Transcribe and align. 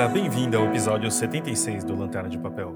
Bem-vinda, 0.00 0.08
bem-vinda 0.08 0.56
ao 0.56 0.64
episódio 0.64 1.10
76 1.10 1.84
do 1.84 1.94
Lanterna 1.94 2.30
de 2.30 2.38
Papel, 2.38 2.72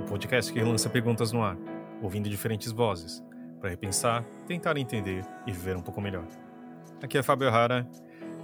o 0.00 0.04
podcast 0.08 0.50
que 0.50 0.58
lança 0.62 0.88
perguntas 0.88 1.30
no 1.30 1.42
ar, 1.42 1.54
ouvindo 2.00 2.30
diferentes 2.30 2.72
vozes, 2.72 3.22
para 3.60 3.68
repensar, 3.68 4.24
tentar 4.46 4.78
entender 4.78 5.22
e 5.46 5.52
viver 5.52 5.76
um 5.76 5.82
pouco 5.82 6.00
melhor. 6.00 6.24
Aqui 7.02 7.18
é 7.18 7.22
Fábio 7.22 7.50
Rara 7.50 7.86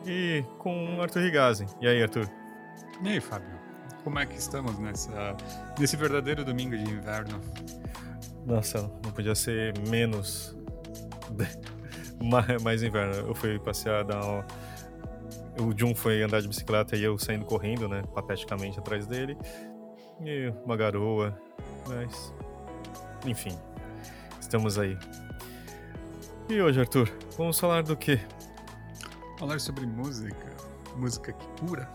e 0.06 0.44
com 0.58 1.00
Arthur 1.00 1.22
Rigazzi. 1.22 1.64
E 1.80 1.88
aí, 1.88 2.02
Arthur? 2.02 2.28
E 3.02 3.08
aí, 3.08 3.18
Fábio? 3.18 3.48
Como 4.04 4.18
é 4.18 4.26
que 4.26 4.36
estamos 4.36 4.78
nessa, 4.78 5.34
nesse 5.78 5.96
verdadeiro 5.96 6.44
domingo 6.44 6.76
de 6.76 6.84
inverno? 6.84 7.40
Nossa, 8.44 8.82
não 9.02 9.10
podia 9.10 9.34
ser 9.34 9.72
menos 9.88 10.54
mais 12.62 12.82
inverno. 12.82 13.14
Eu 13.26 13.34
fui 13.34 13.58
passear, 13.58 14.04
dar 14.04 14.22
uma 14.22 14.44
o 15.58 15.76
Jun 15.76 15.94
foi 15.94 16.22
andar 16.22 16.40
de 16.40 16.48
bicicleta 16.48 16.96
e 16.96 17.02
eu 17.02 17.18
saindo 17.18 17.44
correndo, 17.44 17.88
né? 17.88 18.02
Pateticamente 18.14 18.78
atrás 18.78 19.06
dele. 19.06 19.36
E 20.24 20.52
uma 20.64 20.76
garoa. 20.76 21.38
Mas. 21.86 22.32
Enfim. 23.26 23.56
Estamos 24.40 24.78
aí. 24.78 24.96
E 26.48 26.60
hoje, 26.60 26.80
Arthur, 26.80 27.10
vamos 27.36 27.58
falar 27.58 27.82
do 27.82 27.96
quê? 27.96 28.20
Falar 29.38 29.60
sobre 29.60 29.86
música. 29.86 30.46
Música 30.96 31.32
que 31.32 31.46
cura. 31.60 31.88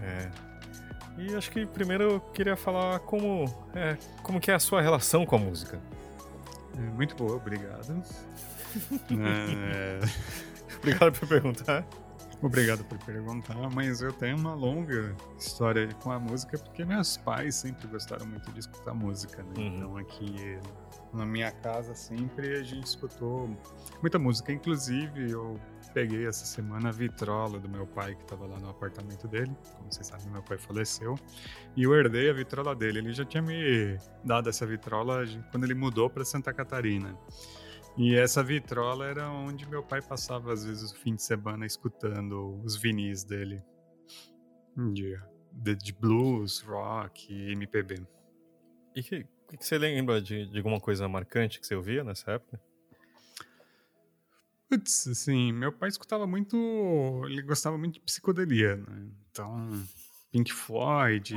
É. 0.00 0.30
E 1.18 1.34
acho 1.34 1.50
que 1.50 1.64
primeiro 1.66 2.04
eu 2.04 2.20
queria 2.20 2.56
falar 2.56 2.98
como, 3.00 3.44
é, 3.74 3.96
como 4.22 4.40
que 4.40 4.50
é 4.50 4.54
a 4.54 4.58
sua 4.58 4.82
relação 4.82 5.24
com 5.24 5.36
a 5.36 5.38
música. 5.38 5.80
É, 6.76 6.80
muito 6.80 7.16
boa, 7.16 7.36
obrigado. 7.36 8.02
é... 9.10 10.00
Obrigado 10.78 11.18
por 11.18 11.28
perguntar. 11.28 11.86
Obrigado 12.42 12.84
por 12.84 12.98
perguntar, 12.98 13.56
mas 13.74 14.02
eu 14.02 14.12
tenho 14.12 14.36
uma 14.36 14.54
longa 14.54 15.16
história 15.38 15.88
com 16.02 16.12
a 16.12 16.18
música 16.18 16.58
porque 16.58 16.84
meus 16.84 17.16
pais 17.16 17.54
sempre 17.54 17.86
gostaram 17.88 18.26
muito 18.26 18.52
de 18.52 18.60
escutar 18.60 18.94
música, 18.94 19.42
né? 19.42 19.54
Uhum. 19.56 19.66
Então 19.66 19.96
aqui 19.96 20.58
na 21.14 21.24
minha 21.24 21.50
casa 21.50 21.94
sempre 21.94 22.58
a 22.58 22.62
gente 22.62 22.86
escutou 22.86 23.48
muita 24.02 24.18
música, 24.18 24.52
inclusive 24.52 25.30
eu 25.30 25.58
peguei 25.94 26.26
essa 26.26 26.44
semana 26.44 26.90
a 26.90 26.92
vitrola 26.92 27.58
do 27.58 27.70
meu 27.70 27.86
pai 27.86 28.14
que 28.14 28.22
estava 28.22 28.46
lá 28.46 28.58
no 28.58 28.68
apartamento 28.68 29.26
dele, 29.26 29.50
como 29.74 29.90
vocês 29.90 30.06
sabem, 30.06 30.28
meu 30.28 30.42
pai 30.42 30.58
faleceu, 30.58 31.14
e 31.74 31.84
eu 31.84 31.94
herdei 31.94 32.28
a 32.28 32.34
vitrola 32.34 32.76
dele. 32.76 32.98
Ele 32.98 33.14
já 33.14 33.24
tinha 33.24 33.42
me 33.42 33.96
dado 34.22 34.50
essa 34.50 34.66
vitrola 34.66 35.24
quando 35.50 35.64
ele 35.64 35.74
mudou 35.74 36.10
para 36.10 36.22
Santa 36.22 36.52
Catarina. 36.52 37.16
E 37.96 38.14
essa 38.14 38.42
vitrola 38.42 39.06
era 39.06 39.30
onde 39.30 39.66
meu 39.66 39.82
pai 39.82 40.02
passava, 40.02 40.52
às 40.52 40.64
vezes, 40.64 40.92
o 40.92 40.96
fim 40.96 41.14
de 41.14 41.22
semana 41.22 41.64
escutando 41.64 42.60
os 42.62 42.76
vinis 42.76 43.24
dele. 43.24 43.62
De, 44.76 45.18
de, 45.50 45.74
de 45.74 45.92
blues, 45.94 46.60
rock 46.60 47.32
e 47.32 47.52
MPB. 47.52 48.06
E 48.94 49.02
que, 49.02 49.24
que 49.24 49.64
você 49.64 49.78
lembra 49.78 50.20
de, 50.20 50.46
de 50.46 50.58
alguma 50.58 50.78
coisa 50.78 51.08
marcante 51.08 51.58
que 51.58 51.66
você 51.66 51.74
ouvia 51.74 52.04
nessa 52.04 52.32
época? 52.32 52.60
Putz, 54.68 55.06
assim, 55.06 55.52
meu 55.52 55.72
pai 55.72 55.88
escutava 55.88 56.26
muito. 56.26 56.56
Ele 57.26 57.40
gostava 57.42 57.78
muito 57.78 57.94
de 57.94 58.00
psicodelia, 58.00 58.76
né? 58.76 59.08
Então, 59.30 59.70
Pink 60.30 60.52
Floyd. 60.52 61.36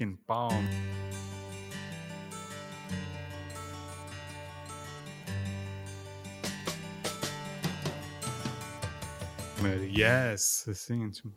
And 0.00 0.16
Palm. 0.26 0.64
Yes, 9.90 10.68
assim, 10.68 11.10
tipo, 11.10 11.32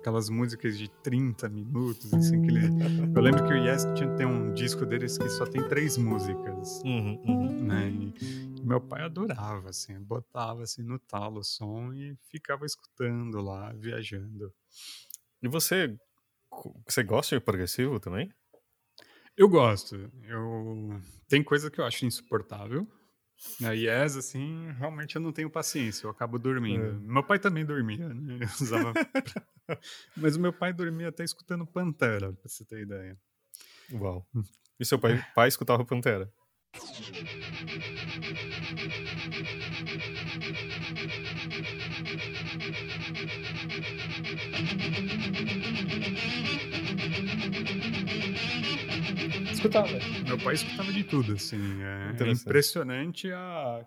aquelas 0.00 0.28
músicas 0.28 0.78
de 0.78 0.88
30 1.02 1.48
minutos, 1.48 2.12
assim, 2.12 2.42
que 2.42 2.48
ele... 2.48 2.73
Eu 3.24 3.30
lembro 3.30 3.46
que 3.46 3.54
o 3.54 3.56
Yes 3.56 3.86
tinha 3.96 4.14
tem 4.16 4.26
um 4.26 4.52
disco 4.52 4.84
deles 4.84 5.16
que 5.16 5.30
só 5.30 5.46
tem 5.46 5.66
três 5.66 5.96
músicas, 5.96 6.82
uhum, 6.84 7.18
uhum. 7.24 7.64
né? 7.64 7.88
E, 7.88 8.58
e, 8.60 8.62
meu 8.62 8.78
pai 8.82 9.00
adorava, 9.00 9.70
assim, 9.70 9.98
botava 9.98 10.62
assim 10.62 10.82
no 10.82 10.98
talo 10.98 11.40
o 11.40 11.42
som 11.42 11.90
e 11.94 12.14
ficava 12.30 12.66
escutando 12.66 13.40
lá, 13.40 13.72
viajando. 13.72 14.52
E 15.42 15.48
você, 15.48 15.96
você 16.86 17.02
gosta 17.02 17.34
de 17.34 17.42
progressivo 17.42 17.98
também? 17.98 18.30
Eu 19.34 19.48
gosto. 19.48 19.96
Eu 20.24 21.00
tem 21.26 21.42
coisa 21.42 21.70
que 21.70 21.80
eu 21.80 21.86
acho 21.86 22.04
insuportável, 22.04 22.86
na 23.60 23.72
Yes, 23.72 24.16
assim, 24.16 24.70
realmente 24.78 25.16
eu 25.16 25.22
não 25.22 25.32
tenho 25.32 25.50
paciência, 25.50 26.06
eu 26.06 26.10
acabo 26.10 26.38
dormindo. 26.38 26.84
É. 26.84 26.92
Meu 26.92 27.22
pai 27.22 27.38
também 27.38 27.64
dormia, 27.64 28.08
né? 28.08 28.46
Usava... 28.60 28.92
Mas 30.16 30.36
o 30.36 30.40
meu 30.40 30.52
pai 30.52 30.72
dormia 30.72 31.08
até 31.08 31.24
escutando 31.24 31.66
Pantera, 31.66 32.32
pra 32.32 32.48
você 32.48 32.64
ter 32.64 32.82
ideia. 32.82 33.18
Uau. 33.92 34.26
E 34.78 34.84
seu 34.84 34.98
pai, 34.98 35.24
pai 35.34 35.48
escutava 35.48 35.84
Pantera? 35.84 36.32
Escutava. 49.64 49.88
Meu 50.26 50.38
pai 50.38 50.54
escutava 50.54 50.92
de 50.92 51.04
tudo, 51.04 51.32
assim. 51.32 51.82
É, 51.82 52.24
é 52.24 52.30
impressionante 52.30 53.32
a, 53.32 53.86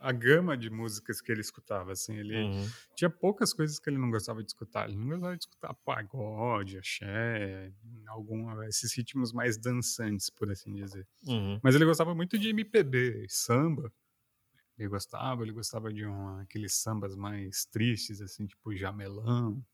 a 0.00 0.12
gama 0.12 0.56
de 0.56 0.70
músicas 0.70 1.20
que 1.20 1.32
ele 1.32 1.40
escutava, 1.40 1.92
assim. 1.92 2.16
Ele 2.16 2.36
uhum. 2.36 2.68
tinha 2.94 3.10
poucas 3.10 3.52
coisas 3.52 3.78
que 3.78 3.90
ele 3.90 3.98
não 3.98 4.10
gostava 4.10 4.42
de 4.42 4.48
escutar. 4.48 4.88
Ele 4.88 4.96
não 4.96 5.08
gostava 5.08 5.36
de 5.36 5.42
escutar 5.42 5.74
pagode, 5.84 6.78
axé, 6.78 7.72
algum, 8.06 8.62
esses 8.64 8.94
ritmos 8.96 9.32
mais 9.32 9.58
dançantes, 9.58 10.30
por 10.30 10.50
assim 10.50 10.72
dizer. 10.72 11.06
Uhum. 11.26 11.58
Mas 11.62 11.74
ele 11.74 11.84
gostava 11.84 12.14
muito 12.14 12.38
de 12.38 12.50
MPB, 12.50 13.26
samba. 13.28 13.92
Ele 14.78 14.88
gostava, 14.88 15.42
ele 15.42 15.52
gostava 15.52 15.90
de 15.90 16.04
um, 16.04 16.38
aqueles 16.40 16.74
sambas 16.74 17.16
mais 17.16 17.64
tristes, 17.64 18.20
assim, 18.20 18.46
tipo 18.46 18.76
Jamelão, 18.76 19.64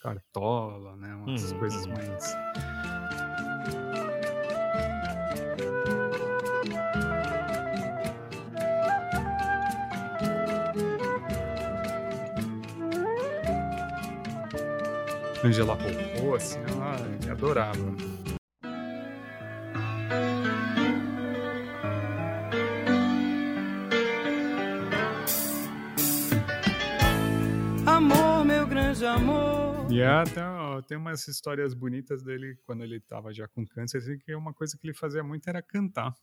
Cartola, 0.00 0.96
né? 0.96 1.12
Umas 1.16 1.50
uhum. 1.50 1.58
coisas 1.58 1.86
mais 1.86 2.24
Angela 15.44 15.74
Rocco, 15.74 16.34
assim, 16.36 16.58
ela 16.60 16.96
adorava. 17.30 17.78
Amor, 27.86 28.46
meu 28.46 28.66
grande 28.66 29.04
amor. 29.04 29.92
E 29.92 30.02
até 30.02 30.40
tem 30.88 30.96
umas 30.96 31.28
histórias 31.28 31.74
bonitas 31.74 32.22
dele 32.22 32.56
quando 32.64 32.82
ele 32.82 32.96
estava 32.96 33.30
já 33.30 33.46
com 33.46 33.66
câncer, 33.66 33.98
assim, 33.98 34.16
que 34.16 34.34
uma 34.34 34.54
coisa 34.54 34.78
que 34.78 34.86
ele 34.86 34.94
fazia 34.94 35.22
muito 35.22 35.46
era 35.46 35.60
cantar. 35.60 36.14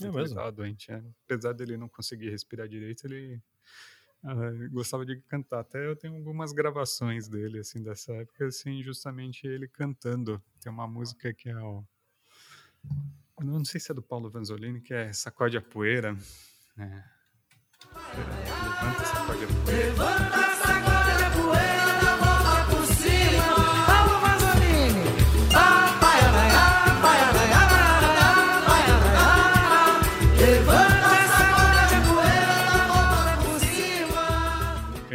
É 0.00 0.04
mesmo? 0.06 0.18
Ele 0.20 0.26
estava 0.26 0.50
doente. 0.50 0.90
É. 0.90 1.02
Apesar 1.26 1.52
dele 1.52 1.76
não 1.76 1.88
conseguir 1.90 2.30
respirar 2.30 2.66
direito, 2.66 3.06
ele 3.06 3.42
Gostava 4.70 5.04
de 5.04 5.20
cantar. 5.22 5.60
Até 5.60 5.86
eu 5.86 5.94
tenho 5.94 6.14
algumas 6.14 6.52
gravações 6.52 7.28
dele, 7.28 7.58
assim, 7.58 7.82
dessa 7.82 8.12
época, 8.12 8.46
assim, 8.46 8.82
justamente 8.82 9.46
ele 9.46 9.68
cantando. 9.68 10.42
Tem 10.60 10.72
uma 10.72 10.86
música 10.86 11.32
que 11.34 11.50
é 11.50 11.56
o... 11.58 11.84
Eu 13.38 13.46
não 13.46 13.64
sei 13.64 13.80
se 13.80 13.90
é 13.90 13.94
do 13.94 14.02
Paulo 14.02 14.30
Vanzolini, 14.30 14.80
que 14.80 14.94
é 14.94 15.12
Sacode 15.12 15.56
a 15.56 15.62
Poeira. 15.62 16.16
É. 16.78 17.04
Levanta, 18.16 19.04
sacode 19.04 19.44
a 19.44 19.46
poeira. 19.46 19.84
Levanta, 19.84 20.63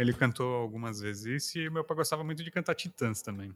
Ele 0.00 0.12
cantou 0.12 0.54
algumas 0.54 1.00
vezes 1.00 1.26
isso 1.26 1.58
e 1.58 1.70
meu 1.70 1.84
pai 1.84 1.96
gostava 1.96 2.24
muito 2.24 2.42
de 2.42 2.50
cantar 2.50 2.74
Titãs 2.74 3.22
também. 3.22 3.54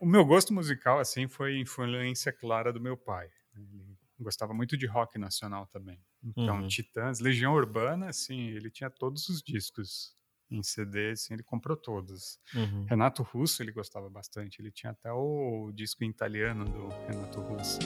O 0.00 0.06
meu 0.06 0.24
gosto 0.24 0.52
musical, 0.52 0.98
assim, 0.98 1.26
foi 1.26 1.58
influência 1.58 2.32
clara 2.32 2.72
do 2.72 2.80
meu 2.80 2.96
pai. 2.96 3.28
Ele 3.54 3.96
gostava 4.20 4.52
muito 4.52 4.76
de 4.76 4.86
rock 4.86 5.18
nacional 5.18 5.66
também. 5.66 5.98
Então, 6.22 6.60
uhum. 6.60 6.68
Titãs, 6.68 7.20
Legião 7.20 7.54
Urbana, 7.54 8.08
assim, 8.08 8.48
ele 8.48 8.70
tinha 8.70 8.90
todos 8.90 9.28
os 9.28 9.42
discos 9.42 10.14
em 10.50 10.62
CD, 10.62 11.10
assim, 11.10 11.34
ele 11.34 11.42
comprou 11.42 11.76
todos. 11.76 12.38
Uhum. 12.54 12.84
Renato 12.84 13.22
Russo, 13.22 13.62
ele 13.62 13.72
gostava 13.72 14.08
bastante. 14.08 14.60
Ele 14.60 14.70
tinha 14.70 14.92
até 14.92 15.10
o 15.12 15.72
disco 15.74 16.04
em 16.04 16.10
italiano 16.10 16.64
do 16.64 16.88
Renato 17.06 17.40
Russo. 17.40 17.78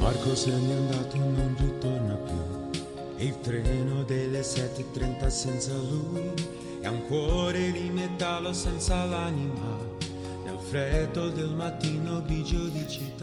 Marco 0.00 0.36
se 0.36 0.50
n'è 0.50 0.74
andato 0.74 1.16
non 1.16 1.54
ritorna 1.56 2.16
più. 2.16 2.85
Il 3.18 3.40
treno 3.40 4.02
delle 4.04 4.40
7.30 4.40 5.26
senza 5.28 5.72
lui. 5.74 6.32
È 6.80 6.86
un 6.86 7.06
cuore 7.06 7.72
di 7.72 7.88
metallo 7.90 8.52
senza 8.52 9.04
l'anima. 9.04 9.94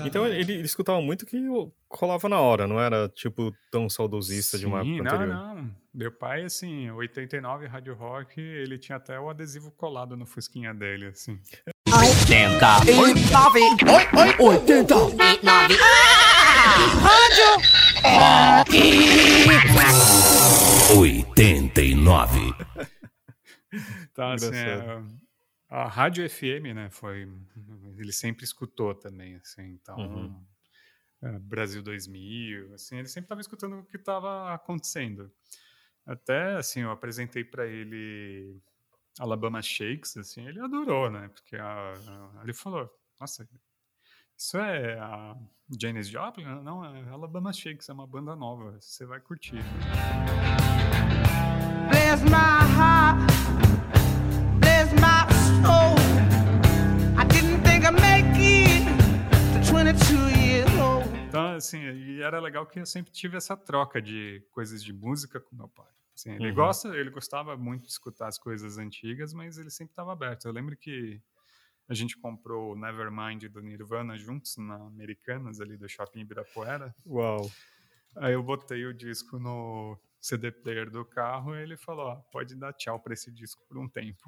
Então 0.06 0.26
ele, 0.26 0.40
ele, 0.40 0.62
escutava 0.62 1.02
muito 1.02 1.26
que 1.26 1.38
rolava 1.92 2.30
na 2.30 2.40
hora, 2.40 2.66
não 2.66 2.80
era 2.80 3.10
tipo 3.10 3.54
tão 3.70 3.90
saudosista 3.90 4.58
Sim, 4.58 4.62
de 4.62 4.66
uma 4.66 4.80
época 4.80 5.04
não, 5.04 5.12
anterior. 5.12 5.28
não. 5.28 5.72
Meu 5.94 6.12
pai, 6.12 6.44
assim, 6.44 6.90
89 6.90 7.68
Rádio 7.68 7.94
Rock, 7.96 8.40
ele 8.40 8.78
tinha 8.78 8.96
até 8.96 9.20
o 9.20 9.30
adesivo 9.30 9.72
colado 9.72 10.16
no 10.16 10.26
fusquinha 10.26 10.74
dele, 10.74 11.08
assim. 11.08 11.38
80 11.90 12.78
89 13.00 13.60
80 14.40 14.96
89 14.96 15.76
Rádio 17.02 17.93
Rock 18.04 18.78
89 20.98 22.54
Tá, 24.14 24.34
assim, 24.34 24.54
é, 24.54 25.04
a 25.68 25.88
rádio 25.88 26.30
FM, 26.30 26.76
né, 26.76 26.90
foi 26.92 27.28
ele 27.98 28.12
sempre 28.12 28.44
escutou 28.44 28.94
também, 28.94 29.36
assim, 29.38 29.64
então 29.64 29.98
uhum. 29.98 30.46
é, 31.24 31.40
Brasil 31.40 31.82
2000, 31.82 32.76
assim, 32.76 32.98
ele 32.98 33.08
sempre 33.08 33.26
estava 33.26 33.42
escutando 33.42 33.80
o 33.80 33.86
que 33.86 33.98
estava 33.98 34.54
acontecendo. 34.54 35.32
Até 36.06 36.58
assim, 36.58 36.82
eu 36.82 36.92
apresentei 36.92 37.44
para 37.44 37.66
ele 37.66 38.62
Alabama 39.18 39.62
Shakes, 39.62 40.18
assim, 40.18 40.48
ele 40.48 40.60
adorou, 40.60 41.10
né? 41.10 41.30
Porque 41.30 41.56
a, 41.56 41.94
a, 41.94 42.44
ele 42.44 42.54
falou: 42.54 42.88
"Nossa, 43.20 43.48
isso 44.44 44.58
é 44.58 45.00
a 45.00 45.38
Janis 45.80 46.10
Joplin? 46.10 46.44
Não, 46.64 46.84
é 46.84 47.10
Alabama 47.10 47.54
Shakes, 47.54 47.88
é 47.88 47.94
uma 47.94 48.06
banda 48.06 48.36
nova, 48.36 48.78
você 48.82 49.06
vai 49.06 49.22
curtir." 49.22 49.56
There's 51.90 52.22
my 52.24 52.60
heart, 52.78 53.32
my 55.00 55.24
então, 61.28 61.56
assim, 61.56 61.80
e 61.80 62.22
era 62.22 62.40
legal 62.40 62.66
que 62.68 62.80
eu 62.80 62.86
sempre 62.86 63.12
tive 63.12 63.38
essa 63.38 63.58
troca 63.58 64.00
de 64.02 64.46
coisas 64.52 64.84
de 64.84 64.94
música 64.94 65.40
com 65.40 65.56
meu 65.56 65.68
pai. 65.68 65.88
Assim, 66.16 66.32
ele 66.32 66.50
uhum. 66.50 66.56
gosta, 66.56 66.90
ele 66.90 67.10
gostava 67.10 67.58
muito 67.58 67.86
de 67.86 67.90
escutar 67.90 68.28
as 68.28 68.38
coisas 68.38 68.78
antigas, 68.78 69.34
mas 69.34 69.58
ele 69.58 69.72
sempre 69.72 69.94
estava 69.94 70.14
aberto. 70.14 70.46
Eu 70.46 70.52
lembro 70.52 70.78
que 70.78 71.20
a 71.88 71.94
gente 71.94 72.18
comprou 72.18 72.74
o 72.74 72.76
Nevermind 72.76 73.44
do 73.46 73.62
Nirvana 73.62 74.18
juntos 74.18 74.56
na 74.58 74.76
Americanas 74.76 75.60
ali 75.60 75.78
do 75.78 75.88
Shopping 75.88 76.22
Ibirapuera. 76.22 76.96
Uau. 77.06 77.52
Aí 78.16 78.34
eu 78.34 78.44
botei 78.44 78.86
o 78.86 78.94
disco 78.94 79.40
no 79.40 79.98
CD 80.20 80.52
player 80.52 80.90
do 80.90 81.04
carro 81.04 81.56
e 81.56 81.62
ele 81.62 81.76
falou: 81.76 82.10
ah, 82.10 82.16
pode 82.32 82.56
dar 82.56 82.74
tchau 82.74 83.00
para 83.00 83.14
esse 83.14 83.32
disco 83.32 83.62
por 83.68 83.78
um 83.78 83.90
tempo. 83.90 84.24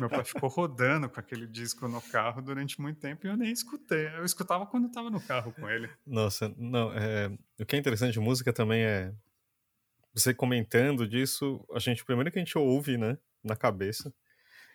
Meu 0.00 0.08
pai 0.10 0.24
ficou 0.24 0.48
rodando 0.48 1.08
com 1.08 1.20
aquele 1.20 1.46
disco 1.46 1.86
no 1.86 2.02
carro 2.02 2.42
durante 2.42 2.80
muito 2.80 3.00
tempo 3.00 3.26
e 3.26 3.30
eu 3.30 3.36
nem 3.36 3.52
escutei. 3.52 4.08
Eu 4.08 4.24
escutava 4.24 4.66
quando 4.66 4.84
eu 4.84 4.92
tava 4.92 5.08
no 5.08 5.20
carro 5.20 5.52
com 5.52 5.70
ele. 5.70 5.88
Nossa, 6.04 6.52
não, 6.58 6.92
é, 6.92 7.28
o 7.60 7.64
que 7.64 7.76
é 7.76 7.78
interessante 7.78 8.12
de 8.12 8.20
música 8.20 8.52
também 8.52 8.82
é 8.82 9.14
você 10.14 10.32
comentando 10.32 11.06
disso, 11.08 11.64
a 11.72 11.78
gente 11.78 12.04
primeiro 12.04 12.30
que 12.30 12.38
a 12.38 12.42
gente 12.44 12.56
ouve, 12.56 12.96
né, 12.96 13.18
na 13.42 13.56
cabeça 13.56 14.14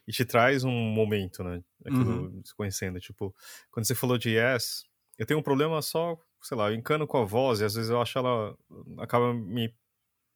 e 0.07 0.11
te 0.11 0.25
traz 0.25 0.63
um 0.63 0.71
momento, 0.71 1.43
né, 1.43 1.63
aquilo 1.85 2.25
uhum. 2.25 2.41
se 2.43 2.53
conhecendo, 2.53 2.99
tipo, 2.99 3.33
quando 3.71 3.85
você 3.85 3.95
falou 3.95 4.17
de 4.17 4.31
Yes, 4.31 4.83
eu 5.17 5.25
tenho 5.25 5.39
um 5.39 5.43
problema 5.43 5.81
só, 5.81 6.17
sei 6.41 6.57
lá, 6.57 6.69
eu 6.69 6.75
encano 6.75 7.07
com 7.07 7.17
a 7.17 7.25
voz 7.25 7.59
e 7.61 7.65
às 7.65 7.73
vezes 7.73 7.89
eu 7.89 8.01
acho 8.01 8.17
ela 8.17 8.55
acaba 8.99 9.33
me 9.33 9.73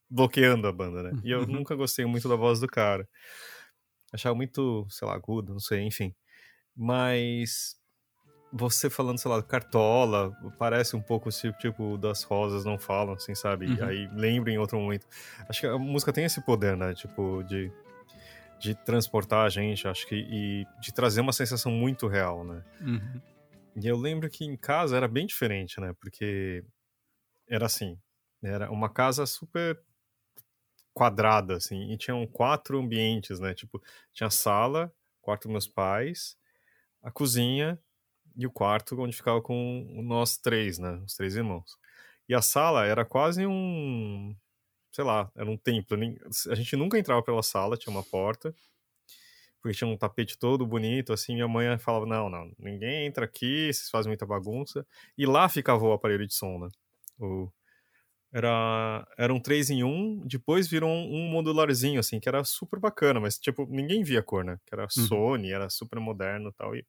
bloqueando 0.09 0.67
a 0.67 0.71
banda, 0.71 1.01
né? 1.03 1.21
E 1.23 1.31
eu 1.31 1.39
uhum. 1.39 1.47
nunca 1.47 1.75
gostei 1.75 2.05
muito 2.05 2.29
da 2.29 2.35
voz 2.35 2.59
do 2.59 2.67
cara. 2.67 3.07
Achava 4.11 4.35
muito, 4.35 4.85
sei 4.89 5.07
lá, 5.07 5.15
agudo, 5.15 5.53
não 5.53 5.59
sei, 5.59 5.81
enfim. 5.81 6.13
Mas 6.75 7.75
você 8.55 8.87
falando, 8.87 9.17
sei 9.17 9.31
lá, 9.31 9.41
cartola, 9.41 10.31
parece 10.59 10.95
um 10.95 11.01
pouco 11.01 11.31
tipo, 11.31 11.57
tipo 11.57 11.97
das 11.97 12.21
rosas 12.21 12.63
não 12.63 12.77
falam, 12.77 13.15
assim, 13.15 13.33
sabe? 13.33 13.65
Uhum. 13.65 13.83
Aí 13.83 14.07
lembra 14.13 14.51
em 14.51 14.59
outro 14.59 14.79
momento. 14.79 15.07
Acho 15.49 15.61
que 15.61 15.65
a 15.65 15.77
música 15.79 16.13
tem 16.13 16.23
esse 16.23 16.39
poder, 16.39 16.77
né? 16.77 16.93
Tipo, 16.93 17.43
de, 17.43 17.71
de 18.59 18.75
transportar 18.75 19.43
a 19.43 19.49
gente, 19.49 19.87
acho 19.87 20.07
que, 20.07 20.15
e 20.15 20.67
de 20.79 20.93
trazer 20.93 21.21
uma 21.21 21.33
sensação 21.33 21.71
muito 21.71 22.07
real, 22.07 22.43
né? 22.43 22.63
Uhum. 22.79 23.21
E 23.75 23.87
eu 23.87 23.97
lembro 23.97 24.29
que 24.29 24.45
em 24.45 24.55
casa 24.55 24.95
era 24.95 25.07
bem 25.07 25.25
diferente, 25.25 25.81
né? 25.81 25.95
Porque 25.99 26.63
era 27.49 27.65
assim, 27.65 27.97
era 28.43 28.69
uma 28.69 28.87
casa 28.87 29.25
super 29.25 29.81
quadrada, 30.93 31.55
assim, 31.55 31.91
e 31.91 31.97
tinham 31.97 32.27
quatro 32.27 32.77
ambientes, 32.79 33.39
né? 33.39 33.55
Tipo, 33.55 33.81
tinha 34.13 34.27
a 34.27 34.29
sala, 34.31 34.93
quarto 35.21 35.43
dos 35.43 35.51
meus 35.51 35.67
pais, 35.67 36.37
a 37.01 37.09
cozinha 37.09 37.79
e 38.35 38.45
o 38.47 38.51
quarto 38.51 38.99
onde 38.99 39.15
ficava 39.15 39.41
com 39.41 39.87
nós 40.03 40.37
três, 40.37 40.79
né? 40.79 41.01
Os 41.05 41.15
três 41.15 41.35
irmãos. 41.35 41.77
E 42.27 42.33
a 42.33 42.41
sala 42.41 42.85
era 42.85 43.03
quase 43.05 43.45
um, 43.45 44.35
sei 44.91 45.03
lá, 45.03 45.31
era 45.35 45.49
um 45.49 45.57
templo. 45.57 45.97
A 46.49 46.55
gente 46.55 46.75
nunca 46.75 46.97
entrava 46.97 47.21
pela 47.21 47.43
sala, 47.43 47.77
tinha 47.77 47.93
uma 47.93 48.03
porta, 48.03 48.53
porque 49.61 49.77
tinha 49.77 49.87
um 49.87 49.97
tapete 49.97 50.37
todo 50.37 50.65
bonito, 50.65 51.13
assim. 51.13 51.33
Minha 51.33 51.47
mãe 51.47 51.77
falava: 51.77 52.05
não, 52.05 52.29
não, 52.29 52.51
ninguém 52.59 53.05
entra 53.05 53.25
aqui, 53.25 53.71
vocês 53.73 53.89
fazem 53.89 54.09
muita 54.09 54.25
bagunça. 54.25 54.85
E 55.17 55.25
lá 55.25 55.49
ficava 55.49 55.83
o 55.85 55.93
aparelho 55.93 56.27
de 56.27 56.33
som, 56.33 56.59
né? 56.59 56.69
O, 57.19 57.51
era, 58.33 59.07
era 59.15 59.31
um 59.31 59.39
3 59.39 59.69
em 59.69 59.83
1, 59.83 60.25
depois 60.25 60.67
virou 60.67 60.89
um, 60.89 61.15
um, 61.15 61.29
modularzinho, 61.29 61.99
assim, 61.99 62.19
que 62.19 62.27
era 62.27 62.43
super 62.43 62.79
bacana, 62.79 63.19
mas, 63.19 63.37
tipo, 63.37 63.67
ninguém 63.69 64.03
via 64.03 64.21
a 64.21 64.23
cor, 64.23 64.43
né? 64.43 64.59
Que 64.65 64.73
era 64.73 64.83
uhum. 64.83 65.05
Sony, 65.05 65.51
era 65.51 65.69
super 65.69 65.99
moderno 65.99 66.49
e 66.49 66.53
tal, 66.53 66.75
e, 66.75 66.83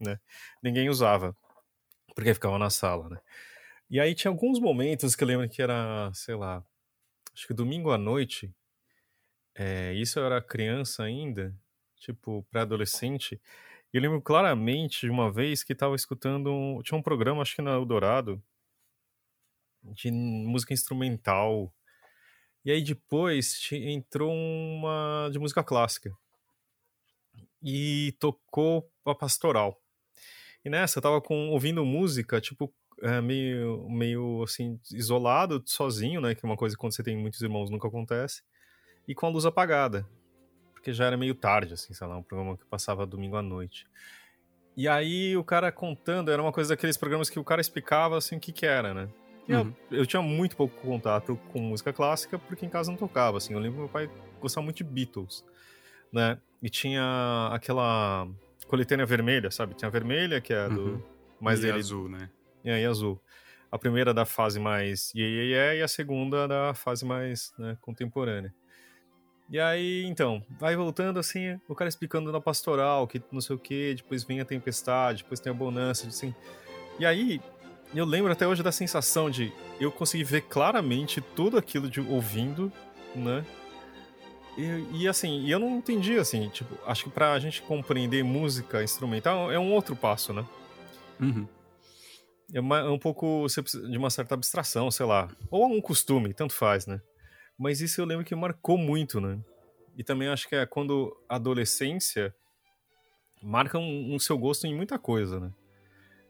né? 0.00 0.18
Ninguém 0.62 0.88
usava, 0.88 1.36
porque 2.14 2.34
ficava 2.34 2.58
na 2.58 2.70
sala, 2.70 3.08
né? 3.08 3.20
E 3.90 4.00
aí 4.00 4.14
tinha 4.14 4.30
alguns 4.30 4.58
momentos 4.58 5.14
que 5.14 5.22
eu 5.24 5.28
lembro 5.28 5.48
que 5.48 5.62
era, 5.62 6.10
sei 6.12 6.34
lá, 6.34 6.64
acho 7.34 7.46
que 7.46 7.54
domingo 7.54 7.90
à 7.90 7.98
noite, 7.98 8.52
é, 9.54 9.94
isso 9.94 10.18
eu 10.18 10.26
era 10.26 10.42
criança 10.42 11.04
ainda, 11.04 11.54
tipo, 11.96 12.44
pré-adolescente, 12.50 13.40
e 13.92 13.96
eu 13.96 14.02
lembro 14.02 14.20
claramente 14.20 15.00
de 15.06 15.10
uma 15.10 15.30
vez 15.32 15.62
que 15.62 15.74
tava 15.74 15.94
escutando, 15.94 16.52
um, 16.52 16.82
tinha 16.82 16.98
um 16.98 17.02
programa, 17.02 17.42
acho 17.42 17.54
que 17.54 17.62
na 17.62 17.72
Eldorado, 17.72 18.42
de 19.94 20.10
música 20.10 20.72
instrumental. 20.72 21.72
E 22.64 22.70
aí 22.70 22.82
depois 22.82 23.68
entrou 23.72 24.32
uma 24.32 25.28
de 25.30 25.38
música 25.38 25.62
clássica. 25.62 26.12
E 27.62 28.12
tocou 28.18 28.90
a 29.04 29.14
pastoral. 29.14 29.80
E 30.66 30.68
nessa 30.68 30.98
eu 30.98 31.02
tava 31.02 31.20
com, 31.20 31.50
ouvindo 31.50 31.84
música, 31.84 32.40
tipo, 32.40 32.74
é, 33.00 33.20
meio, 33.20 33.88
meio 33.88 34.42
assim, 34.42 34.80
isolado, 34.90 35.62
sozinho, 35.64 36.20
né? 36.20 36.34
Que 36.34 36.44
é 36.44 36.48
uma 36.48 36.56
coisa 36.56 36.74
que 36.74 36.80
quando 36.80 36.92
você 36.92 37.04
tem 37.04 37.16
muitos 37.16 37.40
irmãos 37.40 37.70
nunca 37.70 37.86
acontece. 37.86 38.42
E 39.06 39.14
com 39.14 39.26
a 39.26 39.28
luz 39.28 39.46
apagada. 39.46 40.04
Porque 40.72 40.92
já 40.92 41.04
era 41.04 41.16
meio 41.16 41.36
tarde, 41.36 41.74
assim, 41.74 41.94
sei 41.94 42.04
lá, 42.04 42.16
um 42.16 42.22
programa 42.24 42.56
que 42.56 42.64
passava 42.64 43.06
domingo 43.06 43.36
à 43.36 43.42
noite. 43.42 43.86
E 44.76 44.88
aí 44.88 45.36
o 45.36 45.44
cara 45.44 45.70
contando, 45.70 46.32
era 46.32 46.42
uma 46.42 46.50
coisa 46.50 46.70
daqueles 46.70 46.96
programas 46.96 47.30
que 47.30 47.38
o 47.38 47.44
cara 47.44 47.60
explicava 47.60 48.18
assim 48.18 48.34
o 48.34 48.40
que 48.40 48.50
que 48.50 48.66
era, 48.66 48.92
né? 48.92 49.08
Uhum. 49.48 49.72
Eu, 49.88 49.98
eu, 49.98 50.06
tinha 50.06 50.20
muito 50.20 50.56
pouco 50.56 50.74
contato 50.80 51.38
com 51.52 51.60
música 51.60 51.92
clássica 51.92 52.40
porque 52.40 52.66
em 52.66 52.68
casa 52.68 52.90
não 52.90 52.98
tocava, 52.98 53.38
assim. 53.38 53.52
Eu 53.52 53.60
lembro 53.60 53.74
que 53.74 53.80
meu 53.82 53.88
pai 53.88 54.10
gostava 54.40 54.64
muito 54.64 54.78
de 54.78 54.84
Beatles, 54.84 55.44
né? 56.12 56.40
E 56.60 56.68
tinha 56.68 57.50
aquela 57.52 58.28
coletânea 58.66 59.06
vermelha, 59.06 59.50
sabe? 59.50 59.74
Tinha 59.74 59.88
a 59.88 59.92
vermelha, 59.92 60.40
que 60.40 60.52
é 60.52 60.68
do... 60.68 60.80
Uhum. 60.80 61.02
Mais 61.40 61.58
e 61.58 61.62
dele... 61.62 61.78
azul, 61.78 62.08
né? 62.08 62.30
É, 62.64 62.80
e 62.80 62.84
azul. 62.84 63.20
A 63.70 63.78
primeira 63.78 64.14
da 64.14 64.24
fase 64.24 64.58
mais 64.58 65.12
yeah, 65.14 65.74
e 65.74 65.82
a 65.82 65.88
segunda 65.88 66.48
da 66.48 66.72
fase 66.74 67.04
mais 67.04 67.52
né, 67.58 67.76
contemporânea. 67.80 68.54
E 69.48 69.60
aí, 69.60 70.04
então, 70.04 70.42
vai 70.58 70.74
voltando 70.74 71.20
assim, 71.20 71.60
o 71.68 71.74
cara 71.74 71.88
explicando 71.88 72.32
na 72.32 72.40
pastoral, 72.40 73.06
que 73.06 73.22
não 73.30 73.40
sei 73.40 73.54
o 73.54 73.58
que, 73.58 73.94
depois 73.94 74.24
vem 74.24 74.40
a 74.40 74.44
tempestade, 74.44 75.22
depois 75.22 75.38
tem 75.38 75.52
a 75.52 75.54
bonança, 75.54 76.08
assim. 76.08 76.34
E 76.98 77.06
aí, 77.06 77.40
eu 77.94 78.04
lembro 78.04 78.32
até 78.32 78.46
hoje 78.46 78.62
da 78.62 78.72
sensação 78.72 79.30
de 79.30 79.52
eu 79.78 79.92
conseguir 79.92 80.24
ver 80.24 80.42
claramente 80.42 81.20
tudo 81.20 81.56
aquilo 81.56 81.88
de 81.88 82.00
ouvindo, 82.00 82.72
né? 83.14 83.44
E, 84.56 85.02
e, 85.02 85.08
assim, 85.08 85.48
eu 85.48 85.58
não 85.58 85.76
entendi 85.76 86.18
assim, 86.18 86.48
tipo, 86.48 86.78
acho 86.86 87.04
que 87.04 87.10
pra 87.10 87.38
gente 87.38 87.60
compreender 87.62 88.24
música 88.24 88.82
instrumental 88.82 89.52
é 89.52 89.58
um 89.58 89.72
outro 89.72 89.94
passo, 89.94 90.32
né? 90.32 90.46
Uhum. 91.20 91.46
É, 92.54 92.60
uma, 92.60 92.78
é 92.78 92.88
um 92.88 92.98
pouco 92.98 93.46
de 93.90 93.98
uma 93.98 94.08
certa 94.08 94.34
abstração, 94.34 94.90
sei 94.90 95.04
lá. 95.04 95.28
Ou 95.50 95.66
um 95.66 95.80
costume, 95.80 96.32
tanto 96.32 96.54
faz, 96.54 96.86
né? 96.86 97.00
Mas 97.58 97.80
isso 97.80 98.00
eu 98.00 98.06
lembro 98.06 98.24
que 98.24 98.34
marcou 98.34 98.78
muito, 98.78 99.20
né? 99.20 99.38
E 99.96 100.04
também 100.04 100.28
acho 100.28 100.48
que 100.48 100.54
é 100.54 100.64
quando 100.64 101.14
a 101.28 101.36
adolescência 101.36 102.34
marca 103.42 103.78
um, 103.78 104.14
um 104.14 104.18
seu 104.18 104.38
gosto 104.38 104.66
em 104.66 104.74
muita 104.74 104.98
coisa, 104.98 105.40
né? 105.40 105.50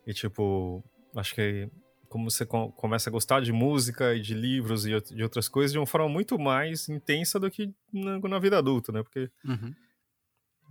E 0.06 0.14
tipo, 0.14 0.84
acho 1.14 1.34
que 1.34 1.68
como 2.08 2.30
você 2.30 2.46
começa 2.46 3.10
a 3.10 3.12
gostar 3.12 3.40
de 3.40 3.52
música 3.52 4.14
e 4.14 4.20
de 4.20 4.34
livros 4.34 4.86
e 4.86 5.00
de 5.00 5.22
outras 5.22 5.48
coisas 5.48 5.72
de 5.72 5.78
uma 5.78 5.86
forma 5.86 6.08
muito 6.08 6.38
mais 6.38 6.88
intensa 6.88 7.38
do 7.38 7.50
que 7.50 7.72
na, 7.92 8.18
na 8.18 8.38
vida 8.38 8.58
adulta, 8.58 8.92
né? 8.92 9.02
Porque 9.02 9.30
uhum. 9.44 9.74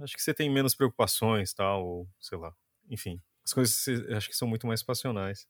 acho 0.02 0.16
que 0.16 0.22
você 0.22 0.34
tem 0.34 0.50
menos 0.50 0.76
preocupações, 0.76 1.54
tal, 1.54 1.86
ou 1.86 2.10
sei 2.20 2.38
lá. 2.38 2.54
Enfim, 2.90 3.22
as 3.44 3.54
coisas 3.54 3.88
acho 4.12 4.30
que 4.30 4.36
são 4.36 4.48
muito 4.48 4.66
mais 4.66 4.82
passionais. 4.82 5.48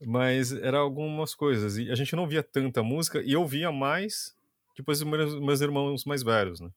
Mas 0.00 0.52
era 0.52 0.78
algumas 0.78 1.34
coisas. 1.34 1.78
E 1.78 1.90
a 1.90 1.94
gente 1.94 2.16
não 2.16 2.26
via 2.26 2.42
tanta 2.42 2.82
música 2.82 3.22
e 3.22 3.32
eu 3.32 3.46
via 3.46 3.70
mais 3.70 4.34
depois 4.76 4.98
dos 4.98 5.08
meus, 5.08 5.40
meus 5.40 5.60
irmãos 5.60 6.04
mais 6.04 6.22
velhos, 6.22 6.60
né? 6.60 6.70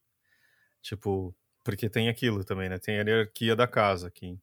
Tipo, 0.82 1.36
porque 1.63 1.89
tem 1.89 2.10
aquilo 2.10 2.44
também, 2.44 2.70
né? 2.70 2.77
Tem 2.77 3.00
a 3.00 3.03
hierarquia 3.03 3.56
da 3.56 3.67
casa 3.67 4.08
aqui. 4.08 4.39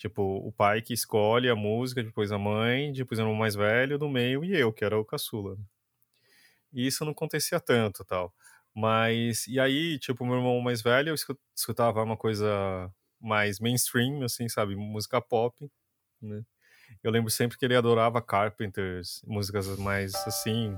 Tipo, 0.00 0.22
o 0.22 0.50
pai 0.50 0.80
que 0.80 0.94
escolhe 0.94 1.50
a 1.50 1.54
música, 1.54 2.02
depois 2.02 2.32
a 2.32 2.38
mãe, 2.38 2.90
depois 2.90 3.18
o 3.18 3.22
irmão 3.22 3.34
mais 3.34 3.54
velho, 3.54 3.98
no 3.98 4.08
meio, 4.08 4.42
e 4.42 4.56
eu, 4.56 4.72
que 4.72 4.82
era 4.82 4.98
o 4.98 5.04
caçula. 5.04 5.58
E 6.72 6.86
isso 6.86 7.04
não 7.04 7.12
acontecia 7.12 7.60
tanto, 7.60 8.02
tal. 8.02 8.32
Mas, 8.74 9.46
e 9.46 9.60
aí, 9.60 9.98
tipo, 9.98 10.24
meu 10.24 10.36
irmão 10.36 10.58
mais 10.62 10.80
velho, 10.80 11.10
eu 11.10 11.14
escutava 11.54 12.02
uma 12.02 12.16
coisa 12.16 12.90
mais 13.20 13.60
mainstream, 13.60 14.22
assim, 14.22 14.48
sabe? 14.48 14.74
Música 14.74 15.20
pop, 15.20 15.70
né? 16.22 16.42
Eu 17.02 17.10
lembro 17.10 17.30
sempre 17.30 17.58
que 17.58 17.64
ele 17.66 17.76
adorava 17.76 18.22
Carpenters, 18.22 19.20
músicas 19.26 19.68
mais, 19.76 20.14
assim, 20.26 20.74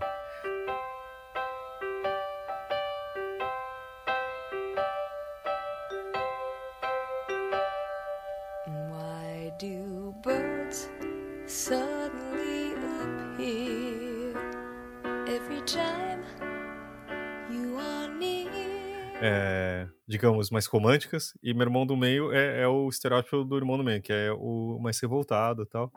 digamos, 20.22 20.50
mais 20.50 20.66
românticas, 20.66 21.36
e 21.42 21.52
meu 21.52 21.64
irmão 21.64 21.84
do 21.84 21.96
meio 21.96 22.32
é, 22.32 22.60
é, 22.60 22.68
o 22.68 22.88
estereótipo 22.88 23.42
do 23.42 23.56
irmão 23.56 23.76
do 23.76 23.82
meio, 23.82 24.00
que 24.00 24.12
é 24.12 24.30
o 24.30 24.78
mais 24.80 25.00
revoltado 25.00 25.62
e 25.64 25.66
tal. 25.66 25.92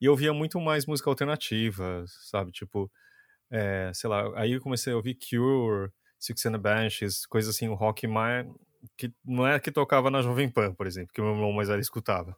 E 0.00 0.06
eu 0.06 0.16
via 0.16 0.32
muito 0.32 0.60
mais 0.60 0.84
música 0.84 1.08
alternativa, 1.08 2.04
sabe? 2.28 2.50
Tipo, 2.50 2.90
é, 3.48 3.92
sei 3.94 4.10
lá, 4.10 4.32
aí 4.34 4.50
eu 4.50 4.60
comecei 4.60 4.92
a 4.92 4.96
ouvir 4.96 5.14
Cure, 5.14 5.92
Six 6.18 6.46
and 6.46 6.52
the 6.52 6.58
Banshees, 6.58 7.24
coisas 7.24 7.54
assim, 7.54 7.68
o 7.68 7.74
rock 7.74 8.08
mais. 8.08 8.48
que 8.96 9.12
não 9.24 9.46
é 9.46 9.60
que 9.60 9.70
tocava 9.70 10.10
na 10.10 10.22
Jovem 10.22 10.50
Pan, 10.50 10.74
por 10.74 10.88
exemplo, 10.88 11.12
que 11.14 11.22
meu 11.22 11.30
irmão 11.30 11.52
mais 11.52 11.68
velho 11.68 11.80
escutava. 11.80 12.36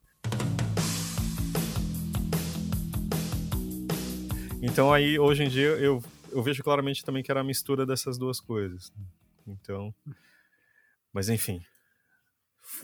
Então 4.61 4.92
aí, 4.92 5.18
hoje 5.18 5.44
em 5.44 5.49
dia, 5.49 5.68
eu, 5.68 6.04
eu 6.30 6.42
vejo 6.42 6.62
claramente 6.62 7.02
também 7.02 7.23
que 7.23 7.30
era 7.30 7.40
a 7.40 7.44
mistura 7.44 7.87
dessas 7.87 8.18
duas 8.18 8.38
coisas. 8.40 8.92
Então, 9.47 9.94
mas 11.12 11.29
enfim. 11.29 11.61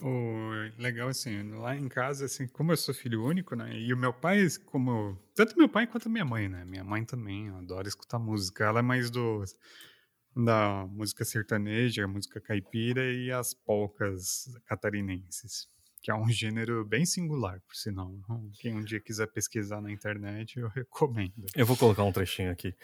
O 0.01 0.51
legal 0.77 1.07
assim, 1.07 1.51
lá 1.51 1.75
em 1.75 1.87
casa, 1.87 2.25
assim, 2.25 2.47
como 2.47 2.71
eu 2.71 2.77
sou 2.77 2.93
filho 2.93 3.23
único, 3.23 3.55
né? 3.55 3.77
E 3.77 3.93
o 3.93 3.97
meu 3.97 4.13
pai, 4.13 4.45
como 4.65 5.17
tanto 5.33 5.57
meu 5.57 5.69
pai 5.69 5.87
quanto 5.87 6.09
minha 6.09 6.25
mãe, 6.25 6.49
né? 6.49 6.65
Minha 6.65 6.83
mãe 6.83 7.05
também 7.05 7.49
adora 7.49 7.87
escutar 7.87 8.19
música. 8.19 8.65
Ela 8.65 8.79
é 8.79 8.81
mais 8.81 9.09
do 9.09 9.43
da 10.35 10.85
música 10.87 11.25
sertaneja, 11.25 12.07
música 12.07 12.39
caipira 12.39 13.03
e 13.11 13.31
as 13.31 13.53
polcas 13.53 14.45
catarinenses, 14.65 15.67
que 16.01 16.11
é 16.11 16.15
um 16.15 16.29
gênero 16.29 16.85
bem 16.85 17.05
singular, 17.05 17.59
por 17.61 17.75
sinal. 17.75 18.13
Quem 18.59 18.75
um 18.75 18.83
dia 18.83 18.99
quiser 18.99 19.27
pesquisar 19.27 19.81
na 19.81 19.91
internet, 19.91 20.59
eu 20.59 20.67
recomendo. 20.67 21.45
Eu 21.55 21.65
vou 21.65 21.75
colocar 21.75 22.03
um 22.03 22.11
trechinho 22.11 22.51
aqui. 22.51 22.75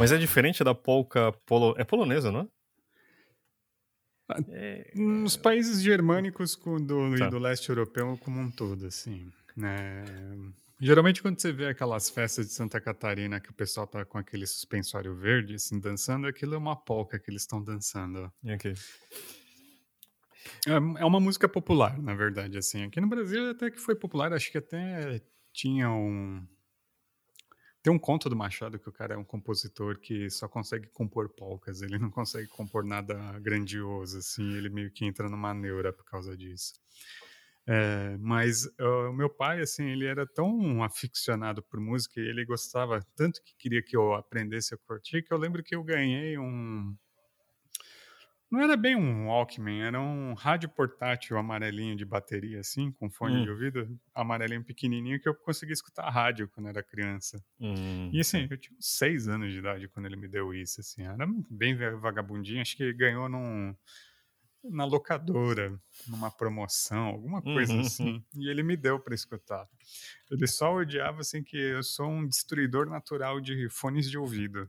Mas 0.00 0.12
é 0.12 0.16
diferente 0.16 0.64
da 0.64 0.74
polca 0.74 1.30
polo... 1.46 1.74
é 1.76 1.84
polonesa, 1.84 2.32
não 2.32 2.40
é? 2.40 2.48
Ah, 4.30 4.38
é... 4.48 4.92
Nos 4.96 5.36
países 5.36 5.82
germânicos 5.82 6.56
do, 6.56 7.18
tá. 7.18 7.28
do 7.28 7.38
leste 7.38 7.68
europeu 7.68 8.18
como 8.18 8.40
um 8.40 8.50
todo, 8.50 8.86
assim, 8.86 9.30
né? 9.54 10.02
Geralmente 10.80 11.20
quando 11.20 11.38
você 11.38 11.52
vê 11.52 11.66
aquelas 11.66 12.08
festas 12.08 12.46
de 12.46 12.54
Santa 12.54 12.80
Catarina 12.80 13.38
que 13.38 13.50
o 13.50 13.54
pessoal 13.54 13.86
tá 13.86 14.02
com 14.02 14.16
aquele 14.16 14.46
suspensório 14.46 15.14
verde, 15.14 15.56
assim, 15.56 15.78
dançando, 15.78 16.26
aquilo 16.26 16.54
é 16.54 16.58
uma 16.58 16.74
polca 16.74 17.18
que 17.18 17.30
eles 17.30 17.42
estão 17.42 17.62
dançando. 17.62 18.32
Ok. 18.42 18.72
É, 20.66 20.72
é 20.72 21.04
uma 21.04 21.20
música 21.20 21.46
popular, 21.46 22.00
na 22.00 22.14
verdade, 22.14 22.56
assim. 22.56 22.84
Aqui 22.84 22.98
no 23.02 23.08
Brasil 23.08 23.50
até 23.50 23.70
que 23.70 23.78
foi 23.78 23.94
popular, 23.94 24.32
acho 24.32 24.50
que 24.50 24.56
até 24.56 25.20
tinha 25.52 25.90
um 25.90 26.42
tem 27.82 27.92
um 27.92 27.98
conto 27.98 28.28
do 28.28 28.36
Machado 28.36 28.78
que 28.78 28.88
o 28.88 28.92
cara 28.92 29.14
é 29.14 29.16
um 29.16 29.24
compositor 29.24 29.98
que 29.98 30.28
só 30.30 30.48
consegue 30.48 30.88
compor 30.88 31.28
polcas, 31.30 31.82
ele 31.82 31.98
não 31.98 32.10
consegue 32.10 32.48
compor 32.48 32.84
nada 32.84 33.38
grandioso, 33.40 34.18
assim, 34.18 34.56
ele 34.56 34.68
meio 34.68 34.90
que 34.90 35.04
entra 35.04 35.28
numa 35.28 35.54
neura 35.54 35.92
por 35.92 36.04
causa 36.04 36.36
disso. 36.36 36.74
É, 37.66 38.16
mas 38.18 38.66
o 38.80 39.10
uh, 39.10 39.12
meu 39.12 39.30
pai, 39.30 39.60
assim, 39.60 39.84
ele 39.84 40.04
era 40.04 40.26
tão 40.26 40.82
aficionado 40.82 41.62
por 41.62 41.78
música 41.78 42.20
e 42.20 42.24
ele 42.28 42.44
gostava 42.44 43.00
tanto 43.14 43.42
que 43.42 43.54
queria 43.56 43.82
que 43.82 43.96
eu 43.96 44.14
aprendesse 44.14 44.74
a 44.74 44.78
curtir 44.78 45.22
que 45.22 45.32
eu 45.32 45.38
lembro 45.38 45.62
que 45.62 45.74
eu 45.74 45.84
ganhei 45.84 46.36
um, 46.38 46.96
não 48.50 48.60
era 48.60 48.76
bem 48.76 48.96
um 48.96 49.28
Walkman, 49.28 49.82
era 49.82 50.00
um 50.00 50.34
rádio 50.34 50.68
portátil 50.68 51.38
amarelinho 51.38 51.94
de 51.96 52.04
bateria, 52.04 52.60
assim, 52.60 52.90
com 52.92 53.08
fone 53.08 53.36
hum. 53.36 53.44
de 53.44 53.50
ouvido, 53.50 53.98
amarelinho 54.14 54.64
pequenininho, 54.64 55.20
que 55.20 55.28
eu 55.28 55.34
conseguia 55.34 55.72
escutar 55.72 56.04
a 56.04 56.10
rádio 56.10 56.48
quando 56.48 56.68
era 56.68 56.82
criança. 56.82 57.42
Hum. 57.60 58.10
E 58.12 58.18
assim, 58.18 58.48
eu 58.50 58.58
tinha 58.58 58.76
seis 58.80 59.28
anos 59.28 59.52
de 59.52 59.58
idade 59.58 59.88
quando 59.88 60.06
ele 60.06 60.16
me 60.16 60.26
deu 60.26 60.52
isso, 60.52 60.80
assim, 60.80 61.02
era 61.02 61.26
bem 61.48 61.76
vagabundinho, 61.76 62.60
acho 62.60 62.76
que 62.76 62.82
ele 62.82 62.92
ganhou 62.92 63.28
num, 63.28 63.74
na 64.64 64.84
locadora, 64.84 65.80
numa 66.06 66.30
promoção, 66.30 67.04
alguma 67.04 67.40
coisa 67.40 67.72
uhum. 67.72 67.80
assim, 67.80 68.24
e 68.34 68.50
ele 68.50 68.62
me 68.62 68.76
deu 68.76 68.98
para 68.98 69.14
escutar. 69.14 69.66
Ele 70.30 70.46
só 70.46 70.74
odiava, 70.74 71.20
assim, 71.20 71.42
que 71.42 71.56
eu 71.56 71.82
sou 71.82 72.08
um 72.08 72.26
destruidor 72.26 72.88
natural 72.88 73.40
de 73.40 73.68
fones 73.70 74.10
de 74.10 74.18
ouvido. 74.18 74.68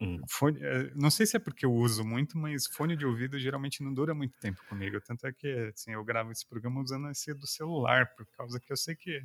Hum. 0.00 0.20
Fone, 0.28 0.58
eh, 0.62 0.92
não 0.94 1.10
sei 1.10 1.24
se 1.24 1.36
é 1.36 1.40
porque 1.40 1.64
eu 1.64 1.72
uso 1.72 2.04
muito, 2.04 2.36
mas 2.36 2.66
fone 2.66 2.96
de 2.96 3.06
ouvido 3.06 3.38
geralmente 3.38 3.82
não 3.82 3.94
dura 3.94 4.14
muito 4.14 4.38
tempo 4.38 4.62
comigo. 4.68 5.00
Tanto 5.00 5.26
é 5.26 5.32
que 5.32 5.48
assim, 5.74 5.92
eu 5.92 6.04
gravo 6.04 6.32
esse 6.32 6.46
programa 6.46 6.80
usando 6.80 7.10
esse 7.10 7.32
do 7.32 7.46
celular, 7.46 8.14
por 8.14 8.26
causa 8.32 8.60
que 8.60 8.72
eu 8.72 8.76
sei 8.76 8.94
que 8.94 9.22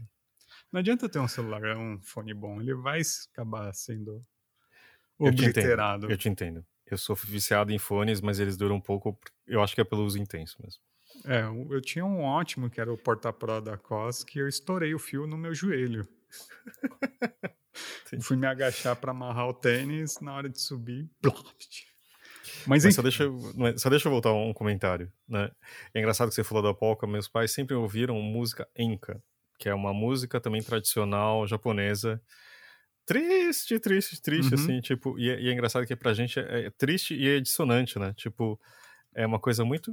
não 0.71 0.79
adianta 0.79 1.09
ter 1.09 1.19
um 1.19 1.27
celular, 1.27 1.63
é 1.63 1.77
um 1.77 1.99
fone 2.01 2.33
bom, 2.33 2.61
ele 2.61 2.73
vai 2.73 3.01
acabar 3.31 3.73
sendo 3.73 4.25
obliterado. 5.19 6.11
Eu 6.11 6.17
te 6.17 6.29
entendo. 6.29 6.45
Eu, 6.47 6.57
te 6.57 6.57
entendo. 6.57 6.65
eu 6.85 6.97
sou 6.97 7.15
viciado 7.15 7.71
em 7.71 7.79
fones, 7.79 8.21
mas 8.21 8.39
eles 8.39 8.57
duram 8.57 8.75
um 8.75 8.81
pouco, 8.81 9.17
eu 9.47 9.61
acho 9.61 9.75
que 9.75 9.81
é 9.81 9.83
pelo 9.83 10.03
uso 10.03 10.17
intenso 10.17 10.57
mesmo. 10.61 10.81
É, 11.25 11.43
eu 11.43 11.81
tinha 11.81 12.05
um 12.05 12.21
ótimo 12.21 12.69
que 12.69 12.79
era 12.79 12.91
o 12.91 12.97
Porta 12.97 13.33
Pro 13.33 13.61
da 13.61 13.77
COS, 13.77 14.23
que 14.23 14.39
eu 14.39 14.47
estourei 14.47 14.93
o 14.93 14.99
fio 14.99 15.27
no 15.27 15.37
meu 15.37 15.53
joelho. 15.53 16.07
Fui 18.21 18.35
me 18.35 18.47
agachar 18.47 18.95
para 18.95 19.11
amarrar 19.11 19.47
o 19.47 19.53
tênis, 19.53 20.19
na 20.19 20.33
hora 20.33 20.49
de 20.49 20.59
subir, 20.61 21.09
Mas, 22.67 22.85
Mas 22.85 22.95
só, 22.95 23.01
deixa, 23.01 23.23
é, 23.23 23.77
só 23.77 23.89
deixa 23.89 24.07
eu 24.07 24.11
voltar 24.11 24.33
um 24.33 24.53
comentário, 24.53 25.11
né? 25.27 25.49
É 25.93 25.99
engraçado 25.99 26.29
que 26.29 26.35
você 26.35 26.43
falou 26.43 26.63
da 26.63 26.73
polka, 26.73 27.07
meus 27.07 27.27
pais 27.27 27.51
sempre 27.51 27.75
ouviram 27.75 28.21
música 28.21 28.67
enka, 28.77 29.21
que 29.57 29.69
é 29.69 29.73
uma 29.73 29.93
música 29.93 30.39
também 30.39 30.61
tradicional 30.61 31.47
japonesa. 31.47 32.21
Triste, 33.05 33.79
triste, 33.79 34.21
triste, 34.21 34.53
uhum. 34.53 34.61
assim, 34.61 34.79
tipo, 34.79 35.17
e 35.17 35.29
é, 35.29 35.41
e 35.41 35.49
é, 35.49 35.51
engraçado 35.51 35.85
que 35.85 35.95
pra 35.95 36.13
gente 36.13 36.39
é, 36.39 36.67
é 36.67 36.69
triste 36.69 37.15
e 37.15 37.27
é 37.27 37.39
dissonante, 37.39 37.97
né? 37.97 38.13
Tipo, 38.15 38.59
é 39.13 39.25
uma 39.25 39.39
coisa 39.39 39.65
muito. 39.65 39.91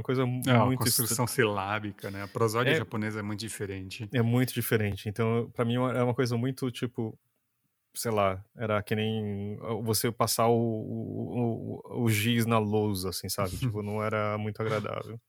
uma 0.00 0.02
coisa 0.02 0.22
é, 0.22 0.64
muito. 0.64 0.78
construção 0.78 1.26
silábica, 1.26 2.10
né? 2.10 2.22
A 2.22 2.28
prosódia 2.28 2.72
é... 2.72 2.76
japonesa 2.76 3.20
é 3.20 3.22
muito 3.22 3.40
diferente. 3.40 4.08
É 4.12 4.22
muito 4.22 4.52
diferente. 4.52 5.08
Então, 5.08 5.50
para 5.54 5.64
mim, 5.64 5.74
é, 5.74 5.98
é 5.98 6.02
uma 6.02 6.14
coisa 6.14 6.36
muito 6.36 6.70
tipo. 6.70 7.18
Sei 7.92 8.10
lá, 8.10 8.42
era 8.56 8.80
que 8.84 8.94
nem 8.94 9.56
você 9.82 10.12
passar 10.12 10.46
o, 10.46 10.54
o, 10.54 11.82
o, 11.84 12.04
o 12.04 12.08
giz 12.08 12.46
na 12.46 12.58
lousa, 12.58 13.08
assim, 13.08 13.28
sabe? 13.28 13.50
tipo, 13.58 13.82
não 13.82 14.02
era 14.02 14.38
muito 14.38 14.60
agradável. 14.62 15.20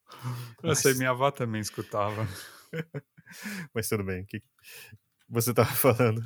Mas... 0.61 0.69
Eu 0.69 0.75
sei, 0.75 0.93
minha 0.93 1.09
avó 1.09 1.31
também 1.31 1.59
escutava. 1.59 2.27
Mas 3.73 3.89
tudo 3.89 4.03
bem, 4.03 4.21
o 4.21 4.25
que 4.25 4.43
você 5.27 5.53
tava 5.53 5.71
falando? 5.71 6.21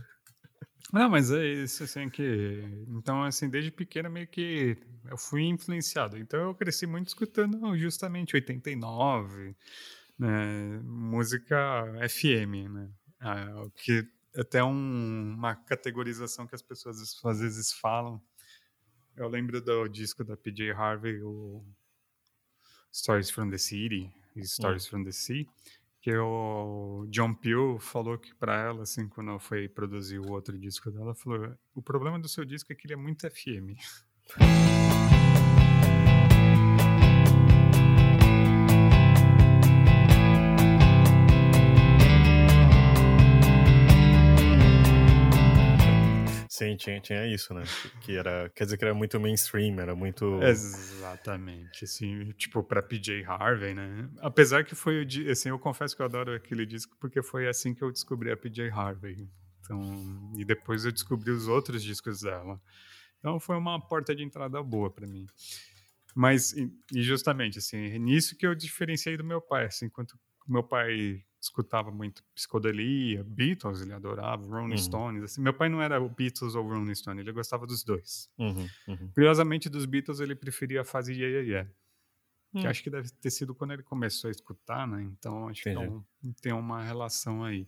Não, 0.94 1.10
mas 1.10 1.32
é 1.32 1.46
isso, 1.46 1.84
assim, 1.84 2.10
que... 2.10 2.64
Então, 2.90 3.24
assim, 3.24 3.50
desde 3.50 3.72
pequena 3.72 4.10
meio 4.10 4.28
que 4.28 4.78
eu 5.10 5.18
fui 5.18 5.44
influenciado. 5.44 6.18
Então, 6.18 6.40
eu 6.40 6.56
cresci 6.56 6.86
muito 6.86 7.08
escutando 7.08 7.76
justamente 7.78 8.36
89, 8.36 9.56
né? 10.18 10.80
Música 10.84 11.86
FM, 12.08 12.72
né? 12.72 12.90
Ah, 13.20 13.68
que 13.76 14.08
até 14.38 14.64
um, 14.64 15.34
uma 15.38 15.56
categorização 15.56 16.46
que 16.46 16.56
as 16.56 16.62
pessoas 16.62 16.98
às 17.24 17.40
vezes 17.40 17.74
falam. 17.74 18.22
Eu 19.16 19.28
lembro 19.28 19.62
do 19.62 19.88
disco 19.88 20.24
da 20.24 20.36
PJ 20.36 20.72
Harvey, 20.72 21.22
o 21.22 21.66
Stories 22.94 23.30
from 23.30 23.50
the 23.50 23.58
City, 23.58 24.12
Stories 24.44 24.86
hum. 24.88 24.90
from 24.90 25.04
the 25.04 25.12
Sea, 25.12 25.48
que 26.06 26.16
o 26.16 27.08
John 27.10 27.34
Peel 27.34 27.80
falou 27.80 28.20
que 28.20 28.32
para 28.36 28.56
ela, 28.62 28.84
assim, 28.84 29.10
quando 29.10 29.40
foi 29.40 29.68
produzir 29.68 30.20
o 30.20 30.34
outro 30.34 30.56
disco 30.56 30.92
dela, 30.92 31.16
falou: 31.16 31.58
o 31.74 31.82
problema 31.82 32.20
do 32.20 32.30
seu 32.30 32.46
disco 32.46 32.72
é 32.72 32.76
que 32.76 32.86
ele 32.86 32.94
é 32.94 32.96
muito 32.96 33.28
FM. 33.28 33.74
Sim, 46.56 46.78
tinha, 46.78 47.02
tinha 47.02 47.28
isso, 47.28 47.54
né? 47.54 47.64
Que 48.00 48.16
era, 48.16 48.50
quer 48.56 48.64
dizer 48.64 48.78
que 48.78 48.86
era 48.86 48.94
muito 48.94 49.20
mainstream, 49.20 49.78
era 49.78 49.94
muito. 49.94 50.42
Exatamente, 50.42 51.84
assim, 51.84 52.32
tipo, 52.38 52.64
pra 52.64 52.82
PJ 52.82 53.26
Harvey, 53.26 53.74
né? 53.74 54.10
Apesar 54.20 54.64
que 54.64 54.74
foi, 54.74 55.06
assim, 55.30 55.50
eu 55.50 55.60
confesso 55.60 55.94
que 55.94 56.02
eu 56.02 56.06
adoro 56.06 56.34
aquele 56.34 56.66
disco 56.66 56.96
porque 56.98 57.22
foi 57.22 57.50
assim 57.50 57.74
que 57.74 57.84
eu 57.84 57.92
descobri 57.92 58.32
a 58.32 58.38
PJ 58.38 58.70
Harvey. 58.70 59.30
Então, 59.60 60.32
e 60.38 60.46
depois 60.46 60.86
eu 60.86 60.94
descobri 60.94 61.30
os 61.30 61.50
outros 61.50 61.84
discos 61.84 62.22
dela. 62.22 62.58
Então 63.20 63.38
foi 63.38 63.58
uma 63.58 63.78
porta 63.86 64.16
de 64.16 64.24
entrada 64.24 64.64
boa 64.64 64.90
para 64.90 65.06
mim. 65.06 65.26
Mas, 66.16 66.54
e 66.54 67.02
justamente, 67.02 67.60
assim, 67.60 68.00
nisso 68.00 68.38
que 68.38 68.48
eu 68.48 68.56
diferenciei 68.56 69.18
do 69.18 69.26
meu 69.26 69.42
pai, 69.42 69.66
assim, 69.66 69.88
enquanto 69.88 70.18
meu 70.48 70.64
pai 70.64 71.22
escutava 71.46 71.92
muito 71.92 72.24
psicodelia, 72.34 73.24
Beatles, 73.24 73.82
ele 73.82 73.94
adorava, 73.94 74.46
Rolling 74.46 74.72
uhum. 74.72 74.78
Stones. 74.78 75.24
Assim, 75.24 75.42
meu 75.42 75.54
pai 75.54 75.70
não 75.70 75.82
era 75.82 76.02
o 76.02 76.10
Beatles 76.10 76.56
ou 76.56 76.68
Rolling 76.68 76.94
Stones, 76.94 77.22
ele 77.22 77.32
gostava 77.32 77.66
dos 77.66 77.84
dois. 77.84 78.30
Uhum, 78.38 78.68
uhum. 78.88 79.12
Curiosamente, 79.14 79.70
dos 79.70 79.86
Beatles, 79.86 80.20
ele 80.20 80.36
preferia 80.36 80.82
a 80.82 80.86
fase 80.86 81.14
Yeah 81.14 81.42
Yeah 81.42 81.46
Yeah. 81.46 81.72
Que 82.52 82.68
hum. 82.68 82.70
acho 82.70 82.84
que 82.84 82.90
deve 82.90 83.10
ter 83.10 83.30
sido 83.32 83.54
quando 83.54 83.72
ele 83.72 83.84
começou 83.84 84.30
a 84.30 84.32
escutar, 84.32 84.88
né? 84.88 85.04
Então, 85.04 85.50
acho 85.50 85.68
Entendi. 85.68 85.78
que 85.78 85.84
é 85.84 85.90
um, 85.90 86.34
tem 86.42 86.54
uma 86.54 86.82
relação 86.82 87.44
aí. 87.44 87.68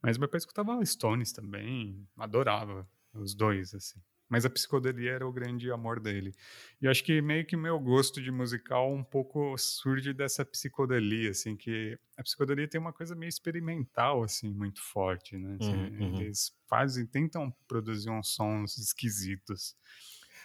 Mas 0.00 0.16
meu 0.18 0.28
pai 0.28 0.38
escutava 0.38 0.84
Stones 0.84 1.32
também, 1.32 2.06
adorava 2.16 2.88
os 3.14 3.34
dois, 3.34 3.74
assim. 3.74 4.00
Mas 4.32 4.46
a 4.46 4.50
psicodelia 4.50 5.10
era 5.12 5.28
o 5.28 5.30
grande 5.30 5.70
amor 5.70 6.00
dele. 6.00 6.32
E 6.80 6.88
acho 6.88 7.04
que 7.04 7.20
meio 7.20 7.44
que 7.44 7.54
meu 7.54 7.78
gosto 7.78 8.18
de 8.18 8.30
musical 8.30 8.90
um 8.90 9.04
pouco 9.04 9.58
surge 9.58 10.14
dessa 10.14 10.42
psicodelia, 10.42 11.32
assim, 11.32 11.54
que 11.54 11.98
a 12.16 12.22
psicodelia 12.22 12.66
tem 12.66 12.80
uma 12.80 12.94
coisa 12.94 13.14
meio 13.14 13.28
experimental, 13.28 14.22
assim, 14.22 14.48
muito 14.48 14.80
forte, 14.80 15.36
né? 15.36 15.58
Assim, 15.60 15.74
uhum, 15.74 16.12
uhum. 16.14 16.20
Eles 16.22 16.50
fazem, 16.66 17.04
tentam 17.04 17.54
produzir 17.68 18.08
uns 18.08 18.28
sons 18.28 18.78
esquisitos. 18.78 19.76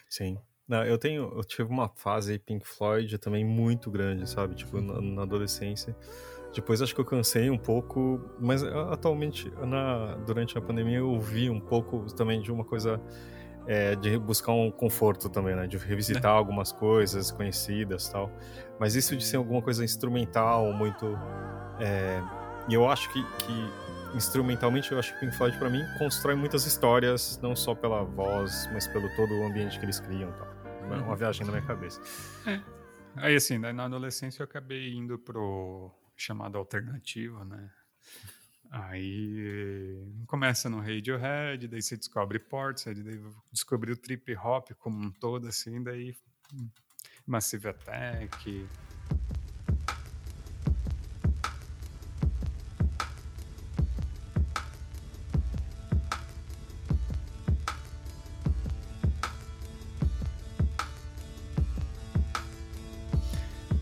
Sim. 0.10 0.38
Não, 0.68 0.84
eu 0.84 0.98
tenho, 0.98 1.32
eu 1.34 1.44
tive 1.46 1.70
uma 1.72 1.88
fase 1.88 2.38
Pink 2.40 2.68
Floyd 2.68 3.18
também 3.20 3.46
muito 3.46 3.90
grande, 3.90 4.30
sabe? 4.30 4.54
Tipo, 4.54 4.82
na, 4.82 5.00
na 5.00 5.22
adolescência. 5.22 5.96
Depois 6.54 6.82
acho 6.82 6.94
que 6.94 7.00
eu 7.00 7.06
cansei 7.06 7.50
um 7.50 7.58
pouco, 7.58 8.20
mas 8.38 8.64
atualmente, 8.64 9.50
na, 9.66 10.16
durante 10.26 10.58
a 10.58 10.62
pandemia, 10.62 10.98
eu 10.98 11.10
ouvi 11.10 11.50
um 11.50 11.62
pouco 11.62 12.06
também 12.16 12.42
de 12.42 12.52
uma 12.52 12.66
coisa 12.66 13.02
é, 13.68 13.96
de 13.96 14.18
buscar 14.18 14.54
um 14.54 14.72
conforto 14.72 15.30
também, 15.30 15.56
né? 15.56 15.68
De 15.68 15.78
revisitar 15.78 16.34
é. 16.34 16.38
algumas 16.38 16.72
coisas 16.72 17.30
conhecidas 17.32 18.08
tal. 18.10 18.32
Mas 18.80 18.96
isso 18.96 19.16
de 19.16 19.26
ser 19.26 19.38
alguma 19.38 19.62
coisa 19.62 19.84
instrumental, 19.84 20.72
muito. 20.74 21.06
É, 21.80 22.22
e 22.70 22.74
eu 22.74 22.90
acho 22.90 23.12
que, 23.12 23.22
que, 23.24 24.16
instrumentalmente, 24.16 24.92
eu 24.92 25.00
acho 25.00 25.14
que 25.14 25.20
Pink 25.20 25.36
Floyd, 25.36 25.58
para 25.58 25.70
mim, 25.70 25.84
constrói 26.00 26.36
muitas 26.36 26.66
histórias, 26.66 27.40
não 27.42 27.56
só 27.56 27.76
pela 27.76 28.04
voz, 28.04 28.70
mas 28.74 28.88
pelo 28.88 29.14
todo 29.16 29.34
o 29.34 29.46
ambiente 29.46 29.78
que 29.78 29.86
eles 29.86 30.00
criam 30.00 30.32
tal. 30.32 30.48
É 30.90 30.96
uma 30.96 31.10
uhum. 31.10 31.16
viagem 31.16 31.46
na 31.46 31.52
minha 31.52 31.66
cabeça. 31.66 32.02
É. 32.46 32.62
Aí, 33.18 33.36
assim, 33.36 33.58
na 33.58 33.86
adolescência 33.86 34.42
eu 34.42 34.46
acabei 34.46 34.94
indo 34.94 35.18
pro 35.20 35.92
chamado 36.16 36.58
alternativo, 36.58 37.44
né? 37.44 37.70
Aí 38.70 39.98
começa 40.28 40.70
no 40.70 40.80
Radiohead, 40.80 41.68
daí 41.68 41.82
você 41.82 41.96
descobre 41.96 42.38
Portishead, 42.40 43.02
daí 43.02 43.20
descobriu 43.52 43.96
trip 43.96 44.36
hop 44.36 44.72
como 44.80 45.00
um 45.00 45.12
todo, 45.12 45.48
assim, 45.48 45.82
daí 45.82 46.16
Massive 47.26 47.70
Attack. 47.70 48.68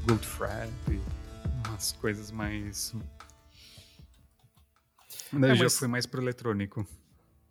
Good 0.07 0.23
umas 1.67 1.91
coisas 1.93 2.29
mais 2.29 2.93
Daí 5.39 5.51
é, 5.51 5.55
já 5.55 5.69
fui 5.69 5.87
mais 5.87 6.05
pro 6.05 6.21
eletrônico. 6.21 6.87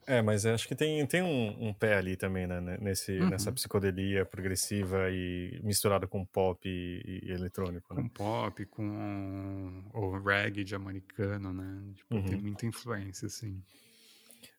É, 0.07 0.21
mas 0.21 0.45
acho 0.45 0.69
que 0.69 0.75
tem, 0.75 1.05
tem 1.07 1.23
um, 1.23 1.69
um 1.69 1.73
pé 1.73 1.97
ali 1.97 2.15
também, 2.17 2.47
né? 2.47 2.79
Nesse, 2.81 3.19
uhum. 3.19 3.31
Nessa 3.31 3.51
psicodelia 3.51 4.25
progressiva 4.27 5.11
e 5.11 5.59
misturada 5.63 6.07
com 6.07 6.25
pop 6.25 6.69
e, 6.69 7.21
e 7.25 7.31
eletrônico, 7.31 7.95
né? 7.95 8.03
Com 8.03 8.09
pop, 8.09 8.67
com 8.67 9.83
o 9.95 10.19
reggae 10.19 10.63
de 10.63 10.75
americano, 10.75 11.53
né? 11.53 11.95
Tipo, 11.95 12.15
uhum. 12.17 12.25
Tem 12.25 12.37
muita 12.39 12.67
influência, 12.67 13.27
assim. 13.27 13.63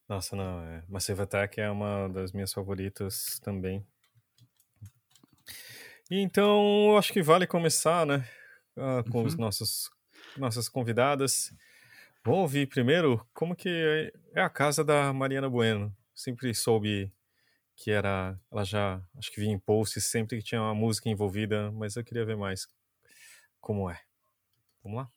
Nossa, 0.09 0.35
não, 0.35 0.61
é. 0.61 0.83
Massive 0.89 1.21
Attack 1.21 1.61
é 1.61 1.69
uma 1.69 2.07
das 2.09 2.31
minhas 2.31 2.51
favoritas 2.51 3.39
também. 3.43 3.85
E 6.09 6.19
então, 6.19 6.89
eu 6.89 6.97
acho 6.97 7.13
que 7.13 7.21
vale 7.21 7.45
começar, 7.45 8.05
né? 8.05 8.27
Uh, 8.75 9.09
com 9.11 9.19
uhum. 9.19 9.25
os 9.25 9.35
nossos 9.35 9.91
nossas 10.38 10.67
convidadas. 10.67 11.53
Vamos 12.25 12.39
ouvir 12.39 12.67
primeiro 12.67 13.23
como 13.35 13.55
que 13.55 14.11
é 14.33 14.41
a 14.41 14.49
casa 14.49 14.83
da 14.83 15.13
Mariana 15.13 15.47
Bueno. 15.47 15.95
Sempre 16.11 16.55
soube 16.55 17.13
que 17.75 17.91
era, 17.91 18.35
ela 18.51 18.63
já, 18.63 18.99
acho 19.15 19.31
que 19.31 19.39
via 19.39 19.51
em 19.51 19.59
posts 19.59 20.05
sempre 20.05 20.39
que 20.39 20.43
tinha 20.43 20.59
uma 20.59 20.73
música 20.73 21.07
envolvida, 21.07 21.71
mas 21.71 21.95
eu 21.95 22.03
queria 22.03 22.25
ver 22.25 22.35
mais 22.35 22.65
como 23.61 23.88
é. 23.91 23.99
Vamos 24.83 24.97
lá? 24.97 25.11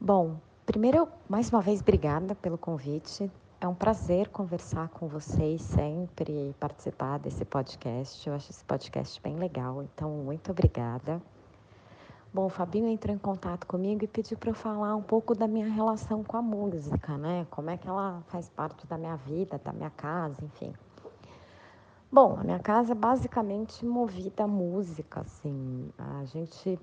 Bom, 0.00 0.40
primeiro, 0.64 1.08
mais 1.28 1.50
uma 1.50 1.62
vez, 1.62 1.80
obrigada 1.80 2.34
pelo 2.34 2.58
convite. 2.58 3.30
É 3.66 3.68
um 3.68 3.74
prazer 3.74 4.28
conversar 4.28 4.88
com 4.90 5.08
vocês 5.08 5.60
sempre 5.60 6.30
e 6.30 6.54
participar 6.54 7.18
desse 7.18 7.44
podcast. 7.44 8.24
Eu 8.24 8.32
acho 8.32 8.52
esse 8.52 8.62
podcast 8.62 9.20
bem 9.20 9.34
legal, 9.34 9.82
então 9.82 10.08
muito 10.08 10.52
obrigada. 10.52 11.20
Bom, 12.32 12.46
o 12.46 12.48
Fabinho 12.48 12.86
entrou 12.86 13.12
em 13.12 13.18
contato 13.18 13.66
comigo 13.66 14.04
e 14.04 14.06
pediu 14.06 14.38
para 14.38 14.50
eu 14.50 14.54
falar 14.54 14.94
um 14.94 15.02
pouco 15.02 15.34
da 15.34 15.48
minha 15.48 15.68
relação 15.68 16.22
com 16.22 16.36
a 16.36 16.42
música, 16.42 17.18
né? 17.18 17.44
Como 17.50 17.68
é 17.68 17.76
que 17.76 17.88
ela 17.88 18.22
faz 18.28 18.48
parte 18.48 18.86
da 18.86 18.96
minha 18.96 19.16
vida, 19.16 19.58
da 19.58 19.72
minha 19.72 19.90
casa, 19.90 20.44
enfim. 20.44 20.72
Bom, 22.10 22.36
a 22.38 22.44
minha 22.44 22.60
casa 22.60 22.92
é 22.92 22.94
basicamente 22.94 23.84
movida 23.84 24.44
a 24.44 24.46
música, 24.46 25.22
assim. 25.22 25.90
A 25.98 26.24
gente 26.26 26.78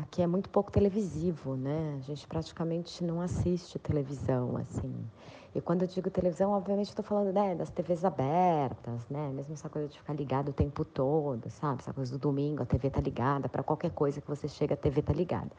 aqui 0.00 0.22
é 0.22 0.26
muito 0.26 0.48
pouco 0.48 0.72
televisivo, 0.72 1.54
né? 1.54 1.96
A 1.98 2.00
gente 2.00 2.26
praticamente 2.26 3.04
não 3.04 3.20
assiste 3.20 3.78
televisão, 3.78 4.56
assim. 4.56 4.94
E 5.58 5.60
quando 5.60 5.82
eu 5.82 5.88
digo 5.88 6.08
televisão, 6.08 6.52
obviamente 6.52 6.90
estou 6.90 7.04
falando 7.04 7.32
né, 7.32 7.52
das 7.52 7.68
TVs 7.68 8.04
abertas, 8.04 9.08
né? 9.10 9.32
Mesmo 9.34 9.54
essa 9.54 9.68
coisa 9.68 9.88
de 9.88 9.98
ficar 9.98 10.12
ligado 10.12 10.50
o 10.50 10.52
tempo 10.52 10.84
todo, 10.84 11.50
sabe? 11.50 11.80
Essa 11.80 11.92
coisa 11.92 12.12
do 12.12 12.18
domingo, 12.18 12.62
a 12.62 12.66
TV 12.66 12.88
tá 12.88 13.00
ligada, 13.00 13.48
para 13.48 13.64
qualquer 13.64 13.90
coisa 13.90 14.20
que 14.20 14.28
você 14.28 14.46
chega, 14.46 14.74
a 14.74 14.76
TV 14.76 15.02
tá 15.02 15.12
ligada. 15.12 15.50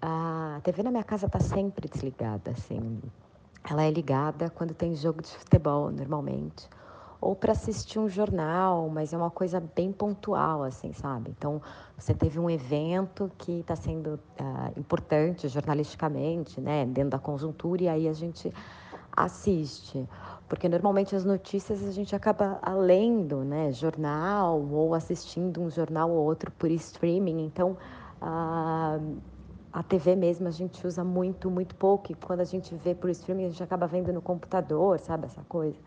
A 0.00 0.58
TV 0.64 0.82
na 0.82 0.90
minha 0.90 1.04
casa 1.04 1.28
tá 1.28 1.38
sempre 1.38 1.86
desligada, 1.86 2.52
assim. 2.52 2.98
Ela 3.68 3.84
é 3.84 3.90
ligada 3.90 4.48
quando 4.48 4.72
tem 4.72 4.94
jogo 4.94 5.20
de 5.20 5.28
futebol, 5.28 5.90
normalmente, 5.90 6.66
ou 7.20 7.36
para 7.36 7.52
assistir 7.52 7.98
um 7.98 8.08
jornal, 8.08 8.88
mas 8.88 9.12
é 9.12 9.18
uma 9.18 9.30
coisa 9.30 9.60
bem 9.60 9.92
pontual, 9.92 10.62
assim, 10.62 10.94
sabe? 10.94 11.30
Então, 11.36 11.60
você 11.94 12.14
teve 12.14 12.38
um 12.38 12.48
evento 12.48 13.30
que 13.36 13.60
está 13.60 13.76
sendo 13.76 14.14
uh, 14.14 14.80
importante 14.80 15.46
jornalisticamente, 15.46 16.58
né, 16.58 16.86
dentro 16.86 17.10
da 17.10 17.18
conjuntura, 17.18 17.82
e 17.82 17.88
aí 17.90 18.08
a 18.08 18.14
gente 18.14 18.50
assiste. 19.16 20.08
Porque 20.48 20.68
normalmente 20.68 21.14
as 21.14 21.24
notícias 21.24 21.84
a 21.84 21.92
gente 21.92 22.14
acaba 22.14 22.60
lendo, 22.74 23.44
né, 23.44 23.72
jornal, 23.72 24.60
ou 24.60 24.94
assistindo 24.94 25.60
um 25.60 25.70
jornal 25.70 26.10
ou 26.10 26.24
outro 26.24 26.50
por 26.52 26.70
streaming, 26.70 27.44
então. 27.44 27.76
Uh, 28.20 29.20
a 29.72 29.82
TV 29.82 30.16
mesmo 30.16 30.48
a 30.48 30.50
gente 30.50 30.84
usa 30.84 31.04
muito, 31.04 31.50
muito 31.50 31.74
pouco. 31.76 32.10
E 32.10 32.14
quando 32.14 32.40
a 32.40 32.44
gente 32.44 32.74
vê 32.74 32.94
por 32.94 33.08
streaming, 33.10 33.46
a 33.46 33.48
gente 33.50 33.62
acaba 33.62 33.86
vendo 33.86 34.12
no 34.12 34.20
computador, 34.20 34.98
sabe? 34.98 35.26
Essa 35.26 35.42
coisa. 35.48 35.78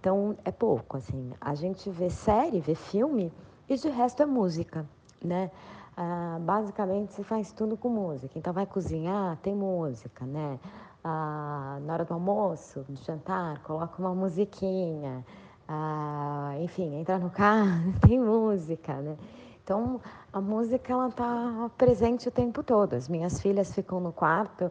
Então, 0.00 0.36
é 0.44 0.50
pouco, 0.50 0.96
assim. 0.96 1.30
A 1.40 1.54
gente 1.54 1.88
vê 1.88 2.10
série, 2.10 2.60
vê 2.60 2.74
filme 2.74 3.32
e 3.68 3.76
de 3.76 3.88
resto 3.88 4.22
é 4.22 4.26
música, 4.26 4.84
né? 5.24 5.50
Ah, 5.96 6.38
basicamente, 6.40 7.12
se 7.12 7.22
faz 7.22 7.52
tudo 7.52 7.76
com 7.76 7.88
música. 7.88 8.36
Então, 8.36 8.52
vai 8.52 8.66
cozinhar, 8.66 9.36
tem 9.36 9.54
música, 9.54 10.26
né? 10.26 10.58
Ah, 11.04 11.78
na 11.82 11.94
hora 11.94 12.04
do 12.04 12.14
almoço, 12.14 12.80
do 12.88 12.96
jantar, 13.04 13.62
coloca 13.62 14.00
uma 14.00 14.14
musiquinha. 14.14 15.24
Ah, 15.68 16.54
enfim, 16.60 16.94
entra 16.94 17.18
no 17.18 17.30
carro, 17.30 17.92
tem 18.06 18.20
música, 18.20 18.94
né? 18.94 19.16
Então, 19.64 20.00
a 20.32 20.40
música 20.40 20.92
ela 20.92 21.08
está 21.08 21.70
presente 21.76 22.28
o 22.28 22.30
tempo 22.30 22.62
todo. 22.62 22.94
As 22.94 23.08
minhas 23.08 23.40
filhas 23.40 23.72
ficam 23.74 24.00
no 24.00 24.12
quarto 24.12 24.70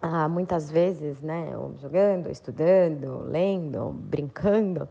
ah, 0.00 0.28
muitas 0.28 0.70
vezes, 0.70 1.20
né, 1.20 1.50
jogando, 1.80 2.30
estudando, 2.30 3.24
lendo, 3.24 3.90
brincando 3.90 4.88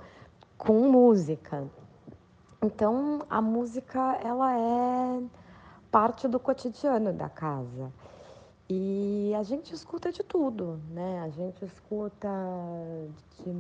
com 0.58 0.90
música. 0.90 1.64
Então, 2.62 3.22
a 3.30 3.42
música 3.42 4.18
ela 4.24 4.58
é 4.58 5.22
parte 5.92 6.28
do 6.28 6.40
cotidiano 6.40 7.14
da 7.14 7.30
casa. 7.30 7.92
E 8.68 9.32
a 9.38 9.44
gente 9.44 9.76
escuta 9.76 10.12
de 10.12 10.24
tudo, 10.24 10.80
né? 10.90 11.22
A 11.22 11.30
gente 11.30 11.64
escuta 11.64 12.28
de, 13.38 13.52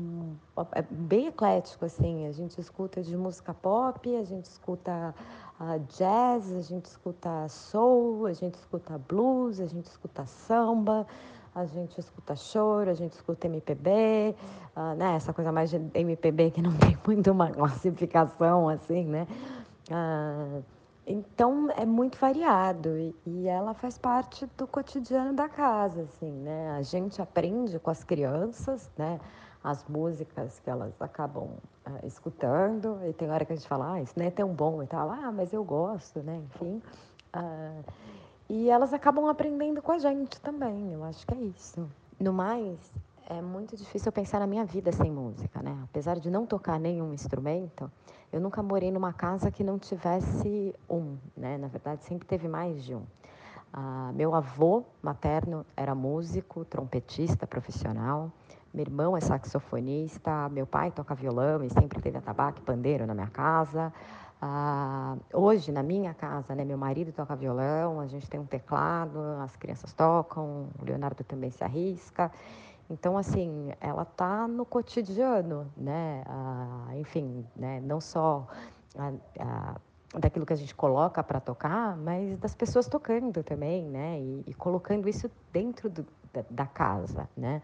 é 0.71 0.81
bem 0.81 1.27
eclético 1.27 1.85
assim. 1.85 2.25
A 2.25 2.31
gente 2.31 2.59
escuta 2.59 3.03
de 3.03 3.15
música 3.15 3.53
pop, 3.53 4.15
a 4.15 4.23
gente 4.23 4.45
escuta 4.45 5.13
uh, 5.59 5.79
jazz, 5.95 6.51
a 6.51 6.61
gente 6.61 6.85
escuta 6.85 7.47
soul, 7.47 8.25
a 8.25 8.33
gente 8.33 8.55
escuta 8.55 8.97
blues, 8.97 9.59
a 9.59 9.67
gente 9.67 9.85
escuta 9.85 10.25
samba, 10.25 11.05
a 11.53 11.65
gente 11.65 11.99
escuta 11.99 12.35
choro, 12.35 12.89
a 12.89 12.95
gente 12.95 13.13
escuta 13.13 13.45
MPB, 13.45 14.35
uh, 14.75 14.95
né? 14.95 15.15
Essa 15.15 15.31
coisa 15.33 15.51
mais 15.51 15.69
de 15.69 15.79
MPB 15.93 16.49
que 16.49 16.63
não 16.63 16.75
tem 16.77 16.97
muito 17.05 17.31
uma 17.31 17.51
classificação 17.51 18.69
assim, 18.69 19.05
né? 19.05 19.27
Uh, 19.91 20.63
então 21.07 21.69
é 21.77 21.85
muito 21.85 22.17
variado 22.17 22.97
e, 22.97 23.15
e, 23.25 23.47
ela 23.47 23.73
faz 23.75 23.97
parte 23.97 24.47
do 24.57 24.65
cotidiano 24.65 25.33
da 25.33 25.47
casa, 25.47 26.01
assim, 26.01 26.31
né? 26.31 26.71
A 26.71 26.81
gente 26.81 27.21
aprende 27.21 27.77
com 27.77 27.91
as 27.91 28.03
crianças, 28.03 28.89
né? 28.97 29.19
As 29.63 29.83
músicas 29.87 30.59
que 30.59 30.69
elas 30.69 30.99
acabam 30.99 31.43
uh, 31.87 32.05
escutando 32.05 32.99
e 33.07 33.13
tem 33.13 33.29
hora 33.29 33.45
que 33.45 33.53
a 33.53 33.55
gente 33.55 33.67
fala, 33.67 33.93
ah, 33.93 34.01
isso 34.01 34.13
não 34.17 34.25
é 34.25 34.31
tão 34.31 34.49
bom 34.49 34.81
e 34.81 34.87
tal, 34.87 35.11
ah, 35.11 35.31
mas 35.31 35.53
eu 35.53 35.63
gosto, 35.63 36.21
né? 36.21 36.37
Enfim. 36.37 36.81
Uh, 37.35 37.83
e 38.49 38.69
elas 38.69 38.93
acabam 38.93 39.27
aprendendo 39.27 39.81
com 39.81 39.91
a 39.91 39.99
gente 39.99 40.39
também, 40.41 40.91
eu 40.91 41.03
acho 41.03 41.25
que 41.25 41.33
é 41.33 41.37
isso. 41.37 41.87
No 42.19 42.31
mais, 42.31 42.79
é 43.27 43.41
muito 43.41 43.75
difícil 43.75 44.11
pensar 44.11 44.39
na 44.39 44.47
minha 44.47 44.63
vida 44.65 44.91
sem 44.91 45.11
música, 45.11 45.61
né? 45.61 45.77
Apesar 45.83 46.19
de 46.19 46.29
não 46.29 46.45
tocar 46.45 46.79
nenhum 46.79 47.13
instrumento, 47.13 47.91
eu 48.31 48.39
nunca 48.39 48.61
morei 48.61 48.91
numa 48.91 49.11
casa 49.11 49.49
que 49.49 49.63
não 49.63 49.79
tivesse 49.79 50.75
um, 50.89 51.17
né? 51.35 51.57
Na 51.57 51.67
verdade, 51.67 52.03
sempre 52.03 52.27
teve 52.27 52.47
mais 52.47 52.83
de 52.83 52.93
um. 52.93 53.03
Ah, 53.73 54.11
meu 54.13 54.35
avô 54.35 54.83
materno 55.01 55.65
era 55.75 55.95
músico, 55.95 56.63
trompetista 56.65 57.47
profissional. 57.47 58.31
Meu 58.71 58.83
irmão 58.83 59.17
é 59.17 59.21
saxofonista. 59.21 60.47
Meu 60.49 60.67
pai 60.67 60.91
toca 60.91 61.15
violão 61.15 61.63
e 61.63 61.69
sempre 61.69 61.99
teve 61.99 62.17
atabaque, 62.17 62.61
pandeiro 62.61 63.07
na 63.07 63.13
minha 63.15 63.29
casa. 63.29 63.91
Ah, 64.39 65.17
hoje, 65.33 65.71
na 65.71 65.81
minha 65.81 66.13
casa, 66.13 66.53
né, 66.53 66.63
meu 66.63 66.77
marido 66.77 67.11
toca 67.11 67.35
violão, 67.35 67.99
a 67.99 68.05
gente 68.05 68.29
tem 68.29 68.39
um 68.39 68.45
teclado, 68.45 69.19
as 69.41 69.55
crianças 69.55 69.91
tocam, 69.93 70.69
o 70.79 70.85
Leonardo 70.85 71.23
também 71.23 71.49
se 71.49 71.63
arrisca. 71.63 72.31
Então, 72.89 73.17
assim, 73.17 73.71
ela 73.81 74.03
está 74.03 74.47
no 74.47 74.65
cotidiano, 74.65 75.71
né? 75.75 76.23
Ah, 76.27 76.89
enfim, 76.95 77.45
né? 77.55 77.81
não 77.81 77.99
só 77.99 78.47
daquilo 80.13 80.45
que 80.45 80.53
a 80.53 80.55
gente 80.55 80.73
coloca 80.73 81.23
para 81.23 81.39
tocar, 81.39 81.97
mas 81.97 82.37
das 82.37 82.55
pessoas 82.55 82.87
tocando 82.87 83.43
também, 83.43 83.83
né? 83.83 84.19
E, 84.19 84.43
e 84.47 84.53
colocando 84.53 85.09
isso 85.09 85.29
dentro 85.51 85.89
do, 85.89 86.05
da, 86.31 86.45
da 86.49 86.65
casa, 86.65 87.27
né? 87.35 87.61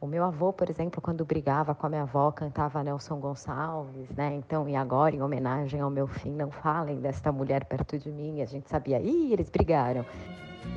O 0.00 0.06
meu 0.06 0.22
avô, 0.22 0.52
por 0.52 0.70
exemplo, 0.70 1.00
quando 1.00 1.24
brigava 1.24 1.74
com 1.74 1.86
a 1.86 1.88
minha 1.88 2.02
avó, 2.02 2.30
cantava 2.30 2.84
Nelson 2.84 3.18
Gonçalves, 3.18 4.08
né? 4.10 4.32
Então, 4.36 4.68
e 4.68 4.76
agora, 4.76 5.16
em 5.16 5.20
homenagem 5.20 5.80
ao 5.80 5.90
meu 5.90 6.06
fim, 6.06 6.30
não 6.30 6.52
falem 6.52 7.00
desta 7.00 7.32
mulher 7.32 7.64
perto 7.64 7.98
de 7.98 8.08
mim. 8.08 8.40
A 8.40 8.44
gente 8.44 8.68
sabia, 8.68 9.00
ih, 9.00 9.32
eles 9.32 9.50
brigaram. 9.50 10.06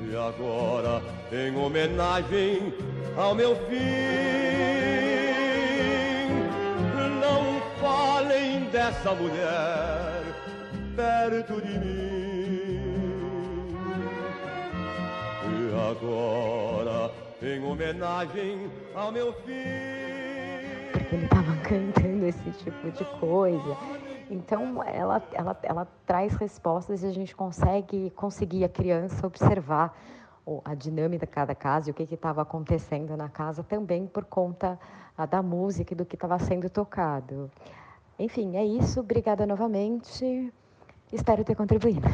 E 0.09 0.15
agora, 0.15 1.03
em 1.31 1.55
homenagem 1.55 2.73
ao 3.15 3.35
meu 3.35 3.55
fim, 3.67 3.77
não 7.21 7.61
falem 7.79 8.65
dessa 8.71 9.13
mulher 9.13 10.23
perto 10.95 11.61
de 11.61 11.77
mim. 11.77 12.41
E 15.45 15.91
agora, 15.91 17.30
em 17.41 17.63
homenagem 17.63 18.69
ao 18.93 19.11
meu 19.11 19.33
filho. 19.33 20.91
Porque 20.91 21.15
ele 21.15 21.25
estava 21.25 21.55
cantando 21.57 22.25
esse 22.25 22.51
tipo 22.51 22.91
de 22.91 23.03
coisa. 23.19 23.77
Então, 24.29 24.83
ela, 24.83 25.21
ela, 25.33 25.59
ela 25.63 25.87
traz 26.05 26.35
respostas 26.35 27.03
e 27.03 27.07
a 27.07 27.11
gente 27.11 27.35
consegue 27.35 28.11
conseguir 28.11 28.63
a 28.63 28.69
criança 28.69 29.25
observar 29.25 29.97
a 30.63 30.73
dinâmica 30.73 31.25
de 31.25 31.31
cada 31.31 31.55
casa 31.55 31.89
e 31.89 31.91
o 31.91 31.93
que 31.93 32.03
estava 32.03 32.41
acontecendo 32.41 33.15
na 33.17 33.29
casa 33.29 33.63
também 33.63 34.07
por 34.07 34.25
conta 34.25 34.79
a, 35.17 35.25
da 35.25 35.41
música 35.41 35.93
e 35.93 35.95
do 35.95 36.05
que 36.05 36.15
estava 36.15 36.37
sendo 36.39 36.69
tocado. 36.69 37.51
Enfim, 38.17 38.55
é 38.55 38.63
isso. 38.63 38.99
Obrigada 38.99 39.45
novamente. 39.45 40.53
Espero 41.11 41.43
ter 41.43 41.55
contribuído. 41.55 42.07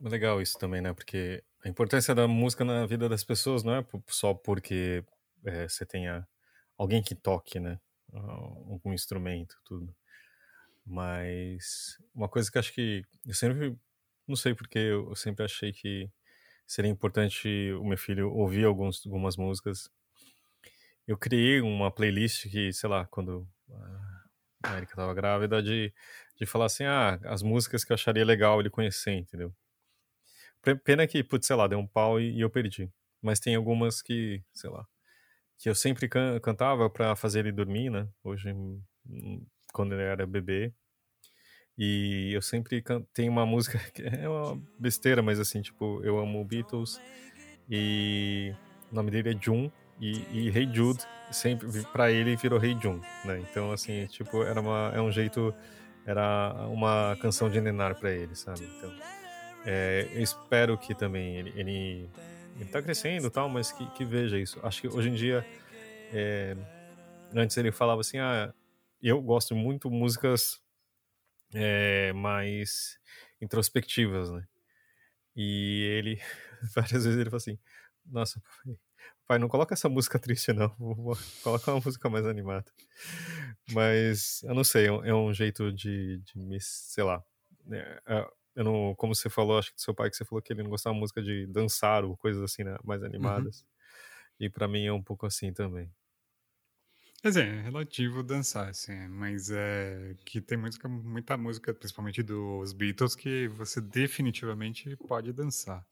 Legal 0.00 0.40
isso 0.40 0.56
também, 0.58 0.80
né? 0.80 0.92
Porque 0.92 1.42
a 1.64 1.68
importância 1.68 2.14
da 2.14 2.28
música 2.28 2.64
na 2.64 2.86
vida 2.86 3.08
das 3.08 3.24
pessoas 3.24 3.62
não 3.62 3.74
é 3.74 3.84
só 4.08 4.32
porque 4.32 5.04
é, 5.44 5.68
você 5.68 5.84
tenha 5.84 6.26
alguém 6.76 7.02
que 7.02 7.14
toque, 7.14 7.58
né? 7.58 7.80
Algum 8.12 8.92
instrumento, 8.92 9.56
tudo. 9.64 9.94
Mas 10.86 11.98
uma 12.14 12.28
coisa 12.28 12.50
que 12.50 12.58
acho 12.58 12.72
que 12.72 13.04
eu 13.26 13.34
sempre, 13.34 13.76
não 14.26 14.36
sei 14.36 14.54
porque 14.54 14.78
eu 14.78 15.14
sempre 15.14 15.44
achei 15.44 15.72
que 15.72 16.10
seria 16.66 16.90
importante 16.90 17.72
o 17.72 17.84
meu 17.84 17.98
filho 17.98 18.32
ouvir 18.32 18.64
alguns, 18.64 19.04
algumas 19.04 19.36
músicas. 19.36 19.90
Eu 21.06 21.18
criei 21.18 21.60
uma 21.60 21.90
playlist 21.90 22.48
que, 22.48 22.72
sei 22.72 22.88
lá, 22.88 23.06
quando 23.06 23.48
a 24.62 24.76
Erika 24.76 24.92
estava 24.92 25.14
grávida, 25.14 25.62
de, 25.62 25.92
de 26.36 26.46
falar 26.46 26.66
assim, 26.66 26.84
ah, 26.84 27.18
as 27.24 27.42
músicas 27.42 27.84
que 27.84 27.92
eu 27.92 27.94
acharia 27.94 28.24
legal 28.24 28.60
ele 28.60 28.70
conhecer, 28.70 29.12
entendeu? 29.12 29.54
Pena 30.84 31.06
que, 31.06 31.22
putz, 31.22 31.46
sei 31.46 31.56
lá, 31.56 31.66
deu 31.66 31.78
um 31.78 31.86
pau 31.86 32.20
e, 32.20 32.36
e 32.36 32.40
eu 32.40 32.50
perdi. 32.50 32.90
Mas 33.22 33.40
tem 33.40 33.54
algumas 33.54 34.02
que, 34.02 34.42
sei 34.52 34.70
lá, 34.70 34.86
que 35.58 35.68
eu 35.68 35.74
sempre 35.74 36.08
can 36.08 36.38
cantava 36.40 36.88
para 36.90 37.16
fazer 37.16 37.40
ele 37.40 37.52
dormir, 37.52 37.90
né? 37.90 38.08
Hoje, 38.22 38.52
hum, 38.52 39.46
quando 39.72 39.94
ele 39.94 40.02
era 40.02 40.26
bebê. 40.26 40.72
E 41.76 42.32
eu 42.32 42.42
sempre 42.42 42.82
tenho 43.12 43.30
uma 43.30 43.46
música 43.46 43.78
que 43.94 44.02
é 44.02 44.28
uma 44.28 44.60
besteira, 44.78 45.22
mas 45.22 45.38
assim, 45.38 45.62
tipo, 45.62 46.02
eu 46.02 46.18
amo 46.18 46.44
Beatles 46.44 47.00
e 47.70 48.52
o 48.90 48.94
nome 48.94 49.10
dele 49.10 49.30
é 49.30 49.38
June 49.40 49.72
e, 50.00 50.22
e 50.32 50.48
Hey 50.48 50.68
Jude 50.72 51.02
sempre 51.30 51.68
para 51.92 52.10
ele 52.10 52.34
virou 52.36 52.62
Hey 52.62 52.76
June, 52.80 53.00
né? 53.24 53.38
Então 53.40 53.70
assim, 53.70 54.06
tipo, 54.06 54.42
era 54.42 54.60
uma 54.60 54.92
é 54.94 55.00
um 55.00 55.12
jeito 55.12 55.54
era 56.04 56.66
uma 56.68 57.16
canção 57.20 57.50
de 57.50 57.60
nenar 57.60 57.94
para 57.94 58.10
ele, 58.10 58.34
sabe? 58.34 58.64
Então, 58.64 58.90
é, 59.70 60.08
eu 60.14 60.22
espero 60.22 60.78
que 60.78 60.94
também 60.94 61.36
ele, 61.36 61.52
ele, 61.54 62.10
ele 62.56 62.70
tá 62.70 62.80
crescendo 62.80 63.30
tal, 63.30 63.50
mas 63.50 63.70
que, 63.70 63.86
que, 63.90 64.02
veja 64.02 64.38
isso. 64.38 64.58
Acho 64.62 64.80
que 64.80 64.88
hoje 64.88 65.10
em 65.10 65.14
dia, 65.14 65.44
é, 66.10 66.56
antes 67.34 67.54
ele 67.58 67.70
falava 67.70 68.00
assim, 68.00 68.16
ah, 68.16 68.50
eu 69.02 69.20
gosto 69.20 69.54
muito 69.54 69.90
músicas 69.90 70.58
é, 71.52 72.14
mais 72.14 72.98
introspectivas, 73.42 74.30
né? 74.30 74.42
E 75.36 75.82
ele, 75.98 76.18
várias 76.74 77.04
vezes 77.04 77.20
ele 77.20 77.28
fala 77.28 77.36
assim, 77.36 77.58
nossa, 78.06 78.42
pai, 79.26 79.38
não 79.38 79.48
coloca 79.48 79.74
essa 79.74 79.90
música 79.90 80.18
triste, 80.18 80.50
não. 80.50 80.70
Coloca 81.44 81.74
uma 81.74 81.82
música 81.84 82.08
mais 82.08 82.24
animada. 82.24 82.72
Mas, 83.70 84.42
eu 84.44 84.54
não 84.54 84.64
sei, 84.64 84.86
é 84.86 85.14
um 85.14 85.30
é 85.30 85.34
jeito 85.34 85.70
de, 85.70 86.20
de 86.20 86.38
me, 86.38 86.58
sei 86.58 87.04
lá. 87.04 87.22
É, 87.70 88.02
é, 88.06 88.37
eu 88.58 88.64
não, 88.64 88.92
como 88.96 89.14
você 89.14 89.30
falou, 89.30 89.56
acho 89.56 89.70
que 89.70 89.76
do 89.76 89.80
seu 89.80 89.94
pai, 89.94 90.10
que 90.10 90.16
você 90.16 90.24
falou 90.24 90.42
que 90.42 90.52
ele 90.52 90.64
não 90.64 90.70
gostava 90.70 90.92
de 90.92 91.00
música 91.00 91.22
de 91.22 91.46
dançar 91.46 92.04
ou 92.04 92.16
coisas 92.16 92.42
assim, 92.42 92.64
né, 92.64 92.76
mais 92.82 93.00
uhum. 93.00 93.06
animadas. 93.06 93.60
Uhum. 93.60 93.66
E 94.40 94.50
para 94.50 94.66
mim 94.66 94.84
é 94.84 94.92
um 94.92 95.02
pouco 95.02 95.26
assim 95.26 95.52
também. 95.52 95.88
Quer 97.22 97.28
dizer, 97.28 97.46
é 97.46 97.62
relativo 97.62 98.20
dançar, 98.20 98.68
assim, 98.68 99.06
mas 99.08 99.48
é 99.50 100.16
que 100.24 100.40
tem 100.40 100.58
música, 100.58 100.88
muita 100.88 101.36
música, 101.36 101.72
principalmente 101.72 102.20
dos 102.20 102.72
Beatles, 102.72 103.14
que 103.14 103.46
você 103.46 103.80
definitivamente 103.80 104.96
pode 104.96 105.32
dançar. 105.32 105.86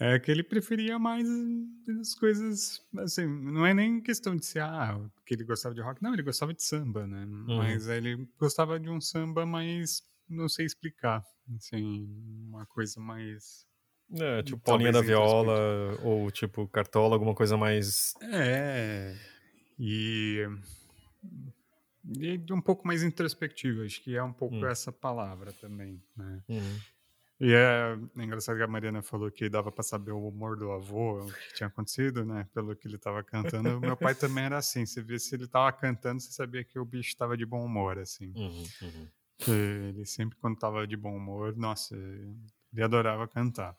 É 0.00 0.20
que 0.20 0.30
ele 0.30 0.44
preferia 0.44 1.00
mais 1.00 1.26
as 2.00 2.14
coisas, 2.14 2.80
assim, 2.98 3.26
não 3.26 3.66
é 3.66 3.74
nem 3.74 4.00
questão 4.00 4.36
de 4.36 4.46
ser, 4.46 4.60
ah, 4.60 4.96
que 5.26 5.34
ele 5.34 5.42
gostava 5.42 5.74
de 5.74 5.80
rock, 5.80 6.00
não, 6.00 6.12
ele 6.12 6.22
gostava 6.22 6.54
de 6.54 6.62
samba, 6.62 7.08
né? 7.08 7.24
Uhum. 7.24 7.56
Mas 7.56 7.88
ele 7.88 8.28
gostava 8.38 8.78
de 8.78 8.88
um 8.88 9.00
samba 9.00 9.44
mais, 9.44 10.04
não 10.28 10.48
sei 10.48 10.66
explicar, 10.66 11.24
assim, 11.56 12.06
uma 12.48 12.66
coisa 12.66 13.00
mais 13.00 13.66
é, 14.12 14.42
tipo 14.42 14.58
Paulinha 14.58 14.92
da 14.92 15.02
Viola, 15.02 15.98
ou 16.02 16.30
tipo 16.30 16.66
Cartola, 16.68 17.14
alguma 17.14 17.34
coisa 17.34 17.56
mais. 17.56 18.14
É. 18.22 19.14
E, 19.78 20.48
e 22.18 22.40
um 22.50 22.60
pouco 22.60 22.86
mais 22.86 23.02
introspectivo, 23.02 23.84
acho 23.84 24.02
que 24.02 24.16
é 24.16 24.22
um 24.22 24.32
pouco 24.32 24.56
hum. 24.56 24.66
essa 24.66 24.90
palavra 24.90 25.52
também, 25.52 26.02
né? 26.16 26.42
Uhum. 26.48 26.78
E 27.40 27.52
é, 27.52 27.96
é, 28.16 28.24
engraçado 28.24 28.56
que 28.56 28.64
a 28.64 28.66
Mariana 28.66 29.00
falou 29.00 29.30
que 29.30 29.48
dava 29.48 29.70
para 29.70 29.84
saber 29.84 30.10
o 30.10 30.26
humor 30.26 30.56
do 30.56 30.72
avô, 30.72 31.20
o 31.20 31.32
que 31.32 31.54
tinha 31.54 31.68
acontecido, 31.68 32.24
né? 32.24 32.48
Pelo 32.52 32.74
que 32.74 32.88
ele 32.88 32.96
estava 32.96 33.22
cantando. 33.22 33.78
Meu 33.80 33.96
pai 33.96 34.12
também 34.12 34.44
era 34.44 34.58
assim. 34.58 34.84
Você 34.84 35.00
via 35.00 35.20
se 35.20 35.36
ele 35.36 35.44
estava 35.44 35.70
cantando, 35.70 36.20
você 36.20 36.32
sabia 36.32 36.64
que 36.64 36.80
o 36.80 36.84
bicho 36.84 37.10
estava 37.10 37.36
de 37.36 37.46
bom 37.46 37.64
humor, 37.64 37.96
assim. 37.96 38.32
Uhum, 38.34 38.64
uhum. 38.82 39.08
Ele 39.46 40.04
sempre, 40.04 40.36
quando 40.38 40.54
estava 40.54 40.86
de 40.86 40.96
bom 40.96 41.16
humor, 41.16 41.56
nossa, 41.56 41.94
ele 41.94 42.82
adorava 42.82 43.28
cantar. 43.28 43.76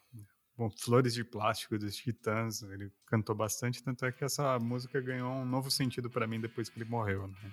Bom, 0.57 0.69
Flores 0.69 1.13
de 1.13 1.23
Plástico 1.23 1.77
dos 1.77 1.95
Titãs, 1.95 2.61
ele 2.63 2.91
cantou 3.05 3.35
bastante, 3.35 3.81
tanto 3.81 4.05
é 4.05 4.11
que 4.11 4.23
essa 4.23 4.59
música 4.59 4.99
ganhou 4.99 5.31
um 5.31 5.45
novo 5.45 5.71
sentido 5.71 6.09
para 6.09 6.27
mim 6.27 6.39
depois 6.39 6.69
que 6.69 6.77
ele 6.77 6.89
morreu, 6.89 7.27
né? 7.27 7.51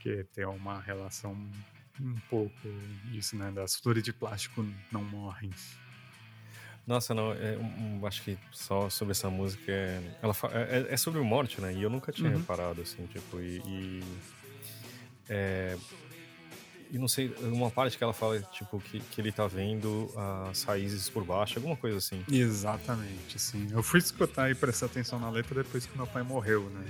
Que 0.00 0.24
tem 0.24 0.46
uma 0.46 0.80
relação 0.80 1.32
um 2.00 2.14
pouco 2.30 2.54
disso, 3.10 3.36
né? 3.36 3.50
Das 3.50 3.76
flores 3.76 4.02
de 4.02 4.12
plástico 4.12 4.64
não 4.90 5.04
morrem. 5.04 5.50
Nossa, 6.86 7.12
não, 7.12 7.32
é, 7.34 7.58
um, 7.58 8.06
acho 8.06 8.22
que 8.22 8.38
só 8.50 8.88
sobre 8.88 9.12
essa 9.12 9.28
música, 9.28 9.70
é, 9.70 10.18
ela 10.22 10.34
é, 10.54 10.94
é, 10.94 10.96
sobre 10.96 11.20
morte, 11.20 11.60
né? 11.60 11.74
E 11.74 11.82
eu 11.82 11.90
nunca 11.90 12.10
tinha 12.10 12.30
uhum. 12.30 12.38
reparado, 12.38 12.80
assim, 12.80 13.06
tipo, 13.08 13.38
e, 13.38 13.58
e 13.66 14.04
é, 15.28 15.76
e 16.90 16.98
não 16.98 17.08
sei, 17.08 17.34
uma 17.42 17.70
parte 17.70 17.98
que 17.98 18.04
ela 18.04 18.12
fala, 18.12 18.40
tipo, 18.40 18.80
que, 18.80 19.00
que 19.00 19.20
ele 19.20 19.32
tá 19.32 19.46
vendo 19.46 20.10
as 20.50 20.62
raízes 20.62 21.08
por 21.08 21.24
baixo, 21.24 21.58
alguma 21.58 21.76
coisa 21.76 21.98
assim. 21.98 22.24
Exatamente, 22.30 23.38
sim. 23.38 23.68
Eu 23.70 23.82
fui 23.82 23.98
escutar 23.98 24.50
e 24.50 24.54
prestar 24.54 24.86
atenção 24.86 25.18
na 25.18 25.30
letra 25.30 25.62
depois 25.62 25.86
que 25.86 25.96
meu 25.96 26.06
pai 26.06 26.22
morreu, 26.22 26.68
né? 26.70 26.84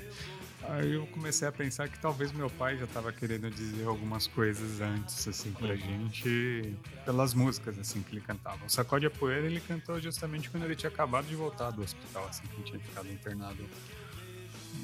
Aí 0.69 0.93
eu 0.93 1.07
comecei 1.07 1.49
a 1.49 1.53
pensar 1.53 1.89
que 1.89 1.99
talvez 1.99 2.31
meu 2.31 2.51
pai 2.51 2.77
já 2.77 2.87
tava 2.87 3.11
querendo 3.11 3.51
dizer 3.51 3.87
algumas 3.87 4.27
coisas 4.27 4.81
antes, 4.81 5.27
assim, 5.27 5.51
pra 5.53 5.69
uhum. 5.69 5.77
gente, 5.77 6.77
pelas 7.07 7.33
músicas, 7.33 7.79
assim, 7.79 8.03
que 8.03 8.13
ele 8.13 8.21
cantava. 8.21 8.67
O 8.67 8.69
Sacode 8.69 9.07
a 9.07 9.11
Poeira 9.11 9.47
ele 9.47 9.61
cantou 9.61 9.99
justamente 9.99 10.51
quando 10.51 10.65
ele 10.65 10.77
tinha 10.77 10.91
acabado 10.91 11.27
de 11.27 11.35
voltar 11.35 11.71
do 11.71 11.83
hospital, 11.83 12.27
assim, 12.29 12.43
que 12.49 12.57
ele 12.57 12.65
tinha 12.65 12.81
ficado 12.81 13.11
internado 13.11 13.65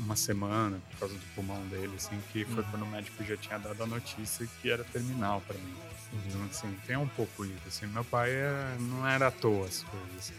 uma 0.00 0.16
semana 0.16 0.80
por 0.90 1.00
causa 1.00 1.14
do 1.14 1.34
pulmão 1.34 1.60
dele, 1.68 1.92
assim, 1.96 2.18
que 2.32 2.44
foi 2.44 2.62
uhum. 2.62 2.70
quando 2.70 2.82
o 2.82 2.86
médico 2.86 3.24
já 3.24 3.36
tinha 3.36 3.58
dado 3.58 3.82
a 3.82 3.86
notícia 3.86 4.46
que 4.60 4.70
era 4.70 4.84
terminal 4.84 5.40
para 5.40 5.56
mim. 5.58 5.74
Então, 6.26 6.44
assim, 6.44 6.76
tem 6.86 6.96
um 6.96 7.08
pouco 7.08 7.44
isso. 7.44 7.62
Assim, 7.66 7.86
meu 7.86 8.04
pai 8.04 8.30
é, 8.30 8.76
não 8.78 9.06
era 9.06 9.28
à 9.28 9.30
toa 9.30 9.66
as 9.66 9.82
coisas. 9.82 10.32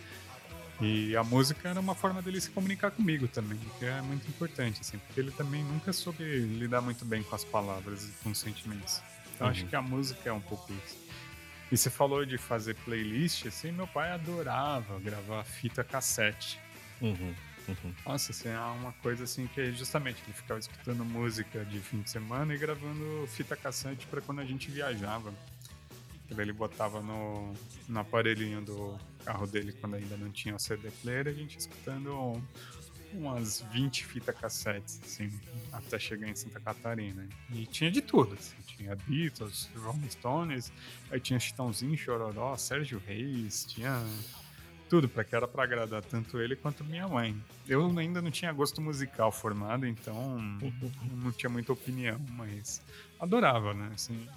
E 0.81 1.15
a 1.15 1.23
música 1.23 1.69
era 1.69 1.79
uma 1.79 1.95
forma 1.95 2.21
dele 2.21 2.39
se 2.41 2.49
comunicar 2.49 2.91
comigo 2.91 3.27
também, 3.27 3.58
que 3.79 3.86
é 3.86 4.01
muito 4.01 4.27
importante, 4.27 4.81
assim, 4.81 4.97
porque 4.97 5.19
ele 5.19 5.31
também 5.31 5.63
nunca 5.63 5.93
soube 5.93 6.23
lidar 6.23 6.81
muito 6.81 7.05
bem 7.05 7.23
com 7.23 7.36
as 7.36 7.45
palavras 7.45 8.03
e 8.03 8.12
com 8.23 8.31
os 8.31 8.38
sentimentos. 8.38 9.01
Então, 9.34 9.47
uhum. 9.47 9.51
acho 9.51 9.65
que 9.65 9.75
a 9.75 9.81
música 9.81 10.29
é 10.29 10.34
um 10.34 10.41
pouco 10.41 10.71
isso. 10.73 10.97
E 11.71 11.77
você 11.77 11.89
falou 11.89 12.25
de 12.25 12.38
fazer 12.38 12.75
playlist, 12.75 13.45
assim, 13.47 13.71
meu 13.71 13.88
pai 13.88 14.12
adorava 14.12 14.99
gravar 14.99 15.43
fita 15.43 15.84
cassete. 15.84 16.60
Uhum. 17.01 17.34
Uhum. 17.67 17.93
Nossa, 18.06 18.32
assim, 18.32 18.49
é 18.49 18.60
uma 18.60 18.93
coisa 18.93 19.23
assim 19.23 19.47
que 19.47 19.71
justamente 19.73 20.21
ele 20.23 20.34
ficava 20.34 20.60
escutando 20.60 21.04
música 21.04 21.65
de 21.65 21.80
fim 21.80 22.01
de 22.01 22.10
semana 22.10 22.54
e 22.54 22.58
gravando 22.58 23.25
fita 23.28 23.56
cassete 23.56 24.06
para 24.08 24.21
quando 24.21 24.41
a 24.41 24.45
gente 24.45 24.69
viajava. 24.69 25.34
Ele 26.30 26.54
botava 26.54 27.01
no, 27.01 27.54
no 27.88 27.99
aparelhinho 27.99 28.62
do 28.62 28.99
carro 29.23 29.45
dele 29.45 29.73
quando 29.73 29.95
ainda 29.95 30.17
não 30.17 30.30
tinha 30.32 30.56
o 30.56 30.60
CD 30.60 30.89
player, 31.01 31.28
a 31.28 31.32
gente 31.32 31.58
escutando 31.58 32.41
umas 33.13 33.62
20 33.71 34.06
fitas 34.06 34.36
cassetes, 34.36 34.99
assim, 35.04 35.32
até 35.71 35.97
chegar 35.97 36.28
em 36.28 36.36
Santa 36.36 36.60
Catarina. 36.60 37.28
E 37.51 37.65
tinha 37.65 37.89
de 37.89 38.01
tudo, 38.01 38.34
assim, 38.34 38.56
tinha 38.65 38.95
Beatles, 38.95 39.69
Rolling 39.75 40.10
Stones, 40.10 40.71
aí 41.10 41.19
tinha 41.19 41.39
Chitãozinho, 41.39 41.97
Chororó, 41.97 42.58
Sérgio 42.58 43.01
Reis, 43.06 43.65
tinha 43.67 44.04
tudo, 44.89 45.10
para 45.10 45.24
que 45.24 45.36
era 45.36 45.48
para 45.48 45.63
agradar 45.63 46.04
tanto 46.04 46.39
ele 46.39 46.56
quanto 46.56 46.84
minha 46.84 47.08
mãe. 47.08 47.36
Eu 47.67 47.86
ainda 47.98 48.21
não 48.21 48.32
tinha 48.32 48.52
gosto 48.52 48.82
musical 48.82 49.32
formado, 49.32 49.86
então 49.86 50.38
não 51.12 51.32
tinha 51.32 51.50
muita 51.50 51.74
opinião, 51.74 52.19
mas 52.30 52.82
adorava, 53.19 53.74
né? 53.74 53.91
Assim, 53.93 54.28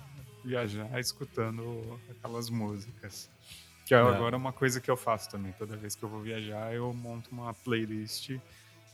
viajar 0.45 0.99
escutando 0.99 2.01
aquelas 2.11 2.51
músicas. 2.51 3.31
Que 3.85 3.95
é. 3.95 3.99
agora 3.99 4.37
é 4.37 4.39
uma 4.39 4.53
coisa 4.53 4.81
que 4.81 4.91
eu 4.91 4.97
faço 4.97 5.31
também. 5.31 5.53
Toda 5.53 5.77
vez 5.77 5.95
que 5.95 6.03
eu 6.03 6.09
vou 6.09 6.21
viajar, 6.21 6.75
eu 6.75 6.93
monto 6.93 7.31
uma 7.33 7.55
playlist 7.55 8.39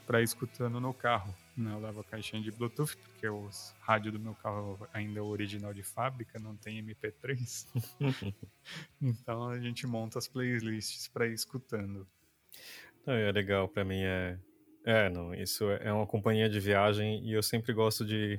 para 0.06 0.20
ir 0.20 0.24
escutando 0.24 0.80
no 0.80 0.94
carro. 0.94 1.34
Né? 1.56 1.72
Eu 1.72 1.78
levo 1.78 2.00
a 2.00 2.04
caixinha 2.04 2.42
de 2.42 2.50
Bluetooth, 2.50 2.96
porque 2.96 3.28
o 3.28 3.48
rádio 3.80 4.10
do 4.10 4.18
meu 4.18 4.34
carro 4.34 4.78
ainda 4.92 5.20
é 5.20 5.22
original 5.22 5.72
de 5.72 5.82
fábrica, 5.82 6.38
não 6.38 6.56
tem 6.56 6.84
MP3. 6.84 7.66
então 9.00 9.48
a 9.48 9.58
gente 9.60 9.86
monta 9.86 10.18
as 10.18 10.26
playlists 10.26 11.06
para 11.08 11.26
ir 11.26 11.34
escutando. 11.34 12.06
é 13.06 13.32
legal, 13.32 13.68
para 13.68 13.84
mim 13.84 14.00
é. 14.02 14.38
É, 14.86 15.08
não, 15.08 15.32
isso 15.32 15.70
é 15.70 15.90
uma 15.90 16.06
companhia 16.06 16.46
de 16.46 16.60
viagem 16.60 17.24
e 17.24 17.32
eu 17.32 17.42
sempre 17.42 17.72
gosto 17.72 18.04
de. 18.04 18.38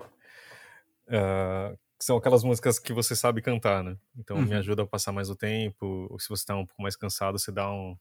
Uh, 1.08 1.76
são 2.00 2.18
aquelas 2.18 2.44
músicas 2.44 2.78
que 2.78 2.94
você 2.94 3.16
sabe 3.16 3.42
cantar, 3.42 3.84
né? 3.84 3.98
Então 4.16 4.38
uhum. 4.38 4.46
me 4.46 4.54
ajuda 4.54 4.84
a 4.84 4.88
passar 4.88 5.12
mais 5.12 5.30
o 5.30 5.36
tempo. 5.36 6.08
Ou 6.10 6.20
se 6.20 6.30
você 6.30 6.46
tá 6.46 6.56
um 6.56 6.66
pouco 6.66 6.82
mais 6.82 6.96
cansado, 6.96 7.40
você 7.40 7.52
dá 7.52 7.72
um. 7.72 7.98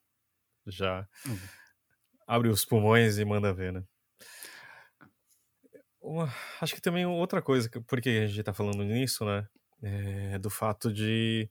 Já. 0.67 1.09
Uhum. 1.27 1.39
Abre 2.27 2.49
os 2.49 2.65
pulmões 2.65 3.19
e 3.19 3.25
manda 3.25 3.53
ver, 3.53 3.73
né? 3.73 3.85
Uma, 6.05 6.29
acho 6.61 6.75
que 6.75 6.83
também 6.83 7.07
outra 7.07 7.41
coisa, 7.41 7.71
porque 7.87 8.11
a 8.11 8.27
gente 8.27 8.43
tá 8.43 8.53
falando 8.53 8.85
nisso, 8.85 9.25
né? 9.25 9.49
É 9.83 10.39
do 10.39 10.51
fato 10.51 10.93
de, 10.93 11.49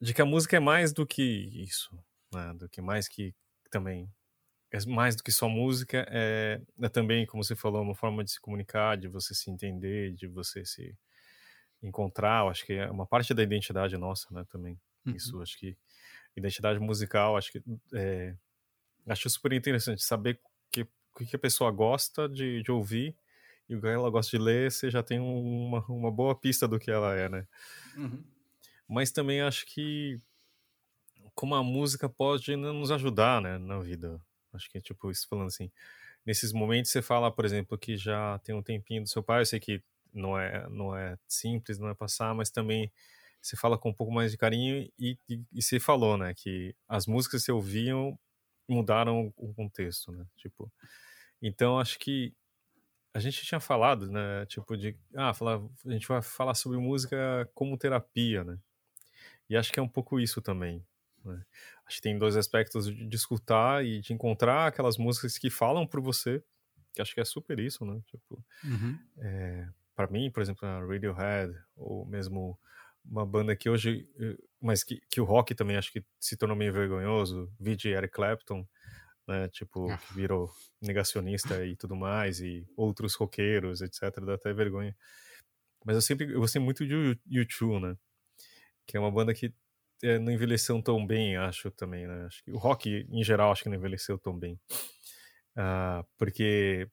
de 0.00 0.14
que 0.14 0.22
a 0.22 0.24
música 0.24 0.56
é 0.56 0.60
mais 0.60 0.94
do 0.94 1.06
que 1.06 1.22
isso, 1.62 1.94
né? 2.32 2.54
Do 2.54 2.70
que 2.70 2.80
mais 2.80 3.06
que 3.06 3.34
também 3.70 4.10
é 4.70 4.78
mais 4.86 5.14
do 5.14 5.22
que 5.22 5.30
só 5.30 5.48
música, 5.48 6.06
é, 6.10 6.60
é, 6.80 6.88
também, 6.88 7.26
como 7.26 7.42
você 7.44 7.54
falou, 7.54 7.82
uma 7.82 7.94
forma 7.94 8.24
de 8.24 8.30
se 8.32 8.40
comunicar, 8.40 8.96
de 8.96 9.08
você 9.08 9.34
se 9.34 9.50
entender, 9.50 10.14
de 10.14 10.26
você 10.26 10.64
se 10.64 10.96
encontrar. 11.82 12.44
Eu 12.44 12.48
acho 12.48 12.64
que 12.64 12.74
é 12.74 12.90
uma 12.90 13.06
parte 13.06 13.34
da 13.34 13.42
identidade 13.42 13.96
nossa, 13.98 14.26
né? 14.30 14.44
Também. 14.50 14.80
Uhum. 15.06 15.14
Isso, 15.14 15.40
acho 15.42 15.58
que 15.58 15.76
identidade 16.34 16.78
musical, 16.78 17.36
acho 17.36 17.52
que 17.52 17.62
é, 17.94 18.34
acho 19.06 19.28
super 19.30 19.52
interessante 19.52 20.02
saber 20.02 20.40
o 21.24 21.26
que 21.26 21.36
a 21.36 21.38
pessoa 21.38 21.70
gosta 21.70 22.28
de, 22.28 22.62
de 22.62 22.70
ouvir 22.70 23.16
e 23.68 23.76
o 23.76 23.80
que 23.80 23.86
ela 23.86 24.10
gosta 24.10 24.36
de 24.36 24.42
ler, 24.42 24.72
você 24.72 24.90
já 24.90 25.02
tem 25.02 25.20
uma, 25.20 25.84
uma 25.86 26.10
boa 26.10 26.34
pista 26.34 26.66
do 26.66 26.78
que 26.78 26.90
ela 26.90 27.14
é, 27.14 27.28
né? 27.28 27.46
Uhum. 27.96 28.24
Mas 28.88 29.10
também 29.10 29.42
acho 29.42 29.66
que 29.66 30.20
como 31.34 31.54
a 31.54 31.62
música 31.62 32.08
pode 32.08 32.56
nos 32.56 32.90
ajudar, 32.90 33.40
né, 33.40 33.58
na 33.58 33.78
vida. 33.78 34.20
Acho 34.52 34.68
que, 34.70 34.80
tipo, 34.80 35.10
isso 35.10 35.28
falando 35.28 35.46
assim, 35.48 35.70
nesses 36.26 36.52
momentos 36.52 36.90
você 36.90 37.00
fala, 37.00 37.30
por 37.30 37.44
exemplo, 37.44 37.78
que 37.78 37.96
já 37.96 38.38
tem 38.40 38.54
um 38.54 38.62
tempinho 38.62 39.02
do 39.02 39.08
seu 39.08 39.22
pai, 39.22 39.42
eu 39.42 39.46
sei 39.46 39.60
que 39.60 39.82
não 40.12 40.38
é, 40.38 40.68
não 40.68 40.96
é 40.96 41.16
simples, 41.28 41.78
não 41.78 41.88
é 41.88 41.94
passar, 41.94 42.34
mas 42.34 42.50
também 42.50 42.90
você 43.40 43.56
fala 43.56 43.78
com 43.78 43.90
um 43.90 43.94
pouco 43.94 44.12
mais 44.12 44.32
de 44.32 44.38
carinho 44.38 44.90
e, 44.98 45.16
e, 45.28 45.40
e 45.52 45.62
você 45.62 45.78
falou, 45.78 46.16
né, 46.16 46.34
que 46.34 46.74
as 46.88 47.06
músicas 47.06 47.42
que 47.42 47.46
você 47.46 47.52
ouviam 47.52 48.18
mudaram 48.66 49.32
o 49.36 49.54
contexto, 49.54 50.10
né, 50.10 50.26
tipo... 50.36 50.72
Então, 51.40 51.78
acho 51.78 51.98
que 51.98 52.34
a 53.14 53.18
gente 53.20 53.44
tinha 53.44 53.60
falado, 53.60 54.10
né? 54.10 54.46
Tipo, 54.46 54.76
de. 54.76 54.96
Ah, 55.14 55.32
falar, 55.32 55.60
a 55.86 55.90
gente 55.90 56.06
vai 56.06 56.22
falar 56.22 56.54
sobre 56.54 56.78
música 56.78 57.48
como 57.54 57.78
terapia, 57.78 58.44
né? 58.44 58.58
E 59.48 59.56
acho 59.56 59.72
que 59.72 59.80
é 59.80 59.82
um 59.82 59.88
pouco 59.88 60.20
isso 60.20 60.40
também. 60.42 60.84
Né? 61.24 61.44
acho 61.84 61.96
que 61.96 62.02
tem 62.02 62.18
dois 62.18 62.36
aspectos 62.36 62.86
de, 62.86 63.06
de 63.06 63.16
escutar 63.16 63.84
e 63.84 64.00
de 64.00 64.12
encontrar 64.12 64.66
aquelas 64.66 64.96
músicas 64.96 65.36
que 65.36 65.50
falam 65.50 65.86
por 65.86 66.00
você, 66.00 66.42
que 66.94 67.02
acho 67.02 67.14
que 67.14 67.20
é 67.20 67.24
super 67.24 67.58
isso, 67.58 67.84
né? 67.84 68.00
Tipo, 68.06 68.44
uhum. 68.64 68.98
é, 69.18 69.68
para 69.96 70.06
mim, 70.06 70.30
por 70.30 70.42
exemplo, 70.42 70.66
a 70.66 70.80
Radiohead, 70.80 71.54
ou 71.76 72.06
mesmo 72.06 72.58
uma 73.04 73.24
banda 73.24 73.56
que 73.56 73.70
hoje, 73.70 74.08
eh, 74.20 74.36
mas 74.60 74.84
que, 74.84 75.00
que 75.10 75.20
o 75.20 75.24
rock 75.24 75.54
também 75.54 75.76
acho 75.76 75.90
que 75.90 76.04
se 76.20 76.36
tornou 76.36 76.56
meio 76.56 76.72
vergonhoso, 76.72 77.50
vide 77.58 77.88
Eric 77.88 78.12
Clapton, 78.12 78.68
né, 79.28 79.48
tipo, 79.48 79.90
ah. 79.90 79.98
que 79.98 80.14
virou 80.14 80.50
negacionista 80.80 81.64
e 81.66 81.76
tudo 81.76 81.94
mais, 81.94 82.40
e 82.40 82.66
outros 82.76 83.14
roqueiros, 83.14 83.82
etc, 83.82 84.24
dá 84.24 84.34
até 84.34 84.52
vergonha. 84.52 84.96
Mas 85.84 85.96
eu 85.96 86.02
sempre 86.02 86.32
eu 86.32 86.40
gostei 86.40 86.60
muito 86.60 86.86
de 86.86 87.18
U2, 87.30 87.80
né, 87.80 87.96
que 88.86 88.96
é 88.96 89.00
uma 89.00 89.10
banda 89.10 89.34
que 89.34 89.52
é, 90.02 90.18
não 90.18 90.32
envelheceu 90.32 90.80
tão 90.82 91.06
bem, 91.06 91.36
acho 91.36 91.70
também, 91.72 92.06
né, 92.06 92.26
acho 92.26 92.42
que 92.42 92.52
o 92.52 92.58
rock 92.58 93.06
em 93.10 93.22
geral 93.22 93.52
acho 93.52 93.62
que 93.62 93.68
não 93.68 93.76
envelheceu 93.76 94.18
tão 94.18 94.36
bem. 94.36 94.58
Uh, 95.56 96.06
porque 96.16 96.88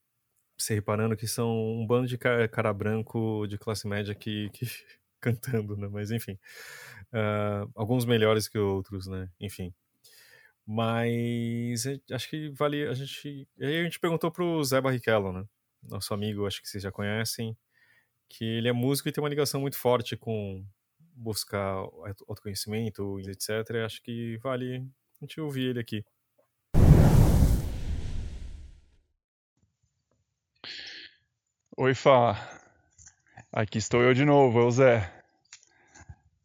você 0.57 0.73
reparando 0.73 1.15
que 1.15 1.27
são 1.27 1.49
um 1.79 1.85
bando 1.85 2.07
de 2.07 2.17
cara, 2.17 2.47
cara 2.47 2.73
branco 2.73 3.45
de 3.47 3.57
classe 3.57 3.87
média 3.87 4.15
que, 4.15 4.49
que 4.51 4.65
cantando, 5.21 5.77
né? 5.77 5.87
Mas 5.87 6.11
enfim, 6.11 6.33
uh, 7.13 7.69
alguns 7.75 8.05
melhores 8.05 8.47
que 8.47 8.57
outros, 8.57 9.07
né? 9.07 9.29
Enfim. 9.39 9.73
Mas 10.65 11.86
acho 12.12 12.30
que 12.30 12.49
vale 12.49 12.88
a 12.88 12.93
gente. 12.93 13.47
E 13.58 13.65
aí 13.65 13.80
a 13.80 13.84
gente 13.84 13.99
perguntou 13.99 14.32
pro 14.32 14.63
Zé 14.63 14.82
Barrichello, 14.82 15.32
né? 15.32 15.45
Nosso 15.84 16.13
amigo, 16.13 16.47
acho 16.47 16.62
que 16.62 16.67
vocês 16.67 16.82
já 16.82 16.91
conhecem, 16.91 17.56
que 18.28 18.43
ele 18.43 18.67
é 18.67 18.73
músico 18.73 19.08
e 19.08 19.12
tem 19.12 19.23
uma 19.23 19.30
ligação 19.30 19.62
muito 19.62 19.78
forte 19.78 20.17
com 20.17 20.65
buscar 21.13 21.75
autoconhecimento, 22.28 23.19
etc. 23.19 23.84
Acho 23.86 24.01
que 24.01 24.38
vale 24.38 24.78
a 24.78 25.25
gente 25.25 25.39
ouvir 25.39 25.69
ele 25.69 25.80
aqui. 25.80 26.04
Oi, 31.78 31.93
Fá. 31.93 32.62
Aqui 33.51 33.78
estou 33.78 34.01
eu 34.01 34.13
de 34.13 34.25
novo, 34.25 34.60
é 34.60 34.63
o 34.63 34.71
Zé. 34.71 35.13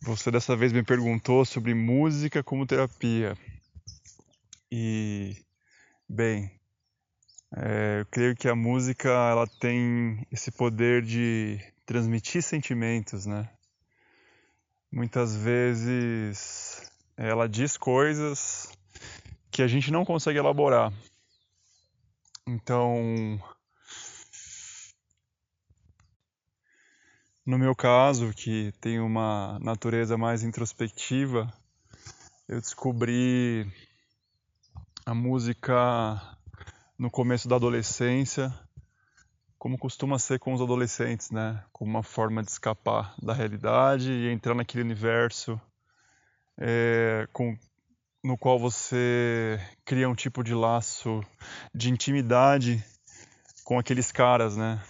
Você 0.02 0.30
dessa 0.30 0.56
vez 0.56 0.72
me 0.72 0.82
perguntou 0.82 1.44
sobre 1.44 1.72
música 1.72 2.42
como 2.42 2.66
terapia. 2.66 3.36
E, 4.70 5.36
bem, 6.08 6.50
é, 7.56 8.00
eu 8.00 8.06
creio 8.06 8.36
que 8.36 8.48
a 8.48 8.54
música 8.54 9.08
ela 9.08 9.46
tem 9.46 10.26
esse 10.30 10.50
poder 10.50 11.02
de 11.02 11.58
transmitir 11.84 12.42
sentimentos, 12.42 13.26
né? 13.26 13.48
Muitas 14.92 15.36
vezes 15.36 16.90
ela 17.16 17.48
diz 17.48 17.76
coisas 17.76 18.70
que 19.50 19.62
a 19.62 19.66
gente 19.66 19.90
não 19.90 20.04
consegue 20.04 20.38
elaborar. 20.38 20.92
Então, 22.46 23.38
No 27.50 27.58
meu 27.58 27.74
caso, 27.74 28.32
que 28.32 28.70
tem 28.80 29.00
uma 29.00 29.58
natureza 29.58 30.16
mais 30.16 30.44
introspectiva, 30.44 31.52
eu 32.46 32.60
descobri 32.60 33.66
a 35.10 35.14
música 35.14 36.22
no 36.96 37.10
começo 37.10 37.48
da 37.48 37.56
adolescência, 37.56 38.54
como 39.58 39.76
costuma 39.76 40.20
ser 40.20 40.38
com 40.38 40.54
os 40.54 40.60
adolescentes, 40.60 41.32
né? 41.32 41.64
Como 41.72 41.90
uma 41.90 42.02
forma 42.04 42.44
de 42.44 42.50
escapar 42.52 43.12
da 43.20 43.32
realidade 43.32 44.08
e 44.08 44.30
entrar 44.30 44.54
naquele 44.54 44.84
universo 44.84 45.60
é, 46.56 47.26
com, 47.32 47.58
no 48.22 48.38
qual 48.38 48.56
você 48.56 49.58
cria 49.84 50.08
um 50.08 50.14
tipo 50.14 50.44
de 50.44 50.54
laço 50.54 51.24
de 51.74 51.90
intimidade 51.90 52.80
com 53.64 53.80
aqueles 53.80 54.12
caras, 54.12 54.56
né? 54.56 54.80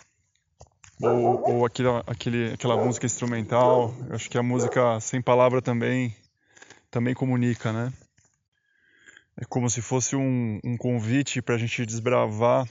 ou, 1.01 1.51
ou 1.51 1.65
aquele, 1.65 1.89
aquele, 2.07 2.53
aquela 2.53 2.77
música 2.77 3.07
instrumental. 3.07 3.95
Eu 4.07 4.17
acho 4.17 4.29
que 4.29 4.37
a 4.37 4.43
música 4.43 5.01
sem 5.01 5.23
palavra 5.23 5.63
também, 5.63 6.15
também 6.91 7.15
comunica, 7.15 7.73
né? 7.73 7.91
É 9.41 9.45
como 9.47 9.71
se 9.71 9.81
fosse 9.81 10.15
um, 10.15 10.61
um 10.63 10.77
convite 10.77 11.41
para 11.41 11.55
a 11.55 11.59
gente 11.59 11.87
desbravar 11.87 12.69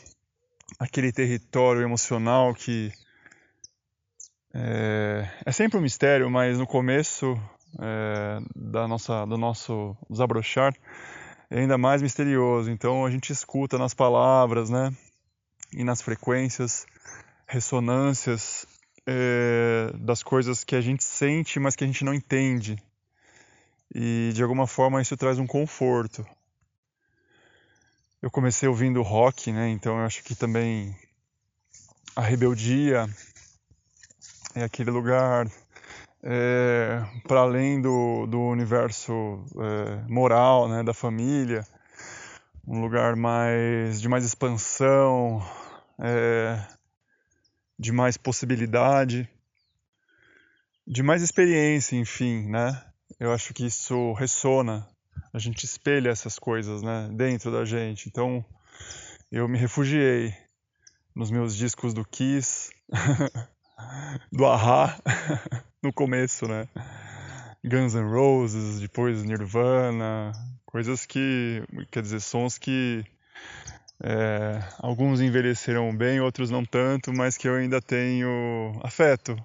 aquele 0.78 1.12
território 1.12 1.82
emocional 1.82 2.54
que 2.54 2.92
é, 4.54 5.28
é, 5.44 5.52
sempre 5.52 5.80
um 5.80 5.82
mistério, 5.82 6.30
mas 6.30 6.60
no 6.60 6.68
começo 6.68 7.36
é, 7.80 8.40
da 8.56 8.88
nossa, 8.88 9.26
do 9.26 9.36
nosso 9.36 9.98
desabrochar 10.08 10.76
é 11.50 11.60
ainda 11.60 11.76
mais 11.76 12.04
misterioso. 12.04 12.70
Então 12.70 13.04
a 13.04 13.10
gente 13.10 13.32
escuta 13.32 13.80
nas 13.80 13.96
palavras, 13.96 14.70
né? 14.70 14.96
E 15.74 15.84
nas 15.84 16.04
frequências 16.04 16.86
ressonâncias 17.48 18.68
é, 19.08 19.92
das 19.96 20.22
coisas 20.22 20.64
que 20.64 20.76
a 20.76 20.82
gente 20.82 21.04
sente, 21.04 21.60
mas 21.60 21.76
que 21.76 21.84
a 21.84 21.88
gente 21.88 22.06
não 22.06 22.14
entende. 22.14 22.78
E 23.94 24.30
de 24.36 24.44
alguma 24.44 24.68
forma 24.68 25.02
isso 25.02 25.18
traz 25.18 25.40
um 25.40 25.48
conforto. 25.48 26.24
Eu 28.22 28.30
comecei 28.30 28.68
ouvindo 28.68 29.02
rock, 29.02 29.50
né? 29.50 29.70
Então 29.70 29.98
eu 29.98 30.06
acho 30.06 30.22
que 30.26 30.36
também 30.36 30.94
a 32.14 32.22
rebeldia 32.22 33.08
é 34.54 34.64
aquele 34.64 34.92
lugar 34.92 35.50
é, 36.22 37.02
para 37.26 37.40
além 37.40 37.82
do, 37.82 38.26
do 38.28 38.42
universo 38.42 39.14
é, 39.58 40.10
moral, 40.10 40.68
né, 40.68 40.84
da 40.84 40.94
família, 40.94 41.66
um 42.68 42.82
lugar 42.82 43.16
mais 43.16 44.02
de 44.02 44.10
mais 44.10 44.26
expansão, 44.26 45.42
é, 45.98 46.62
de 47.78 47.94
mais 47.94 48.18
possibilidade, 48.18 49.30
de 50.86 51.02
mais 51.02 51.22
experiência, 51.22 51.96
enfim, 51.96 52.50
né? 52.50 52.84
Eu 53.18 53.32
acho 53.32 53.54
que 53.54 53.66
isso 53.66 54.12
ressona, 54.12 54.86
a 55.34 55.40
gente 55.40 55.66
espelha 55.66 56.10
essas 56.10 56.38
coisas, 56.40 56.82
né, 56.82 57.10
dentro 57.14 57.52
da 57.52 57.66
gente. 57.66 58.08
Então, 58.10 58.44
eu 59.32 59.48
me 59.48 59.58
refugiei 59.58 60.34
nos 61.16 61.32
meus 61.32 61.56
discos 61.56 61.94
do 61.94 62.06
Kiss, 62.06 62.70
do 64.32 64.46
Ahá, 64.46 65.00
no 65.84 65.94
começo, 65.94 66.48
né? 66.48 66.68
Guns 67.64 67.94
N' 67.94 68.10
Roses, 68.10 68.80
depois 68.80 69.24
Nirvana, 69.24 70.32
coisas 70.66 71.06
que, 71.06 71.64
quer 71.92 72.02
dizer, 72.02 72.22
sons 72.22 72.58
que 72.58 73.04
é, 74.02 74.64
alguns 74.78 75.20
envelheceram 75.20 75.96
bem, 75.96 76.22
outros 76.22 76.50
não 76.50 76.64
tanto, 76.64 77.12
mas 77.12 77.38
que 77.38 77.48
eu 77.48 77.56
ainda 77.56 77.82
tenho 77.82 78.80
afeto. 78.82 79.36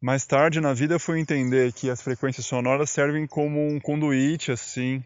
Mais 0.00 0.24
tarde 0.24 0.60
na 0.60 0.72
vida 0.72 0.94
eu 0.94 1.00
fui 1.00 1.20
entender 1.20 1.72
que 1.72 1.90
as 1.90 2.00
frequências 2.00 2.46
sonoras 2.46 2.88
servem 2.88 3.26
como 3.26 3.68
um 3.68 3.78
conduíte, 3.78 4.50
assim, 4.50 5.04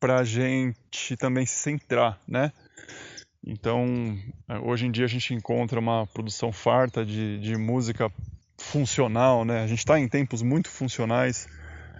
a 0.00 0.24
gente 0.24 1.16
também 1.16 1.46
se 1.46 1.54
centrar, 1.54 2.20
né? 2.28 2.52
Então, 3.42 3.86
hoje 4.62 4.86
em 4.86 4.90
dia 4.90 5.06
a 5.06 5.08
gente 5.08 5.32
encontra 5.32 5.80
uma 5.80 6.06
produção 6.08 6.52
farta 6.52 7.06
de, 7.06 7.38
de 7.38 7.56
música 7.56 8.12
funcional, 8.58 9.44
né? 9.44 9.62
A 9.62 9.66
gente 9.66 9.78
está 9.78 9.98
em 9.98 10.08
tempos 10.08 10.42
muito 10.42 10.68
funcionais. 10.68 11.48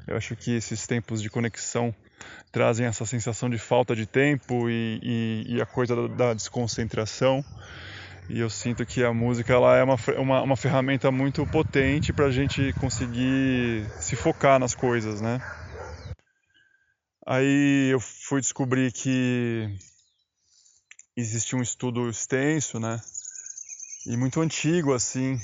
Eu 0.07 0.17
acho 0.17 0.37
que 0.37 0.55
esses 0.55 0.87
tempos 0.87 1.23
de 1.23 1.31
conexão 1.31 1.95
trazem 2.53 2.87
essa 2.87 3.07
sensação 3.07 3.49
de 3.49 3.59
falta 3.59 3.95
de 3.95 4.05
tempo 4.05 4.69
e, 4.69 5.01
e, 5.03 5.57
e 5.57 5.63
a 5.63 5.67
coisa 5.67 5.95
da, 5.97 6.09
da, 6.09 6.35
desconcentração. 6.35 7.45
E 8.29 8.41
eu 8.41 8.51
sinto 8.51 8.85
que 8.85 9.03
a 9.03 9.13
música 9.13 9.55
ela 9.55 9.77
é 9.77 9.83
uma, 9.83 9.97
uma, 10.19 10.43
uma 10.43 10.57
ferramenta 10.57 11.11
muito 11.11 11.47
potente 11.47 12.13
para 12.13 12.27
a 12.27 12.31
gente 12.31 12.75
conseguir 12.75 13.87
se 14.01 14.17
focar 14.17 14.59
nas 14.59 14.75
coisas, 14.75 15.23
né? 15.23 15.41
Aí 17.27 17.89
eu 17.91 17.99
fui 17.99 18.43
descobrir 18.43 18.93
que 18.93 19.75
existe 21.17 21.57
um 21.57 21.63
estudo 21.63 22.09
extenso, 22.11 22.79
né? 22.79 23.01
E 24.07 24.15
muito 24.15 24.43
antigo, 24.43 24.93
assim, 24.93 25.39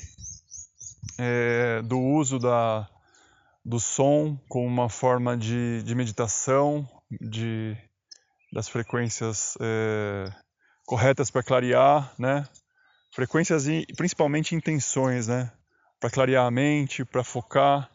é, 1.19 1.81
do 1.83 1.99
uso 1.99 2.39
da, 2.39 2.89
do 3.65 3.81
som 3.81 4.39
como 4.47 4.67
uma 4.67 4.91
forma 4.91 5.37
de, 5.39 5.83
de 5.83 5.95
meditação, 5.95 6.87
de, 7.11 7.77
das 8.53 8.69
frequências 8.69 9.57
é, 9.59 10.31
corretas 10.85 11.31
para 11.31 11.43
clarear, 11.43 12.13
né? 12.19 12.47
Frequências 13.15 13.69
e 13.69 13.87
principalmente 13.97 14.57
intenções, 14.57 15.29
né? 15.29 15.53
Para 16.01 16.11
clarear 16.11 16.47
a 16.47 16.51
mente, 16.51 17.05
para 17.05 17.23
focar. 17.23 17.89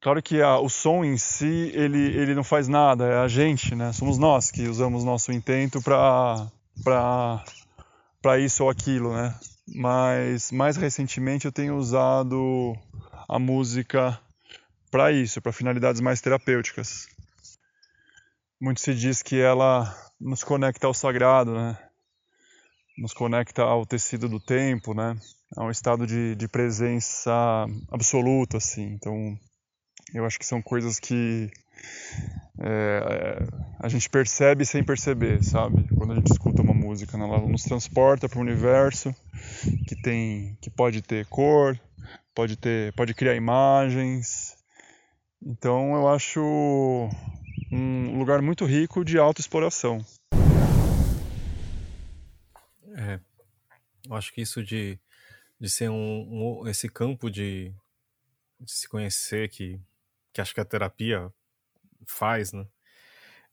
Claro 0.00 0.22
que 0.22 0.40
a, 0.40 0.60
o 0.60 0.68
som 0.68 1.04
em 1.04 1.18
si 1.18 1.72
ele, 1.74 1.98
ele 1.98 2.32
não 2.32 2.44
faz 2.44 2.68
nada, 2.68 3.06
é 3.06 3.18
a 3.18 3.26
gente, 3.26 3.74
né? 3.74 3.92
Somos 3.92 4.18
nós 4.18 4.52
que 4.52 4.68
usamos 4.68 5.02
nosso 5.02 5.32
intento 5.32 5.82
para 5.82 6.48
para 8.22 8.38
isso 8.38 8.62
ou 8.62 8.70
aquilo, 8.70 9.12
né? 9.12 9.34
Mas 9.74 10.52
mais 10.52 10.76
recentemente 10.76 11.46
eu 11.46 11.52
tenho 11.52 11.76
usado 11.76 12.72
a 13.28 13.36
música 13.36 14.16
para 14.92 15.10
isso, 15.10 15.42
para 15.42 15.52
finalidades 15.52 16.00
mais 16.00 16.20
terapêuticas. 16.20 17.08
Muito 18.60 18.80
se 18.80 18.94
diz 18.94 19.22
que 19.22 19.40
ela 19.40 19.92
nos 20.20 20.44
conecta 20.44 20.86
ao 20.86 20.94
sagrado, 20.94 21.52
né? 21.52 21.76
Nos 22.96 23.12
conecta 23.12 23.62
ao 23.62 23.84
tecido 23.84 24.28
do 24.28 24.40
tempo, 24.40 24.94
né? 24.94 25.16
A 25.56 25.64
um 25.64 25.70
estado 25.70 26.06
de, 26.06 26.34
de 26.34 26.48
presença 26.48 27.32
absoluta, 27.90 28.56
assim. 28.56 28.94
Então, 28.94 29.38
eu 30.14 30.24
acho 30.24 30.38
que 30.38 30.46
são 30.46 30.62
coisas 30.62 30.98
que 30.98 31.50
é, 32.58 33.38
a 33.78 33.88
gente 33.88 34.08
percebe 34.08 34.64
sem 34.64 34.82
perceber, 34.82 35.44
sabe? 35.44 35.86
Quando 35.94 36.12
a 36.12 36.16
gente 36.16 36.32
escuta 36.32 36.62
uma 36.62 36.72
música, 36.72 37.18
né? 37.18 37.24
ela 37.24 37.38
nos 37.40 37.64
transporta 37.64 38.28
para 38.28 38.38
o 38.38 38.42
universo 38.42 39.14
que 39.86 39.94
tem, 40.00 40.56
que 40.60 40.70
pode 40.70 41.02
ter 41.02 41.26
cor, 41.26 41.78
pode 42.34 42.56
ter, 42.56 42.92
pode 42.94 43.14
criar 43.14 43.34
imagens. 43.34 44.56
Então 45.42 45.94
eu 45.94 46.08
acho 46.08 46.40
um 47.70 48.18
lugar 48.18 48.40
muito 48.40 48.64
rico 48.64 49.04
de 49.04 49.18
autoexploração. 49.18 50.04
É, 52.96 53.20
eu 54.08 54.14
acho 54.14 54.32
que 54.32 54.40
isso 54.40 54.64
de, 54.64 54.98
de 55.60 55.70
ser 55.70 55.90
um, 55.90 56.62
um 56.62 56.68
esse 56.68 56.88
campo 56.88 57.30
de, 57.30 57.74
de 58.60 58.72
se 58.72 58.88
conhecer 58.88 59.48
que 59.50 59.80
que 60.32 60.40
acho 60.42 60.52
que 60.52 60.60
a 60.60 60.66
terapia 60.66 61.32
faz, 62.06 62.52
né? 62.52 62.66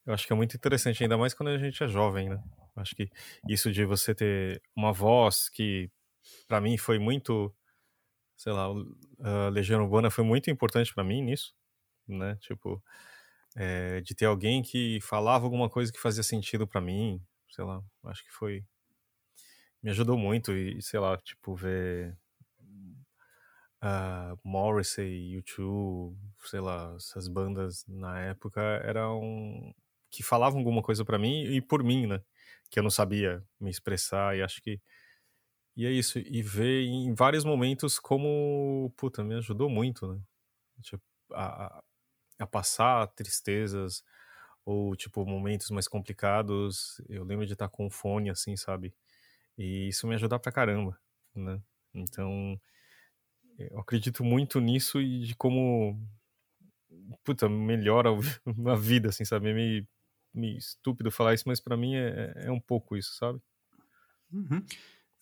Eu 0.05 0.13
acho 0.13 0.27
que 0.27 0.33
é 0.33 0.35
muito 0.35 0.57
interessante, 0.57 1.01
ainda 1.01 1.17
mais 1.17 1.33
quando 1.33 1.47
a 1.49 1.57
gente 1.57 1.81
é 1.81 1.87
jovem, 1.87 2.29
né? 2.29 2.43
Acho 2.75 2.93
que 2.93 3.09
isso 3.47 3.71
de 3.71 3.85
você 3.85 4.13
ter 4.13 4.61
uma 4.75 4.91
voz 4.91 5.47
que, 5.47 5.89
para 6.45 6.59
mim, 6.59 6.77
foi 6.77 6.99
muito, 6.99 7.55
sei 8.35 8.51
lá, 8.51 8.67
a 9.21 9.49
Legião 9.49 9.81
Urbana 9.81 10.11
foi 10.11 10.25
muito 10.25 10.49
importante 10.51 10.93
para 10.93 11.05
mim 11.05 11.21
nisso, 11.21 11.55
né? 12.05 12.35
Tipo, 12.41 12.83
é, 13.55 14.01
de 14.01 14.13
ter 14.13 14.25
alguém 14.25 14.61
que 14.61 14.99
falava 15.01 15.45
alguma 15.45 15.69
coisa 15.69 15.91
que 15.91 16.01
fazia 16.01 16.23
sentido 16.23 16.67
para 16.67 16.81
mim, 16.81 17.21
sei 17.49 17.63
lá, 17.63 17.81
acho 18.05 18.25
que 18.25 18.31
foi 18.31 18.65
me 19.84 19.91
ajudou 19.91 20.17
muito 20.17 20.53
e 20.53 20.81
sei 20.81 20.99
lá, 20.99 21.17
tipo 21.17 21.55
ver 21.55 22.17
uh, 23.84 24.39
Morrissey, 24.43 25.38
U2, 25.38 26.15
sei 26.45 26.59
lá, 26.61 26.93
essas 26.95 27.27
bandas 27.27 27.86
na 27.88 28.19
época 28.21 28.61
eram 28.84 29.73
que 30.09 30.23
falavam 30.23 30.59
alguma 30.59 30.81
coisa 30.81 31.03
para 31.03 31.17
mim 31.19 31.43
e 31.45 31.61
por 31.61 31.84
mim, 31.84 32.07
né? 32.07 32.21
Que 32.69 32.79
eu 32.79 32.84
não 32.84 32.89
sabia 32.89 33.43
me 33.59 33.69
expressar 33.69 34.38
e 34.38 34.41
acho 34.43 34.61
que 34.61 34.79
e 35.75 35.86
é 35.88 35.91
isso 35.91 36.19
e 36.19 36.41
ver 36.43 36.84
em 36.84 37.13
vários 37.15 37.43
momentos 37.45 37.99
como 37.99 38.93
puta 38.97 39.23
me 39.23 39.36
ajudou 39.36 39.69
muito, 39.69 40.07
né? 40.13 40.21
Tipo, 40.81 41.03
a, 41.34 41.84
a 42.39 42.47
passar 42.47 43.07
tristezas 43.09 44.03
ou 44.65 44.95
tipo 44.95 45.25
momentos 45.25 45.69
mais 45.71 45.88
complicados. 45.88 47.01
Eu 47.09 47.23
lembro 47.25 47.45
de 47.45 47.53
estar 47.53 47.69
com 47.69 47.89
fone 47.89 48.29
assim, 48.29 48.55
sabe? 48.57 48.93
E 49.57 49.87
isso 49.89 50.07
me 50.07 50.15
ajudar 50.15 50.39
pra 50.39 50.51
caramba, 50.51 50.99
né? 51.35 51.61
Então, 51.93 52.59
eu 53.57 53.79
acredito 53.79 54.23
muito 54.23 54.59
nisso 54.59 55.01
e 55.01 55.21
de 55.21 55.35
como 55.35 55.97
puta, 57.23 57.49
melhora 57.49 58.09
a 58.71 58.75
vida, 58.75 59.09
assim, 59.09 59.25
sabe? 59.25 59.49
É 59.49 59.53
meio, 59.53 59.87
estúpido 60.57 61.11
falar 61.11 61.33
isso, 61.33 61.43
mas 61.47 61.59
para 61.59 61.77
mim 61.77 61.95
é, 61.95 62.33
é 62.47 62.51
um 62.51 62.59
pouco 62.59 62.95
isso, 62.97 63.15
sabe? 63.15 63.39
Uhum. 64.31 64.65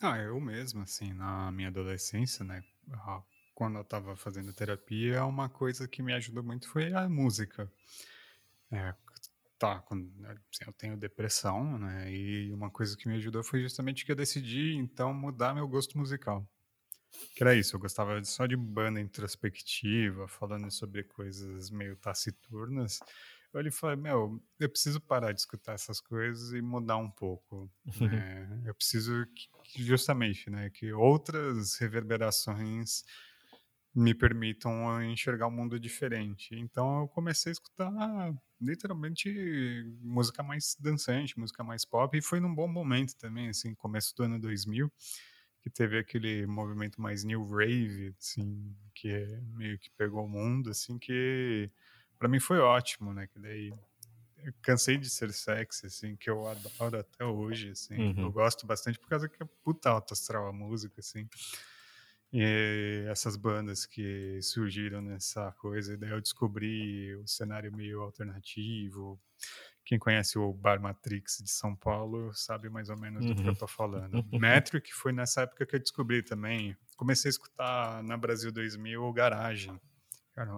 Ah, 0.01 0.17
eu 0.19 0.39
mesmo, 0.39 0.82
assim, 0.82 1.13
na 1.13 1.51
minha 1.51 1.67
adolescência, 1.67 2.43
né? 2.45 2.63
Quando 3.53 3.77
eu 3.77 3.84
tava 3.84 4.15
fazendo 4.15 4.53
terapia, 4.53 5.25
uma 5.25 5.49
coisa 5.49 5.88
que 5.88 6.01
me 6.01 6.13
ajudou 6.13 6.43
muito 6.43 6.67
foi 6.69 6.93
a 6.93 7.07
música. 7.09 7.71
É, 8.71 8.93
tá, 9.62 9.80
quando, 9.82 10.12
assim, 10.26 10.64
eu 10.66 10.74
tenho 10.74 10.97
depressão, 10.97 11.78
né? 11.78 12.12
E 12.12 12.51
uma 12.51 12.72
coisa 12.72 12.97
que 12.97 13.07
me 13.07 13.16
ajudou 13.18 13.43
foi 13.43 13.62
justamente 13.62 14.03
que 14.03 14.12
eu 14.12 14.16
decidi, 14.16 14.74
então, 14.74 15.14
mudar 15.14 15.53
meu 15.53 15.68
gosto 15.68 15.99
musical. 15.99 16.43
Que 17.36 17.43
era 17.43 17.53
isso, 17.53 17.76
eu 17.76 17.80
gostava 17.80 18.24
só 18.24 18.47
de 18.47 18.57
banda 18.57 18.99
introspectiva, 18.99 20.28
falando 20.28 20.72
sobre 20.72 21.03
coisas 21.03 21.70
meio 21.70 21.95
taciturnas. 21.95 22.97
Eu 23.53 23.59
olhei 23.59 23.70
e 23.70 23.72
falei, 23.72 23.97
meu, 23.97 24.41
eu 24.59 24.68
preciso 24.70 24.99
parar 24.99 25.32
de 25.32 25.41
escutar 25.41 25.74
essas 25.74 26.01
coisas 26.01 26.53
e 26.53 26.62
mudar 26.62 26.97
um 26.97 27.12
pouco. 27.12 27.70
Né? 27.99 28.64
Eu 28.66 28.74
preciso 28.74 29.28
que, 29.64 29.84
justamente, 29.84 30.49
né, 30.49 30.70
que 30.70 30.91
outras 30.93 31.76
reverberações 31.78 33.03
me 33.94 34.14
permitam 34.14 35.04
enxergar 35.04 35.48
um 35.48 35.52
mundo 35.52 35.80
diferente. 35.80 36.56
Então 36.56 37.02
eu 37.02 37.08
comecei 37.08 37.52
a 37.52 37.54
escutar 37.54 37.92
literalmente 38.60 39.30
música 40.02 40.42
mais 40.42 40.78
dançante, 40.80 41.38
música 41.38 41.64
mais 41.64 41.84
pop, 41.84 42.18
e 42.18 42.22
foi 42.22 42.39
num 42.39 42.54
bom 42.54 42.68
momento 42.68 43.16
também, 43.18 43.50
assim, 43.50 43.74
começo 43.76 44.16
do 44.16 44.24
ano 44.24 44.39
2000 44.39 44.92
que 45.62 45.70
teve 45.70 46.00
aquele 46.00 46.48
movimento 46.48 47.00
mais 47.00 47.24
new 47.24 47.46
rave, 47.46 48.16
assim, 48.20 48.76
que 48.96 49.10
é 49.10 49.42
meio 49.54 49.78
que 49.78 49.92
pegou 49.92 50.26
o 50.26 50.30
mundo, 50.30 50.72
assim, 50.72 50.98
que 50.98 51.70
para 52.18 52.28
mim 52.28 52.39
foi 52.39 52.58
ótimo, 52.58 53.14
né? 53.14 53.28
Que 53.28 53.39
daí 53.39 53.74
eu 54.44 54.54
cansei 54.64 54.98
de 54.98 55.08
ser 55.08 55.32
sexy, 55.32 55.86
assim, 55.86 56.16
que 56.16 56.30
eu 56.30 56.48
adoro 56.48 57.00
até 57.00 57.24
hoje, 57.24 57.70
assim. 57.70 57.96
Uhum. 57.96 58.24
Eu 58.24 58.32
gosto 58.32 58.66
bastante 58.66 58.98
por 58.98 59.08
causa 59.08 59.30
que 59.30 59.42
é 59.42 59.46
puta 59.64 59.92
alto 59.92 60.14
astral 60.14 60.48
a 60.48 60.54
música, 60.54 60.96
assim. 61.00 61.28
E 62.34 63.05
essas 63.09 63.36
bandas 63.36 63.86
que 63.86 64.39
surgiram 64.41 65.01
nessa 65.01 65.51
coisa, 65.53 65.93
e 65.93 65.97
daí 65.97 66.11
eu 66.11 66.21
descobri 66.21 67.13
o 67.15 67.27
cenário 67.27 67.75
meio 67.75 68.01
alternativo, 68.01 69.19
quem 69.84 69.99
conhece 69.99 70.38
o 70.38 70.53
Bar 70.53 70.79
Matrix 70.79 71.39
de 71.43 71.49
São 71.49 71.75
Paulo 71.75 72.34
sabe 72.34 72.69
mais 72.69 72.89
ou 72.89 72.97
menos 72.97 73.25
uhum. 73.25 73.34
do 73.34 73.41
que 73.41 73.47
eu 73.49 73.53
estou 73.53 73.67
uhum. 73.67 73.73
falando. 73.73 74.25
Metric 74.32 74.93
foi 74.93 75.11
nessa 75.11 75.41
época 75.41 75.65
que 75.65 75.75
eu 75.75 75.79
descobri 75.79 76.23
também. 76.23 76.77
Comecei 76.95 77.29
a 77.29 77.32
escutar 77.32 78.03
na 78.03 78.15
Brasil 78.15 78.51
2000 78.51 79.03
o 79.03 79.11
Garagem. 79.11 79.79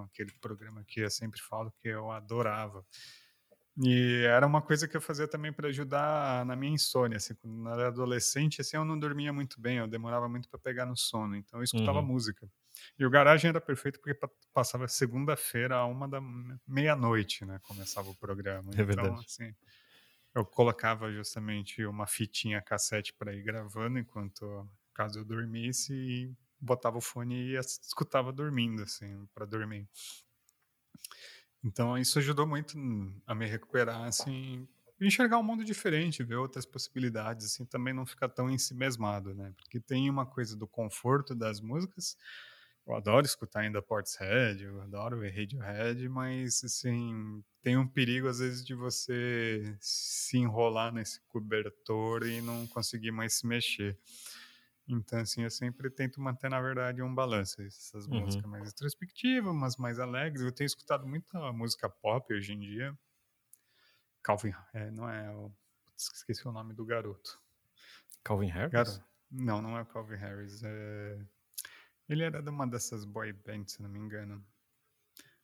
Aquele 0.05 0.31
programa 0.33 0.83
que 0.83 1.01
eu 1.01 1.09
sempre 1.09 1.41
falo 1.41 1.73
que 1.81 1.87
eu 1.87 2.11
adorava. 2.11 2.85
E 3.81 4.23
era 4.27 4.45
uma 4.45 4.61
coisa 4.61 4.87
que 4.87 4.95
eu 4.95 5.01
fazia 5.01 5.27
também 5.27 5.51
para 5.51 5.69
ajudar 5.69 6.45
na 6.45 6.55
minha 6.55 6.73
insônia. 6.73 7.17
Assim, 7.17 7.33
quando 7.33 7.67
eu 7.67 7.73
era 7.73 7.87
adolescente, 7.87 8.61
assim, 8.61 8.77
eu 8.77 8.85
não 8.85 8.97
dormia 8.99 9.33
muito 9.33 9.59
bem, 9.59 9.77
eu 9.77 9.87
demorava 9.87 10.29
muito 10.29 10.47
para 10.47 10.59
pegar 10.59 10.85
no 10.85 10.95
sono. 10.95 11.35
Então 11.35 11.59
eu 11.59 11.63
escutava 11.63 11.99
uhum. 11.99 12.05
música. 12.05 12.47
E 12.97 13.05
o 13.05 13.09
Garagem 13.09 13.49
era 13.49 13.61
perfeito 13.61 13.99
porque 13.99 14.17
passava 14.53 14.87
segunda-feira 14.87 15.75
a 15.75 15.85
uma 15.85 16.07
da 16.07 16.21
meia-noite, 16.67 17.45
né? 17.45 17.59
Começava 17.63 18.09
o 18.09 18.15
programa. 18.15 18.69
É 18.71 18.73
então, 18.73 18.85
verdade. 18.85 19.25
assim, 19.25 19.55
eu 20.35 20.45
colocava 20.45 21.11
justamente 21.11 21.85
uma 21.85 22.05
fitinha 22.05 22.61
cassete 22.61 23.13
para 23.13 23.33
ir 23.33 23.41
gravando 23.43 23.99
enquanto 23.99 24.67
caso 24.93 25.19
eu 25.19 25.25
dormisse 25.25 25.93
e 25.93 26.31
botava 26.59 26.97
o 26.97 27.01
fone 27.01 27.35
e 27.35 27.57
escutava 27.57 28.31
dormindo, 28.31 28.83
assim, 28.83 29.27
para 29.33 29.45
dormir. 29.45 29.87
Então 31.63 31.97
isso 31.97 32.19
ajudou 32.19 32.45
muito 32.45 32.77
a 33.25 33.33
me 33.33 33.45
recuperar, 33.45 34.03
assim, 34.03 34.67
enxergar 34.99 35.37
um 35.39 35.43
mundo 35.43 35.63
diferente, 35.63 36.23
ver 36.23 36.35
outras 36.35 36.65
possibilidades, 36.65 37.45
assim, 37.45 37.65
também 37.65 37.93
não 37.93 38.05
ficar 38.05 38.29
tão 38.29 38.49
ensimesmado, 38.49 39.33
né? 39.33 39.53
Porque 39.57 39.79
tem 39.79 40.09
uma 40.09 40.25
coisa 40.25 40.55
do 40.55 40.67
conforto 40.67 41.33
das 41.35 41.61
músicas, 41.61 42.17
eu 42.85 42.95
adoro 42.95 43.25
escutar 43.25 43.61
ainda 43.61 43.81
Portishead, 43.81 44.61
eu 44.61 44.81
adoro 44.81 45.19
ver 45.19 45.33
Radiohead, 45.33 46.09
mas 46.09 46.63
assim, 46.65 47.41
tem 47.61 47.77
um 47.77 47.87
perigo 47.87 48.27
às 48.27 48.39
vezes 48.39 48.65
de 48.65 48.75
você 48.75 49.77
se 49.79 50.37
enrolar 50.37 50.93
nesse 50.93 51.21
cobertor 51.29 52.27
e 52.27 52.41
não 52.41 52.67
conseguir 52.67 53.11
mais 53.11 53.35
se 53.35 53.47
mexer. 53.47 53.97
Então, 54.87 55.19
assim, 55.19 55.43
eu 55.43 55.49
sempre 55.49 55.89
tento 55.89 56.19
manter, 56.19 56.49
na 56.49 56.61
verdade, 56.61 57.01
um 57.01 57.13
balanço. 57.13 57.61
Essas 57.61 58.05
uhum. 58.05 58.21
músicas 58.21 58.49
mais 58.49 58.71
introspectivas, 58.71 59.55
mas 59.55 59.77
mais 59.77 59.99
alegres. 59.99 60.41
Eu 60.43 60.51
tenho 60.51 60.65
escutado 60.65 61.07
muita 61.07 61.51
música 61.53 61.89
pop 61.89 62.33
hoje 62.33 62.53
em 62.53 62.59
dia. 62.59 62.97
Calvin, 64.21 64.53
é, 64.73 64.91
não 64.91 65.09
é 65.09 65.29
o... 65.31 65.51
Esqueci 65.97 66.47
o 66.47 66.51
nome 66.51 66.73
do 66.73 66.85
garoto. 66.85 67.39
Calvin 68.23 68.47
Harris? 68.47 68.71
Garoto. 68.71 69.03
Não, 69.31 69.61
não 69.61 69.77
é 69.77 69.81
o 69.81 69.85
Calvin 69.85 70.15
Harris. 70.15 70.61
É... 70.63 71.19
Ele 72.09 72.23
era 72.23 72.41
de 72.41 72.49
uma 72.49 72.67
dessas 72.67 73.05
boy 73.05 73.31
bands, 73.31 73.73
se 73.73 73.81
não 73.81 73.89
me 73.89 73.99
engano. 73.99 74.45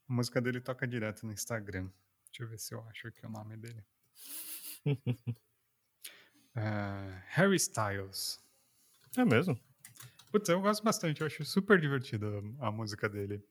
A 0.10 0.14
música 0.14 0.42
dele 0.42 0.60
toca 0.60 0.88
direto 0.88 1.26
no 1.26 1.32
Instagram. 1.32 1.90
Deixa 2.26 2.44
eu 2.44 2.48
ver 2.48 2.60
se 2.60 2.74
eu 2.74 2.82
acho 2.90 3.08
aqui 3.08 3.26
o 3.26 3.30
nome 3.30 3.56
dele. 3.58 3.84
uh, 4.86 4.96
Harry 7.28 7.56
Styles. 7.56 8.40
É 9.18 9.26
mesmo? 9.26 9.60
Putz, 10.32 10.50
eu 10.50 10.62
gosto 10.62 10.84
bastante. 10.84 11.22
Eu 11.22 11.28
acho 11.28 11.44
super 11.44 11.80
divertida 11.80 12.28
a 12.60 12.72
música 12.72 13.10
dele. 13.10 13.44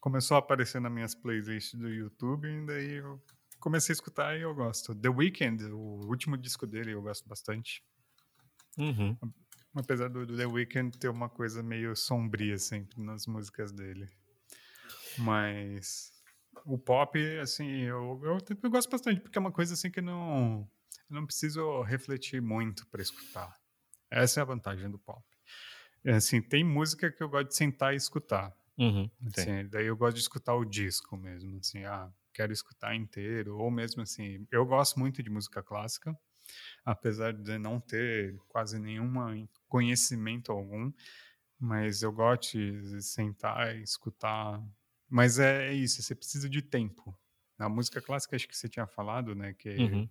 Começou 0.00 0.36
a 0.36 0.38
aparecer 0.38 0.80
nas 0.80 0.92
minhas 0.92 1.14
playlists 1.14 1.78
do 1.78 1.88
YouTube 1.88 2.48
e 2.48 2.66
daí 2.66 2.92
eu 2.94 3.20
comecei 3.60 3.92
a 3.92 3.94
escutar 3.94 4.36
e 4.38 4.42
eu 4.42 4.54
gosto. 4.54 4.94
The 4.94 5.08
Weeknd, 5.08 5.64
o 5.72 6.06
último 6.06 6.36
disco 6.36 6.66
dele, 6.66 6.92
eu 6.92 7.02
gosto 7.02 7.28
bastante. 7.28 7.82
Uhum. 8.78 9.16
Apesar 9.74 10.08
do, 10.08 10.26
The 10.26 10.46
Weeknd 10.46 10.96
ter 10.98 11.08
uma 11.08 11.28
coisa 11.28 11.62
meio 11.62 11.94
sombria 11.94 12.58
sempre 12.58 13.02
nas 13.02 13.26
músicas 13.26 13.72
dele. 13.72 14.08
Mas 15.18 16.10
o 16.64 16.78
pop, 16.78 17.18
assim, 17.38 17.82
eu, 17.82 18.20
eu, 18.24 18.38
eu, 18.62 18.70
gosto 18.70 18.88
bastante, 18.88 19.20
porque 19.20 19.36
é 19.36 19.40
uma 19.40 19.52
coisa 19.52 19.74
assim 19.74 19.90
que 19.90 20.00
não, 20.00 20.68
eu 21.10 21.14
não 21.16 21.26
preciso 21.26 21.82
refletir 21.82 22.40
muito 22.40 22.86
para 22.86 23.02
escutar. 23.02 23.54
Essa 24.10 24.40
é 24.40 24.42
a 24.42 24.46
vantagem 24.46 24.90
do 24.90 24.98
pop. 24.98 25.24
É, 26.04 26.12
assim, 26.14 26.40
tem 26.40 26.64
música 26.64 27.10
que 27.10 27.22
eu 27.22 27.28
gosto 27.28 27.48
de 27.48 27.56
sentar 27.56 27.92
e 27.94 27.96
escutar. 27.96 28.54
Uhum, 28.78 29.10
assim, 29.26 29.66
daí 29.68 29.86
eu 29.86 29.96
gosto 29.96 30.16
de 30.16 30.22
escutar 30.22 30.54
o 30.54 30.64
disco 30.64 31.16
mesmo, 31.16 31.58
assim, 31.58 31.84
ah, 31.84 32.12
quero 32.32 32.52
escutar 32.52 32.94
inteiro, 32.94 33.58
ou 33.58 33.70
mesmo 33.70 34.02
assim, 34.02 34.46
eu 34.52 34.64
gosto 34.64 34.98
muito 34.98 35.22
de 35.22 35.30
música 35.30 35.62
clássica, 35.62 36.16
apesar 36.84 37.32
de 37.32 37.58
não 37.58 37.80
ter 37.80 38.36
quase 38.48 38.78
nenhum 38.78 39.48
conhecimento 39.68 40.52
algum, 40.52 40.92
mas 41.58 42.02
eu 42.02 42.12
gosto 42.12 42.58
de 42.58 43.02
sentar 43.02 43.76
e 43.76 43.82
escutar. 43.82 44.62
Mas 45.08 45.38
é, 45.38 45.68
é 45.68 45.74
isso, 45.74 46.02
você 46.02 46.14
precisa 46.14 46.48
de 46.48 46.62
tempo. 46.62 47.18
Na 47.58 47.68
música 47.68 48.00
clássica, 48.00 48.36
acho 48.36 48.48
que 48.48 48.56
você 48.56 48.68
tinha 48.68 48.86
falado, 48.86 49.34
né, 49.34 49.54
que 49.54 49.70
uhum. 49.78 50.08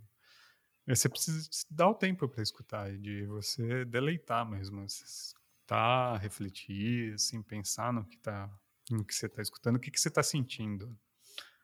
Você 0.96 1.10
precisa 1.10 1.50
dar 1.70 1.90
o 1.90 1.96
tempo 1.96 2.28
para 2.30 2.42
escutar 2.42 2.94
e 2.94 2.98
de 2.98 3.26
você 3.26 3.84
deleitar 3.86 4.50
mesmo, 4.50 4.84
escutar, 4.86 6.18
refletir, 6.18 7.14
assim, 7.14 7.44
pensar 7.44 7.92
no 7.92 8.06
que 8.06 8.18
tá, 8.18 8.50
no 8.90 9.04
que 9.04 9.14
você 9.14 9.26
está 9.26 9.42
escutando, 9.42 9.76
o 9.76 9.80
que, 9.80 9.92
que 9.92 10.00
você 10.00 10.08
está 10.08 10.24
sentindo. 10.24 10.98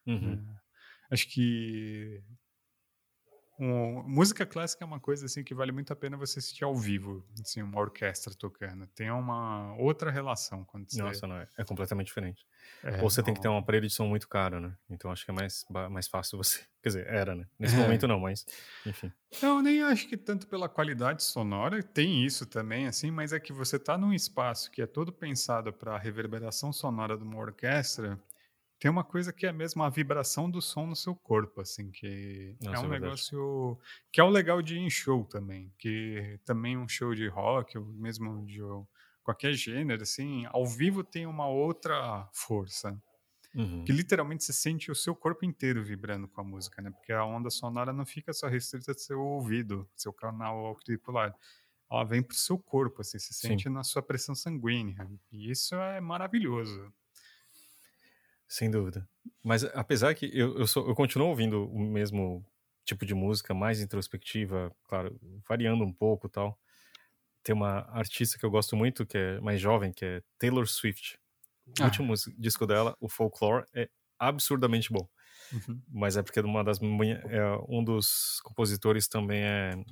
Uhum. 0.06 0.34
É, 0.34 0.62
acho 1.12 1.28
que 1.30 2.22
um, 3.60 4.04
música 4.04 4.46
clássica 4.46 4.84
é 4.84 4.88
uma 4.88 5.00
coisa 5.00 5.26
assim 5.26 5.44
que 5.44 5.54
vale 5.54 5.72
muito 5.72 5.94
a 5.94 5.96
pena 5.96 6.18
você 6.18 6.40
assistir 6.40 6.64
ao 6.64 6.76
vivo, 6.76 7.24
assim, 7.40 7.62
uma 7.62 7.80
orquestra 7.80 8.34
tocando. 8.34 8.88
Tem 8.88 9.12
uma 9.12 9.76
outra 9.78 10.10
relação 10.10 10.64
quando 10.66 10.90
você... 10.90 11.02
Nossa, 11.02 11.28
não 11.28 11.38
é, 11.38 11.48
é 11.58 11.64
completamente 11.64 12.08
diferente. 12.08 12.46
É, 12.84 13.02
Ou 13.02 13.10
você 13.10 13.22
não... 13.22 13.26
tem 13.26 13.34
que 13.34 13.42
ter 13.42 13.48
uma 13.48 13.60
aparelho 13.60 13.88
de 13.88 13.94
som 13.94 14.08
muito 14.08 14.28
caro, 14.28 14.60
né? 14.60 14.76
Então 14.90 15.12
acho 15.12 15.24
que 15.24 15.32
é 15.32 15.34
mais, 15.34 15.66
mais 15.92 16.08
fácil 16.08 16.38
você. 16.38 16.62
Quer 16.82 16.90
dizer, 16.90 17.08
era, 17.08 17.34
né? 17.36 17.46
Nesse 17.58 17.76
é. 17.76 17.80
momento 17.80 18.08
não, 18.08 18.20
mas 18.20 18.46
enfim. 18.86 19.12
Não, 19.42 19.62
nem 19.62 19.82
acho 19.84 20.08
que 20.08 20.18
tanto 20.18 20.48
pela 20.48 20.68
qualidade 20.68 21.24
sonora, 21.24 21.82
tem 21.82 22.26
isso 22.26 22.46
também, 22.46 22.88
assim, 22.88 23.10
mas 23.10 23.32
é 23.32 23.40
que 23.40 23.54
você 23.54 23.80
tá 23.80 23.98
num 23.98 24.12
espaço 24.12 24.70
que 24.70 24.82
é 24.82 24.86
todo 24.86 25.14
pensado 25.14 25.72
para 25.72 25.96
a 25.96 25.98
reverberação 25.98 26.74
sonora 26.74 27.18
de 27.18 27.24
uma 27.24 27.38
orquestra 27.38 28.20
tem 28.84 28.92
uma 28.92 29.06
coisa 29.06 29.32
que 29.32 29.46
é 29.46 29.54
mesmo 29.54 29.82
a 29.82 29.90
vibração 29.90 30.52
do 30.52 30.62
som 30.62 30.86
no 30.86 30.94
seu 30.94 31.16
corpo, 31.16 31.62
assim, 31.62 31.90
que 31.90 32.58
Nossa, 32.60 32.84
é 32.84 32.86
um 32.86 32.94
é 32.94 33.00
negócio 33.00 33.80
que 34.12 34.20
é 34.20 34.24
o 34.26 34.30
legal 34.30 34.62
de 34.62 34.76
ir 34.76 34.80
em 34.80 34.90
show 34.90 35.24
também, 35.24 35.74
que 35.80 36.38
também 36.44 36.78
um 36.78 36.86
show 36.86 37.16
de 37.16 37.26
rock, 37.30 37.78
ou 37.78 37.86
mesmo 37.86 38.46
de 38.46 38.60
qualquer 39.24 39.54
gênero, 39.54 40.04
assim, 40.04 40.46
ao 40.48 40.68
vivo 40.68 41.02
tem 41.02 41.26
uma 41.26 41.48
outra 41.48 42.28
força. 42.34 43.02
Uhum. 43.56 43.86
Que 43.86 43.94
literalmente 43.94 44.44
você 44.44 44.52
sente 44.52 44.92
o 44.92 44.96
seu 44.96 45.16
corpo 45.16 45.46
inteiro 45.46 45.82
vibrando 45.82 46.28
com 46.28 46.42
a 46.42 46.44
música, 46.44 46.82
né? 46.82 46.92
Porque 46.92 47.14
a 47.14 47.24
onda 47.24 47.50
sonora 47.50 47.94
não 47.94 48.06
fica 48.06 48.34
só 48.34 48.50
restrita 48.50 48.92
ao 48.92 48.98
seu 48.98 49.22
ouvido, 49.22 49.90
seu 49.96 50.12
canal 50.12 50.58
auricular. 50.58 51.34
Ela 51.90 52.04
vem 52.04 52.22
pro 52.22 52.36
seu 52.36 52.60
corpo, 52.60 53.00
assim, 53.00 53.18
se 53.18 53.34
sente 53.34 53.64
Sim. 53.64 53.70
na 53.70 53.82
sua 53.82 54.02
pressão 54.02 54.36
sanguínea. 54.36 55.10
E 55.32 55.50
isso 55.50 55.74
é 55.74 56.02
maravilhoso. 56.02 56.94
Sem 58.54 58.70
dúvida. 58.70 59.10
Mas 59.44 59.64
apesar 59.64 60.14
que 60.14 60.30
eu, 60.32 60.60
eu, 60.60 60.68
sou, 60.68 60.88
eu 60.88 60.94
continuo 60.94 61.30
ouvindo 61.30 61.68
o 61.72 61.80
mesmo 61.80 62.46
tipo 62.86 63.04
de 63.04 63.16
música, 63.16 63.52
mais 63.52 63.82
introspectiva, 63.82 64.72
claro, 64.84 65.20
variando 65.50 65.84
um 65.84 65.92
pouco 65.92 66.30
tal. 66.30 66.56
Tem 67.42 67.56
uma 67.56 67.80
artista 67.90 68.38
que 68.38 68.46
eu 68.46 68.52
gosto 68.52 68.76
muito, 68.76 69.08
que 69.08 69.18
é 69.18 69.40
mais 69.40 69.60
jovem, 69.60 69.92
que 69.92 70.06
é 70.06 70.22
Taylor 70.38 70.68
Swift. 70.68 71.18
O 71.66 71.82
ah. 71.82 71.86
último 71.86 72.14
disco 72.38 72.68
dela, 72.68 72.96
o 73.00 73.10
Folklore, 73.10 73.66
é 73.74 73.90
absurdamente 74.20 74.94
bom. 74.94 75.10
Uhum. 75.52 75.82
Mas 75.90 76.16
é 76.16 76.22
porque 76.22 76.40
uma 76.40 76.64
das, 76.64 76.80
é, 76.80 77.44
um 77.68 77.84
dos 77.84 78.40
compositores 78.44 79.08
também 79.08 79.42
é, 79.42 79.84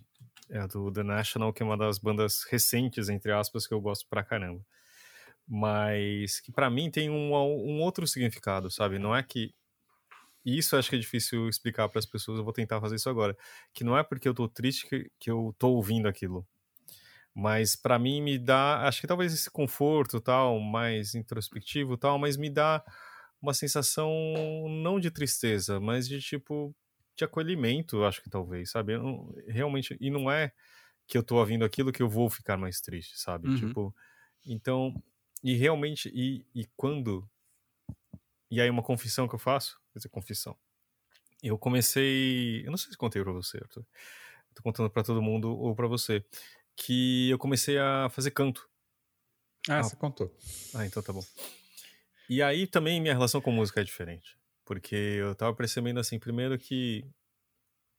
é 0.52 0.68
do 0.68 0.92
The 0.92 1.02
National, 1.02 1.52
que 1.52 1.64
é 1.64 1.66
uma 1.66 1.78
das 1.78 1.98
bandas 1.98 2.44
recentes, 2.44 3.10
entre 3.10 3.32
aspas, 3.32 3.66
que 3.66 3.74
eu 3.74 3.82
gosto 3.82 4.06
pra 4.08 4.24
caramba 4.24 4.64
mas 5.48 6.40
que 6.40 6.52
para 6.52 6.70
mim 6.70 6.90
tem 6.90 7.10
um, 7.10 7.34
um 7.34 7.82
outro 7.82 8.08
significado, 8.08 8.70
sabe? 8.72 9.00
Não 9.00 9.16
é 9.16 9.22
que 9.24 9.54
isso 10.46 10.76
acho 10.76 10.90
que 10.90 10.96
é 10.96 11.00
difícil 11.00 11.48
explicar 11.48 11.88
para 11.90 12.00
as 12.00 12.06
pessoas, 12.06 12.40
eu 12.40 12.44
vou 12.44 12.54
tentar 12.54 12.82
fazer 12.82 12.96
isso 12.96 13.10
agora, 13.10 13.38
que 13.74 13.84
não 13.84 13.98
é 13.98 14.04
porque 14.04 14.28
eu 14.28 14.34
tô 14.34 14.48
triste 14.48 14.88
que, 14.88 15.12
que 15.20 15.30
eu 15.30 15.56
tô 15.58 15.70
ouvindo 15.72 16.08
aquilo. 16.08 16.48
Mas 17.34 17.76
para 17.76 17.98
mim 17.98 18.22
me 18.22 18.38
dá, 18.38 18.88
acho 18.88 19.00
que 19.00 19.08
talvez 19.08 19.34
esse 19.34 19.50
conforto 19.50 20.20
tal, 20.20 20.60
mais 20.60 21.16
introspectivo 21.16 21.96
tal, 21.96 22.20
mas 22.20 22.36
me 22.36 22.50
dá 22.50 22.84
uma 23.42 23.54
sensação 23.54 24.12
não 24.70 25.00
de 25.00 25.10
tristeza, 25.10 25.80
mas 25.80 26.08
de 26.08 26.20
tipo 26.20 26.76
de 27.16 27.24
acolhimento, 27.24 28.04
acho 28.04 28.22
que 28.22 28.30
talvez, 28.30 28.72
sabe? 28.72 28.98
Não, 28.98 29.34
realmente 29.48 29.96
e 30.00 30.10
não 30.10 30.30
é 30.30 30.52
que 31.08 31.18
eu 31.18 31.24
tô 31.24 31.38
ouvindo 31.38 31.66
aquilo 31.66 31.92
que 31.92 32.02
eu 32.02 32.10
vou 32.10 32.30
ficar 32.30 32.58
mais 32.58 32.82
triste, 32.82 33.20
sabe? 33.20 33.50
Uhum. 33.50 33.56
Tipo, 33.56 33.96
então 34.46 34.94
e 35.44 35.56
realmente, 35.56 36.12
e, 36.14 36.46
e 36.54 36.66
quando. 36.76 37.28
E 38.50 38.60
aí, 38.60 38.70
uma 38.70 38.84
confissão 38.84 39.28
que 39.28 39.36
eu 39.36 39.40
faço, 39.40 39.80
quer 39.92 40.00
dizer, 40.00 40.10
confissão. 40.10 40.58
Eu 41.42 41.58
comecei. 41.58 42.66
Eu 42.66 42.72
não 42.72 42.78
sei 42.78 42.92
se 42.92 42.98
contei 42.98 43.24
pra 43.24 43.32
você, 43.32 43.58
Arthur. 43.58 43.86
Tô 44.54 44.62
contando 44.62 44.90
para 44.90 45.04
todo 45.04 45.22
mundo 45.22 45.58
ou 45.58 45.76
para 45.76 45.88
você. 45.88 46.24
Que 46.76 47.30
eu 47.30 47.38
comecei 47.38 47.78
a 47.78 48.10
fazer 48.10 48.32
canto. 48.32 48.70
Ah, 49.70 49.80
ah, 49.80 49.84
você 49.84 49.96
contou. 49.96 50.36
Ah, 50.74 50.86
então 50.86 51.02
tá 51.02 51.14
bom. 51.14 51.24
E 52.30 52.42
aí 52.42 52.66
também 52.68 53.02
minha 53.02 53.14
relação 53.14 53.42
com 53.42 53.52
música 53.52 53.82
é 53.82 53.84
diferente. 53.84 54.38
Porque 54.66 54.96
eu 54.96 55.36
tava 55.36 55.56
percebendo 55.56 56.00
assim, 56.00 56.20
primeiro 56.20 56.58
que 56.58 57.06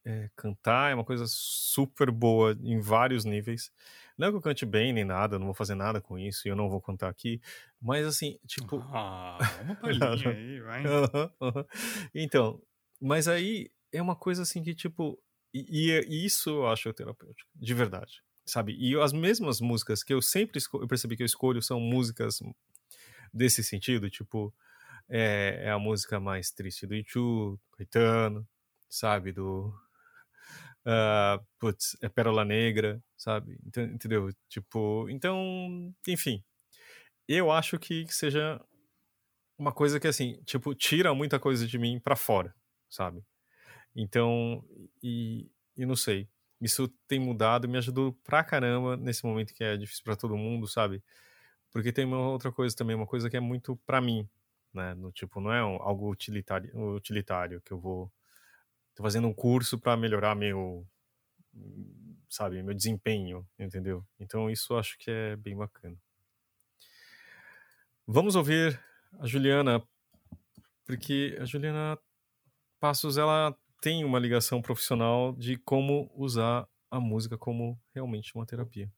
é, 0.04 0.30
cantar 0.34 0.90
é 0.90 0.94
uma 0.94 1.04
coisa 1.04 1.24
super 1.28 2.10
boa 2.10 2.56
em 2.62 2.80
vários 2.80 3.24
níveis. 3.24 3.70
Não 4.16 4.28
é 4.28 4.30
que 4.30 4.36
eu 4.36 4.40
cante 4.40 4.66
bem 4.66 4.92
nem 4.92 5.04
nada, 5.04 5.38
não 5.38 5.46
vou 5.46 5.54
fazer 5.54 5.74
nada 5.74 6.00
com 6.00 6.18
isso 6.18 6.46
e 6.46 6.50
eu 6.50 6.56
não 6.56 6.68
vou 6.68 6.80
contar 6.80 7.08
aqui, 7.08 7.40
mas 7.80 8.06
assim, 8.06 8.38
tipo. 8.46 8.78
Ah, 8.92 9.38
uma 9.62 9.74
palhinha 9.74 10.30
aí, 10.30 10.60
vai. 10.60 10.82
Então, 12.14 12.62
mas 13.00 13.26
aí 13.28 13.70
é 13.92 14.00
uma 14.00 14.16
coisa 14.16 14.42
assim 14.42 14.62
que, 14.62 14.74
tipo. 14.74 15.18
E, 15.54 15.90
e 16.08 16.24
isso 16.24 16.48
eu 16.48 16.66
acho 16.66 16.92
terapêutico, 16.94 17.50
de 17.54 17.74
verdade, 17.74 18.22
sabe? 18.46 18.74
E 18.78 18.98
as 18.98 19.12
mesmas 19.12 19.60
músicas 19.60 20.02
que 20.02 20.14
eu 20.14 20.22
sempre 20.22 20.60
eu 20.74 20.88
percebi 20.88 21.14
que 21.16 21.22
eu 21.22 21.26
escolho 21.26 21.60
são 21.60 21.78
músicas 21.78 22.40
desse 23.32 23.62
sentido, 23.62 24.08
tipo. 24.10 24.54
É, 25.08 25.64
é 25.64 25.70
a 25.70 25.78
música 25.78 26.18
mais 26.18 26.50
triste 26.50 26.86
do 26.86 26.94
Itu, 26.94 27.60
Caetano, 27.76 28.48
sabe? 28.88 29.32
Do 29.32 29.74
uh, 30.86 31.44
putz, 31.58 31.96
é 32.02 32.08
Pérola 32.08 32.44
Negra, 32.44 33.02
sabe? 33.16 33.58
Entendeu? 33.66 34.30
Tipo, 34.48 35.08
então, 35.08 35.94
enfim. 36.06 36.42
Eu 37.28 37.50
acho 37.50 37.78
que 37.78 38.06
seja 38.12 38.60
uma 39.58 39.72
coisa 39.72 40.00
que, 40.00 40.08
assim, 40.08 40.40
tipo, 40.44 40.74
tira 40.74 41.14
muita 41.14 41.38
coisa 41.38 41.66
de 41.66 41.78
mim 41.78 42.00
para 42.00 42.16
fora, 42.16 42.54
sabe? 42.88 43.24
Então, 43.94 44.64
e, 45.02 45.50
e 45.76 45.86
não 45.86 45.96
sei. 45.96 46.28
Isso 46.60 46.88
tem 47.08 47.18
mudado 47.18 47.68
me 47.68 47.78
ajudou 47.78 48.12
pra 48.24 48.44
caramba 48.44 48.96
nesse 48.96 49.24
momento 49.24 49.54
que 49.54 49.64
é 49.64 49.76
difícil 49.76 50.04
para 50.04 50.16
todo 50.16 50.36
mundo, 50.36 50.68
sabe? 50.68 51.02
Porque 51.72 51.92
tem 51.92 52.04
uma 52.04 52.28
outra 52.28 52.52
coisa 52.52 52.76
também, 52.76 52.94
uma 52.96 53.06
coisa 53.06 53.30
que 53.30 53.36
é 53.36 53.40
muito 53.40 53.76
para 53.86 54.00
mim, 54.00 54.28
né? 54.72 54.94
No 54.94 55.10
tipo, 55.12 55.40
não 55.40 55.52
é 55.52 55.60
algo 55.60 56.10
utilitário, 56.10 56.70
utilitário 56.94 57.60
que 57.62 57.72
eu 57.72 57.80
vou 57.80 58.12
tô 58.94 59.02
fazendo 59.02 59.28
um 59.28 59.34
curso 59.34 59.78
para 59.78 59.96
melhorar 59.96 60.34
meu 60.34 60.86
sabe, 62.28 62.62
meu 62.62 62.74
desempenho, 62.74 63.46
entendeu? 63.58 64.04
Então 64.18 64.50
isso 64.50 64.74
acho 64.76 64.96
que 64.98 65.10
é 65.10 65.36
bem 65.36 65.56
bacana. 65.56 65.96
Vamos 68.06 68.34
ouvir 68.34 68.80
a 69.18 69.26
Juliana, 69.26 69.82
porque 70.84 71.36
a 71.40 71.44
Juliana 71.44 71.98
Passos 72.80 73.16
ela 73.16 73.56
tem 73.80 74.04
uma 74.04 74.18
ligação 74.18 74.62
profissional 74.62 75.32
de 75.34 75.56
como 75.58 76.10
usar 76.16 76.66
a 76.90 76.98
música 76.98 77.36
como 77.36 77.78
realmente 77.94 78.34
uma 78.34 78.46
terapia. 78.46 78.90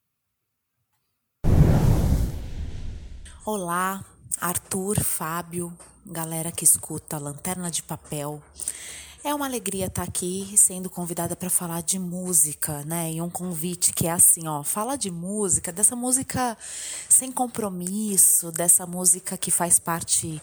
Olá, 3.45 4.03
Arthur, 4.40 5.03
Fábio, 5.03 5.76
galera 6.07 6.51
que 6.51 6.64
escuta 6.64 7.18
Lanterna 7.18 7.70
de 7.70 7.82
Papel. 7.82 8.42
É 9.27 9.35
uma 9.35 9.47
alegria 9.47 9.87
estar 9.87 10.03
aqui 10.03 10.53
sendo 10.55 10.91
convidada 10.91 11.35
para 11.35 11.49
falar 11.49 11.83
de 11.83 11.99
música, 11.99 12.85
né? 12.85 13.11
E 13.11 13.22
um 13.22 13.31
convite 13.31 13.91
que 13.95 14.07
é 14.07 14.11
assim, 14.11 14.47
ó, 14.47 14.62
fala 14.62 14.97
de 14.97 15.11
música, 15.11 15.72
dessa 15.72 15.97
música 15.97 16.55
sem 17.09 17.33
compromisso, 17.33 18.53
dessa 18.53 18.85
música 18.85 19.39
que 19.39 19.51
faz 19.51 19.79
parte 19.79 20.43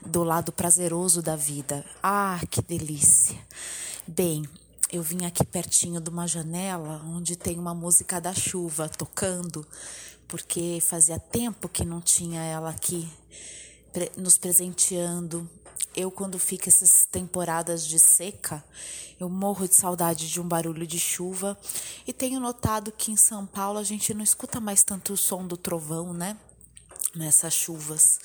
do 0.00 0.24
lado 0.24 0.50
prazeroso 0.50 1.20
da 1.20 1.36
vida. 1.36 1.84
Ah, 2.02 2.40
que 2.50 2.62
delícia. 2.62 3.36
Bem, 4.06 4.48
eu 4.90 5.02
vim 5.02 5.26
aqui 5.26 5.44
pertinho 5.44 6.00
de 6.00 6.08
uma 6.08 6.26
janela 6.26 7.02
onde 7.04 7.36
tem 7.36 7.58
uma 7.58 7.74
música 7.74 8.18
da 8.18 8.32
chuva 8.32 8.88
tocando, 8.88 9.62
porque 10.26 10.78
fazia 10.80 11.18
tempo 11.18 11.68
que 11.68 11.84
não 11.84 12.00
tinha 12.00 12.42
ela 12.42 12.70
aqui 12.70 13.06
nos 14.16 14.38
presenteando. 14.38 15.46
Eu, 15.94 16.10
quando 16.10 16.38
fica 16.38 16.68
essas 16.68 17.06
temporadas 17.10 17.86
de 17.86 17.98
seca, 17.98 18.64
eu 19.20 19.28
morro 19.28 19.68
de 19.68 19.74
saudade 19.74 20.30
de 20.30 20.40
um 20.40 20.48
barulho 20.48 20.86
de 20.86 20.98
chuva. 20.98 21.58
E 22.06 22.12
tenho 22.12 22.40
notado 22.40 22.90
que 22.90 23.12
em 23.12 23.16
São 23.16 23.46
Paulo 23.46 23.78
a 23.78 23.84
gente 23.84 24.14
não 24.14 24.24
escuta 24.24 24.60
mais 24.60 24.82
tanto 24.82 25.12
o 25.12 25.16
som 25.16 25.46
do 25.46 25.56
trovão, 25.56 26.12
né? 26.14 26.36
Nessas 27.14 27.52
chuvas. 27.52 28.18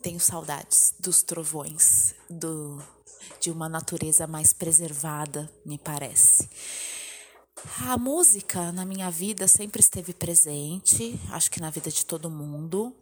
Tenho 0.00 0.20
saudades 0.20 0.94
dos 1.00 1.22
trovões, 1.22 2.14
do, 2.30 2.80
de 3.40 3.50
uma 3.50 3.68
natureza 3.68 4.26
mais 4.26 4.52
preservada, 4.52 5.50
me 5.64 5.78
parece. 5.78 6.48
A 7.88 7.98
música 7.98 8.70
na 8.70 8.84
minha 8.84 9.10
vida 9.10 9.48
sempre 9.48 9.80
esteve 9.80 10.12
presente, 10.12 11.18
acho 11.30 11.50
que 11.50 11.60
na 11.60 11.70
vida 11.70 11.90
de 11.90 12.06
todo 12.06 12.30
mundo. 12.30 12.94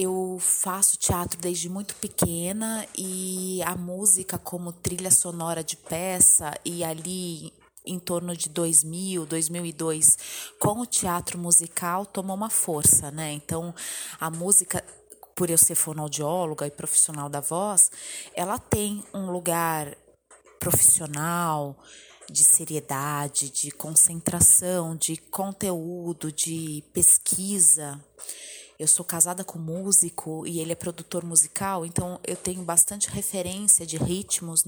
Eu 0.00 0.38
faço 0.40 0.96
teatro 0.96 1.40
desde 1.40 1.68
muito 1.68 1.96
pequena 1.96 2.86
e 2.96 3.60
a 3.64 3.74
música 3.74 4.38
como 4.38 4.72
trilha 4.72 5.10
sonora 5.10 5.64
de 5.64 5.76
peça 5.76 6.54
e 6.64 6.84
ali 6.84 7.52
em 7.84 7.98
torno 7.98 8.36
de 8.36 8.48
2000, 8.48 9.26
2002, 9.26 10.16
com 10.60 10.82
o 10.82 10.86
teatro 10.86 11.36
musical 11.36 12.06
tomou 12.06 12.36
uma 12.36 12.48
força, 12.48 13.10
né? 13.10 13.32
Então, 13.32 13.74
a 14.20 14.30
música 14.30 14.84
por 15.34 15.50
eu 15.50 15.58
ser 15.58 15.74
fonoaudióloga 15.74 16.64
e 16.64 16.70
profissional 16.70 17.28
da 17.28 17.40
voz, 17.40 17.90
ela 18.36 18.56
tem 18.56 19.02
um 19.12 19.32
lugar 19.32 19.96
profissional, 20.60 21.76
de 22.30 22.44
seriedade, 22.44 23.50
de 23.50 23.72
concentração, 23.72 24.94
de 24.94 25.16
conteúdo, 25.16 26.30
de 26.30 26.84
pesquisa. 26.92 27.98
Eu 28.78 28.86
sou 28.86 29.04
casada 29.04 29.42
com 29.42 29.58
músico 29.58 30.46
e 30.46 30.60
ele 30.60 30.70
é 30.70 30.76
produtor 30.76 31.24
musical, 31.24 31.84
então 31.84 32.20
eu 32.24 32.36
tenho 32.36 32.62
bastante 32.62 33.10
referência 33.10 33.84
de 33.84 33.96
ritmos 33.96 34.64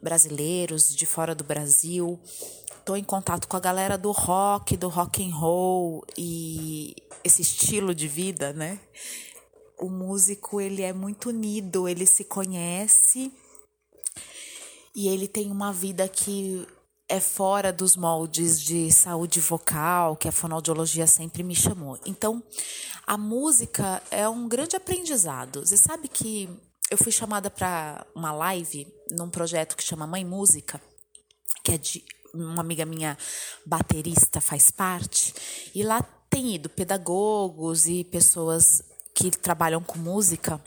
brasileiros, 0.00 0.94
de 0.94 1.04
fora 1.04 1.34
do 1.34 1.42
Brasil. 1.42 2.20
Estou 2.78 2.96
em 2.96 3.02
contato 3.02 3.48
com 3.48 3.56
a 3.56 3.60
galera 3.60 3.98
do 3.98 4.12
rock, 4.12 4.76
do 4.76 4.88
rock 4.88 5.28
and 5.28 5.34
roll 5.34 6.04
e 6.16 6.94
esse 7.24 7.42
estilo 7.42 7.92
de 7.92 8.06
vida, 8.06 8.52
né? 8.52 8.80
O 9.80 9.90
músico 9.90 10.60
ele 10.60 10.82
é 10.82 10.92
muito 10.92 11.30
unido, 11.30 11.88
ele 11.88 12.06
se 12.06 12.22
conhece 12.22 13.32
e 14.94 15.08
ele 15.08 15.26
tem 15.26 15.50
uma 15.50 15.72
vida 15.72 16.08
que 16.08 16.64
é 17.08 17.20
fora 17.20 17.72
dos 17.72 17.96
moldes 17.96 18.60
de 18.60 18.92
saúde 18.92 19.40
vocal, 19.40 20.14
que 20.16 20.28
a 20.28 20.32
fonoaudiologia 20.32 21.06
sempre 21.06 21.42
me 21.42 21.54
chamou. 21.54 21.98
Então, 22.04 22.42
a 23.06 23.16
música 23.16 24.02
é 24.10 24.28
um 24.28 24.46
grande 24.46 24.76
aprendizado. 24.76 25.66
Você 25.66 25.78
sabe 25.78 26.06
que 26.08 26.48
eu 26.90 26.98
fui 26.98 27.10
chamada 27.10 27.50
para 27.50 28.06
uma 28.14 28.30
live 28.32 28.86
num 29.10 29.30
projeto 29.30 29.74
que 29.74 29.82
chama 29.82 30.06
Mãe 30.06 30.24
Música, 30.24 30.80
que 31.64 31.72
é 31.72 31.78
de 31.78 32.04
uma 32.34 32.60
amiga 32.60 32.84
minha 32.84 33.16
baterista 33.64 34.38
faz 34.38 34.70
parte, 34.70 35.34
e 35.74 35.82
lá 35.82 36.02
tem 36.28 36.54
ido 36.54 36.68
pedagogos 36.68 37.86
e 37.86 38.04
pessoas 38.04 38.82
que 39.14 39.30
trabalham 39.30 39.82
com 39.82 39.98
música 39.98 40.60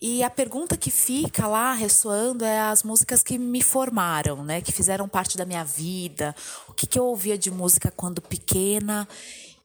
e 0.00 0.22
a 0.22 0.28
pergunta 0.28 0.76
que 0.76 0.90
fica 0.90 1.46
lá 1.46 1.72
ressoando 1.72 2.44
é 2.44 2.60
as 2.60 2.82
músicas 2.82 3.22
que 3.22 3.38
me 3.38 3.62
formaram, 3.62 4.44
né? 4.44 4.60
Que 4.60 4.70
fizeram 4.70 5.08
parte 5.08 5.38
da 5.38 5.46
minha 5.46 5.64
vida. 5.64 6.34
O 6.68 6.72
que, 6.72 6.86
que 6.86 6.98
eu 6.98 7.06
ouvia 7.06 7.38
de 7.38 7.50
música 7.50 7.90
quando 7.90 8.20
pequena 8.20 9.08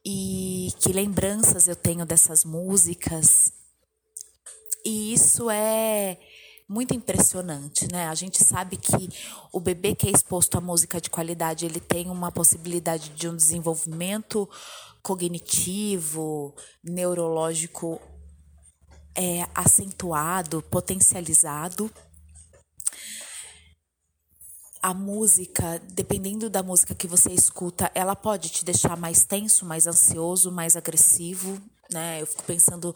e 0.04 0.72
que 0.78 0.92
lembranças 0.92 1.68
eu 1.68 1.76
tenho 1.76 2.04
dessas 2.04 2.44
músicas. 2.44 3.52
E 4.84 5.12
isso 5.12 5.50
é 5.50 6.18
muito 6.68 6.94
impressionante, 6.94 7.86
né? 7.92 8.08
A 8.08 8.14
gente 8.14 8.42
sabe 8.42 8.76
que 8.76 9.10
o 9.52 9.60
bebê 9.60 9.94
que 9.94 10.08
é 10.08 10.10
exposto 10.10 10.56
à 10.56 10.60
música 10.60 11.00
de 11.00 11.10
qualidade, 11.10 11.66
ele 11.66 11.78
tem 11.78 12.08
uma 12.08 12.32
possibilidade 12.32 13.10
de 13.10 13.28
um 13.28 13.36
desenvolvimento 13.36 14.48
cognitivo, 15.02 16.54
neurológico 16.82 18.00
é, 19.14 19.46
acentuado, 19.54 20.62
potencializado. 20.62 21.90
A 24.82 24.92
música, 24.92 25.80
dependendo 25.92 26.50
da 26.50 26.62
música 26.62 26.94
que 26.94 27.06
você 27.06 27.30
escuta, 27.30 27.90
ela 27.94 28.16
pode 28.16 28.48
te 28.48 28.64
deixar 28.64 28.96
mais 28.96 29.24
tenso, 29.24 29.64
mais 29.64 29.86
ansioso, 29.86 30.50
mais 30.50 30.76
agressivo, 30.76 31.60
né? 31.92 32.20
Eu 32.20 32.26
fico 32.26 32.42
pensando 32.42 32.94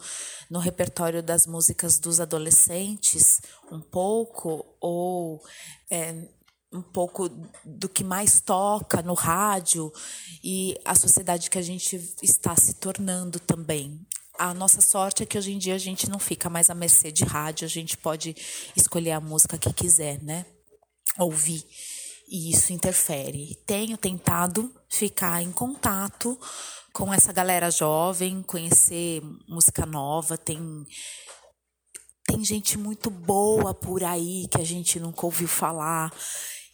no 0.49 0.59
repertório 0.59 1.23
das 1.23 1.47
músicas 1.47 1.97
dos 1.97 2.19
adolescentes, 2.19 3.41
um 3.71 3.79
pouco, 3.79 4.65
ou 4.81 5.41
é, 5.89 6.27
um 6.73 6.81
pouco 6.81 7.29
do 7.63 7.87
que 7.87 8.03
mais 8.03 8.41
toca 8.41 9.01
no 9.01 9.13
rádio 9.13 9.91
e 10.43 10.77
a 10.83 10.93
sociedade 10.93 11.49
que 11.49 11.57
a 11.57 11.61
gente 11.61 11.95
está 12.21 12.53
se 12.55 12.73
tornando 12.73 13.39
também 13.39 14.05
a 14.37 14.53
nossa 14.53 14.81
sorte 14.81 15.23
é 15.23 15.25
que 15.25 15.37
hoje 15.37 15.51
em 15.51 15.57
dia 15.57 15.75
a 15.75 15.79
gente 15.79 16.09
não 16.09 16.19
fica 16.19 16.49
mais 16.49 16.69
à 16.69 16.75
mercê 16.75 17.11
de 17.11 17.23
rádio, 17.23 17.65
a 17.65 17.69
gente 17.69 17.97
pode 17.97 18.35
escolher 18.75 19.11
a 19.11 19.21
música 19.21 19.57
que 19.57 19.73
quiser, 19.73 20.21
né? 20.21 20.45
Ouvir. 21.17 21.63
E 22.29 22.51
isso 22.51 22.73
interfere. 22.73 23.55
Tenho 23.65 23.97
tentado 23.97 24.73
ficar 24.89 25.41
em 25.41 25.51
contato 25.51 26.37
com 26.93 27.13
essa 27.13 27.31
galera 27.31 27.71
jovem, 27.71 28.41
conhecer 28.43 29.21
música 29.47 29.85
nova, 29.85 30.37
tem 30.37 30.85
tem 32.25 32.43
gente 32.43 32.77
muito 32.77 33.09
boa 33.09 33.73
por 33.73 34.03
aí 34.03 34.47
que 34.51 34.59
a 34.59 34.65
gente 34.65 34.99
nunca 34.99 35.25
ouviu 35.25 35.47
falar 35.47 36.13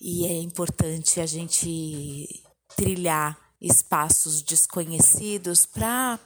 e 0.01 0.25
é 0.25 0.41
importante 0.41 1.21
a 1.21 1.27
gente 1.27 2.27
trilhar 2.75 3.37
espaços 3.61 4.41
desconhecidos 4.41 5.67
para 5.67 6.19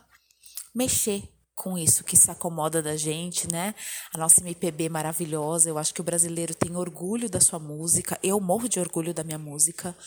mexer 0.77 1.23
com 1.55 1.75
isso 1.75 2.03
que 2.03 2.15
se 2.15 2.29
acomoda 2.29 2.83
da 2.83 2.95
gente, 2.95 3.51
né? 3.51 3.73
A 4.13 4.17
nossa 4.17 4.41
MPB 4.41 4.89
maravilhosa. 4.89 5.67
Eu 5.67 5.79
acho 5.79 5.91
que 5.91 6.01
o 6.01 6.03
brasileiro 6.03 6.53
tem 6.53 6.75
orgulho 6.75 7.27
da 7.27 7.41
sua 7.41 7.57
música. 7.57 8.17
Eu 8.21 8.39
morro 8.39 8.69
de 8.69 8.79
orgulho 8.79 9.11
da 9.11 9.23
minha 9.23 9.39
música. 9.39 9.97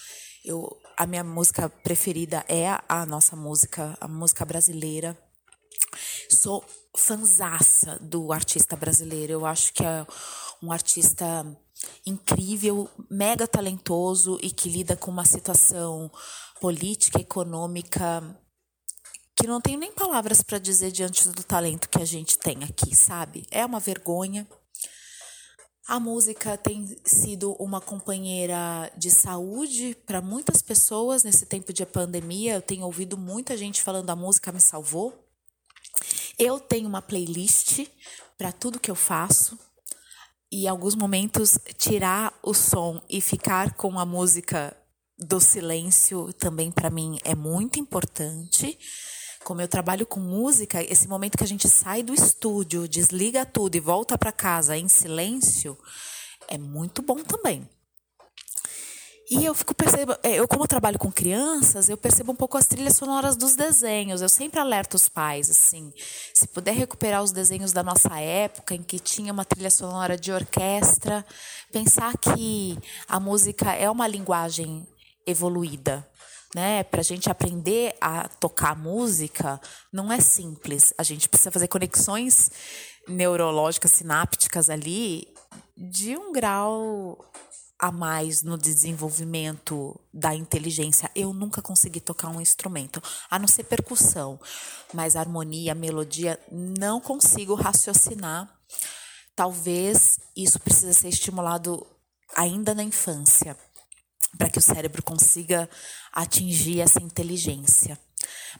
Eu, 0.45 0.71
a 0.97 1.07
minha 1.07 1.25
música 1.25 1.69
preferida 1.69 2.45
é 2.49 2.69
a, 2.89 3.05
nossa 3.05 3.35
música, 3.35 3.99
a 4.01 4.07
música 4.07 4.45
brasileira. 4.45 5.19
Sou 6.29 6.65
fanzaça 6.97 7.99
do 8.01 8.33
artista 8.33 8.77
brasileiro. 8.77 9.33
Eu 9.33 9.45
acho 9.45 9.73
que 9.73 9.85
é 9.85 10.07
um 10.63 10.71
artista 10.71 11.45
incrível, 12.07 12.89
mega 13.11 13.49
talentoso 13.49 14.39
e 14.41 14.53
que 14.53 14.69
lida 14.69 14.97
com 14.97 15.11
uma 15.11 15.25
situação 15.25 16.09
política, 16.61 17.21
econômica 17.21 18.23
que 19.41 19.47
não 19.47 19.59
tenho 19.59 19.79
nem 19.79 19.91
palavras 19.91 20.43
para 20.43 20.59
dizer 20.59 20.93
diante 20.93 21.27
do 21.31 21.43
talento 21.43 21.89
que 21.89 22.03
a 22.03 22.05
gente 22.05 22.39
tem 22.39 22.63
aqui, 22.63 22.95
sabe? 22.95 23.47
É 23.51 23.65
uma 23.65 23.81
vergonha. 23.81 24.47
A 25.89 25.99
música 25.99 26.59
tem 26.59 26.87
sido 27.07 27.53
uma 27.55 27.81
companheira 27.81 28.93
de 28.99 29.11
saúde 29.11 29.97
para 30.05 30.21
muitas 30.21 30.61
pessoas 30.61 31.25
nesse 31.25 31.47
tempo 31.47 31.73
de 31.73 31.87
pandemia. 31.87 32.55
Eu 32.55 32.63
tenho 32.63 32.85
ouvido 32.85 33.17
muita 33.17 33.57
gente 33.57 33.81
falando 33.81 34.11
a 34.11 34.15
música 34.15 34.53
me 34.53 34.61
salvou. 34.61 35.27
Eu 36.39 36.61
tenho 36.61 36.87
uma 36.87 37.01
playlist 37.01 37.87
para 38.37 38.53
tudo 38.53 38.79
que 38.79 38.91
eu 38.91 38.95
faço. 38.95 39.59
E 40.53 40.65
em 40.65 40.69
alguns 40.69 40.95
momentos 40.95 41.59
tirar 41.79 42.39
o 42.43 42.53
som 42.53 43.03
e 43.09 43.23
ficar 43.23 43.73
com 43.73 43.99
a 43.99 44.05
música 44.05 44.77
do 45.19 45.41
silêncio 45.41 46.31
também 46.35 46.71
para 46.71 46.91
mim 46.91 47.19
é 47.25 47.35
muito 47.35 47.79
importante 47.79 48.79
como 49.45 49.61
eu 49.61 49.69
trabalho 49.69 50.07
com 50.07 50.21
música, 50.21 50.83
esse 50.83 51.09
momento 51.09 51.39
que 51.39 51.45
a 51.45 51.47
gente 51.47 51.69
sai 51.69 52.03
do 52.03 52.15
estúdio, 52.15 52.89
desliga 52.89 53.47
tudo 53.47 53.75
e 53.75 53.81
volta 53.81 54.17
para 54.19 54.33
casa 54.33 54.77
em 54.77 54.89
silêncio, 54.89 55.79
é 56.49 56.59
muito 56.59 57.03
bom 57.03 57.17
também. 57.17 57.69
E 59.31 59.45
eu 59.45 59.55
fico 59.55 59.73
percebendo, 59.73 60.19
é, 60.25 60.41
eu 60.41 60.49
como 60.49 60.65
eu 60.65 60.69
trabalho 60.69 60.99
com 60.99 61.11
crianças, 61.11 61.89
eu 61.89 61.97
percebo 61.97 62.33
um 62.33 62.35
pouco 62.35 62.59
as 62.59 62.67
trilhas 62.67 62.97
sonoras 62.97 63.37
dos 63.37 63.55
desenhos. 63.55 64.21
Eu 64.21 64.29
sempre 64.29 64.59
alerto 64.59 64.97
os 64.97 65.09
pais 65.09 65.49
assim, 65.49 65.93
se 66.35 66.49
puder 66.49 66.75
recuperar 66.75 67.23
os 67.23 67.31
desenhos 67.31 67.71
da 67.71 67.83
nossa 67.85 68.19
época 68.19 68.75
em 68.75 68.83
que 68.83 68.99
tinha 68.99 69.33
uma 69.33 69.45
trilha 69.45 69.71
sonora 69.71 70.17
de 70.17 70.33
orquestra, 70.33 71.25
pensar 71.71 72.19
que 72.19 72.77
a 73.07 73.21
música 73.21 73.73
é 73.73 73.89
uma 73.89 74.09
linguagem 74.09 74.85
evoluída 75.25 76.05
né? 76.55 76.83
Para 76.83 77.01
a 77.01 77.05
gente 77.05 77.31
aprender 77.31 77.95
a 78.01 78.29
tocar 78.29 78.77
música, 78.77 79.61
não 79.93 80.13
é 80.13 80.21
simples. 80.21 80.93
A 80.99 81.03
gente 81.03 81.29
precisa 81.29 81.51
fazer 81.51 81.69
conexões 81.69 82.51
neurológicas, 83.09 83.93
sinápticas 83.93 84.69
ali, 84.69 85.29
de 85.77 86.17
um 86.17 86.33
grau 86.33 87.19
a 87.79 87.91
mais 87.91 88.43
no 88.43 88.59
desenvolvimento 88.59 89.99
da 90.13 90.35
inteligência. 90.35 91.11
Eu 91.15 91.33
nunca 91.33 91.63
consegui 91.63 92.01
tocar 92.01 92.29
um 92.29 92.41
instrumento, 92.41 93.03
a 93.31 93.39
não 93.39 93.49
ser 93.49 93.65
percussão, 93.65 94.39
mas 94.93 95.17
harmonia, 95.17 95.75
melodia, 95.75 96.39
não 96.53 97.01
consigo 97.01 97.55
raciocinar. 97.55 98.55
Talvez 99.35 100.19
isso 100.37 100.61
precisa 100.61 100.93
ser 100.93 101.09
estimulado 101.09 101.87
ainda 102.37 102.75
na 102.75 102.83
infância, 102.83 103.57
para 104.37 104.49
que 104.49 104.59
o 104.59 104.63
cérebro 104.63 105.03
consiga 105.03 105.69
atingir 106.13 106.81
essa 106.81 107.03
inteligência. 107.03 107.99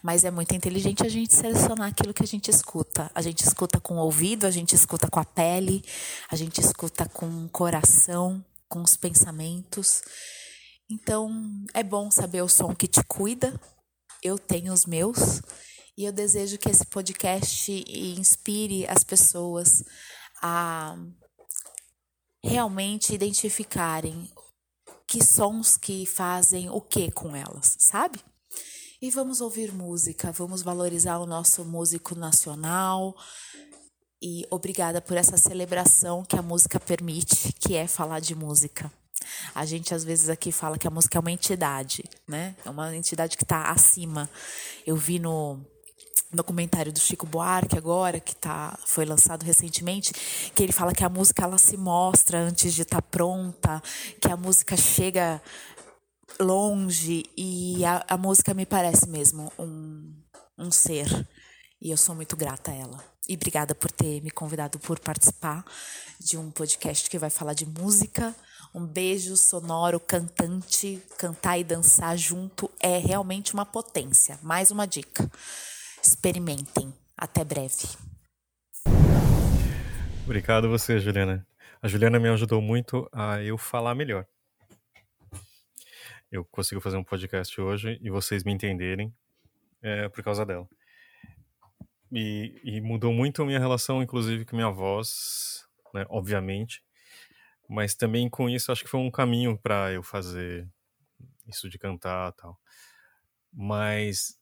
Mas 0.03 0.25
é 0.25 0.31
muito 0.31 0.55
inteligente 0.55 1.05
a 1.05 1.09
gente 1.09 1.35
selecionar 1.35 1.89
aquilo 1.89 2.15
que 2.15 2.23
a 2.23 2.27
gente 2.27 2.51
escuta. 2.51 3.11
A 3.15 3.23
gente 3.23 3.45
escuta 3.45 3.81
com 3.81 3.95
o 3.95 4.05
ouvido, 4.05 4.47
a 4.47 4.51
gente 4.51 4.75
escuta 4.75 5.09
com 5.11 5.21
a 5.21 5.25
pele, 5.25 5.85
a 6.31 6.37
gente 6.37 6.61
escuta 6.61 7.09
com 7.09 7.45
o 7.45 7.49
coração, 7.49 8.45
com 8.69 8.83
os 8.83 8.97
pensamentos. 8.97 10.03
Então, 10.89 11.31
é 11.75 11.83
bom 11.83 12.11
saber 12.11 12.43
o 12.43 12.49
som 12.49 12.75
que 12.75 12.87
te 12.87 13.03
cuida. 13.05 13.61
Eu 14.23 14.39
tenho 14.39 14.73
os 14.73 14.87
meus. 14.87 15.41
E 15.97 16.05
eu 16.05 16.13
desejo 16.13 16.57
que 16.57 16.71
esse 16.71 16.87
podcast 16.87 17.71
inspire 17.89 18.87
as 18.89 19.05
pessoas 19.05 19.85
a 20.43 20.97
realmente 22.43 23.15
identificarem 23.15 24.31
que 25.11 25.25
sons 25.25 25.77
que 25.77 26.07
fazem 26.07 26.71
o 26.71 26.81
que 26.81 27.11
com 27.11 27.35
elas, 27.35 27.75
sabe? 27.81 28.21
E 29.03 29.11
vamos 29.11 29.41
ouvir 29.41 29.73
música, 29.73 30.31
vamos 30.31 30.63
valorizar 30.63 31.19
o 31.19 31.27
nosso 31.27 31.65
músico 31.65 32.15
nacional. 32.15 33.17
E 34.23 34.47
obrigada 34.51 35.01
por 35.01 35.17
essa 35.17 35.37
celebração 35.37 36.25
que 36.25 36.37
a 36.37 36.43
música 36.43 36.79
permite, 36.79 37.53
que 37.55 37.75
é 37.75 37.89
falar 37.89 38.21
de 38.21 38.37
música. 38.37 38.89
A 39.53 39.67
gente 39.67 39.93
às 39.93 40.05
vezes 40.05 40.29
aqui 40.29 40.53
fala 40.53 40.79
que 40.79 40.87
a 40.87 40.91
música 40.93 41.19
é 41.19 41.21
uma 41.21 41.33
entidade, 41.33 42.05
né? 42.29 42.55
É 42.65 42.71
uma 42.71 42.95
entidade 42.95 43.37
que 43.37 43.43
está 43.43 43.69
acima. 43.73 44.31
Eu 44.87 44.97
vi 44.97 45.19
no 45.19 45.59
documentário 46.33 46.93
do 46.93 47.01
Chico 47.01 47.27
Buarque 47.27 47.77
agora 47.77 48.21
que 48.21 48.37
tá 48.37 48.79
foi 48.87 49.05
lançado 49.05 49.43
recentemente 49.43 50.13
que 50.55 50.63
ele 50.63 50.73
fala 50.73 50.93
que 50.93 51.05
a 51.05 51.09
música 51.09 51.43
ela 51.43 51.59
se 51.59 51.77
mostra 51.77 52.39
antes 52.39 52.73
de 52.73 52.83
estar 52.83 53.03
tá 53.03 53.09
pronta 53.11 53.83
que 54.21 54.31
a 54.31 54.37
música 54.37 54.77
chega 54.77 55.43
longe 56.39 57.25
e 57.37 57.85
a, 57.85 58.05
a 58.09 58.17
música 58.17 58.55
me 58.55 58.67
parece 58.67 59.09
mesmo 59.09 59.53
um, 59.59 60.13
um 60.59 60.71
ser. 60.71 61.29
E 61.81 61.91
eu 61.91 61.97
sou 61.97 62.15
muito 62.15 62.37
grata 62.37 62.71
a 62.71 62.75
ela. 62.75 63.05
E 63.29 63.35
obrigada 63.35 63.75
por 63.75 63.91
ter 63.91 64.21
me 64.23 64.31
convidado 64.31 64.79
por 64.79 64.99
participar 64.99 65.65
de 66.19 66.37
um 66.37 66.51
podcast 66.51 67.09
que 67.09 67.19
vai 67.19 67.31
falar 67.31 67.55
de 67.55 67.67
música. 67.67 68.35
Um 68.75 68.85
beijo 68.85 69.37
sonoro, 69.37 69.99
cantante, 69.99 71.03
cantar 71.17 71.59
e 71.59 71.65
dançar 71.65 72.17
junto 72.17 72.71
é 72.81 72.99
realmente 72.99 73.55
uma 73.55 73.65
potência. 73.65 74.39
Mais 74.43 74.71
uma 74.71 74.87
dica. 74.87 75.31
Experimentem. 76.03 76.95
Até 77.17 77.45
breve. 77.45 77.89
Obrigado 80.25 80.69
você, 80.69 80.99
Juliana. 80.99 81.47
A 81.83 81.89
Juliana 81.89 82.19
me 82.19 82.29
ajudou 82.29 82.61
muito 82.61 83.09
a 83.13 83.43
eu 83.43 83.59
falar 83.59 83.95
melhor 83.95 84.27
eu 86.31 86.45
consigo 86.45 86.81
fazer 86.81 86.97
um 86.97 87.05
podcast 87.05 87.61
hoje 87.61 87.99
e 88.01 88.09
vocês 88.09 88.45
me 88.45 88.53
entenderem 88.53 89.13
é, 89.83 90.09
por 90.09 90.23
causa 90.23 90.47
dela. 90.47 90.69
E, 92.13 92.61
e, 92.63 92.81
mudou 92.81 93.13
muito 93.13 93.43
a 93.43 93.47
minha 93.47 93.59
relação, 93.59 94.03
inclusive, 94.03 94.45
com 94.45 94.57
minha 94.57 94.71
voz, 94.71 95.67
né, 95.93 96.05
obviamente. 96.09 96.83
Mas 97.69 97.95
também 97.95 98.29
com 98.29 98.49
isso, 98.49 98.71
acho 98.71 98.83
que 98.83 98.91
foi 98.91 99.01
um 99.01 99.11
caminho 99.11 99.59
para 99.59 99.93
eu 99.93 100.03
fazer 100.03 100.69
isso 101.47 101.69
de 101.69 101.79
cantar 101.79 102.33
tal. 102.33 102.59
Mas 103.53 104.40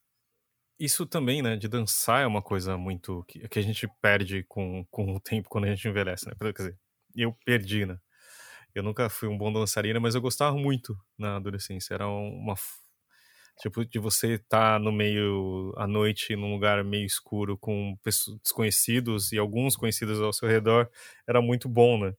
isso 0.79 1.07
também, 1.07 1.43
né, 1.43 1.57
de 1.57 1.66
dançar 1.66 2.22
é 2.22 2.26
uma 2.26 2.43
coisa 2.43 2.76
muito 2.76 3.24
que, 3.24 3.49
que 3.49 3.59
a 3.59 3.62
gente 3.62 3.89
perde 4.01 4.45
com, 4.45 4.85
com 4.91 5.14
o 5.14 5.20
tempo 5.20 5.49
quando 5.49 5.64
a 5.64 5.68
gente 5.68 5.89
envelhece, 5.89 6.26
né? 6.26 6.35
Quer 6.39 6.53
dizer, 6.53 6.79
eu 7.16 7.37
perdi, 7.45 7.85
né? 7.85 7.99
Eu 8.74 8.83
nunca 8.83 9.09
fui 9.09 9.29
um 9.29 9.37
bom 9.37 9.53
dançarina, 9.53 9.99
mas 9.99 10.14
eu 10.14 10.20
gostava 10.20 10.57
muito 10.57 10.97
na 11.18 11.37
adolescência. 11.37 11.95
Era 11.95 12.07
uma. 12.07 12.55
Tipo, 13.61 13.85
de 13.85 13.99
você 13.99 14.35
estar 14.35 14.74
tá 14.74 14.79
no 14.79 14.93
meio, 14.93 15.74
à 15.76 15.85
noite, 15.87 16.37
num 16.37 16.53
lugar 16.53 16.85
meio 16.85 17.05
escuro, 17.05 17.59
com 17.59 17.97
pessoas 18.05 18.39
desconhecidos 18.41 19.33
e 19.33 19.39
alguns 19.39 19.74
conhecidos 19.74 20.20
ao 20.20 20.33
seu 20.33 20.49
redor, 20.49 20.89
era 21.26 21.43
muito 21.43 21.68
bom, 21.68 21.99
né? 21.99 22.14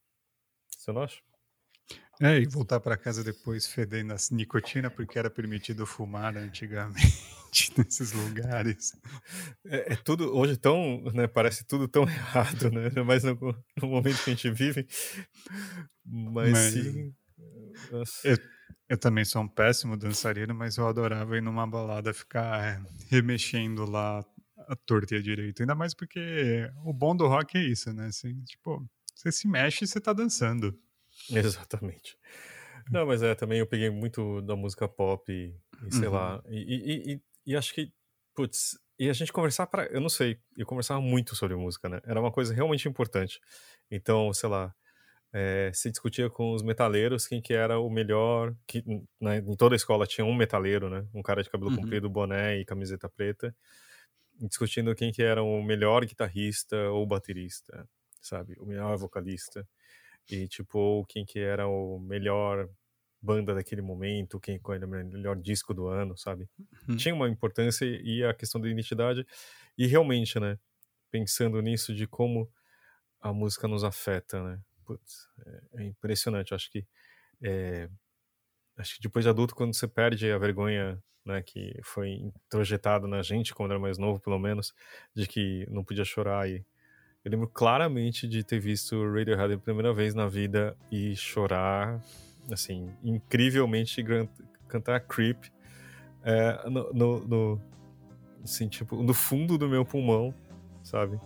Você 0.67 0.91
não 0.91 1.03
acha? 1.03 1.21
É, 2.21 2.37
e 2.37 2.45
voltar 2.45 2.81
para 2.81 2.97
casa 2.97 3.23
depois 3.23 3.65
fedendo 3.65 4.13
a 4.13 4.17
nicotina, 4.31 4.89
porque 4.89 5.17
era 5.17 5.29
permitido 5.29 5.85
fumar 5.85 6.35
antigamente 6.35 7.38
nesses 7.77 8.11
lugares. 8.11 8.93
É, 9.65 9.93
é, 9.93 9.95
tudo, 9.95 10.35
hoje 10.35 10.57
tão, 10.57 11.01
né, 11.13 11.27
parece 11.27 11.65
tudo 11.65 11.87
tão 11.87 12.03
errado, 12.09 12.71
né? 12.71 12.89
Mas 13.05 13.23
no, 13.23 13.35
no 13.81 13.87
momento 13.87 14.23
que 14.23 14.29
a 14.29 14.33
gente 14.33 14.49
vive. 14.51 14.87
Mas, 16.05 16.51
mas 16.51 16.73
sim. 16.73 17.13
Eu, 18.23 18.37
eu, 18.89 18.97
também 18.97 19.23
sou 19.23 19.41
um 19.41 19.47
péssimo 19.47 19.95
dançarino, 19.95 20.53
mas 20.53 20.77
eu 20.77 20.87
adorava 20.87 21.37
ir 21.37 21.41
numa 21.41 21.65
balada 21.65 22.13
ficar 22.13 22.63
é, 22.63 22.81
remexendo 23.09 23.85
lá 23.85 24.25
a 24.67 24.75
torta 24.75 25.15
e 25.15 25.17
a 25.17 25.21
direita. 25.21 25.63
Ainda 25.63 25.75
mais 25.75 25.93
porque 25.93 26.69
o 26.83 26.93
bom 26.93 27.15
do 27.15 27.27
rock 27.27 27.57
é 27.57 27.63
isso, 27.63 27.91
né? 27.93 28.07
Assim, 28.07 28.43
tipo, 28.43 28.85
você 29.15 29.31
se 29.31 29.47
mexe 29.47 29.85
e 29.85 29.87
você 29.87 29.99
tá 29.99 30.13
dançando. 30.13 30.77
Exatamente. 31.29 32.17
Não, 32.91 33.05
mas 33.05 33.21
é, 33.21 33.35
também 33.35 33.59
eu 33.59 33.67
peguei 33.67 33.89
muito 33.89 34.41
da 34.41 34.55
música 34.55 34.87
pop 34.87 35.31
e, 35.31 35.55
e 35.87 35.93
sei 35.93 36.07
uhum. 36.07 36.13
lá. 36.13 36.43
E, 36.49 37.13
e, 37.13 37.21
e, 37.49 37.55
acho 37.55 37.73
que, 37.73 37.91
putz, 38.35 38.79
e 38.97 39.09
a 39.09 39.13
gente 39.13 39.31
conversar 39.31 39.67
para, 39.67 39.85
eu 39.85 40.01
não 40.01 40.09
sei, 40.09 40.37
eu 40.57 40.65
conversava 40.65 40.99
muito 40.99 41.35
sobre 41.35 41.55
música, 41.55 41.87
né? 41.87 42.01
Era 42.03 42.19
uma 42.19 42.31
coisa 42.31 42.53
realmente 42.53 42.87
importante. 42.87 43.39
Então, 43.89 44.33
sei 44.33 44.49
lá, 44.49 44.75
é, 45.31 45.71
se 45.73 45.89
discutia 45.89 46.29
com 46.29 46.53
os 46.53 46.61
metaleiros 46.61 47.27
quem 47.27 47.41
que 47.41 47.53
era 47.53 47.79
o 47.79 47.89
melhor, 47.89 48.53
que 48.67 48.83
né, 49.21 49.37
em 49.37 49.55
toda 49.55 49.75
a 49.75 49.77
escola 49.77 50.05
tinha 50.05 50.25
um 50.25 50.35
metaleiro, 50.35 50.89
né? 50.89 51.07
Um 51.13 51.21
cara 51.21 51.41
de 51.41 51.49
cabelo 51.49 51.71
uhum. 51.71 51.77
comprido, 51.77 52.09
boné 52.09 52.57
e 52.57 52.65
camiseta 52.65 53.07
preta, 53.07 53.55
discutindo 54.39 54.93
quem 54.95 55.11
que 55.11 55.23
era 55.23 55.41
o 55.41 55.61
melhor 55.63 56.05
guitarrista 56.05 56.75
ou 56.89 57.05
baterista, 57.05 57.87
sabe? 58.21 58.55
O 58.59 58.65
melhor 58.65 58.97
vocalista. 58.97 59.67
E, 60.29 60.47
tipo, 60.47 61.05
quem 61.07 61.25
que 61.25 61.39
era 61.39 61.67
o 61.67 61.99
melhor 61.99 62.69
banda 63.21 63.53
daquele 63.53 63.81
momento, 63.81 64.39
quem 64.39 64.59
era 64.73 64.85
o 64.85 64.89
melhor 64.89 65.35
disco 65.35 65.73
do 65.73 65.87
ano, 65.87 66.17
sabe? 66.17 66.49
Uhum. 66.87 66.95
Tinha 66.95 67.13
uma 67.13 67.27
importância 67.29 67.85
e 67.85 68.23
a 68.23 68.33
questão 68.33 68.59
da 68.59 68.69
identidade. 68.69 69.25
E 69.77 69.85
realmente, 69.85 70.39
né? 70.39 70.57
Pensando 71.11 71.61
nisso 71.61 71.93
de 71.93 72.07
como 72.07 72.49
a 73.19 73.33
música 73.33 73.67
nos 73.67 73.83
afeta, 73.83 74.41
né? 74.43 74.59
Putz, 74.85 75.27
é, 75.45 75.81
é 75.81 75.83
impressionante. 75.83 76.53
Acho 76.53 76.71
que 76.71 76.85
é, 77.41 77.89
acho 78.77 78.95
que 78.95 79.01
depois 79.01 79.25
de 79.25 79.29
adulto, 79.29 79.55
quando 79.55 79.73
você 79.73 79.87
perde 79.87 80.31
a 80.31 80.37
vergonha, 80.37 81.01
né, 81.25 81.41
que 81.41 81.77
foi 81.83 82.09
introjetada 82.09 83.07
na 83.07 83.21
gente 83.21 83.53
quando 83.53 83.71
era 83.71 83.79
mais 83.79 83.97
novo, 83.97 84.19
pelo 84.19 84.39
menos, 84.39 84.73
de 85.13 85.27
que 85.27 85.65
não 85.69 85.83
podia 85.83 86.05
chorar 86.05 86.49
e 86.49 86.65
eu 87.23 87.31
lembro 87.31 87.49
claramente 87.49 88.27
de 88.27 88.43
ter 88.45 88.59
visto 88.59 88.95
Radiohead 89.03 89.49
pela 89.49 89.59
primeira 89.59 89.93
vez 89.93 90.15
na 90.15 90.27
vida 90.27 90.77
e 90.89 91.15
chorar, 91.17 92.01
assim, 92.51 92.89
incrivelmente 93.03 94.03
cantar 94.67 94.99
Creep 95.01 95.45
é, 96.23 96.69
no, 96.69 96.93
no, 96.93 97.19
no, 97.27 97.61
assim, 98.43 98.67
tipo, 98.67 99.01
no 99.01 99.13
fundo 99.13 99.57
do 99.57 99.67
meu 99.67 99.85
pulmão, 99.85 100.33
sabe? 100.83 101.19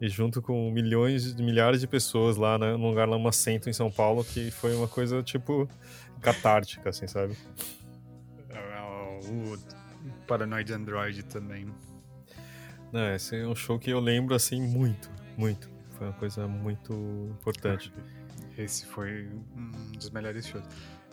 E 0.00 0.08
junto 0.08 0.42
com 0.42 0.70
milhões 0.70 1.34
de 1.34 1.42
milhares 1.42 1.80
de 1.80 1.86
pessoas 1.86 2.36
lá 2.36 2.58
né, 2.58 2.76
num 2.76 2.88
lugar 2.88 3.08
lá, 3.08 3.16
um 3.16 3.26
assento 3.26 3.70
em 3.70 3.72
São 3.72 3.90
Paulo, 3.90 4.24
que 4.24 4.50
foi 4.50 4.74
uma 4.74 4.86
coisa, 4.86 5.22
tipo, 5.22 5.68
catártica, 6.20 6.90
assim, 6.90 7.06
sabe? 7.06 7.36
É, 8.50 9.20
o 9.30 9.58
Paranoid 10.26 10.72
Android 10.72 11.22
também. 11.24 11.66
Não, 12.92 13.14
esse 13.14 13.36
é 13.36 13.46
um 13.46 13.54
show 13.54 13.78
que 13.78 13.90
eu 13.90 14.00
lembro, 14.00 14.34
assim, 14.34 14.60
muito. 14.60 15.10
Muito. 15.36 15.70
Foi 15.92 16.06
uma 16.08 16.12
coisa 16.12 16.46
muito 16.46 16.92
importante. 17.40 17.90
Esse 18.56 18.86
foi 18.86 19.28
um 19.56 19.92
dos 19.92 20.10
melhores 20.10 20.46
shows. 20.46 20.64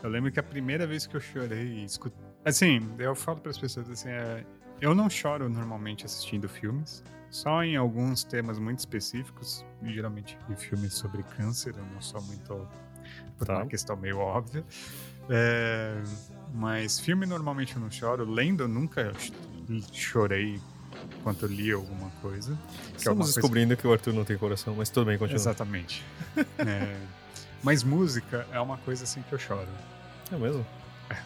Eu 0.02 0.10
lembro 0.10 0.32
que 0.32 0.40
a 0.40 0.44
primeira 0.44 0.86
vez 0.86 1.06
que 1.06 1.16
eu 1.16 1.22
chorei, 1.22 1.84
escut... 1.84 2.14
assim, 2.44 2.90
eu 2.98 3.16
falo 3.16 3.40
para 3.40 3.52
as 3.52 3.58
pessoas 3.58 3.90
assim, 3.90 4.10
é... 4.10 4.46
eu 4.82 4.94
não 4.94 5.10
choro 5.10 5.50
normalmente 5.50 6.06
assistindo 6.06 6.48
filmes, 6.48 7.04
só 7.30 7.64
em 7.64 7.76
alguns 7.76 8.24
temas 8.24 8.60
muito 8.60 8.80
específicos, 8.80 9.66
geralmente 9.84 10.38
em 10.50 10.56
filmes 10.56 10.94
sobre 10.94 11.24
câncer, 11.24 11.74
eu 11.76 11.86
não 11.94 12.02
sou 12.02 12.22
muito 12.22 12.68
por 13.38 13.48
tá. 13.48 13.58
uma 13.58 13.66
questão 13.66 13.96
meio 13.96 14.18
óbvia. 14.20 14.64
É... 15.30 16.02
Mas 16.54 17.00
filme 17.00 17.26
normalmente 17.26 17.76
eu 17.76 17.82
não 17.82 17.90
choro, 17.90 18.30
lendo 18.30 18.64
eu 18.64 18.68
nunca 18.68 19.12
chorei 19.92 20.62
enquanto 21.18 21.44
eu 21.44 21.50
li 21.50 21.72
alguma 21.72 22.10
coisa. 22.22 22.58
Estamos 22.96 23.30
é 23.30 23.34
descobrindo 23.34 23.70
coisa... 23.70 23.82
que 23.82 23.88
o 23.88 23.92
Arthur 23.94 24.14
não 24.14 24.24
tem 24.24 24.38
coração, 24.38 24.76
mas 24.76 24.90
tudo 24.90 25.08
bem, 25.08 25.18
continua. 25.18 25.40
Exatamente. 25.40 26.04
é, 26.60 26.96
Mas 27.64 27.82
música 27.82 28.46
é 28.52 28.60
uma 28.60 28.78
coisa 28.78 29.06
assim 29.06 29.22
que 29.22 29.34
eu 29.34 29.40
choro. 29.40 29.68
É 30.32 30.36
mesmo? 30.36 30.66
É. 31.10 31.18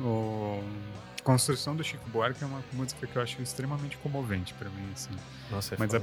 O 0.00 0.62
Construção 1.24 1.74
do 1.74 1.82
Chico 1.82 2.08
Buarque 2.10 2.44
é 2.44 2.46
uma 2.46 2.62
música 2.72 3.06
que 3.06 3.16
eu 3.16 3.22
acho 3.22 3.40
extremamente 3.42 3.96
comovente 3.96 4.54
para 4.54 4.68
mim, 4.68 4.88
assim. 4.92 5.10
Nossa, 5.50 5.74
é 5.74 5.78
Mas 5.78 5.94
a, 5.94 6.00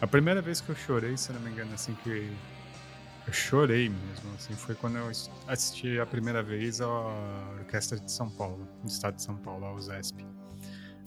a, 0.00 0.06
primeira 0.06 0.40
vez 0.40 0.60
que 0.60 0.70
eu 0.70 0.74
chorei, 0.74 1.16
se 1.16 1.32
não 1.32 1.40
me 1.40 1.50
engano, 1.50 1.72
assim, 1.74 1.94
que 2.02 2.34
eu 3.26 3.32
chorei 3.32 3.90
mesmo, 3.90 4.34
assim, 4.34 4.54
foi 4.54 4.74
quando 4.74 4.96
eu 4.96 5.08
assisti 5.46 6.00
a 6.00 6.06
primeira 6.06 6.42
vez 6.42 6.80
a 6.80 6.88
Orquestra 7.58 8.00
de 8.00 8.10
São 8.10 8.28
Paulo, 8.30 8.66
do 8.82 8.88
estado 8.88 9.16
de 9.16 9.22
São 9.22 9.36
Paulo, 9.36 9.66
a 9.66 9.74
USESP. 9.74 10.24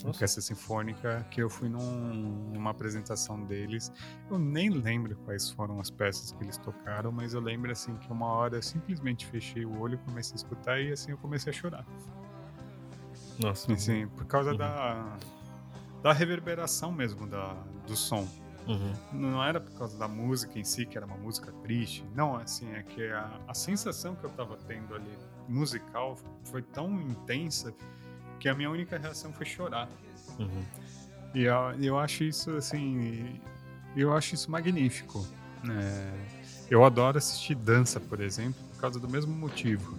Orquestra 0.03 0.41
Sinfônica, 0.41 1.25
que 1.31 1.41
eu 1.41 1.49
fui 1.49 1.69
num, 1.69 2.49
numa 2.53 2.71
apresentação 2.71 3.43
deles. 3.45 3.91
Eu 4.29 4.37
nem 4.37 4.69
lembro 4.69 5.15
quais 5.23 5.49
foram 5.49 5.79
as 5.79 5.89
peças 5.89 6.31
que 6.31 6.43
eles 6.43 6.57
tocaram, 6.57 7.11
mas 7.11 7.33
eu 7.33 7.39
lembro 7.39 7.71
assim 7.71 7.95
que 7.95 8.11
uma 8.11 8.27
hora 8.27 8.57
eu 8.57 8.61
simplesmente 8.61 9.25
fechei 9.25 9.65
o 9.65 9.79
olho, 9.79 9.97
comecei 9.99 10.33
a 10.33 10.35
escutar 10.35 10.79
e 10.81 10.91
assim 10.91 11.11
eu 11.11 11.17
comecei 11.17 11.51
a 11.51 11.53
chorar. 11.53 11.85
Nossa. 13.39 13.71
Assim, 13.71 14.07
por 14.09 14.25
causa 14.25 14.51
uhum. 14.51 14.57
da, 14.57 15.17
da 16.01 16.13
reverberação 16.13 16.91
mesmo 16.91 17.25
da, 17.25 17.53
do 17.87 17.95
som. 17.95 18.27
Uhum. 18.67 18.93
Não 19.11 19.43
era 19.43 19.59
por 19.59 19.73
causa 19.73 19.97
da 19.97 20.07
música 20.07 20.57
em 20.57 20.63
si, 20.63 20.85
que 20.85 20.97
era 20.97 21.05
uma 21.05 21.17
música 21.17 21.51
triste. 21.63 22.05
Não, 22.15 22.35
assim, 22.35 22.71
é 22.73 22.83
que 22.83 23.05
a, 23.11 23.39
a 23.47 23.53
sensação 23.53 24.15
que 24.15 24.23
eu 24.23 24.29
tava 24.29 24.57
tendo 24.67 24.95
ali 24.95 25.17
musical 25.47 26.17
foi 26.45 26.61
tão 26.61 27.01
intensa 27.01 27.73
que 28.43 28.49
a 28.49 28.53
minha 28.53 28.69
única 28.69 28.97
reação 28.97 29.31
foi 29.31 29.45
chorar. 29.45 29.87
Uhum. 30.37 30.65
E 31.33 31.43
eu, 31.43 31.55
eu 31.81 31.97
acho 31.97 32.25
isso, 32.25 32.51
assim, 32.57 33.39
eu 33.95 34.13
acho 34.13 34.35
isso 34.35 34.51
magnífico. 34.51 35.25
É, 35.65 36.11
eu 36.69 36.83
adoro 36.83 37.17
assistir 37.17 37.55
dança, 37.55 38.01
por 38.01 38.19
exemplo, 38.19 38.61
por 38.73 38.81
causa 38.81 38.99
do 38.99 39.07
mesmo 39.07 39.33
motivo 39.33 39.97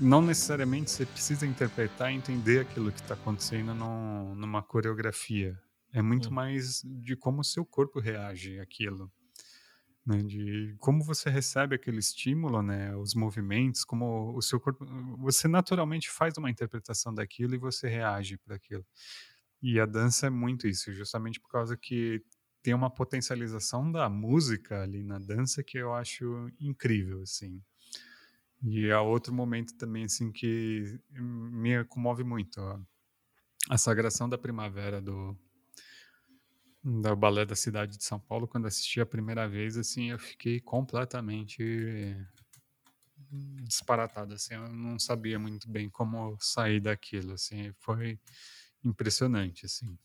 não 0.00 0.20
necessariamente 0.20 0.90
você 0.90 1.06
precisa 1.06 1.46
interpretar 1.46 2.12
e 2.12 2.16
entender 2.16 2.62
aquilo 2.62 2.90
que 2.90 3.00
está 3.00 3.14
acontecendo 3.14 3.72
no, 3.72 4.34
numa 4.34 4.60
coreografia. 4.60 5.56
É 5.92 6.02
muito 6.02 6.30
hum. 6.30 6.32
mais 6.32 6.82
de 6.82 7.14
como 7.14 7.42
o 7.42 7.44
seu 7.44 7.64
corpo 7.64 8.00
reage 8.00 8.58
àquilo. 8.58 9.08
Né, 10.06 10.18
de 10.18 10.76
como 10.80 11.02
você 11.02 11.30
recebe 11.30 11.76
aquele 11.76 11.98
estímulo, 11.98 12.62
né, 12.62 12.94
os 12.94 13.14
movimentos, 13.14 13.84
como 13.84 14.36
o 14.36 14.42
seu 14.42 14.60
corpo, 14.60 14.84
você 15.16 15.48
naturalmente 15.48 16.10
faz 16.10 16.36
uma 16.36 16.50
interpretação 16.50 17.14
daquilo 17.14 17.54
e 17.54 17.58
você 17.58 17.88
reage 17.88 18.36
para 18.36 18.56
aquilo. 18.56 18.84
E 19.62 19.80
a 19.80 19.86
dança 19.86 20.26
é 20.26 20.30
muito 20.30 20.68
isso, 20.68 20.92
justamente 20.92 21.40
por 21.40 21.50
causa 21.50 21.74
que 21.74 22.22
tem 22.62 22.74
uma 22.74 22.90
potencialização 22.90 23.90
da 23.90 24.08
música 24.08 24.82
ali 24.82 25.02
na 25.02 25.18
dança 25.18 25.62
que 25.62 25.78
eu 25.78 25.94
acho 25.94 26.50
incrível, 26.60 27.22
assim. 27.22 27.62
E 28.62 28.90
há 28.90 29.02
outro 29.02 29.32
momento 29.34 29.76
também, 29.76 30.04
assim, 30.04 30.32
que 30.32 30.98
me 31.10 31.84
comove 31.84 32.24
muito. 32.24 32.58
Ó. 32.60 32.78
A 33.70 33.78
Sagração 33.78 34.28
da 34.28 34.38
Primavera 34.38 35.00
do, 35.02 35.36
do 36.84 37.16
Balé 37.16 37.46
da 37.46 37.56
Cidade 37.56 37.96
de 37.96 38.04
São 38.04 38.20
Paulo, 38.20 38.46
quando 38.46 38.66
assisti 38.66 39.00
a 39.00 39.06
primeira 39.06 39.48
vez, 39.48 39.76
assim, 39.78 40.10
eu 40.10 40.18
fiquei 40.18 40.60
completamente 40.60 42.14
disparatado, 43.62 44.34
assim, 44.34 44.54
eu 44.54 44.68
não 44.68 44.98
sabia 44.98 45.38
muito 45.38 45.68
bem 45.68 45.88
como 45.88 46.36
sair 46.38 46.80
daquilo, 46.80 47.32
assim, 47.32 47.72
foi 47.80 48.20
impressionante, 48.84 49.64
assim. 49.64 49.98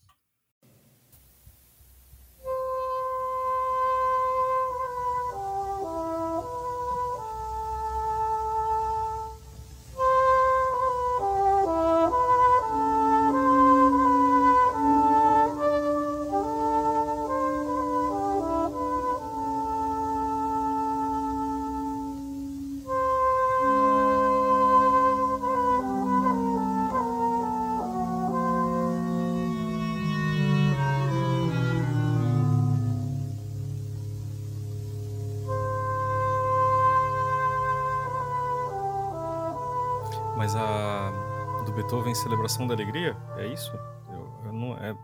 Celebração 42.20 42.66
da 42.66 42.74
Alegria? 42.74 43.16
É 43.38 43.46
isso? 43.46 43.72
Eu, 44.10 44.42
eu 44.44 44.52
não, 44.52 44.76
é, 44.76 44.94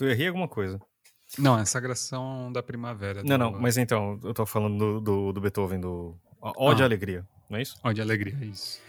eu 0.00 0.08
errei 0.08 0.28
alguma 0.28 0.48
coisa. 0.48 0.80
Não, 1.38 1.58
é 1.58 1.66
Sagração 1.66 2.50
da 2.50 2.62
Primavera. 2.62 3.22
Não, 3.22 3.36
não, 3.36 3.52
mas 3.52 3.76
então, 3.76 4.18
eu 4.24 4.32
tô 4.32 4.46
falando 4.46 4.78
do, 4.78 5.00
do, 5.00 5.32
do 5.34 5.40
Beethoven, 5.42 5.78
do 5.78 6.16
Ode 6.40 6.82
ah. 6.82 6.86
Alegria, 6.86 7.26
não 7.50 7.58
é 7.58 7.62
isso? 7.62 7.76
Ode 7.84 8.00
Alegria, 8.00 8.34
é 8.40 8.46
isso. 8.46 8.80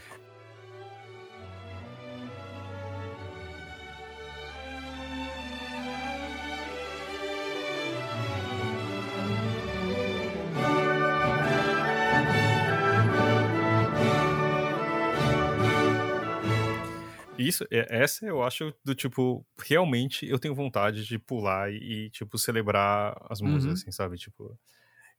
Isso, 17.53 17.67
essa 17.69 18.25
eu 18.25 18.41
acho 18.41 18.73
do 18.83 18.95
tipo, 18.95 19.45
realmente 19.59 20.27
eu 20.27 20.39
tenho 20.39 20.55
vontade 20.55 21.05
de 21.05 21.19
pular 21.19 21.71
e, 21.71 22.09
tipo, 22.09 22.37
celebrar 22.37 23.15
as 23.29 23.41
músicas, 23.41 23.65
uhum. 23.65 23.73
assim, 23.73 23.91
sabe? 23.91 24.17
Tipo, 24.17 24.57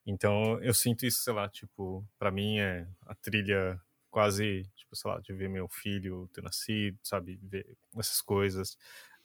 então 0.07 0.61
eu 0.61 0.75
sinto 0.75 1.07
isso, 1.07 1.23
sei 1.23 1.33
lá, 1.33 1.49
tipo, 1.49 2.05
para 2.19 2.31
mim 2.31 2.59
é 2.59 2.87
a 3.07 3.15
trilha 3.15 3.81
quase, 4.11 4.65
tipo, 4.75 4.97
sei 4.97 5.11
lá, 5.11 5.21
de 5.21 5.33
ver 5.33 5.49
meu 5.49 5.69
filho 5.69 6.29
ter 6.33 6.43
nascido, 6.43 6.99
sabe? 7.03 7.39
Ver 7.43 7.77
essas 7.97 8.21
coisas 8.21 8.77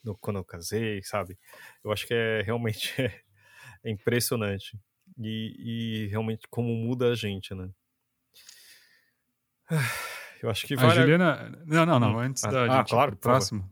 no, 0.03 0.15
quando 0.17 0.37
eu 0.37 0.45
casei, 0.45 1.01
sabe? 1.03 1.37
Eu 1.83 1.91
acho 1.91 2.05
que 2.07 2.13
é 2.13 2.41
realmente 2.43 2.93
é, 3.01 3.21
é 3.83 3.89
impressionante. 3.89 4.79
E, 5.17 6.05
e 6.05 6.07
realmente 6.07 6.47
como 6.49 6.69
muda 6.75 7.11
a 7.11 7.15
gente, 7.15 7.53
né? 7.55 7.69
Eu 10.41 10.49
acho 10.49 10.65
que 10.65 10.75
vale. 10.75 10.91
A 10.91 11.01
Juliana. 11.01 11.59
Não, 11.65 11.85
não, 11.85 11.99
não. 11.99 12.15
Hum. 12.15 12.19
Antes 12.19 12.43
ah, 12.43 12.51
da 12.51 12.63
ah, 12.63 12.77
gente 12.77 12.89
claro, 12.89 13.15
próximo. 13.15 13.69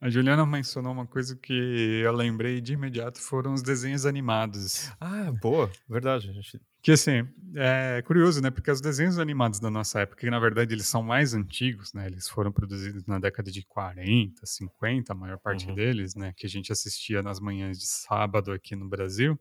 A 0.00 0.08
Juliana 0.08 0.44
mencionou 0.46 0.92
uma 0.92 1.06
coisa 1.06 1.36
que 1.36 2.00
eu 2.02 2.12
lembrei 2.12 2.60
de 2.60 2.72
imediato: 2.72 3.20
foram 3.20 3.52
os 3.52 3.62
desenhos 3.62 4.06
animados. 4.06 4.90
Ah, 5.00 5.32
boa. 5.40 5.70
Verdade. 5.88 6.32
Gente... 6.32 6.60
Que 6.80 6.92
assim, 6.92 7.26
é 7.56 8.02
curioso, 8.02 8.40
né? 8.40 8.50
Porque 8.50 8.70
os 8.70 8.80
desenhos 8.80 9.18
animados 9.18 9.60
da 9.60 9.70
nossa 9.70 10.00
época, 10.00 10.20
que 10.20 10.30
na 10.30 10.38
verdade 10.38 10.74
eles 10.74 10.86
são 10.86 11.02
mais 11.02 11.34
antigos, 11.34 11.92
né? 11.92 12.06
Eles 12.06 12.28
foram 12.28 12.52
produzidos 12.52 13.04
na 13.04 13.18
década 13.18 13.50
de 13.50 13.62
40, 13.64 14.46
50, 14.46 15.12
a 15.12 15.16
maior 15.16 15.38
parte 15.38 15.68
uhum. 15.68 15.74
deles, 15.74 16.14
né? 16.14 16.32
Que 16.36 16.46
a 16.46 16.48
gente 16.48 16.72
assistia 16.72 17.22
nas 17.22 17.40
manhãs 17.40 17.78
de 17.78 17.86
sábado 17.86 18.52
aqui 18.52 18.74
no 18.74 18.88
Brasil. 18.88 19.38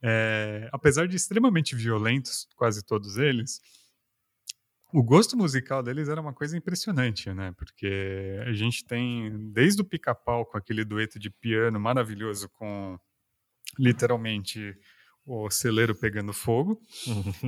É, 0.00 0.68
apesar 0.72 1.08
de 1.08 1.16
extremamente 1.16 1.74
violentos, 1.74 2.48
quase 2.54 2.84
todos 2.84 3.16
eles, 3.16 3.60
o 4.92 5.02
gosto 5.02 5.36
musical 5.36 5.82
deles 5.82 6.08
era 6.08 6.20
uma 6.20 6.32
coisa 6.32 6.56
impressionante, 6.56 7.32
né? 7.32 7.52
Porque 7.56 8.40
a 8.46 8.52
gente 8.52 8.84
tem 8.84 9.50
desde 9.52 9.82
o 9.82 9.84
pica-pau 9.84 10.46
com 10.46 10.56
aquele 10.56 10.84
dueto 10.84 11.18
de 11.18 11.30
piano 11.30 11.78
maravilhoso 11.78 12.48
com 12.48 12.98
literalmente 13.78 14.74
o 15.26 15.50
celeiro 15.50 15.94
pegando 15.94 16.32
fogo, 16.32 16.80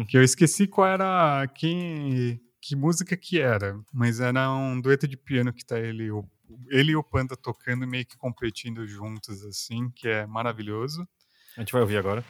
que 0.08 0.18
eu 0.18 0.22
esqueci 0.22 0.66
qual 0.66 0.86
era 0.86 1.48
que, 1.48 2.38
que 2.60 2.76
música 2.76 3.16
que 3.16 3.40
era, 3.40 3.80
mas 3.90 4.20
era 4.20 4.52
um 4.52 4.78
dueto 4.78 5.08
de 5.08 5.16
piano 5.16 5.50
que 5.50 5.64
tá 5.64 5.78
ele 5.78 6.10
o, 6.10 6.28
ele 6.68 6.92
e 6.92 6.96
o 6.96 7.02
Panda 7.02 7.34
tocando 7.36 7.86
meio 7.86 8.04
que 8.04 8.18
competindo 8.18 8.86
juntos 8.86 9.42
assim, 9.44 9.90
que 9.96 10.08
é 10.08 10.26
maravilhoso. 10.26 11.08
A 11.56 11.60
gente 11.60 11.72
vai 11.72 11.80
ouvir 11.80 11.96
agora. 11.96 12.22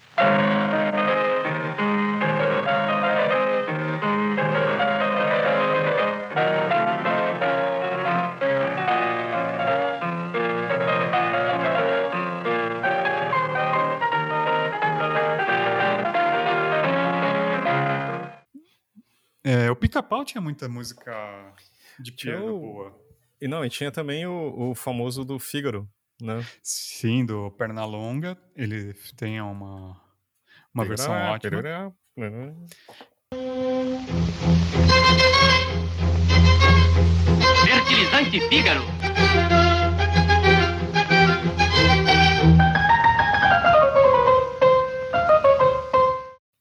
Pica-Pau 19.80 20.24
tinha 20.24 20.42
muita 20.42 20.68
música 20.68 21.54
de 21.98 22.12
piano 22.12 22.54
o... 22.54 22.60
boa. 22.60 23.00
E 23.40 23.48
não, 23.48 23.64
e 23.64 23.70
tinha 23.70 23.90
também 23.90 24.26
o, 24.26 24.70
o 24.70 24.74
famoso 24.74 25.24
do 25.24 25.38
Fígaro, 25.38 25.88
né? 26.20 26.46
Sim, 26.62 27.24
do 27.24 27.50
Pernalonga. 27.52 28.36
Ele 28.54 28.92
tem 29.16 29.40
uma, 29.40 29.98
uma 30.74 30.84
versão 30.84 31.14
ótima. 31.14 31.94
Fertilizante 37.64 38.40
Fígaro. 38.48 38.82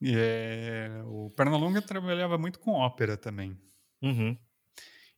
E 0.02 0.16
é, 0.16 1.04
Pernalonga 1.40 1.82
trabalhava 1.82 2.38
muito 2.38 2.60
com 2.60 2.72
ópera 2.72 3.16
também. 3.16 3.58
Uhum. 4.02 4.38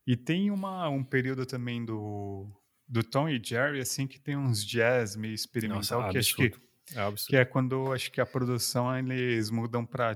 E 0.06 0.16
tem 0.16 0.52
uma, 0.52 0.88
um 0.88 1.04
período 1.04 1.48
também 1.48 1.84
do, 1.84 2.48
do 2.88 3.04
Tom 3.04 3.28
e 3.28 3.42
Jerry, 3.44 3.80
assim, 3.80 4.06
que 4.06 4.20
tem 4.20 4.38
uns 4.38 4.64
jazz 4.64 5.16
meio 5.16 5.34
experimental, 5.34 6.02
Nossa, 6.02 6.12
que 6.12 6.18
acho 6.20 6.36
que, 6.36 6.44
absurdo. 6.44 6.68
É 6.94 7.00
absurdo. 7.02 7.28
que 7.28 7.36
é 7.38 7.44
quando 7.44 7.92
acho 7.92 8.12
que 8.12 8.22
a 8.22 8.26
produção 8.28 8.96
eles 8.96 9.50
mudam 9.50 9.84
para 9.84 10.16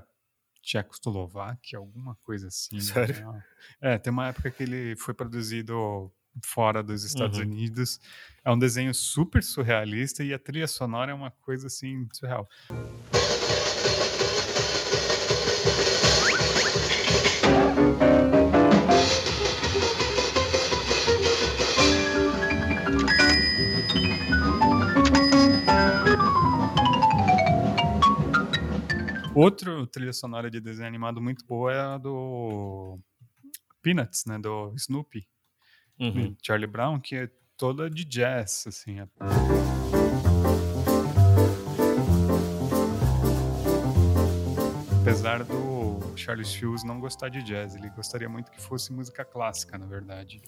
Tchecoslováquia, 0.62 1.76
alguma 1.80 2.14
coisa 2.22 2.46
assim. 2.46 2.78
Sério? 2.78 3.32
né? 3.32 3.42
É, 3.80 3.98
tem 3.98 4.12
uma 4.12 4.28
época 4.28 4.48
que 4.52 4.62
ele 4.62 4.94
foi 4.94 5.12
produzido 5.12 6.12
fora 6.44 6.84
dos 6.84 7.02
Estados 7.02 7.38
Uhum. 7.38 7.46
Unidos. 7.46 7.98
É 8.44 8.50
um 8.52 8.58
desenho 8.58 8.94
super 8.94 9.42
surrealista 9.42 10.22
e 10.22 10.32
a 10.32 10.38
trilha 10.38 10.68
sonora 10.68 11.10
é 11.10 11.14
uma 11.14 11.32
coisa 11.32 11.66
assim 11.66 12.06
surreal. 12.12 12.48
Outro 29.36 29.86
trilha 29.86 30.12
sonora 30.14 30.50
de 30.50 30.60
desenho 30.60 30.88
animado 30.88 31.20
muito 31.20 31.44
boa 31.44 31.72
é 31.72 31.78
a 31.80 31.98
do 31.98 32.98
Peanuts, 33.82 34.24
né, 34.26 34.38
do 34.38 34.72
Snoopy, 34.76 35.28
Uhum. 35.98 36.36
Charlie 36.42 36.66
Brown, 36.66 36.98
que 37.00 37.16
é 37.16 37.30
toda 37.56 37.88
de 37.88 38.04
jazz, 38.04 38.64
assim. 38.66 39.00
é- 39.00 39.08
Apesar 45.02 45.44
do 45.44 46.00
Charles 46.16 46.52
Fields 46.54 46.84
não 46.84 47.00
gostar 47.00 47.28
de 47.28 47.42
jazz, 47.42 47.74
ele 47.74 47.88
gostaria 47.90 48.28
muito 48.28 48.50
que 48.50 48.60
fosse 48.60 48.92
música 48.92 49.24
clássica, 49.24 49.78
na 49.78 49.86
verdade. 49.86 50.40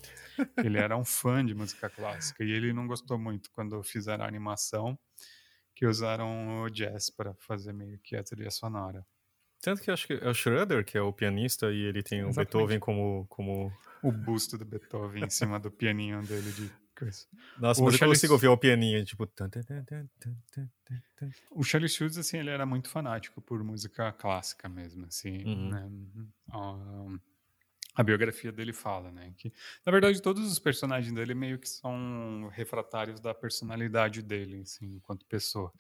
Ele 0.57 0.78
era 0.78 0.97
um 0.97 1.05
fã 1.05 1.45
de 1.45 1.55
música 1.55 1.89
clássica 1.89 2.45
e 2.45 2.51
ele 2.51 2.72
não 2.72 2.86
gostou 2.86 3.18
muito 3.18 3.51
quando 3.53 3.82
fizeram 3.82 4.24
a 4.24 4.28
animação 4.28 4.99
que 5.78 5.86
usaram 5.86 6.62
o 6.64 6.68
jazz 6.68 7.08
para 7.08 7.32
fazer 7.34 7.72
meio 7.72 8.00
que 8.00 8.16
a 8.16 8.24
trilha 8.24 8.50
sonora. 8.50 9.06
Tanto 9.62 9.80
que 9.80 9.90
eu 9.90 9.94
acho 9.94 10.08
que 10.08 10.14
é 10.14 10.28
o 10.28 10.34
Schroeder, 10.34 10.84
que 10.84 10.98
é 10.98 11.00
o 11.00 11.12
pianista, 11.12 11.70
e 11.70 11.82
ele 11.84 12.02
tem 12.02 12.24
o 12.24 12.28
Exatamente. 12.30 12.52
Beethoven 12.52 12.80
como, 12.80 13.26
como. 13.28 13.72
O 14.02 14.10
busto 14.10 14.58
do 14.58 14.64
Beethoven 14.64 15.24
em 15.24 15.30
cima 15.30 15.58
do 15.60 15.70
pianinho 15.70 16.20
dele 16.26 16.50
de 16.50 16.68
coisa. 16.98 17.24
Nossa, 17.58 17.80
O 17.80 17.84
mas 17.84 17.94
eu 17.94 17.98
Charles- 17.98 18.18
consigo 18.18 18.32
ouvir 18.32 18.48
o 18.48 18.56
pianinho, 18.58 19.04
tipo. 19.04 19.28
O 21.52 21.62
Charlie 21.62 21.88
Schultz, 21.88 22.18
assim, 22.18 22.38
ele 22.38 22.50
era 22.50 22.66
muito 22.66 22.88
fanático 22.88 23.40
por 23.40 23.62
música 23.62 24.10
clássica 24.12 24.68
mesmo, 24.68 25.06
assim, 25.06 25.44
Uhum. 25.44 25.68
né? 25.70 25.90
Ah, 26.50 27.06
a 27.95 28.03
biografia 28.05 28.53
dele 28.53 28.72
fala, 28.72 29.11
né, 29.11 29.34
que 29.36 29.53
na 29.84 29.91
verdade 29.93 30.22
todos 30.22 30.51
os 30.51 30.59
personagens 30.59 31.12
dele 31.14 31.34
meio 31.34 31.59
que 31.59 31.68
são 31.68 32.49
refratários 32.53 33.20
da 33.20 33.34
personalidade 33.34 34.22
dele, 34.22 34.61
assim, 34.62 34.95
enquanto 34.97 35.26
pessoa. 35.26 35.72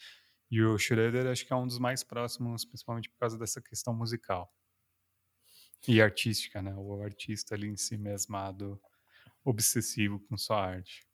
E 0.50 0.62
o 0.62 0.78
Schroeder 0.78 1.26
acho 1.28 1.46
que 1.46 1.52
é 1.52 1.56
um 1.56 1.66
dos 1.66 1.78
mais 1.78 2.04
próximos, 2.04 2.64
principalmente 2.64 3.10
por 3.10 3.18
causa 3.18 3.38
dessa 3.38 3.62
questão 3.62 3.94
musical 3.94 4.52
e 5.88 6.00
artística, 6.00 6.62
né? 6.62 6.72
O 6.76 7.02
artista 7.02 7.54
ali 7.54 7.66
em 7.68 7.76
si 7.76 7.96
mesmado, 7.96 8.80
obsessivo 9.44 10.20
com 10.20 10.36
sua 10.38 10.64
arte. 10.66 11.06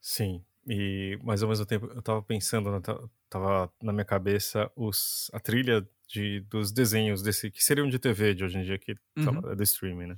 Sim, 0.00 0.44
e 0.68 1.18
mas 1.22 1.42
ao 1.42 1.48
mesmo 1.48 1.66
tempo 1.66 1.86
eu 1.86 2.02
tava 2.02 2.22
pensando, 2.22 2.70
né, 2.70 2.80
ta- 2.80 3.08
tava 3.28 3.72
na 3.82 3.92
minha 3.92 4.04
cabeça 4.04 4.70
os, 4.76 5.30
a 5.32 5.40
trilha 5.40 5.88
de, 6.06 6.40
dos 6.42 6.72
desenhos 6.72 7.22
desse 7.22 7.50
que 7.50 7.62
seriam 7.64 7.88
de 7.88 7.98
TV 7.98 8.34
de 8.34 8.44
hoje 8.44 8.58
em 8.58 8.62
dia, 8.62 8.78
que 8.78 8.94
tá- 8.94 9.00
Uhum. 9.32 9.52
é 9.52 9.56
do 9.56 9.62
streaming, 9.62 10.06
né? 10.08 10.16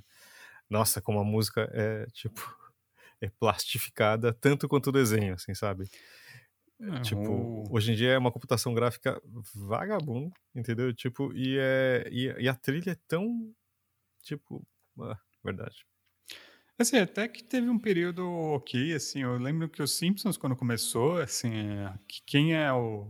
Nossa, 0.69 1.01
como 1.01 1.19
a 1.19 1.23
música 1.23 1.69
é 1.73 2.05
tipo 2.13 2.41
é 3.21 3.29
plastificada 3.39 4.33
tanto 4.33 4.67
quanto 4.69 4.87
o 4.87 4.93
desenho, 4.93 5.33
assim, 5.35 5.53
sabe? 5.55 5.89
É, 6.81 7.01
Tipo, 7.01 7.65
hoje 7.73 7.91
em 7.91 7.95
dia 7.95 8.11
é 8.11 8.17
uma 8.17 8.31
computação 8.31 8.73
gráfica 8.73 9.21
vagabundo, 9.53 10.31
entendeu? 10.55 10.93
Tipo, 10.93 11.33
e, 11.33 11.57
é, 11.59 12.07
e, 12.11 12.27
e 12.43 12.47
a 12.47 12.55
trilha 12.55 12.91
é 12.91 12.97
tão. 13.07 13.53
Tipo. 14.23 14.65
ah, 15.01 15.19
verdade. 15.43 15.85
Assim, 16.77 16.97
até 16.97 17.27
que 17.27 17.43
teve 17.43 17.69
um 17.69 17.77
período 17.77 18.25
ok, 18.29 18.93
assim, 18.93 19.23
eu 19.23 19.37
lembro 19.37 19.67
que 19.67 19.83
os 19.83 19.97
Simpsons, 19.97 20.37
quando 20.37 20.55
começou, 20.55 21.17
assim, 21.17 21.53
é, 21.53 21.93
que 22.07 22.21
quem 22.25 22.53
é 22.55 22.71
o, 22.71 23.09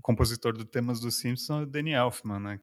o 0.00 0.02
compositor 0.02 0.54
do 0.54 0.64
temas 0.64 0.98
dos 0.98 1.18
Simpsons 1.18 1.50
é 1.50 1.62
o 1.62 1.66
Danny 1.66 1.92
Elfman, 1.92 2.40
né? 2.40 2.60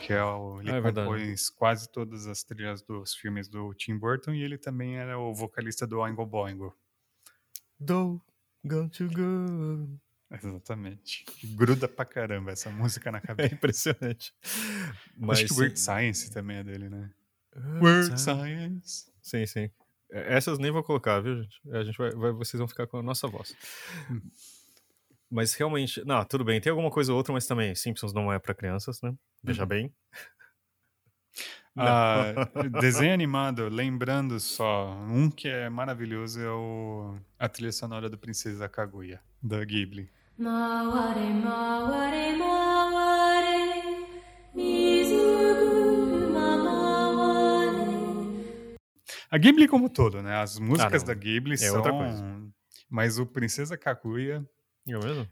Que 0.00 0.12
é 0.12 0.22
o, 0.22 0.60
ele 0.60 0.70
Ah, 0.70 0.76
é 0.76 0.80
verdade. 0.80 1.08
compôs 1.08 1.50
quase 1.50 1.90
todas 1.90 2.28
as 2.28 2.44
trilhas 2.44 2.80
dos 2.80 3.12
filmes 3.16 3.48
do 3.48 3.74
Tim 3.74 3.98
Burton 3.98 4.30
e 4.34 4.42
ele 4.44 4.56
também 4.56 4.96
era 4.96 5.18
o 5.18 5.34
vocalista 5.34 5.84
do 5.84 5.98
Oingo 5.98 6.24
Boingo. 6.24 6.72
Do, 7.80 8.22
going 8.64 8.88
to 8.90 9.08
go. 9.08 10.05
Exatamente. 10.30 11.24
Gruda 11.54 11.86
pra 11.88 12.04
caramba 12.04 12.50
essa 12.52 12.70
música 12.70 13.10
na 13.12 13.18
É 13.18 13.20
cabeça. 13.20 13.54
impressionante. 13.54 14.34
Mas, 15.16 15.38
Acho 15.44 15.54
que 15.54 15.60
Weird 15.60 15.78
Science 15.78 16.30
também 16.32 16.56
é 16.58 16.64
dele, 16.64 16.88
né? 16.88 17.10
Weird 17.80 18.20
Science. 18.20 19.10
Sim, 19.22 19.46
sim. 19.46 19.70
É, 20.10 20.36
Essas 20.36 20.58
nem 20.58 20.70
vou 20.70 20.82
colocar, 20.82 21.20
viu, 21.20 21.42
gente? 21.42 21.60
A 21.72 21.84
gente 21.84 21.96
vai, 21.96 22.10
vai- 22.12 22.32
vocês 22.32 22.58
vão 22.58 22.68
ficar 22.68 22.86
com 22.86 22.98
a 22.98 23.02
nossa 23.02 23.26
voz. 23.28 23.54
Mas 25.30 25.54
realmente, 25.54 26.04
não, 26.04 26.24
tudo 26.24 26.44
bem, 26.44 26.60
tem 26.60 26.70
alguma 26.70 26.90
coisa 26.90 27.12
ou 27.12 27.18
outra, 27.18 27.32
mas 27.32 27.46
também 27.46 27.74
Simpsons 27.74 28.12
não 28.12 28.32
é 28.32 28.38
pra 28.38 28.54
crianças, 28.54 29.00
né? 29.02 29.14
Veja 29.42 29.62
Uhum. 29.62 29.68
bem. 29.68 29.94
Ah, 31.78 32.32
desenho 32.80 33.12
animado, 33.12 33.68
lembrando 33.68 34.40
só, 34.40 34.94
um 34.94 35.30
que 35.30 35.46
é 35.48 35.68
maravilhoso 35.68 36.40
é 36.40 36.48
o, 36.50 37.16
a 37.38 37.48
trilha 37.48 37.72
sonora 37.72 38.08
do 38.08 38.16
Princesa 38.16 38.66
Kaguya, 38.68 39.20
da 39.46 39.64
Ghibli. 39.64 40.10
A 49.28 49.38
Ghibli 49.38 49.68
como 49.68 49.88
todo, 49.88 50.22
né? 50.22 50.36
As 50.36 50.58
músicas 50.58 51.02
ah, 51.02 51.06
da 51.06 51.14
Ghibli 51.14 51.54
é 51.54 51.56
são 51.56 51.76
outra 51.76 51.92
coisa. 51.92 52.52
Mas 52.88 53.18
o 53.18 53.26
Princesa 53.26 53.76
Kaguya 53.76 54.46
eu 54.86 55.00
mesmo? 55.00 55.28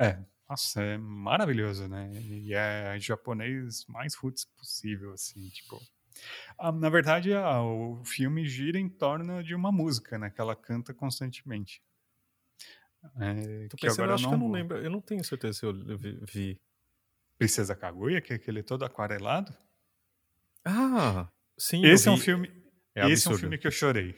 É. 0.00 0.18
Nossa, 0.48 0.82
é 0.82 0.96
maravilhoso, 0.96 1.88
né? 1.88 2.10
E 2.14 2.54
é 2.54 2.98
japonês 2.98 3.84
mais 3.86 4.14
roots 4.14 4.44
possível, 4.56 5.12
assim, 5.12 5.48
tipo. 5.50 5.80
Ah, 6.58 6.72
na 6.72 6.88
verdade, 6.88 7.32
ah, 7.34 7.62
o 7.62 8.02
filme 8.04 8.46
gira 8.46 8.78
em 8.78 8.88
torno 8.88 9.42
de 9.42 9.54
uma 9.54 9.70
música, 9.70 10.18
né? 10.18 10.30
Que 10.30 10.40
ela 10.40 10.56
canta 10.56 10.94
constantemente. 10.94 11.82
É, 13.20 13.68
Tô 13.68 13.76
pensando, 13.76 13.92
agora 14.04 14.10
eu 14.10 14.14
acho 14.14 14.28
que 14.28 14.34
eu 14.34 14.38
não 14.38 14.50
lembro, 14.50 14.76
eu 14.78 14.90
não 14.90 15.00
tenho 15.00 15.24
certeza 15.24 15.58
se 15.58 15.66
eu 15.66 15.74
vi. 15.98 16.58
Princesa 17.38 17.74
Kaguya, 17.74 18.20
que 18.20 18.32
é 18.32 18.36
aquele 18.36 18.62
todo 18.62 18.84
aquarelado. 18.84 19.52
Ah, 20.64 21.28
sim. 21.58 21.84
Esse 21.84 22.08
é 22.08 22.10
um 22.10 22.16
filme. 22.16 22.48
É 22.94 23.08
esse 23.08 23.26
é 23.28 23.30
um 23.32 23.38
filme 23.38 23.58
que 23.58 23.66
eu 23.66 23.70
chorei. 23.72 24.14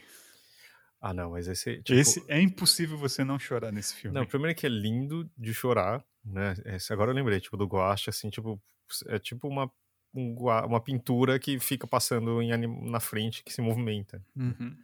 Ah, 1.01 1.13
não, 1.15 1.31
mas 1.31 1.49
esse. 1.49 1.83
Tipo, 1.83 1.99
Esse 1.99 2.25
é 2.29 2.41
impossível 2.41 2.97
você 2.99 3.25
não 3.25 3.39
chorar 3.39 3.73
nesse 3.73 3.95
filme. 3.95 4.15
Não, 4.15 4.27
primeiro 4.27 4.57
que 4.59 4.67
é 4.67 4.69
lindo 4.69 5.31
de 5.37 5.53
chorar, 5.55 6.05
né? 6.25 6.55
Esse 6.67 6.93
agora 6.93 7.11
eu 7.11 7.15
lembrei, 7.15 7.41
tipo, 7.41 7.57
do 7.57 7.67
Guache, 7.67 8.11
assim, 8.11 8.29
tipo, 8.31 8.61
é 9.07 9.19
tipo 9.19 9.49
uma, 9.49 9.71
um 10.15 10.35
gua- 10.35 10.67
uma 10.67 10.81
pintura 10.81 11.39
que 11.39 11.59
fica 11.59 11.87
passando 11.87 12.41
em 12.43 12.53
anim- 12.53 12.91
na 12.91 13.01
frente, 13.01 13.43
que 13.45 13.53
se 13.53 13.61
movimenta. 13.61 14.25
Uhum. 14.37 14.77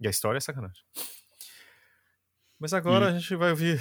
E 0.00 0.06
a 0.06 0.10
história 0.10 0.38
é 0.38 0.40
sacanagem. 0.40 0.82
Mas 2.58 2.72
agora 2.72 3.06
E- 3.06 3.08
a 3.08 3.18
gente 3.18 3.34
vai 3.36 3.50
ouvir. 3.50 3.80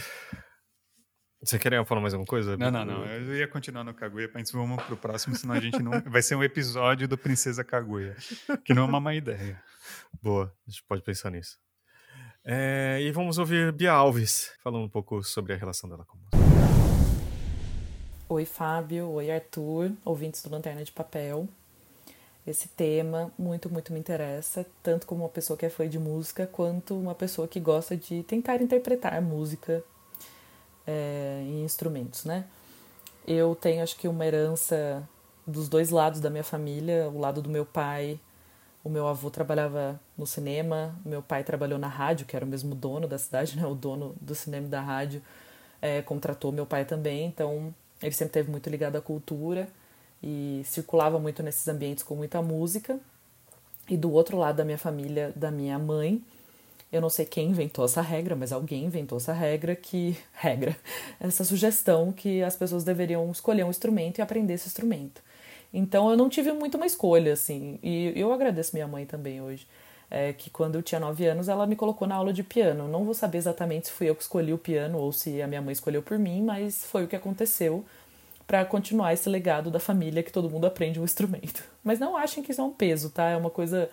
Você 1.41 1.59
quer 1.59 1.85
falar 1.85 1.99
mais 1.99 2.13
alguma 2.13 2.25
coisa? 2.27 2.55
Não, 2.55 2.71
não, 2.71 2.85
não. 2.85 3.05
Eu 3.05 3.35
ia 3.35 3.47
continuar 3.47 3.83
no 3.83 3.93
Kaguya, 3.93 4.31
mas 4.33 4.49
vamos 4.51 4.81
pro 4.83 4.95
próximo, 4.95 5.35
senão 5.35 5.55
a 5.55 5.59
gente 5.59 5.77
não. 5.83 5.91
Vai 6.09 6.21
ser 6.21 6.35
um 6.35 6.43
episódio 6.43 7.05
do 7.05 7.17
Princesa 7.17 7.65
Kaguya. 7.65 8.15
Que 8.63 8.73
não 8.73 8.83
é 8.83 8.85
uma 8.85 8.99
má 9.01 9.13
ideia. 9.13 9.61
Boa, 10.21 10.53
a 10.65 10.69
gente 10.71 10.81
pode 10.87 11.01
pensar 11.01 11.29
nisso. 11.31 11.57
É, 12.45 12.99
e 13.01 13.11
vamos 13.11 13.37
ouvir 13.37 13.73
Bia 13.73 13.91
Alves 13.91 14.53
falando 14.63 14.85
um 14.85 14.89
pouco 14.89 15.21
sobre 15.21 15.51
a 15.53 15.57
relação 15.57 15.89
dela 15.89 16.05
com 16.05 16.17
a 16.17 16.21
música. 16.37 16.43
Oi, 18.29 18.45
Fábio. 18.45 19.09
Oi, 19.09 19.29
Arthur. 19.29 19.91
Ouvintes 20.05 20.41
do 20.43 20.49
Lanterna 20.49 20.83
de 20.83 20.91
Papel. 20.93 21.47
Esse 22.45 22.67
tema 22.67 23.31
muito, 23.37 23.69
muito 23.69 23.93
me 23.93 23.99
interessa, 23.99 24.65
tanto 24.81 25.07
como 25.07 25.23
uma 25.23 25.29
pessoa 25.29 25.57
que 25.57 25.65
é 25.65 25.69
fã 25.69 25.87
de 25.87 25.97
música, 25.97 26.45
quanto 26.45 26.95
uma 26.95 27.15
pessoa 27.15 27.47
que 27.47 27.59
gosta 27.59 27.95
de 27.95 28.21
tentar 28.23 28.61
interpretar 28.61 29.21
música 29.21 29.83
é, 30.85 31.41
instrumentos, 31.63 32.25
né? 32.25 32.45
Eu 33.25 33.55
tenho, 33.55 33.81
acho 33.81 33.95
que, 33.95 34.07
uma 34.07 34.25
herança 34.25 35.07
dos 35.47 35.69
dois 35.69 35.89
lados 35.89 36.19
da 36.19 36.29
minha 36.29 36.43
família, 36.43 37.09
o 37.09 37.19
lado 37.19 37.41
do 37.41 37.49
meu 37.49 37.65
pai. 37.65 38.19
O 38.83 38.89
meu 38.89 39.07
avô 39.07 39.29
trabalhava 39.29 39.97
no 40.17 40.27
cinema, 40.27 40.93
meu 41.05 41.21
pai 41.21 41.41
trabalhou 41.45 41.79
na 41.79 41.87
rádio, 41.87 42.25
que 42.25 42.35
era 42.35 42.43
o 42.43 42.47
mesmo 42.47 42.75
dono 42.75 43.07
da 43.07 43.17
cidade, 43.17 43.55
né? 43.59 43.65
O 43.65 43.73
dono 43.75 44.13
do 44.19 44.35
cinema 44.35 44.67
e 44.67 44.69
da 44.69 44.81
rádio 44.81 45.21
é, 45.81 46.01
contratou 46.01 46.51
meu 46.51 46.65
pai 46.65 46.83
também, 46.83 47.25
então 47.25 47.73
ele 48.01 48.11
sempre 48.11 48.33
teve 48.33 48.51
muito 48.51 48.69
ligado 48.69 48.97
à 48.97 49.01
cultura 49.01 49.69
e 50.23 50.61
circulava 50.63 51.19
muito 51.19 51.43
nesses 51.43 51.67
ambientes 51.67 52.03
com 52.03 52.15
muita 52.15 52.41
música. 52.41 52.97
E 53.89 53.97
do 53.97 54.11
outro 54.13 54.37
lado 54.37 54.55
da 54.55 54.63
minha 54.65 54.77
família, 54.77 55.33
da 55.35 55.51
minha 55.51 55.77
mãe, 55.77 56.23
eu 56.89 57.01
não 57.01 57.09
sei 57.09 57.25
quem 57.25 57.49
inventou 57.49 57.83
essa 57.83 58.01
regra, 58.01 58.33
mas 58.35 58.53
alguém 58.53 58.85
inventou 58.85 59.17
essa 59.17 59.33
regra 59.33 59.75
que 59.75 60.17
regra, 60.31 60.77
essa 61.19 61.43
sugestão 61.43 62.13
que 62.13 62.41
as 62.41 62.55
pessoas 62.55 62.85
deveriam 62.85 63.29
escolher 63.29 63.65
um 63.65 63.69
instrumento 63.69 64.19
e 64.19 64.21
aprender 64.21 64.53
esse 64.53 64.67
instrumento. 64.67 65.21
Então 65.73 66.09
eu 66.09 66.15
não 66.15 66.29
tive 66.29 66.53
muito 66.53 66.75
uma 66.75 66.85
escolha 66.85 67.33
assim, 67.33 67.79
e 67.83 68.13
eu 68.15 68.31
agradeço 68.31 68.75
minha 68.75 68.87
mãe 68.87 69.05
também 69.05 69.41
hoje. 69.41 69.67
É, 70.11 70.31
que 70.31 70.51
quando 70.51 70.75
eu 70.75 70.83
tinha 70.83 70.99
9 70.99 71.25
anos 71.25 71.49
ela 71.49 71.65
me 71.65 71.75
colocou 71.75 72.07
na 72.07 72.13
aula 72.13 72.31
de 72.31 72.43
piano. 72.43 72.87
Não 72.87 73.03
vou 73.03 73.15
saber 73.15 73.39
exatamente 73.39 73.87
se 73.87 73.93
fui 73.93 74.07
eu 74.07 74.15
que 74.15 74.21
escolhi 74.21 74.53
o 74.53 74.59
piano 74.59 74.99
ou 74.99 75.11
se 75.11 75.41
a 75.41 75.47
minha 75.47 75.61
mãe 75.61 75.73
escolheu 75.73 76.03
por 76.03 76.19
mim, 76.19 76.43
mas 76.43 76.85
foi 76.85 77.03
o 77.03 77.07
que 77.07 77.15
aconteceu 77.15 77.83
para 78.45 78.65
continuar 78.65 79.13
esse 79.13 79.29
legado 79.29 79.71
da 79.71 79.79
família 79.79 80.23
que 80.23 80.31
todo 80.31 80.49
mundo 80.49 80.65
aprende 80.65 80.99
um 80.99 81.03
instrumento. 81.03 81.63
Mas 81.83 81.99
não 81.99 82.15
achem 82.15 82.43
que 82.43 82.51
isso 82.51 82.61
é 82.61 82.63
um 82.63 82.71
peso, 82.71 83.09
tá? 83.09 83.29
É 83.29 83.37
uma 83.37 83.49
coisa 83.49 83.89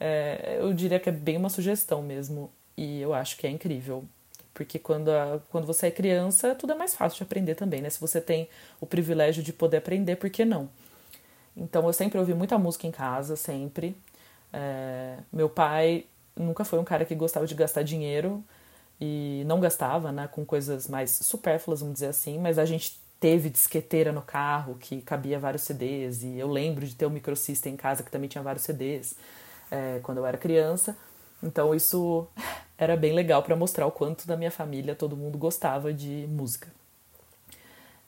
é, 0.00 0.58
eu 0.60 0.72
diria 0.72 1.00
que 1.00 1.08
é 1.08 1.12
bem 1.12 1.36
uma 1.36 1.48
sugestão 1.48 2.02
mesmo. 2.02 2.50
E 2.76 3.00
eu 3.00 3.14
acho 3.14 3.36
que 3.36 3.46
é 3.46 3.50
incrível. 3.50 4.04
Porque 4.52 4.78
quando, 4.78 5.10
a, 5.10 5.40
quando 5.50 5.66
você 5.66 5.88
é 5.88 5.90
criança, 5.90 6.54
tudo 6.54 6.72
é 6.72 6.76
mais 6.76 6.94
fácil 6.94 7.18
de 7.18 7.22
aprender 7.24 7.54
também, 7.54 7.80
né? 7.80 7.90
Se 7.90 8.00
você 8.00 8.20
tem 8.20 8.48
o 8.80 8.86
privilégio 8.86 9.42
de 9.42 9.52
poder 9.52 9.78
aprender, 9.78 10.16
por 10.16 10.30
que 10.30 10.44
não? 10.44 10.68
Então 11.56 11.86
eu 11.86 11.92
sempre 11.92 12.18
ouvi 12.18 12.34
muita 12.34 12.58
música 12.58 12.86
em 12.86 12.90
casa, 12.90 13.36
sempre. 13.36 13.96
É, 14.52 15.16
meu 15.32 15.48
pai 15.48 16.06
nunca 16.36 16.64
foi 16.64 16.78
um 16.78 16.84
cara 16.84 17.04
que 17.04 17.14
gostava 17.14 17.46
de 17.46 17.54
gastar 17.54 17.82
dinheiro 17.82 18.44
e 19.00 19.42
não 19.46 19.60
gastava, 19.60 20.12
né? 20.12 20.28
Com 20.28 20.44
coisas 20.44 20.88
mais 20.88 21.10
supérfluas, 21.10 21.80
vamos 21.80 21.94
dizer 21.94 22.08
assim. 22.08 22.38
Mas 22.38 22.58
a 22.58 22.64
gente 22.64 22.98
teve 23.20 23.48
disqueteira 23.48 24.12
no 24.12 24.22
carro 24.22 24.76
que 24.78 25.00
cabia 25.00 25.38
vários 25.38 25.62
CDs. 25.62 26.22
E 26.22 26.38
eu 26.38 26.48
lembro 26.48 26.86
de 26.86 26.94
ter 26.94 27.06
um 27.06 27.10
microsystem 27.10 27.74
em 27.74 27.76
casa 27.76 28.02
que 28.02 28.10
também 28.10 28.28
tinha 28.28 28.42
vários 28.42 28.64
CDs 28.64 29.16
é, 29.70 30.00
quando 30.02 30.18
eu 30.18 30.26
era 30.26 30.36
criança. 30.36 30.96
Então 31.42 31.74
isso 31.74 32.26
era 32.78 32.96
bem 32.96 33.12
legal 33.12 33.42
para 33.42 33.56
mostrar 33.56 33.86
o 33.86 33.90
quanto 33.92 34.26
da 34.26 34.36
minha 34.36 34.50
família 34.50 34.94
todo 34.94 35.16
mundo 35.16 35.38
gostava 35.38 35.92
de 35.92 36.26
música. 36.28 36.68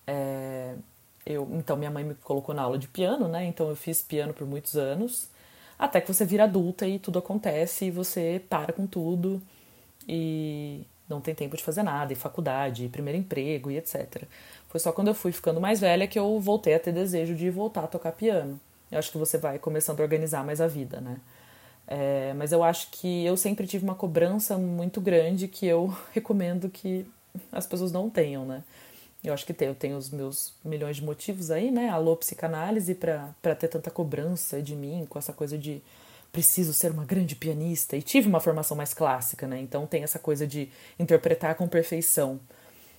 É, 0.06 0.74
eu, 1.24 1.48
então 1.54 1.76
minha 1.76 1.90
mãe 1.90 2.04
me 2.04 2.14
colocou 2.14 2.54
na 2.54 2.62
aula 2.62 2.78
de 2.78 2.86
piano, 2.88 3.28
né? 3.28 3.44
Então 3.44 3.68
eu 3.68 3.76
fiz 3.76 4.02
piano 4.02 4.32
por 4.32 4.46
muitos 4.46 4.76
anos, 4.76 5.28
até 5.78 6.00
que 6.00 6.12
você 6.12 6.24
vira 6.24 6.44
adulta 6.44 6.86
e 6.86 6.98
tudo 6.98 7.18
acontece 7.18 7.86
e 7.86 7.90
você 7.90 8.40
para 8.48 8.72
com 8.72 8.86
tudo 8.86 9.42
e 10.08 10.86
não 11.08 11.20
tem 11.20 11.34
tempo 11.34 11.56
de 11.56 11.62
fazer 11.62 11.82
nada, 11.82 12.12
e 12.12 12.16
faculdade, 12.16 12.84
e 12.84 12.88
primeiro 12.88 13.18
emprego 13.18 13.70
e 13.70 13.76
etc. 13.76 14.24
Foi 14.68 14.80
só 14.80 14.92
quando 14.92 15.08
eu 15.08 15.14
fui 15.14 15.32
ficando 15.32 15.60
mais 15.60 15.80
velha 15.80 16.06
que 16.06 16.18
eu 16.18 16.38
voltei 16.40 16.74
a 16.74 16.80
ter 16.80 16.92
desejo 16.92 17.34
de 17.34 17.50
voltar 17.50 17.84
a 17.84 17.86
tocar 17.86 18.12
piano. 18.12 18.60
Eu 18.90 18.98
acho 18.98 19.10
que 19.10 19.18
você 19.18 19.38
vai 19.38 19.58
começando 19.58 20.00
a 20.00 20.02
organizar 20.02 20.44
mais 20.44 20.60
a 20.60 20.66
vida, 20.66 21.00
né? 21.00 21.18
É, 21.86 22.34
mas 22.34 22.50
eu 22.52 22.64
acho 22.64 22.90
que 22.90 23.24
eu 23.24 23.36
sempre 23.36 23.66
tive 23.66 23.84
uma 23.84 23.94
cobrança 23.94 24.58
muito 24.58 25.00
grande 25.00 25.46
que 25.46 25.66
eu 25.66 25.96
recomendo 26.12 26.68
que 26.68 27.06
as 27.52 27.66
pessoas 27.66 27.92
não 27.92 28.10
tenham, 28.10 28.44
né? 28.44 28.62
Eu 29.22 29.32
acho 29.32 29.44
que 29.44 29.52
tem, 29.52 29.68
eu 29.68 29.74
tenho 29.74 29.96
os 29.96 30.10
meus 30.10 30.52
milhões 30.64 30.96
de 30.96 31.04
motivos 31.04 31.50
aí, 31.50 31.70
né? 31.70 31.88
Alô, 31.88 32.16
psicanálise, 32.16 32.94
para 32.94 33.54
ter 33.54 33.68
tanta 33.68 33.90
cobrança 33.90 34.62
de 34.62 34.74
mim, 34.76 35.06
com 35.08 35.18
essa 35.18 35.32
coisa 35.32 35.58
de 35.58 35.82
preciso 36.30 36.72
ser 36.72 36.92
uma 36.92 37.04
grande 37.04 37.34
pianista. 37.34 37.96
E 37.96 38.02
tive 38.02 38.28
uma 38.28 38.40
formação 38.40 38.76
mais 38.76 38.92
clássica, 38.94 39.46
né? 39.46 39.60
Então 39.60 39.86
tem 39.86 40.02
essa 40.02 40.18
coisa 40.18 40.46
de 40.46 40.68
interpretar 40.98 41.54
com 41.54 41.66
perfeição. 41.66 42.38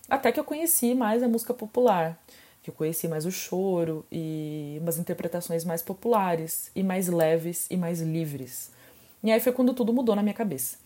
Até 0.10 0.32
que 0.32 0.40
eu 0.40 0.44
conheci 0.44 0.96
mais 0.96 1.22
a 1.22 1.28
música 1.28 1.54
popular, 1.54 2.18
que 2.64 2.70
eu 2.70 2.74
conheci 2.74 3.08
mais 3.08 3.26
o 3.26 3.32
choro 3.32 4.06
e 4.12 4.78
umas 4.82 4.98
interpretações 4.98 5.66
mais 5.66 5.82
populares 5.82 6.72
e 6.76 6.84
mais 6.84 7.08
leves 7.08 7.68
e 7.70 7.78
mais 7.78 8.02
livres. 8.02 8.72
E 9.24 9.32
aí 9.32 9.40
foi 9.40 9.52
quando 9.52 9.74
tudo 9.74 9.92
mudou 9.94 10.16
na 10.16 10.24
minha 10.24 10.34
cabeça. 10.34 10.78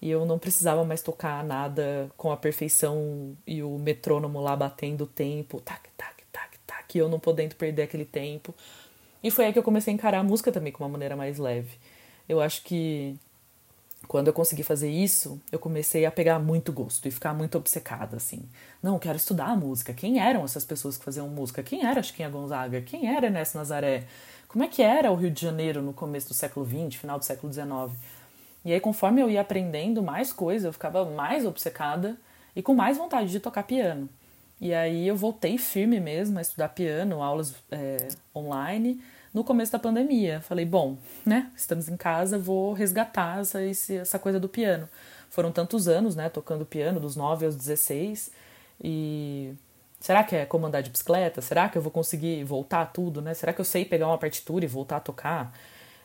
E 0.00 0.10
eu 0.10 0.24
não 0.24 0.38
precisava 0.38 0.82
mais 0.84 1.02
tocar 1.02 1.44
nada 1.44 2.10
com 2.16 2.32
a 2.32 2.36
perfeição 2.36 3.36
e 3.46 3.62
o 3.62 3.78
metrônomo 3.78 4.40
lá 4.40 4.56
batendo 4.56 5.04
o 5.04 5.06
tempo, 5.06 5.60
tac, 5.60 5.90
tac, 5.96 6.24
tac, 6.32 6.58
tac, 6.66 6.94
e 6.94 6.98
eu 6.98 7.08
não 7.08 7.20
podendo 7.20 7.54
perder 7.54 7.82
aquele 7.82 8.06
tempo. 8.06 8.54
E 9.22 9.30
foi 9.30 9.44
aí 9.44 9.52
que 9.52 9.58
eu 9.58 9.62
comecei 9.62 9.92
a 9.92 9.94
encarar 9.94 10.20
a 10.20 10.22
música 10.22 10.50
também 10.50 10.72
com 10.72 10.82
uma 10.82 10.88
maneira 10.88 11.14
mais 11.14 11.38
leve. 11.38 11.78
Eu 12.26 12.40
acho 12.40 12.62
que 12.62 13.18
quando 14.08 14.28
eu 14.28 14.32
consegui 14.32 14.62
fazer 14.62 14.90
isso, 14.90 15.40
eu 15.52 15.58
comecei 15.58 16.04
a 16.04 16.10
pegar 16.10 16.38
muito 16.38 16.72
gosto 16.72 17.06
e 17.06 17.10
ficar 17.10 17.32
muito 17.34 17.56
obcecada, 17.56 18.16
assim. 18.16 18.42
Não, 18.82 18.98
quero 18.98 19.16
estudar 19.16 19.46
a 19.46 19.56
música. 19.56 19.92
Quem 19.92 20.18
eram 20.18 20.44
essas 20.44 20.64
pessoas 20.64 20.96
que 20.96 21.04
faziam 21.04 21.28
música? 21.28 21.62
Quem 21.62 21.86
era 21.86 22.02
Chiquinha 22.02 22.28
Gonzaga? 22.28 22.80
Quem 22.80 23.14
era 23.14 23.30
Nessa 23.30 23.58
Nazaré? 23.58 24.04
Como 24.48 24.64
é 24.64 24.68
que 24.68 24.82
era 24.82 25.12
o 25.12 25.14
Rio 25.14 25.30
de 25.30 25.40
Janeiro 25.40 25.80
no 25.80 25.92
começo 25.92 26.28
do 26.28 26.34
século 26.34 26.66
XX, 26.66 26.98
final 26.98 27.18
do 27.18 27.24
século 27.24 27.52
XIX? 27.52 27.96
E 28.64 28.72
aí, 28.72 28.80
conforme 28.80 29.22
eu 29.22 29.30
ia 29.30 29.40
aprendendo 29.40 30.02
mais 30.02 30.32
coisas, 30.32 30.64
eu 30.64 30.72
ficava 30.72 31.04
mais 31.04 31.46
obcecada 31.46 32.18
e 32.54 32.62
com 32.62 32.74
mais 32.74 32.96
vontade 32.96 33.30
de 33.30 33.38
tocar 33.38 33.62
piano. 33.62 34.08
E 34.60 34.74
aí 34.74 35.08
eu 35.08 35.16
voltei 35.16 35.56
firme 35.56 36.00
mesmo 36.00 36.38
a 36.38 36.42
estudar 36.42 36.68
piano, 36.70 37.22
aulas 37.22 37.54
é, 37.70 38.08
online, 38.34 39.00
no 39.32 39.44
começo 39.44 39.72
da 39.72 39.78
pandemia. 39.78 40.40
Falei, 40.40 40.64
bom, 40.64 40.96
né, 41.24 41.50
estamos 41.56 41.88
em 41.88 41.96
casa, 41.96 42.38
vou 42.38 42.72
resgatar 42.72 43.40
essa, 43.40 43.60
essa 43.62 44.18
coisa 44.18 44.40
do 44.40 44.48
piano. 44.48 44.88
Foram 45.28 45.52
tantos 45.52 45.88
anos, 45.88 46.16
né, 46.16 46.28
tocando 46.28 46.66
piano, 46.66 46.98
dos 46.98 47.16
9 47.16 47.46
aos 47.46 47.56
16, 47.56 48.30
e 48.82 49.54
Será 50.00 50.24
que 50.24 50.34
é 50.34 50.46
comandar 50.46 50.82
de 50.82 50.88
bicicleta? 50.88 51.42
Será 51.42 51.68
que 51.68 51.76
eu 51.76 51.82
vou 51.82 51.92
conseguir 51.92 52.42
voltar 52.42 52.86
tudo, 52.86 53.20
né? 53.20 53.34
Será 53.34 53.52
que 53.52 53.60
eu 53.60 53.64
sei 53.66 53.84
pegar 53.84 54.08
uma 54.08 54.16
partitura 54.16 54.64
e 54.64 54.68
voltar 54.68 54.96
a 54.96 55.00
tocar? 55.00 55.52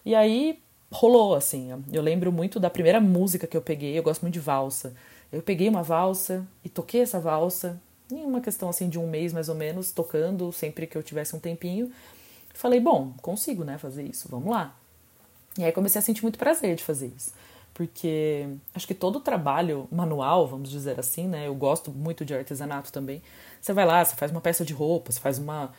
E 0.05 0.13
aí 0.13 0.59
rolou, 0.91 1.33
assim. 1.33 1.69
Eu 1.91 2.01
lembro 2.01 2.29
muito 2.29 2.59
da 2.59 2.69
primeira 2.69 2.99
música 2.99 3.47
que 3.47 3.55
eu 3.55 3.61
peguei, 3.61 3.97
eu 3.97 4.03
gosto 4.03 4.21
muito 4.21 4.33
de 4.33 4.39
valsa. 4.41 4.93
Eu 5.31 5.41
peguei 5.41 5.69
uma 5.69 5.81
valsa 5.81 6.45
e 6.61 6.67
toquei 6.67 7.01
essa 7.01 7.21
valsa, 7.21 7.79
em 8.11 8.25
uma 8.25 8.41
questão 8.41 8.67
assim 8.67 8.89
de 8.89 8.99
um 8.99 9.07
mês 9.07 9.31
mais 9.31 9.47
ou 9.47 9.55
menos, 9.55 9.91
tocando 9.91 10.51
sempre 10.51 10.85
que 10.85 10.97
eu 10.97 11.01
tivesse 11.01 11.33
um 11.33 11.39
tempinho. 11.39 11.89
Falei, 12.57 12.79
bom, 12.79 13.13
consigo, 13.21 13.63
né, 13.63 13.77
fazer 13.77 14.03
isso, 14.03 14.27
vamos 14.29 14.49
lá. 14.49 14.75
E 15.57 15.63
aí 15.63 15.71
comecei 15.71 15.99
a 15.99 16.01
sentir 16.01 16.23
muito 16.23 16.39
prazer 16.39 16.75
de 16.75 16.83
fazer 16.83 17.13
isso 17.15 17.31
porque 17.75 18.47
acho 18.73 18.87
que 18.87 18.93
todo 18.93 19.19
trabalho 19.19 19.85
manual, 19.91 20.47
vamos 20.47 20.69
dizer 20.69 20.97
assim, 20.97 21.27
né? 21.27 21.45
Eu 21.45 21.53
gosto 21.53 21.91
muito 21.91 22.23
de 22.23 22.33
artesanato 22.33 22.89
também. 22.89 23.21
Você 23.61 23.73
vai 23.73 23.85
lá, 23.85 24.03
você 24.03 24.15
faz 24.15 24.31
uma 24.31 24.39
peça 24.39 24.63
de 24.63 24.73
roupa, 24.73 25.11
você 25.11 25.19
faz 25.19 25.37
uma 25.37 25.71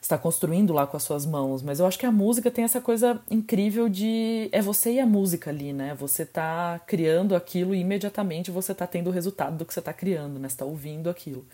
está 0.00 0.16
construindo 0.16 0.72
lá 0.72 0.86
com 0.86 0.96
as 0.96 1.02
suas 1.02 1.26
mãos, 1.26 1.60
mas 1.62 1.80
eu 1.80 1.86
acho 1.86 1.98
que 1.98 2.06
a 2.06 2.12
música 2.12 2.50
tem 2.50 2.64
essa 2.64 2.80
coisa 2.80 3.20
incrível 3.30 3.88
de 3.88 4.48
é 4.52 4.60
você 4.60 4.92
e 4.92 5.00
a 5.00 5.06
música 5.06 5.50
ali, 5.50 5.72
né? 5.72 5.94
Você 5.94 6.24
tá 6.26 6.80
criando 6.86 7.36
aquilo 7.36 7.74
e 7.74 7.80
imediatamente 7.80 8.50
você 8.50 8.74
tá 8.74 8.86
tendo 8.86 9.08
o 9.08 9.12
resultado 9.12 9.56
do 9.56 9.64
que 9.64 9.72
você 9.72 9.82
tá 9.82 9.92
criando, 9.92 10.38
né? 10.40 10.48
Você 10.48 10.56
tá 10.56 10.64
ouvindo 10.64 11.08
aquilo. 11.08 11.44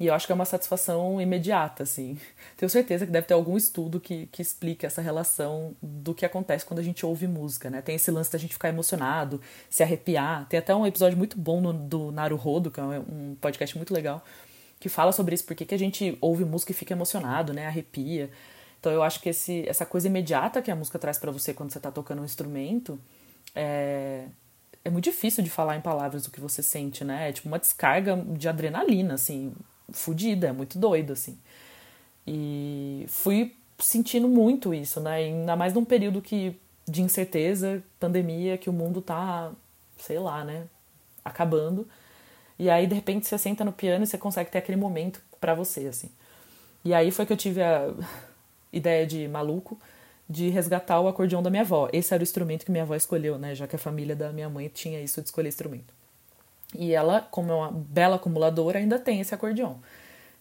E 0.00 0.06
eu 0.06 0.14
acho 0.14 0.24
que 0.24 0.32
é 0.32 0.34
uma 0.34 0.46
satisfação 0.46 1.20
imediata, 1.20 1.82
assim. 1.82 2.18
Tenho 2.56 2.70
certeza 2.70 3.04
que 3.04 3.12
deve 3.12 3.26
ter 3.26 3.34
algum 3.34 3.54
estudo 3.54 4.00
que, 4.00 4.26
que 4.32 4.40
explique 4.40 4.86
essa 4.86 5.02
relação 5.02 5.76
do 5.82 6.14
que 6.14 6.24
acontece 6.24 6.64
quando 6.64 6.78
a 6.78 6.82
gente 6.82 7.04
ouve 7.04 7.28
música, 7.28 7.68
né? 7.68 7.82
Tem 7.82 7.96
esse 7.96 8.10
lance 8.10 8.32
da 8.32 8.38
gente 8.38 8.54
ficar 8.54 8.70
emocionado, 8.70 9.42
se 9.68 9.82
arrepiar. 9.82 10.48
Tem 10.48 10.58
até 10.58 10.74
um 10.74 10.86
episódio 10.86 11.18
muito 11.18 11.38
bom 11.38 11.60
no, 11.60 11.74
do 11.74 12.10
Naruhodo, 12.10 12.70
que 12.70 12.80
é 12.80 12.82
um 12.82 13.36
podcast 13.42 13.76
muito 13.76 13.92
legal, 13.92 14.24
que 14.80 14.88
fala 14.88 15.12
sobre 15.12 15.34
isso, 15.34 15.44
porque 15.44 15.66
que 15.66 15.74
a 15.74 15.78
gente 15.78 16.16
ouve 16.22 16.46
música 16.46 16.72
e 16.72 16.74
fica 16.74 16.94
emocionado, 16.94 17.52
né? 17.52 17.66
Arrepia. 17.66 18.30
Então 18.80 18.90
eu 18.90 19.02
acho 19.02 19.20
que 19.20 19.28
esse, 19.28 19.68
essa 19.68 19.84
coisa 19.84 20.06
imediata 20.06 20.62
que 20.62 20.70
a 20.70 20.74
música 20.76 20.98
traz 20.98 21.18
para 21.18 21.30
você 21.30 21.52
quando 21.52 21.72
você 21.72 21.78
tá 21.78 21.90
tocando 21.90 22.22
um 22.22 22.24
instrumento 22.24 22.98
é, 23.54 24.24
é 24.82 24.88
muito 24.88 25.04
difícil 25.04 25.44
de 25.44 25.50
falar 25.50 25.76
em 25.76 25.82
palavras 25.82 26.26
o 26.26 26.30
que 26.30 26.40
você 26.40 26.62
sente, 26.62 27.04
né? 27.04 27.28
É 27.28 27.32
tipo 27.32 27.48
uma 27.48 27.58
descarga 27.58 28.16
de 28.16 28.48
adrenalina, 28.48 29.12
assim 29.12 29.52
fodida, 29.92 30.48
é 30.48 30.52
muito 30.52 30.78
doido, 30.78 31.12
assim. 31.12 31.38
E 32.26 33.04
fui 33.08 33.54
sentindo 33.78 34.28
muito 34.28 34.74
isso, 34.74 35.00
né? 35.00 35.16
Ainda 35.16 35.56
mais 35.56 35.72
num 35.74 35.84
período 35.84 36.20
que 36.20 36.56
de 36.88 37.02
incerteza, 37.02 37.82
pandemia, 37.98 38.58
que 38.58 38.68
o 38.68 38.72
mundo 38.72 39.00
tá, 39.00 39.52
sei 39.98 40.18
lá, 40.18 40.44
né, 40.44 40.64
acabando. 41.24 41.88
E 42.58 42.68
aí 42.68 42.86
de 42.86 42.94
repente 42.94 43.26
você 43.26 43.38
senta 43.38 43.64
no 43.64 43.72
piano 43.72 44.04
e 44.04 44.06
você 44.06 44.18
consegue 44.18 44.50
ter 44.50 44.58
aquele 44.58 44.76
momento 44.76 45.22
para 45.40 45.54
você, 45.54 45.86
assim. 45.86 46.10
E 46.84 46.92
aí 46.92 47.10
foi 47.10 47.26
que 47.26 47.32
eu 47.32 47.36
tive 47.36 47.62
a 47.62 47.92
ideia 48.72 49.06
de 49.06 49.28
maluco 49.28 49.78
de 50.28 50.48
resgatar 50.48 51.00
o 51.00 51.08
acordeão 51.08 51.42
da 51.42 51.50
minha 51.50 51.62
avó. 51.62 51.88
Esse 51.92 52.14
era 52.14 52.20
o 52.20 52.24
instrumento 52.24 52.64
que 52.64 52.70
minha 52.70 52.84
avó 52.84 52.94
escolheu, 52.94 53.38
né? 53.38 53.54
Já 53.54 53.66
que 53.66 53.76
a 53.76 53.78
família 53.78 54.14
da 54.14 54.32
minha 54.32 54.48
mãe 54.48 54.68
tinha 54.68 55.00
isso 55.00 55.20
de 55.20 55.28
escolher 55.28 55.48
instrumento. 55.48 55.92
E 56.74 56.92
ela, 56.92 57.20
como 57.20 57.50
é 57.50 57.54
uma 57.54 57.70
bela 57.70 58.16
acumuladora, 58.16 58.78
ainda 58.78 58.98
tem 58.98 59.20
esse 59.20 59.34
acordeão. 59.34 59.80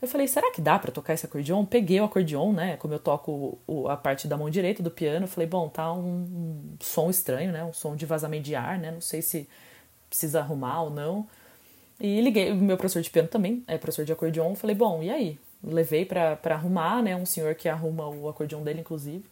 Eu 0.01 0.07
falei, 0.07 0.27
será 0.27 0.51
que 0.51 0.61
dá 0.61 0.79
para 0.79 0.91
tocar 0.91 1.13
esse 1.13 1.25
acordeão? 1.25 1.65
Peguei 1.65 1.99
o 1.99 2.05
acordeão, 2.05 2.53
né? 2.53 2.77
Como 2.77 2.93
eu 2.93 2.99
toco 2.99 3.57
o, 3.67 3.89
a 3.89 3.97
parte 3.97 4.27
da 4.27 4.37
mão 4.37 4.49
direita 4.49 4.81
do 4.81 4.89
piano, 4.89 5.27
falei, 5.27 5.47
bom, 5.47 5.67
tá 5.67 5.91
um, 5.91 6.75
som 6.79 7.09
estranho, 7.09 7.51
né? 7.51 7.63
Um 7.65 7.73
som 7.73 7.95
de 7.95 8.05
vazamento 8.05 8.43
de 8.43 8.55
ar, 8.55 8.79
né? 8.79 8.91
Não 8.91 9.01
sei 9.01 9.21
se 9.21 9.47
precisa 10.09 10.39
arrumar 10.39 10.83
ou 10.83 10.89
não. 10.89 11.27
E 11.99 12.21
liguei, 12.21 12.51
o 12.51 12.55
meu 12.55 12.77
professor 12.77 13.01
de 13.01 13.09
piano 13.09 13.27
também 13.27 13.63
é 13.67 13.77
professor 13.77 14.05
de 14.05 14.13
acordeão. 14.13 14.55
Falei, 14.55 14.75
bom, 14.75 15.03
e 15.03 15.09
aí? 15.09 15.37
Levei 15.61 16.05
para 16.05 16.39
arrumar, 16.45 17.03
né? 17.03 17.15
Um 17.15 17.25
senhor 17.25 17.53
que 17.55 17.67
arruma 17.67 18.07
o 18.07 18.29
acordeão 18.29 18.63
dele, 18.63 18.79
inclusive. 18.79 19.25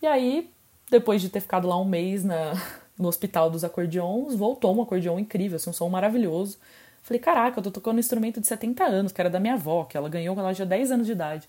E 0.00 0.06
aí, 0.06 0.50
depois 0.90 1.20
de 1.20 1.28
ter 1.28 1.40
ficado 1.40 1.68
lá 1.68 1.78
um 1.78 1.84
mês 1.84 2.24
na, 2.24 2.54
no 2.98 3.08
hospital 3.08 3.50
dos 3.50 3.64
acordeões, 3.64 4.34
voltou 4.34 4.76
um 4.76 4.82
acordeão 4.82 5.18
incrível, 5.18 5.56
assim, 5.56 5.70
um 5.70 5.72
som 5.72 5.88
maravilhoso. 5.88 6.58
Falei, 7.02 7.20
caraca, 7.20 7.58
eu 7.58 7.62
tô 7.62 7.70
tocando 7.70 7.96
um 7.96 8.00
instrumento 8.00 8.40
de 8.40 8.46
70 8.46 8.84
anos, 8.84 9.12
que 9.12 9.20
era 9.20 9.28
da 9.28 9.40
minha 9.40 9.54
avó, 9.54 9.84
que 9.84 9.96
ela 9.96 10.08
ganhou 10.08 10.34
quando 10.34 10.46
ela 10.46 10.54
tinha 10.54 10.66
10 10.66 10.92
anos 10.92 11.06
de 11.06 11.12
idade. 11.12 11.48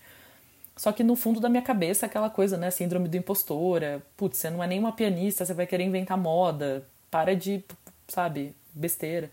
Só 0.76 0.92
que 0.92 1.02
no 1.02 1.16
fundo 1.16 1.40
da 1.40 1.48
minha 1.48 1.62
cabeça, 1.62 2.04
aquela 2.04 2.28
coisa, 2.28 2.56
né, 2.56 2.70
síndrome 2.70 3.08
do 3.08 3.16
impostora, 3.16 4.02
putz, 4.16 4.38
você 4.38 4.50
não 4.50 4.62
é 4.62 4.66
nem 4.66 4.78
uma 4.78 4.92
pianista, 4.92 5.44
você 5.46 5.54
vai 5.54 5.66
querer 5.66 5.84
inventar 5.84 6.18
moda, 6.18 6.84
para 7.10 7.34
de, 7.34 7.64
sabe, 8.08 8.54
besteira. 8.74 9.30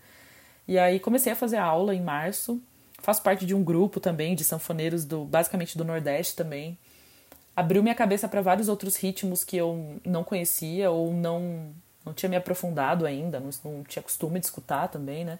E 0.66 0.78
aí 0.78 0.98
comecei 0.98 1.32
a 1.32 1.36
fazer 1.36 1.58
aula 1.58 1.94
em 1.94 2.00
março, 2.00 2.62
faço 3.00 3.22
parte 3.22 3.44
de 3.44 3.54
um 3.54 3.62
grupo 3.62 4.00
também 4.00 4.34
de 4.34 4.44
sanfoneiros 4.44 5.04
do 5.04 5.24
basicamente 5.26 5.76
do 5.76 5.84
Nordeste 5.84 6.34
também 6.34 6.78
abriu 7.56 7.82
minha 7.82 7.94
cabeça 7.94 8.28
para 8.28 8.40
vários 8.40 8.68
outros 8.68 8.96
ritmos 8.96 9.44
que 9.44 9.56
eu 9.56 10.00
não 10.04 10.24
conhecia 10.24 10.90
ou 10.90 11.12
não 11.12 11.72
não 12.04 12.12
tinha 12.12 12.28
me 12.28 12.36
aprofundado 12.36 13.06
ainda, 13.06 13.40
não, 13.40 13.50
não 13.64 13.84
tinha 13.84 14.02
costume 14.02 14.38
de 14.38 14.46
escutar 14.46 14.88
também, 14.88 15.24
né? 15.24 15.38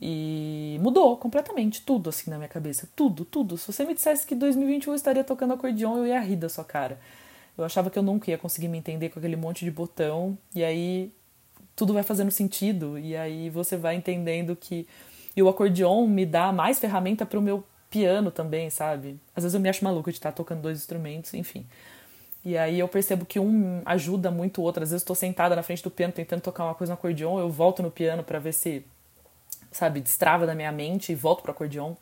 E 0.00 0.78
mudou 0.82 1.16
completamente 1.16 1.82
tudo 1.82 2.10
assim 2.10 2.30
na 2.30 2.36
minha 2.36 2.48
cabeça, 2.48 2.88
tudo, 2.96 3.24
tudo. 3.24 3.56
Se 3.56 3.72
você 3.72 3.84
me 3.84 3.94
dissesse 3.94 4.26
que 4.26 4.34
2021 4.34 4.92
eu 4.92 4.96
estaria 4.96 5.24
tocando 5.24 5.54
acordeon, 5.54 5.98
eu 5.98 6.06
ia 6.06 6.20
rir 6.20 6.36
da 6.36 6.48
sua 6.48 6.64
cara. 6.64 6.98
Eu 7.56 7.64
achava 7.64 7.90
que 7.90 7.98
eu 7.98 8.02
nunca 8.02 8.30
ia 8.30 8.38
conseguir 8.38 8.68
me 8.68 8.78
entender 8.78 9.10
com 9.10 9.18
aquele 9.18 9.36
monte 9.36 9.64
de 9.64 9.70
botão, 9.70 10.36
e 10.54 10.64
aí 10.64 11.12
tudo 11.76 11.92
vai 11.92 12.02
fazendo 12.02 12.30
sentido, 12.30 12.98
e 12.98 13.16
aí 13.16 13.50
você 13.50 13.76
vai 13.76 13.94
entendendo 13.94 14.56
que 14.56 14.86
e 15.36 15.42
o 15.42 15.48
acordeon 15.48 16.06
me 16.06 16.24
dá 16.24 16.52
mais 16.52 16.78
ferramenta 16.78 17.26
para 17.26 17.38
o 17.38 17.42
meu 17.42 17.64
piano 17.90 18.30
também, 18.30 18.70
sabe? 18.70 19.18
Às 19.34 19.44
vezes 19.44 19.54
eu 19.54 19.60
me 19.60 19.68
acho 19.68 19.84
maluca 19.84 20.10
de 20.10 20.18
estar 20.18 20.32
tocando 20.32 20.62
dois 20.62 20.78
instrumentos, 20.78 21.34
enfim. 21.34 21.66
E 22.44 22.58
aí 22.58 22.78
eu 22.78 22.88
percebo 22.88 23.24
que 23.24 23.40
um 23.40 23.80
ajuda 23.86 24.30
muito 24.30 24.60
o 24.60 24.64
outro. 24.64 24.82
Às 24.82 24.90
vezes 24.90 25.02
estou 25.02 25.16
sentada 25.16 25.56
na 25.56 25.62
frente 25.62 25.82
do 25.82 25.90
piano 25.90 26.12
tentando 26.12 26.42
tocar 26.42 26.64
uma 26.64 26.74
coisa 26.74 26.92
no 26.92 26.98
acordeon, 26.98 27.38
eu 27.38 27.48
volto 27.48 27.82
no 27.82 27.90
piano 27.90 28.22
para 28.22 28.38
ver 28.38 28.52
se, 28.52 28.84
sabe, 29.72 30.00
destrava 30.00 30.46
da 30.46 30.54
minha 30.54 30.70
mente 30.70 31.12
e 31.12 31.14
volto 31.14 31.42
pro 31.42 31.52
acordeon. 31.52 31.94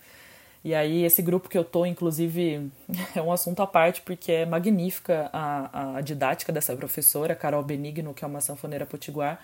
E 0.64 0.74
aí 0.74 1.04
esse 1.04 1.22
grupo 1.22 1.48
que 1.48 1.58
eu 1.58 1.64
tô, 1.64 1.86
inclusive, 1.86 2.70
é 3.14 3.22
um 3.22 3.32
assunto 3.32 3.62
à 3.62 3.66
parte 3.66 4.00
porque 4.02 4.32
é 4.32 4.46
magnífica 4.46 5.30
a, 5.32 5.96
a 5.98 6.00
didática 6.00 6.52
dessa 6.52 6.74
professora, 6.76 7.34
Carol 7.34 7.62
Benigno, 7.62 8.14
que 8.14 8.24
é 8.24 8.28
uma 8.28 8.40
sanfoneira 8.40 8.86
potiguar 8.86 9.40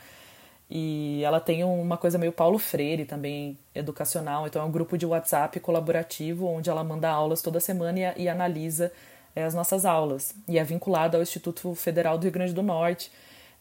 e 0.71 1.23
ela 1.25 1.41
tem 1.41 1.65
uma 1.65 1.97
coisa 1.97 2.19
meio 2.19 2.33
Paulo 2.33 2.59
Freire 2.59 3.05
também, 3.07 3.57
educacional. 3.75 4.47
Então 4.47 4.61
é 4.61 4.65
um 4.65 4.71
grupo 4.71 4.99
de 4.99 5.07
WhatsApp 5.07 5.59
colaborativo 5.61 6.47
onde 6.47 6.69
ela 6.69 6.85
manda 6.85 7.09
aulas 7.09 7.41
toda 7.41 7.59
semana 7.59 7.99
e, 7.99 8.25
e 8.25 8.29
analisa 8.29 8.93
é, 9.35 9.45
as 9.45 9.55
nossas 9.55 9.85
aulas. 9.85 10.35
E 10.47 10.59
é 10.59 10.65
vinculada 10.65 11.17
ao 11.17 11.23
Instituto 11.23 11.75
Federal 11.75 12.19
do 12.19 12.23
Rio 12.23 12.33
Grande 12.33 12.53
do 12.53 12.63
Norte. 12.63 13.11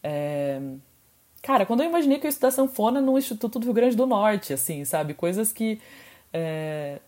É... 0.02 0.60
Cara, 1.42 1.64
quando 1.64 1.82
eu 1.82 1.88
imaginei 1.88 2.18
que 2.18 2.26
eu 2.26 2.28
ia 2.28 2.30
estudar 2.30 2.50
sanfona 2.50 3.00
no 3.00 3.16
Instituto 3.16 3.58
do 3.58 3.64
Rio 3.64 3.74
Grande 3.74 3.96
do 3.96 4.06
Norte, 4.06 4.52
assim, 4.52 4.84
sabe? 4.84 5.14
Coisas 5.14 5.52
que. 5.52 5.80
É... 6.32 6.98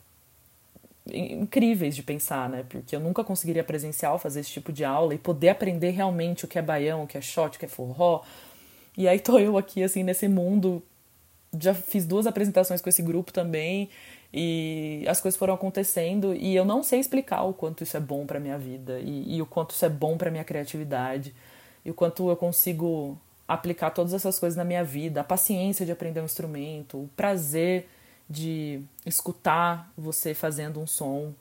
incríveis 1.13 1.97
de 1.97 2.03
pensar, 2.03 2.49
né? 2.49 2.65
Porque 2.69 2.95
eu 2.95 3.01
nunca 3.01 3.25
conseguiria 3.25 3.65
presencial 3.65 4.19
fazer 4.19 4.41
esse 4.41 4.51
tipo 4.51 4.73
de 4.73 4.85
aula 4.85 5.15
e 5.15 5.19
poder 5.19 5.51
aprender 5.51 5.91
realmente 5.91 6.45
o 6.45 6.49
que 6.49 6.59
é 6.59 6.63
baião, 6.63 7.05
o 7.05 7.07
que 7.07 7.19
é 7.19 7.21
shot, 7.21 7.57
o 7.57 7.59
que 7.59 7.67
é 7.67 7.69
forró, 7.69 8.23
e 8.97 9.09
aí 9.09 9.19
tô 9.19 9.39
eu 9.39 9.57
aqui, 9.57 9.83
assim, 9.83 10.03
nesse 10.03 10.29
mundo. 10.29 10.83
Já 11.59 11.75
fiz 11.75 12.07
duas 12.07 12.27
apresentações 12.27 12.81
com 12.81 12.89
esse 12.89 13.03
grupo 13.03 13.33
também. 13.33 13.89
E 14.33 15.05
as 15.09 15.21
coisas 15.21 15.37
foram 15.37 15.55
acontecendo 15.55 16.35
e 16.35 16.55
eu 16.55 16.65
não 16.65 16.83
sei 16.83 17.01
explicar 17.01 17.43
o 17.43 17.53
quanto 17.53 17.83
isso 17.83 17.97
é 17.97 18.01
bom 18.01 18.27
para 18.27 18.39
minha 18.39 18.57
vida 18.57 19.01
e, 19.01 19.37
e, 19.37 19.43
o 19.43 19.47
quanto 19.47 19.73
isso 19.73 19.85
é 19.85 19.89
bom 19.89 20.17
para 20.17 20.31
minha 20.31 20.45
criatividade 20.45 21.35
e 21.85 21.91
o 21.91 21.95
quanto 21.95 22.29
eu 22.31 22.37
consigo 22.37 23.19
aplicar 23.49 23.91
todas 23.91 24.15
essas 24.15 24.39
coisas 24.39 24.57
na 24.57 24.65
minha 24.65 24.85
vida, 24.85 25.23
a 25.23 25.25
paciência 25.25 25.85
de 25.85 25.91
aprender 25.91 26.21
um 26.21 26.25
instrumento, 26.25 26.97
o 26.97 27.11
prazer 27.17 27.89
de 28.29 28.81
escutar 29.05 29.91
você 29.99 30.33
fazendo 30.33 30.79
um 30.79 30.87
som, 30.87 31.33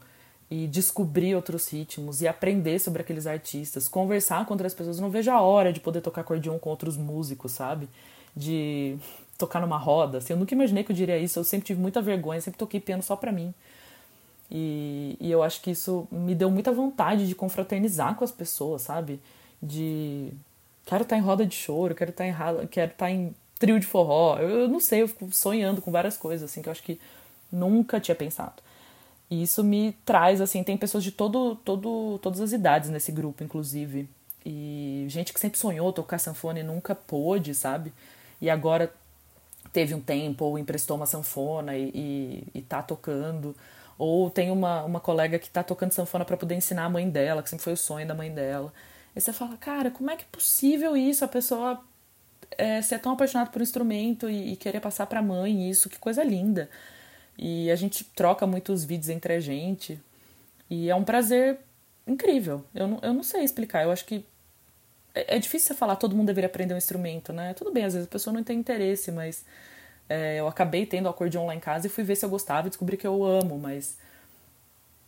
e 0.50 0.66
descobrir 0.66 1.36
outros 1.36 1.70
ritmos 1.72 2.22
e 2.22 2.28
aprender 2.28 2.80
sobre 2.80 3.02
aqueles 3.02 3.28
artistas, 3.28 3.88
conversar 3.88 4.46
com 4.46 4.54
outras 4.54 4.74
pessoas. 4.74 4.98
Eu 4.98 5.04
não 5.04 5.12
vejo 5.12 5.30
a 5.30 5.40
hora 5.42 5.72
de 5.72 5.80
poder 5.80 6.02
tocar 6.02 6.22
acordeon 6.22 6.58
com 6.58 6.70
outros 6.70 6.98
músicos, 6.98 7.52
sabe? 7.52 7.88
De 8.36 8.98
tocar 9.40 9.60
numa 9.62 9.78
roda. 9.78 10.20
Assim, 10.20 10.34
eu 10.34 10.38
nunca 10.38 10.54
imaginei 10.54 10.84
que 10.84 10.92
eu 10.92 10.96
diria 10.96 11.18
isso. 11.18 11.40
Eu 11.40 11.44
sempre 11.44 11.66
tive 11.66 11.82
muita 11.82 12.02
vergonha, 12.02 12.40
sempre 12.42 12.60
toquei 12.60 12.80
piano 12.80 13.02
só 13.02 13.16
pra 13.16 13.32
mim. 13.32 13.52
E, 14.52 15.16
e 15.20 15.32
eu 15.32 15.42
acho 15.42 15.62
que 15.62 15.72
isso 15.72 16.08
me 16.12 16.36
deu 16.36 16.52
muita 16.52 16.72
vontade 16.72 17.28
de 17.28 17.34
confraternizar 17.34 18.16
com 18.16 18.24
as 18.24 18.32
pessoas, 18.32 18.84
sabe? 18.84 19.20
De 19.62 20.32
quero 20.86 21.04
estar 21.04 21.16
tá 21.16 21.20
em 21.20 21.24
roda 21.24 21.46
de 21.46 21.56
choro, 21.56 21.96
quero 21.96 22.12
estar 22.12 22.24
tá 22.24 22.62
em 22.62 22.68
quero 22.68 22.92
estar 22.92 23.06
tá 23.06 23.12
em 23.12 23.34
trio 23.58 23.80
de 23.80 23.86
forró. 23.86 24.38
Eu, 24.38 24.50
eu 24.62 24.68
não 24.68 24.80
sei, 24.80 25.02
eu 25.02 25.08
fico 25.08 25.32
sonhando 25.32 25.82
com 25.82 25.92
várias 25.92 26.18
coisas 26.18 26.50
assim 26.50 26.62
que 26.62 26.70
eu 26.70 26.72
acho 26.72 26.84
que 26.84 27.00
nunca 27.52 28.00
tinha 28.00 28.16
pensado. 28.16 28.62
E 29.32 29.44
isso 29.44 29.64
me 29.64 29.96
traz, 30.04 30.42
assim, 30.42 30.64
tem 30.64 30.76
pessoas 30.76 31.04
de 31.04 31.12
todo, 31.12 31.56
todo, 31.64 32.20
todas 32.22 32.42
as 32.42 32.52
idades 32.52 32.90
nesse 32.90 33.12
grupo, 33.12 33.44
inclusive. 33.44 34.10
E 34.44 35.06
gente 35.08 35.32
que 35.32 35.40
sempre 35.40 35.60
sonhou 35.60 35.94
tocar 35.94 36.18
sanfona 36.18 36.60
e 36.60 36.64
nunca 36.64 36.96
pôde, 36.96 37.54
sabe? 37.54 37.94
E 38.42 38.50
agora 38.50 38.92
teve 39.72 39.94
um 39.94 40.02
tempo, 40.02 40.46
ou 40.46 40.58
emprestou 40.58 40.98
uma 40.98 41.06
sanfona 41.06 41.76
e, 41.78 41.92
e, 41.94 42.60
e 42.60 42.62
tá 42.62 42.82
tocando. 42.82 43.56
Ou 43.98 44.30
tem 44.30 44.52
uma, 44.52 44.84
uma 44.84 45.00
colega 45.00 45.38
que 45.38 45.50
tá 45.50 45.64
tocando 45.64 45.92
sanfona 45.92 46.24
para 46.26 46.38
poder 46.38 46.56
ensinar 46.56 46.86
a 46.86 46.90
mãe 46.90 47.10
dela, 47.10 47.44
que 47.44 47.50
sempre 47.50 47.64
foi 47.64 47.74
o 47.74 47.78
sonho 47.78 48.08
da 48.08 48.16
mãe 48.16 48.32
dela. 48.32 48.74
E 49.16 49.22
você 49.22 49.34
fala, 49.34 49.58
cara, 49.58 49.92
como 49.92 50.10
é 50.10 50.16
que 50.16 50.24
é 50.24 50.28
possível 50.32 50.96
isso? 50.96 51.26
A 51.26 51.28
pessoa 51.28 51.84
é, 52.58 52.82
ser 52.82 53.00
tão 53.00 53.12
apaixonada 53.12 53.50
por 53.52 53.60
um 53.60 53.64
instrumento 53.64 54.30
e, 54.30 54.54
e 54.54 54.56
querer 54.56 54.80
passar 54.80 55.06
pra 55.08 55.22
mãe 55.22 55.70
isso, 55.70 55.90
que 55.90 56.00
coisa 56.00 56.24
linda. 56.24 56.70
E 57.38 57.70
a 57.72 57.76
gente 57.76 58.04
troca 58.04 58.46
muitos 58.48 58.84
vídeos 58.84 59.10
entre 59.10 59.34
a 59.34 59.40
gente. 59.40 60.00
E 60.70 60.90
é 60.90 60.96
um 60.96 61.04
prazer 61.04 61.60
incrível. 62.08 62.64
Eu 62.74 62.88
não, 62.88 63.00
eu 63.02 63.14
não 63.14 63.24
sei 63.24 63.44
explicar. 63.44 63.84
Eu 63.84 63.92
acho 63.92 64.06
que 64.06 64.26
é, 65.14 65.36
é 65.36 65.40
difícil 65.40 65.70
você 65.70 65.74
falar 65.74 65.96
todo 65.96 66.16
mundo 66.16 66.28
deveria 66.28 66.48
aprender 66.48 66.74
um 66.74 66.78
instrumento, 66.78 67.34
né? 67.34 67.54
Tudo 67.54 67.72
bem, 67.72 67.86
às 67.86 67.94
vezes 67.94 68.08
a 68.08 68.12
pessoa 68.12 68.34
não 68.34 68.44
tem 68.44 68.60
interesse, 68.60 69.12
mas 69.12 69.46
é, 70.08 70.40
eu 70.40 70.48
acabei 70.48 70.86
tendo 70.86 71.06
o 71.06 71.10
acordeon 71.10 71.46
lá 71.46 71.56
em 71.56 71.60
casa 71.60 71.88
e 71.88 71.90
fui 71.90 72.04
ver 72.04 72.16
se 72.16 72.26
eu 72.26 72.30
gostava 72.30 72.68
e 72.68 72.70
descobri 72.70 72.98
que 72.98 73.08
eu 73.08 73.24
amo, 73.24 73.58
mas 73.60 73.98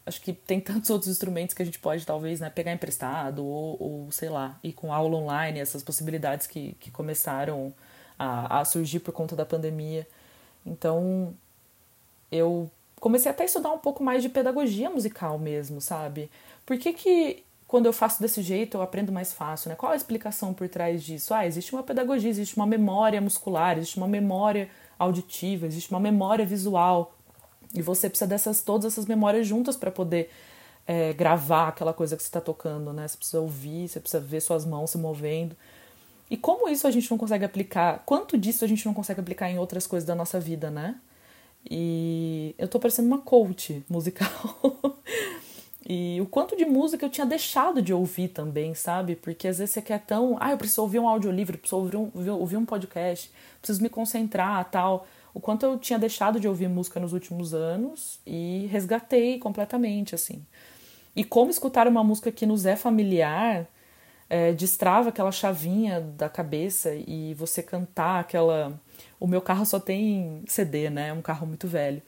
acho 0.06 0.22
que 0.22 0.34
tem 0.34 0.60
tantos 0.62 0.90
outros 0.90 1.12
instrumentos 1.12 1.54
que 1.54 1.62
a 1.62 1.66
gente 1.66 1.80
pode 1.80 2.06
talvez 2.06 2.40
né, 2.40 2.50
pegar 2.50 2.74
emprestado 2.74 3.46
ou, 3.46 3.78
ou 3.80 4.12
sei 4.12 4.30
lá, 4.30 4.58
ir 4.64 4.74
com 4.74 4.94
aula 4.94 5.18
online, 5.18 5.60
essas 5.60 5.84
possibilidades 5.84 6.48
que, 6.48 6.76
que 6.80 6.92
começaram 6.92 7.74
a, 8.18 8.60
a 8.62 8.66
surgir 8.66 9.00
por 9.00 9.14
conta 9.14 9.36
da 9.36 9.46
pandemia. 9.46 10.08
Então, 10.66 11.34
eu 12.32 12.70
comecei 13.00 13.32
até 13.32 13.44
a 13.44 13.46
estudar 13.48 13.72
um 13.72 13.80
pouco 13.80 14.04
mais 14.04 14.22
de 14.22 14.30
pedagogia 14.30 14.90
musical 14.90 15.40
mesmo, 15.40 15.82
sabe? 15.82 16.30
Por 16.66 16.78
que, 16.78 16.94
que 16.94 17.44
quando 17.72 17.86
eu 17.86 17.94
faço 17.94 18.22
desse 18.22 18.42
jeito 18.42 18.76
eu 18.76 18.82
aprendo 18.82 19.14
mais 19.14 19.32
fácil, 19.32 19.70
né? 19.70 19.76
Qual 19.76 19.94
a 19.94 19.96
explicação 19.96 20.54
por 20.54 20.68
trás 20.68 21.02
disso? 21.02 21.34
Ah, 21.34 21.48
existe 21.48 21.72
uma 21.72 21.82
pedagogia, 21.82 22.30
existe 22.30 22.58
uma 22.58 22.66
memória 22.66 23.22
muscular, 23.22 23.78
existe 23.78 23.96
uma 23.96 24.10
memória 24.10 24.70
auditiva, 25.00 25.68
existe 25.68 25.90
uma 25.90 26.00
memória 26.00 26.46
visual. 26.46 27.16
E 27.74 27.82
você 27.82 28.10
precisa 28.10 28.28
dessas 28.28 28.62
todas 28.62 28.92
essas 28.92 29.06
memórias 29.06 29.48
juntas 29.48 29.78
para 29.78 29.90
poder 29.90 30.30
é, 30.86 31.14
gravar 31.14 31.70
aquela 31.70 31.94
coisa 31.94 32.18
que 32.18 32.22
você 32.22 32.28
está 32.28 32.42
tocando, 32.42 32.92
né? 32.92 33.08
Você 33.08 33.16
precisa 33.16 33.40
ouvir, 33.40 33.88
você 33.88 34.02
precisa 34.02 34.22
ver 34.22 34.42
suas 34.42 34.66
mãos 34.66 34.90
se 34.90 34.98
movendo. 34.98 35.56
E 36.30 36.36
como 36.36 36.68
isso 36.68 36.86
a 36.86 36.92
gente 36.92 37.10
não 37.10 37.18
consegue 37.18 37.46
aplicar? 37.46 38.04
Quanto 38.06 38.38
disso 38.38 38.66
a 38.66 38.68
gente 38.68 38.86
não 38.86 38.94
consegue 38.94 39.22
aplicar 39.22 39.50
em 39.50 39.58
outras 39.58 39.88
coisas 39.88 40.06
da 40.06 40.14
nossa 40.14 40.42
vida, 40.42 40.70
né? 40.70 40.98
E 41.70 42.54
eu 42.58 42.68
tô 42.68 42.82
parecendo 42.82 43.08
uma 43.08 43.20
coach 43.20 43.82
musical. 43.90 44.28
e 45.94 46.22
o 46.22 46.26
quanto 46.26 46.56
de 46.56 46.64
música 46.64 47.06
eu 47.06 47.10
tinha 47.10 47.28
deixado 47.28 47.82
de 47.82 47.94
ouvir 47.94 48.30
também, 48.30 48.74
sabe? 48.74 49.14
Porque 49.14 49.46
às 49.46 49.58
vezes 49.58 49.74
você 49.74 49.82
quer 49.82 50.00
tão. 50.00 50.38
Ah, 50.40 50.52
eu 50.52 50.58
preciso 50.58 50.84
ouvir 50.84 51.00
um 51.00 51.10
audiolivro, 51.10 51.58
preciso 51.58 51.82
ouvir 51.82 51.98
um, 51.98 52.10
ouvir 52.32 52.56
um 52.56 52.66
podcast, 52.66 53.30
preciso 53.60 53.84
me 53.84 53.90
concentrar 53.90 54.64
tal. 54.72 55.06
O 55.34 55.42
quanto 55.42 55.66
eu 55.66 55.78
tinha 55.78 56.00
deixado 56.00 56.40
de 56.40 56.48
ouvir 56.48 56.70
música 56.70 56.98
nos 56.98 57.12
últimos 57.12 57.54
anos 57.54 58.22
e 58.26 58.70
resgatei 58.72 59.38
completamente, 59.38 60.16
assim. 60.16 60.46
E 61.14 61.26
como 61.26 61.52
escutar 61.52 61.86
uma 61.90 62.06
música 62.06 62.32
que 62.32 62.46
nos 62.46 62.66
é 62.66 62.78
familiar 62.78 63.68
é, 64.30 64.54
destrava 64.54 65.10
aquela 65.10 65.30
chavinha 65.30 66.00
da 66.00 66.30
cabeça 66.30 66.96
e 66.96 67.34
você 67.34 67.62
cantar 67.62 68.22
aquela. 68.22 68.80
O 69.20 69.28
meu 69.28 69.42
carro 69.42 69.66
só 69.66 69.78
tem 69.78 70.42
CD, 70.48 70.90
né? 70.90 71.10
É 71.10 71.14
um 71.14 71.22
carro 71.22 71.46
muito 71.46 71.68
velho. 71.68 72.02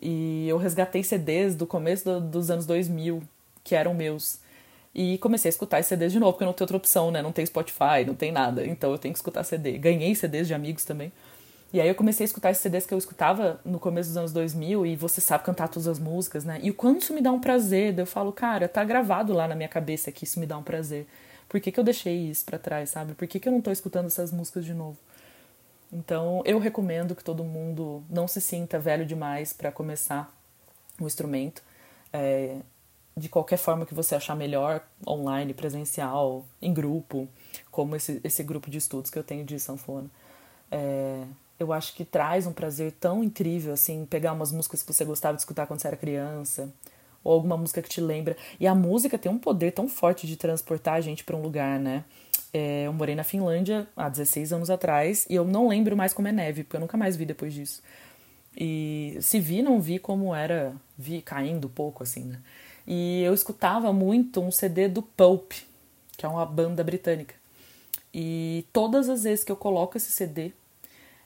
E 0.00 0.46
eu 0.48 0.56
resgatei 0.56 1.02
CDs 1.02 1.54
do 1.54 1.66
começo 1.66 2.04
do, 2.04 2.20
dos 2.20 2.50
anos 2.50 2.66
2000, 2.66 3.22
que 3.64 3.74
eram 3.74 3.94
meus. 3.94 4.38
E 4.94 5.18
comecei 5.18 5.48
a 5.48 5.50
escutar 5.50 5.78
esses 5.78 5.88
CDs 5.88 6.12
de 6.12 6.18
novo, 6.18 6.32
porque 6.32 6.44
não 6.44 6.52
tenho 6.52 6.64
outra 6.64 6.76
opção, 6.76 7.10
né? 7.10 7.20
Não 7.20 7.32
tem 7.32 7.44
Spotify, 7.44 8.04
não 8.06 8.14
tem 8.14 8.32
nada. 8.32 8.66
Então 8.66 8.90
eu 8.92 8.98
tenho 8.98 9.12
que 9.12 9.18
escutar 9.18 9.44
CD. 9.44 9.76
Ganhei 9.78 10.14
CDs 10.14 10.46
de 10.46 10.54
amigos 10.54 10.84
também. 10.84 11.12
E 11.72 11.80
aí 11.80 11.88
eu 11.88 11.94
comecei 11.94 12.24
a 12.24 12.26
escutar 12.26 12.50
esses 12.50 12.62
CDs 12.62 12.86
que 12.86 12.94
eu 12.94 12.98
escutava 12.98 13.60
no 13.64 13.78
começo 13.78 14.08
dos 14.08 14.16
anos 14.16 14.32
2000 14.32 14.86
e 14.86 14.96
você 14.96 15.20
sabe 15.20 15.44
cantar 15.44 15.68
todas 15.68 15.88
as 15.88 15.98
músicas, 15.98 16.44
né? 16.44 16.58
E 16.62 16.70
o 16.70 16.74
quanto 16.74 17.02
isso 17.02 17.12
me 17.12 17.20
dá 17.20 17.32
um 17.32 17.40
prazer. 17.40 17.98
Eu 17.98 18.06
falo, 18.06 18.32
cara, 18.32 18.68
tá 18.68 18.82
gravado 18.84 19.32
lá 19.32 19.46
na 19.48 19.54
minha 19.54 19.68
cabeça 19.68 20.12
que 20.12 20.24
isso 20.24 20.40
me 20.40 20.46
dá 20.46 20.56
um 20.56 20.62
prazer. 20.62 21.06
Por 21.48 21.60
que, 21.60 21.70
que 21.70 21.78
eu 21.78 21.84
deixei 21.84 22.30
isso 22.30 22.44
para 22.44 22.58
trás, 22.58 22.90
sabe? 22.90 23.14
Por 23.14 23.26
que, 23.26 23.38
que 23.38 23.48
eu 23.48 23.52
não 23.52 23.60
tô 23.60 23.70
escutando 23.70 24.06
essas 24.06 24.32
músicas 24.32 24.64
de 24.64 24.72
novo? 24.72 24.96
Então, 25.96 26.42
eu 26.44 26.58
recomendo 26.58 27.14
que 27.14 27.24
todo 27.24 27.42
mundo 27.42 28.04
não 28.10 28.28
se 28.28 28.38
sinta 28.38 28.78
velho 28.78 29.06
demais 29.06 29.54
para 29.54 29.72
começar 29.72 30.30
um 31.00 31.06
instrumento. 31.06 31.62
É, 32.12 32.58
de 33.16 33.30
qualquer 33.30 33.56
forma 33.56 33.86
que 33.86 33.94
você 33.94 34.14
achar 34.14 34.36
melhor, 34.36 34.86
online, 35.08 35.54
presencial, 35.54 36.44
em 36.60 36.74
grupo, 36.74 37.26
como 37.70 37.96
esse, 37.96 38.20
esse 38.22 38.42
grupo 38.42 38.68
de 38.68 38.76
estudos 38.76 39.10
que 39.10 39.18
eu 39.18 39.24
tenho 39.24 39.42
de 39.42 39.58
sanfona. 39.58 40.10
É, 40.70 41.24
eu 41.58 41.72
acho 41.72 41.94
que 41.94 42.04
traz 42.04 42.46
um 42.46 42.52
prazer 42.52 42.92
tão 43.00 43.24
incrível, 43.24 43.72
assim, 43.72 44.04
pegar 44.04 44.34
umas 44.34 44.52
músicas 44.52 44.82
que 44.82 44.92
você 44.92 45.02
gostava 45.02 45.34
de 45.34 45.40
escutar 45.40 45.66
quando 45.66 45.80
você 45.80 45.88
era 45.88 45.96
criança, 45.96 46.70
ou 47.24 47.32
alguma 47.32 47.56
música 47.56 47.80
que 47.80 47.88
te 47.88 48.02
lembra. 48.02 48.36
E 48.60 48.66
a 48.66 48.74
música 48.74 49.16
tem 49.16 49.32
um 49.32 49.38
poder 49.38 49.72
tão 49.72 49.88
forte 49.88 50.26
de 50.26 50.36
transportar 50.36 50.94
a 50.94 51.00
gente 51.00 51.24
para 51.24 51.36
um 51.36 51.40
lugar, 51.40 51.80
né? 51.80 52.04
É, 52.52 52.86
eu 52.86 52.92
morei 52.92 53.14
na 53.14 53.24
Finlândia 53.24 53.86
há 53.96 54.08
16 54.08 54.52
anos 54.52 54.70
atrás 54.70 55.26
e 55.28 55.34
eu 55.34 55.44
não 55.44 55.68
lembro 55.68 55.96
mais 55.96 56.12
como 56.12 56.28
é 56.28 56.32
neve, 56.32 56.64
porque 56.64 56.76
eu 56.76 56.80
nunca 56.80 56.96
mais 56.96 57.16
vi 57.16 57.24
depois 57.24 57.52
disso. 57.52 57.82
E 58.56 59.18
se 59.20 59.38
vi, 59.38 59.62
não 59.62 59.80
vi 59.80 59.98
como 59.98 60.34
era, 60.34 60.74
vi 60.96 61.20
caindo 61.20 61.68
pouco, 61.68 62.02
assim, 62.02 62.24
né? 62.24 62.38
E 62.86 63.22
eu 63.22 63.34
escutava 63.34 63.92
muito 63.92 64.40
um 64.40 64.50
CD 64.50 64.88
do 64.88 65.02
Pulp, 65.02 65.52
que 66.16 66.24
é 66.24 66.28
uma 66.28 66.46
banda 66.46 66.82
britânica. 66.82 67.34
E 68.14 68.64
todas 68.72 69.10
as 69.10 69.24
vezes 69.24 69.44
que 69.44 69.52
eu 69.52 69.56
coloco 69.56 69.96
esse 69.96 70.10
CD, 70.10 70.52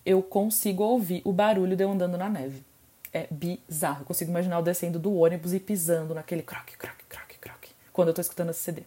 eu 0.05 0.23
consigo 0.23 0.83
ouvir 0.83 1.23
o 1.25 1.33
barulho 1.33 1.77
de 1.77 1.85
eu 1.85 1.91
andando 1.93 2.17
na 2.19 2.29
neve. 2.29 2.65
É 3.13 3.29
bizarro. 3.31 4.03
Eu 4.03 4.07
consigo 4.07 4.31
imaginar 4.31 4.57
eu 4.57 4.63
descendo 4.63 4.99
do 4.99 5.15
ônibus 5.15 5.53
e 5.53 5.61
pisando 5.61 6.15
naquele 6.15 6.43
croque, 6.43 6.77
croque, 6.77 7.05
croque, 7.09 7.39
croque, 7.39 7.69
quando 7.93 8.09
eu 8.09 8.15
tô 8.15 8.21
escutando 8.21 8.51
esse 8.51 8.61
CD. 8.61 8.83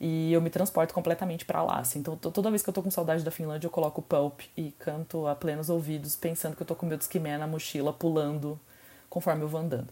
E 0.00 0.32
eu 0.32 0.40
me 0.40 0.48
transporto 0.48 0.94
completamente 0.94 1.44
para 1.44 1.62
lá. 1.62 1.78
Assim. 1.80 1.98
Então, 1.98 2.16
toda 2.16 2.50
vez 2.50 2.62
que 2.62 2.68
eu 2.68 2.74
tô 2.74 2.82
com 2.82 2.90
saudade 2.90 3.24
da 3.24 3.30
Finlândia, 3.30 3.66
eu 3.66 3.70
coloco 3.70 4.00
Pulp 4.00 4.42
e 4.56 4.70
canto 4.78 5.26
a 5.26 5.34
plenos 5.34 5.68
ouvidos, 5.68 6.14
pensando 6.14 6.54
que 6.54 6.62
eu 6.62 6.66
tô 6.66 6.74
com 6.74 6.86
meu 6.86 6.96
Discman 6.96 7.38
na 7.38 7.46
mochila, 7.46 7.92
pulando 7.92 8.58
conforme 9.10 9.42
eu 9.42 9.48
vou 9.48 9.60
andando. 9.60 9.88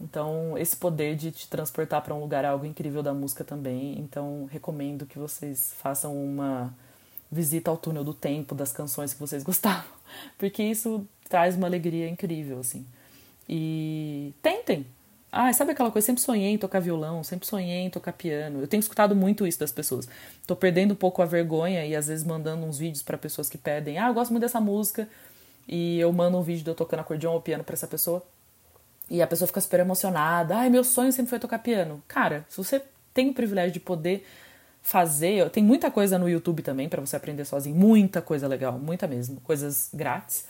Então, 0.00 0.56
esse 0.56 0.76
poder 0.76 1.16
de 1.16 1.30
te 1.32 1.48
transportar 1.48 2.02
para 2.02 2.14
um 2.14 2.20
lugar 2.20 2.44
é 2.44 2.48
algo 2.48 2.64
incrível 2.64 3.02
da 3.02 3.12
música 3.12 3.42
também. 3.42 3.98
Então, 3.98 4.48
recomendo 4.50 5.06
que 5.06 5.18
vocês 5.18 5.74
façam 5.78 6.14
uma 6.14 6.72
visita 7.30 7.70
ao 7.70 7.76
túnel 7.76 8.04
do 8.04 8.14
tempo 8.14 8.54
das 8.54 8.72
canções 8.72 9.12
que 9.12 9.20
vocês 9.20 9.42
gostavam, 9.44 9.90
porque 10.38 10.62
isso 10.62 11.06
traz 11.28 11.56
uma 11.56 11.66
alegria 11.66 12.08
incrível, 12.08 12.60
assim. 12.60 12.86
E 13.48 14.34
tentem, 14.42 14.86
ah, 15.30 15.52
sabe 15.52 15.72
aquela 15.72 15.90
coisa? 15.90 16.06
Sempre 16.06 16.22
sonhei 16.22 16.52
em 16.52 16.58
tocar 16.58 16.80
violão, 16.80 17.22
sempre 17.22 17.46
sonhei 17.46 17.80
em 17.80 17.90
tocar 17.90 18.12
piano. 18.12 18.60
Eu 18.60 18.66
tenho 18.66 18.80
escutado 18.80 19.14
muito 19.14 19.46
isso 19.46 19.58
das 19.60 19.70
pessoas. 19.70 20.08
Tô 20.46 20.56
perdendo 20.56 20.92
um 20.92 20.96
pouco 20.96 21.20
a 21.20 21.26
vergonha 21.26 21.84
e 21.84 21.94
às 21.94 22.06
vezes 22.06 22.24
mandando 22.24 22.64
uns 22.64 22.78
vídeos 22.78 23.02
para 23.02 23.18
pessoas 23.18 23.48
que 23.48 23.58
pedem: 23.58 23.98
"Ah, 23.98 24.08
eu 24.08 24.14
gosto 24.14 24.30
muito 24.30 24.42
dessa 24.42 24.60
música". 24.60 25.08
E 25.68 26.00
eu 26.00 26.10
mando 26.12 26.38
um 26.38 26.42
vídeo 26.42 26.64
de 26.64 26.70
eu 26.70 26.74
tocando 26.74 27.00
acordeon 27.00 27.34
ou 27.34 27.42
piano 27.42 27.62
para 27.62 27.74
essa 27.74 27.86
pessoa. 27.86 28.22
E 29.10 29.20
a 29.20 29.26
pessoa 29.26 29.46
fica 29.46 29.60
super 29.60 29.80
emocionada. 29.80 30.56
Ai, 30.56 30.70
meu 30.70 30.82
sonho 30.82 31.12
sempre 31.12 31.30
foi 31.30 31.38
tocar 31.38 31.58
piano. 31.58 32.02
Cara, 32.08 32.46
se 32.48 32.56
você 32.56 32.82
tem 33.12 33.28
o 33.28 33.34
privilégio 33.34 33.72
de 33.72 33.80
poder 33.80 34.26
fazer, 34.82 35.50
tem 35.50 35.62
muita 35.62 35.90
coisa 35.90 36.18
no 36.18 36.28
YouTube 36.28 36.62
também 36.62 36.88
para 36.88 37.00
você 37.00 37.16
aprender 37.16 37.44
sozinho, 37.44 37.76
muita 37.76 38.22
coisa 38.22 38.48
legal, 38.48 38.78
muita 38.78 39.06
mesmo, 39.06 39.40
coisas 39.42 39.90
grátis. 39.92 40.46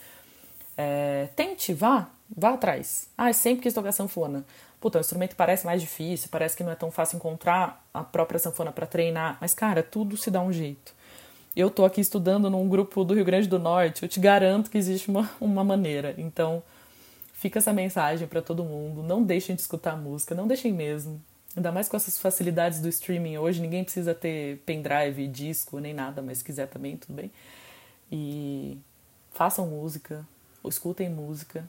É, 0.77 1.27
tente, 1.35 1.73
vá, 1.73 2.09
vá 2.33 2.51
atrás. 2.53 3.09
Ah, 3.17 3.33
sempre 3.33 3.63
quis 3.63 3.73
tocar 3.73 3.91
sanfona 3.91 4.45
puta, 4.79 4.97
o 4.97 5.01
instrumento 5.01 5.35
parece 5.35 5.65
mais 5.65 5.81
difícil, 5.81 6.29
parece 6.31 6.55
que 6.55 6.63
não 6.63 6.71
é 6.71 6.75
tão 6.75 6.89
fácil 6.91 7.17
encontrar 7.17 7.85
a 7.93 8.03
própria 8.03 8.39
sanfona 8.39 8.71
para 8.71 8.87
treinar, 8.87 9.37
mas 9.41 9.53
cara, 9.53 9.83
tudo 9.83 10.15
se 10.15 10.31
dá 10.31 10.41
um 10.41 10.51
jeito. 10.51 10.93
Eu 11.55 11.69
tô 11.69 11.83
aqui 11.83 11.99
estudando 11.99 12.49
num 12.49 12.69
grupo 12.69 13.03
do 13.03 13.13
Rio 13.13 13.25
Grande 13.25 13.47
do 13.47 13.59
Norte, 13.59 14.03
eu 14.03 14.09
te 14.09 14.19
garanto 14.19 14.69
que 14.69 14.77
existe 14.77 15.09
uma, 15.09 15.29
uma 15.41 15.63
maneira. 15.63 16.13
Então, 16.17 16.63
fica 17.33 17.59
essa 17.59 17.73
mensagem 17.73 18.27
para 18.27 18.41
todo 18.41 18.63
mundo, 18.63 19.03
não 19.03 19.23
deixem 19.23 19.55
de 19.55 19.61
escutar 19.61 19.97
música, 19.97 20.33
não 20.35 20.47
deixem 20.47 20.71
mesmo. 20.71 21.21
Ainda 21.55 21.71
mais 21.71 21.89
com 21.89 21.97
essas 21.97 22.17
facilidades 22.17 22.79
do 22.79 22.87
streaming 22.87 23.37
hoje, 23.37 23.59
ninguém 23.59 23.83
precisa 23.83 24.13
ter 24.13 24.61
pendrive, 24.65 25.27
disco, 25.27 25.79
nem 25.79 25.93
nada, 25.93 26.21
mas 26.21 26.37
se 26.37 26.43
quiser 26.43 26.67
também, 26.67 26.95
tudo 26.95 27.15
bem. 27.15 27.31
E 28.11 28.77
façam 29.31 29.65
música, 29.65 30.25
escutem 30.63 31.09
música, 31.09 31.67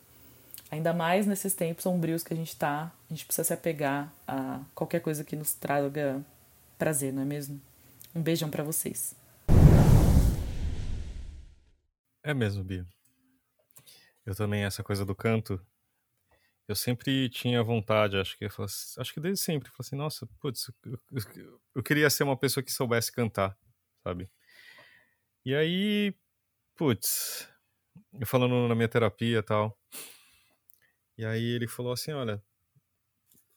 Ainda 0.71 0.93
mais 0.93 1.27
nesses 1.27 1.53
tempos 1.53 1.83
sombrios 1.83 2.23
que 2.23 2.33
a 2.33 2.37
gente 2.37 2.55
tá, 2.57 2.93
a 3.09 3.13
gente 3.13 3.27
precisa 3.27 3.45
se 3.45 3.53
apegar 3.53 4.13
a 4.27 4.61
qualquer 4.73 5.01
coisa 5.01 5.25
que 5.25 5.35
nos 5.35 5.53
traga 5.53 6.25
prazer, 6.79 7.13
não 7.13 7.23
é 7.23 7.25
mesmo? 7.25 7.61
Um 8.15 8.23
beijão 8.23 8.49
para 8.49 8.63
vocês. 8.63 9.17
É 12.23 12.33
mesmo, 12.33 12.63
Bia. 12.63 12.87
Eu 14.25 14.35
também, 14.37 14.63
essa 14.63 14.85
coisa 14.85 15.05
do 15.05 15.13
canto, 15.13 15.61
eu 16.69 16.77
sempre 16.77 17.29
tinha 17.29 17.65
vontade, 17.65 18.17
acho 18.17 18.39
que 18.39 18.45
acho 18.45 19.13
que 19.13 19.19
desde 19.19 19.43
sempre, 19.43 19.71
falei 19.71 19.81
assim, 19.81 19.97
nossa, 19.97 20.29
putz, 20.39 20.71
eu, 20.85 21.01
eu, 21.11 21.61
eu, 21.75 21.83
queria 21.83 22.09
ser 22.09 22.23
uma 22.23 22.37
pessoa 22.37 22.63
que 22.63 22.71
soubesse 22.71 23.11
cantar, 23.11 23.59
sabe? 24.05 24.31
E 25.45 25.53
aí, 25.53 26.15
putz, 26.77 27.49
eu 28.13 28.27
falando 28.27 28.69
na 28.69 28.75
minha 28.77 28.89
terapia 28.89 29.39
e 29.39 29.43
tal, 29.43 29.77
e 31.21 31.25
aí 31.27 31.45
ele 31.45 31.69
falou 31.69 31.93
assim, 31.93 32.13
olha, 32.13 32.43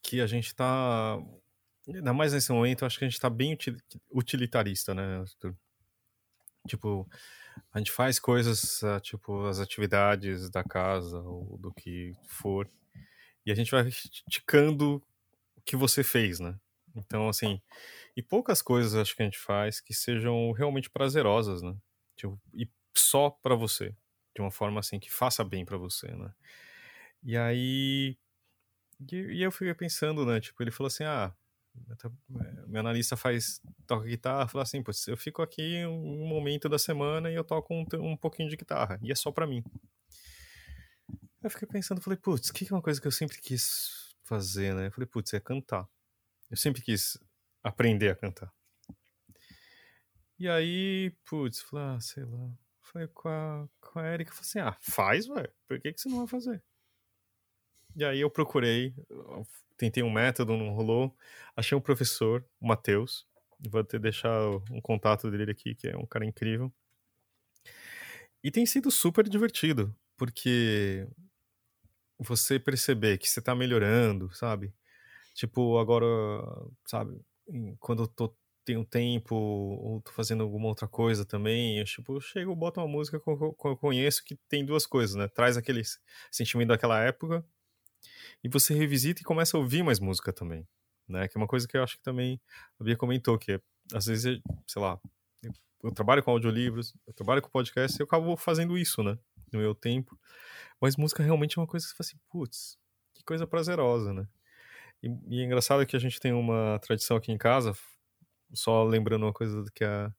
que 0.02 0.20
a 0.20 0.28
gente 0.28 0.54
tá, 0.54 1.18
ainda 1.88 2.12
mais 2.12 2.34
nesse 2.34 2.52
momento, 2.52 2.86
acho 2.86 3.00
que 3.00 3.06
a 3.06 3.08
gente 3.08 3.22
tá 3.22 3.30
bem 3.30 3.58
utilitarista, 4.12 4.94
né? 4.94 5.24
Tipo, 6.68 7.10
a 7.72 7.78
gente 7.78 7.90
faz 7.90 8.20
coisas, 8.20 8.84
ah, 8.84 9.00
tipo, 9.00 9.46
as 9.46 9.60
atividades 9.60 10.50
da 10.50 10.62
casa 10.62 11.18
ou 11.22 11.58
do 11.58 11.74
que 11.74 12.12
for, 12.28 12.70
e 13.46 13.52
a 13.52 13.56
gente 13.56 13.72
vai 13.72 13.90
ticando 14.30 15.02
o 15.56 15.62
que 15.62 15.78
você 15.78 16.04
fez, 16.04 16.42
né? 16.42 16.60
Então, 16.94 17.30
assim, 17.30 17.62
e 18.14 18.22
poucas 18.22 18.62
coisas 18.62 18.94
acho 18.94 19.16
que 19.16 19.22
a 19.22 19.26
gente 19.26 19.40
faz 19.40 19.80
que 19.80 19.94
sejam 19.94 20.52
realmente 20.52 20.90
prazerosas, 20.90 21.62
né? 21.62 21.74
Tipo, 22.18 22.38
e 22.54 22.70
só 22.94 23.30
para 23.30 23.56
você, 23.56 23.96
de 24.36 24.42
uma 24.42 24.52
forma 24.52 24.82
assim 24.82 25.00
que 25.00 25.10
faça 25.10 25.46
bem 25.46 25.64
para 25.64 25.78
você, 25.78 26.08
né? 26.08 26.34
E 27.24 27.38
aí. 27.38 28.18
E, 29.12 29.42
eu 29.42 29.52
fiquei 29.52 29.74
pensando, 29.74 30.26
né? 30.26 30.40
Tipo, 30.40 30.64
ele 30.64 30.72
falou 30.72 30.88
assim: 30.88 31.04
ah, 31.04 31.34
é, 31.76 32.68
meu 32.68 32.80
analista 32.80 33.18
faz 33.18 33.62
toca 33.88 34.06
guitarra, 34.06 34.48
falou 34.48 34.64
assim, 34.64 34.84
putz, 34.84 35.08
eu 35.08 35.18
fico 35.18 35.42
aqui 35.42 35.86
um 35.86 36.28
momento 36.28 36.70
da 36.70 36.78
semana 36.78 37.32
e 37.32 37.36
eu 37.36 37.44
toco 37.44 37.74
um, 37.74 37.86
um 38.00 38.18
pouquinho 38.18 38.50
de 38.50 38.56
guitarra, 38.56 39.00
e 39.02 39.12
é 39.12 39.16
só 39.16 39.32
para 39.32 39.48
mim. 39.48 39.64
Eu 41.42 41.50
fiquei 41.50 41.68
pensando, 41.68 42.00
falei, 42.02 42.18
putz, 42.18 42.50
o 42.50 42.54
que 42.54 42.72
é 42.72 42.76
uma 42.76 42.82
coisa 42.82 43.02
que 43.02 43.08
eu 43.08 43.12
sempre 43.12 43.40
quis 43.42 44.16
fazer, 44.24 44.74
né? 44.74 44.88
Eu 44.88 44.92
falei, 44.92 45.08
putz, 45.08 45.34
é 45.34 45.40
cantar. 45.40 45.88
Eu 46.50 46.56
sempre 46.56 46.82
quis 46.82 47.18
aprender 47.62 48.10
a 48.10 48.16
cantar. 48.16 48.54
E 50.40 50.48
aí, 50.48 51.12
putz, 51.26 51.62
falei, 51.62 51.86
ah, 51.86 52.00
sei 52.00 52.24
lá. 52.24 52.50
Falei 52.82 53.08
com 53.10 53.28
a, 53.28 53.68
com 53.82 54.00
a 54.00 54.08
Erika, 54.08 54.32
falei 54.32 54.48
assim, 54.48 54.60
ah, 54.60 54.78
faz, 54.80 55.28
ué, 55.28 55.52
por 55.68 55.80
que, 55.82 55.92
que 55.92 56.00
você 56.00 56.10
não 56.10 56.20
vai 56.20 56.28
fazer? 56.28 56.64
E 57.96 58.04
aí 58.04 58.22
eu 58.22 58.30
procurei, 58.30 58.94
tentei 59.78 60.02
um 60.04 60.12
método, 60.12 60.58
não 60.58 60.74
rolou. 60.74 61.16
Achei 61.56 61.78
um 61.78 61.82
professor, 61.82 62.44
o 62.60 62.68
Matheus. 62.68 63.28
Vou 63.70 63.82
até 63.82 64.00
deixar 64.00 64.50
um 64.72 64.82
contato 64.82 65.30
dele 65.30 65.52
aqui, 65.52 65.76
que 65.76 65.88
é 65.88 65.98
um 65.98 66.06
cara 66.06 66.26
incrível. 66.26 66.74
E 68.44 68.52
tem 68.52 68.66
sido 68.66 68.92
super 68.92 69.28
divertido, 69.30 69.96
porque 70.18 71.08
você 72.20 72.60
perceber 72.60 73.18
que 73.18 73.30
você 73.30 73.42
tá 73.42 73.56
melhorando, 73.56 74.34
sabe? 74.36 74.74
Tipo, 75.34 75.78
agora, 75.80 76.06
sabe, 76.86 77.20
quando 77.80 78.04
eu 78.04 78.08
tô, 78.08 78.36
tenho 78.66 78.86
tempo 78.86 79.36
ou 79.36 80.02
tô 80.02 80.12
fazendo 80.12 80.44
alguma 80.44 80.68
outra 80.68 80.88
coisa 80.88 81.26
também, 81.26 81.80
eu, 81.80 81.86
tipo, 81.86 82.16
eu 82.16 82.22
chego, 82.22 82.56
boto 82.56 82.80
uma 82.80 82.88
música 82.88 83.20
que 83.20 83.30
eu, 83.30 83.54
que 83.54 83.68
eu 83.68 83.78
conheço 83.78 84.24
que 84.24 84.36
tem 84.50 84.66
duas 84.66 84.86
coisas, 84.86 85.16
né? 85.16 85.28
Traz 85.28 85.58
aquele 85.58 85.84
sentimento 86.32 86.70
daquela 86.70 87.00
época 87.04 87.46
e 88.44 88.50
você 88.50 88.74
revisita 88.74 89.22
e 89.22 89.24
começa 89.24 89.58
a 89.58 89.60
ouvir 89.60 89.84
mais 89.84 90.00
música 90.00 90.32
também, 90.32 90.68
né? 91.08 91.28
Que 91.28 91.38
é 91.38 91.40
uma 91.40 91.48
coisa 91.48 91.68
que 91.68 91.78
eu 91.78 91.84
acho 91.84 91.98
que 91.98 92.04
também 92.04 92.40
a 92.80 92.84
Bia 92.84 92.98
comentou, 92.98 93.38
que 93.38 93.54
é 93.54 93.60
às 93.94 94.06
vezes, 94.06 94.40
sei 94.68 94.82
lá, 94.82 95.00
eu, 95.84 95.92
trabalho 95.92 96.24
com 96.24 96.32
audiolivros, 96.32 96.96
eu 97.06 97.14
trabalho 97.14 97.42
com 97.42 97.50
podcast 97.50 98.00
eu 98.00 98.06
acabo 98.06 98.38
fazendo 98.38 98.78
isso, 98.78 99.04
né? 99.04 99.18
No 99.52 99.60
meu 99.60 99.76
tempo. 99.76 100.18
Mas 100.80 100.96
música 100.96 101.22
realmente 101.22 101.58
é 101.58 101.62
uma 101.62 101.68
coisa 101.68 101.86
que 101.86 101.92
você 101.92 101.98
fala 101.98 102.08
assim, 102.08 102.20
putz, 102.30 102.78
que 103.14 103.24
coisa 103.24 103.46
prazerosa, 103.46 104.14
né? 104.14 104.28
E, 105.02 105.08
e 105.28 105.42
é 105.42 105.46
engraçado 105.46 105.86
que 105.86 105.96
a 105.96 106.00
gente 106.00 106.20
tem 106.20 106.32
uma 106.32 106.80
tradição 106.80 107.18
aqui 107.18 107.32
em 107.32 107.38
casa, 107.38 107.74
só 108.54 108.84
lembrando 108.84 109.24
uma 109.24 109.34
coisa 109.34 109.66
que 109.76 109.84
a 109.84 110.14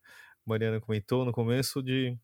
Mariana 0.45 0.81
comentou 0.81 1.25
no 1.25 1.33
começo, 1.33 1.83
de 1.83 2.17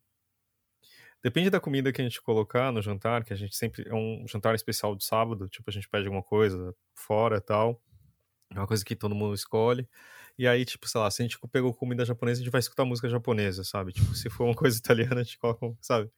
Depende 1.23 1.49
da 1.49 1.59
comida 1.59 1.91
que 1.91 2.01
a 2.01 2.03
gente 2.03 2.21
colocar 2.21 2.71
no 2.71 2.81
jantar, 2.81 3.23
que 3.23 3.33
a 3.33 3.35
gente 3.35 3.55
sempre. 3.55 3.87
É 3.87 3.93
um 3.93 4.25
jantar 4.27 4.55
especial 4.55 4.95
de 4.95 5.03
sábado, 5.03 5.47
tipo, 5.47 5.69
a 5.69 5.73
gente 5.73 5.87
pede 5.87 6.07
alguma 6.07 6.23
coisa 6.23 6.75
fora 6.95 7.37
e 7.37 7.41
tal. 7.41 7.81
É 8.53 8.59
uma 8.59 8.67
coisa 8.67 8.83
que 8.83 8.95
todo 8.95 9.15
mundo 9.15 9.33
escolhe. 9.33 9.87
E 10.37 10.47
aí, 10.47 10.65
tipo, 10.65 10.87
sei 10.87 10.99
lá, 10.99 11.11
se 11.11 11.21
a 11.21 11.25
gente 11.25 11.37
pegou 11.51 11.73
comida 11.73 12.03
japonesa, 12.03 12.41
a 12.41 12.43
gente 12.43 12.51
vai 12.51 12.59
escutar 12.59 12.85
música 12.85 13.07
japonesa, 13.07 13.63
sabe? 13.63 13.91
Tipo, 13.91 14.13
se 14.15 14.29
for 14.29 14.45
uma 14.45 14.55
coisa 14.55 14.77
italiana, 14.79 15.21
a 15.21 15.23
gente 15.23 15.37
coloca, 15.37 15.77
sabe? 15.81 16.09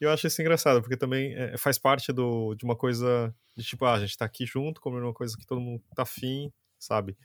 E 0.00 0.04
eu 0.04 0.10
acho 0.10 0.26
isso 0.26 0.40
engraçado, 0.40 0.82
porque 0.82 0.96
também 0.96 1.34
é, 1.34 1.56
faz 1.56 1.78
parte 1.78 2.12
do, 2.12 2.54
de 2.54 2.64
uma 2.64 2.76
coisa 2.76 3.34
de 3.56 3.64
tipo, 3.64 3.84
ah, 3.84 3.94
a 3.94 4.00
gente 4.00 4.16
tá 4.16 4.24
aqui 4.24 4.44
junto, 4.44 4.80
comendo 4.80 5.06
uma 5.06 5.14
coisa 5.14 5.36
que 5.36 5.46
todo 5.46 5.60
mundo 5.60 5.82
tá 5.94 6.02
afim, 6.02 6.52
sabe? 6.78 7.16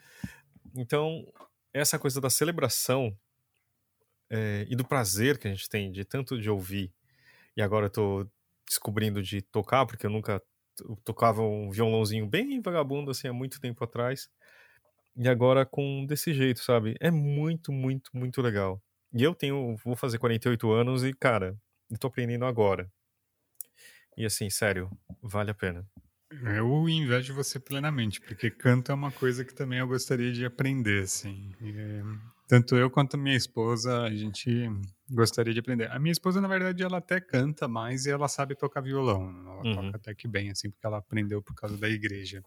Então, 0.76 1.26
essa 1.74 2.00
coisa 2.00 2.22
da 2.22 2.30
celebração 2.30 3.16
é, 4.30 4.66
e 4.70 4.76
do 4.76 4.86
prazer 4.86 5.38
que 5.38 5.48
a 5.48 5.52
gente 5.52 5.68
tem 5.68 5.92
de 5.92 6.06
tanto 6.06 6.40
de 6.40 6.50
ouvir 6.50 6.94
e 7.56 7.62
agora 7.62 7.88
eu 7.88 7.90
tô 7.90 8.28
descobrindo 8.68 9.22
de 9.22 9.42
tocar, 9.42 9.86
porque 9.86 10.06
eu 10.06 10.10
nunca 10.10 10.42
tocava 11.04 11.42
um 11.42 11.70
violãozinho 11.70 12.28
bem 12.28 12.62
vagabundo 12.62 13.12
assim 13.12 13.28
há 13.28 13.34
muito 13.34 13.60
tempo 13.60 13.84
atrás. 13.84 14.28
E 15.16 15.30
agora 15.30 15.66
com 15.66 16.06
desse 16.06 16.34
jeito, 16.34 16.60
sabe? 16.62 16.96
É 17.00 17.10
muito, 17.10 17.72
muito, 17.72 18.10
muito 18.14 18.42
legal. 18.42 18.82
E 19.14 19.24
eu 19.24 19.34
tenho, 19.34 19.76
vou 19.84 19.96
fazer 19.96 20.18
48 20.18 20.70
anos 20.72 21.04
e, 21.04 21.14
cara, 21.14 21.56
eu 21.90 21.98
tô 21.98 22.08
aprendendo 22.08 22.46
agora. 22.46 22.92
E 24.18 24.26
assim, 24.26 24.50
sério, 24.50 24.90
vale 25.22 25.52
a 25.52 25.54
pena. 25.54 25.88
Eu 26.32 26.90
invejo 26.90 27.34
você 27.34 27.60
plenamente, 27.60 28.20
porque 28.20 28.50
canto 28.50 28.92
é 28.92 28.96
uma 28.96 29.12
coisa 29.12 29.46
que 29.46 29.54
também 29.54 29.80
eu 29.80 29.88
gostaria 29.88 30.34
de 30.34 30.44
aprender, 30.44 31.04
assim. 31.04 31.54
É, 31.62 32.02
tanto 32.48 32.76
eu 32.76 32.90
quanto 32.90 33.18
minha 33.18 33.38
esposa, 33.38 34.02
a 34.02 34.14
gente 34.14 34.70
gostaria 35.10 35.54
de 35.54 35.60
aprender. 35.60 35.92
A 35.92 36.00
minha 36.00 36.12
esposa, 36.12 36.42
na 36.42 36.48
verdade, 36.48 36.84
ela 36.84 36.98
até 36.98 37.20
canta 37.20 37.68
mais 37.68 38.06
e 38.06 38.12
ela 38.12 38.28
sabe 38.28 38.56
tocar 38.56 38.82
violão. 38.82 39.30
Ela 39.30 39.64
uhum. 39.64 39.76
toca 39.76 39.98
até 39.98 40.16
que 40.16 40.28
bem, 40.28 40.50
assim, 40.50 40.70
porque 40.70 40.86
ela 40.86 40.98
aprendeu 40.98 41.42
por 41.42 41.56
causa 41.56 41.78
da 41.78 41.90
igreja. 41.90 42.44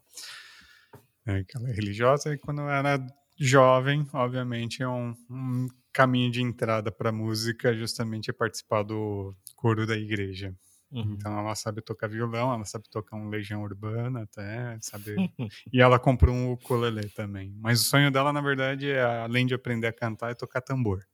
É, 1.27 1.45
que 1.45 1.57
ela 1.57 1.69
é 1.69 1.73
religiosa 1.73 2.33
e 2.33 2.39
quando 2.39 2.63
era 2.63 2.99
jovem, 3.39 4.07
obviamente, 4.13 4.83
é 4.83 4.89
um, 4.89 5.15
um 5.31 5.69
caminho 5.93 6.31
de 6.31 6.43
entrada 6.43 6.91
para 6.91 7.13
música 7.13 7.75
justamente 7.75 8.31
é 8.31 8.33
participar 8.33 8.83
do 8.83 9.35
coro 9.55 9.87
da 9.87 9.97
igreja. 9.97 10.55
Uhum. 10.91 11.17
Então 11.19 11.39
ela 11.39 11.55
sabe 11.55 11.83
tocar 11.83 12.09
violão, 12.09 12.53
ela 12.53 12.65
sabe 12.65 12.89
tocar 12.89 13.17
um 13.17 13.29
Legião 13.29 13.63
Urbana 13.63 14.23
até, 14.23 14.79
sabe? 14.81 15.17
e 15.73 15.81
ela 15.81 15.99
comprou 15.99 16.35
um 16.35 16.53
ukulele 16.53 17.09
também. 17.11 17.55
Mas 17.61 17.81
o 17.83 17.85
sonho 17.85 18.11
dela, 18.11 18.33
na 18.33 18.41
verdade, 18.41 18.91
é 18.91 19.05
além 19.05 19.47
de 19.47 19.55
aprender 19.55 19.87
a 19.87 19.93
cantar, 19.93 20.31
é 20.31 20.35
tocar 20.35 20.63
tambor. 20.63 21.05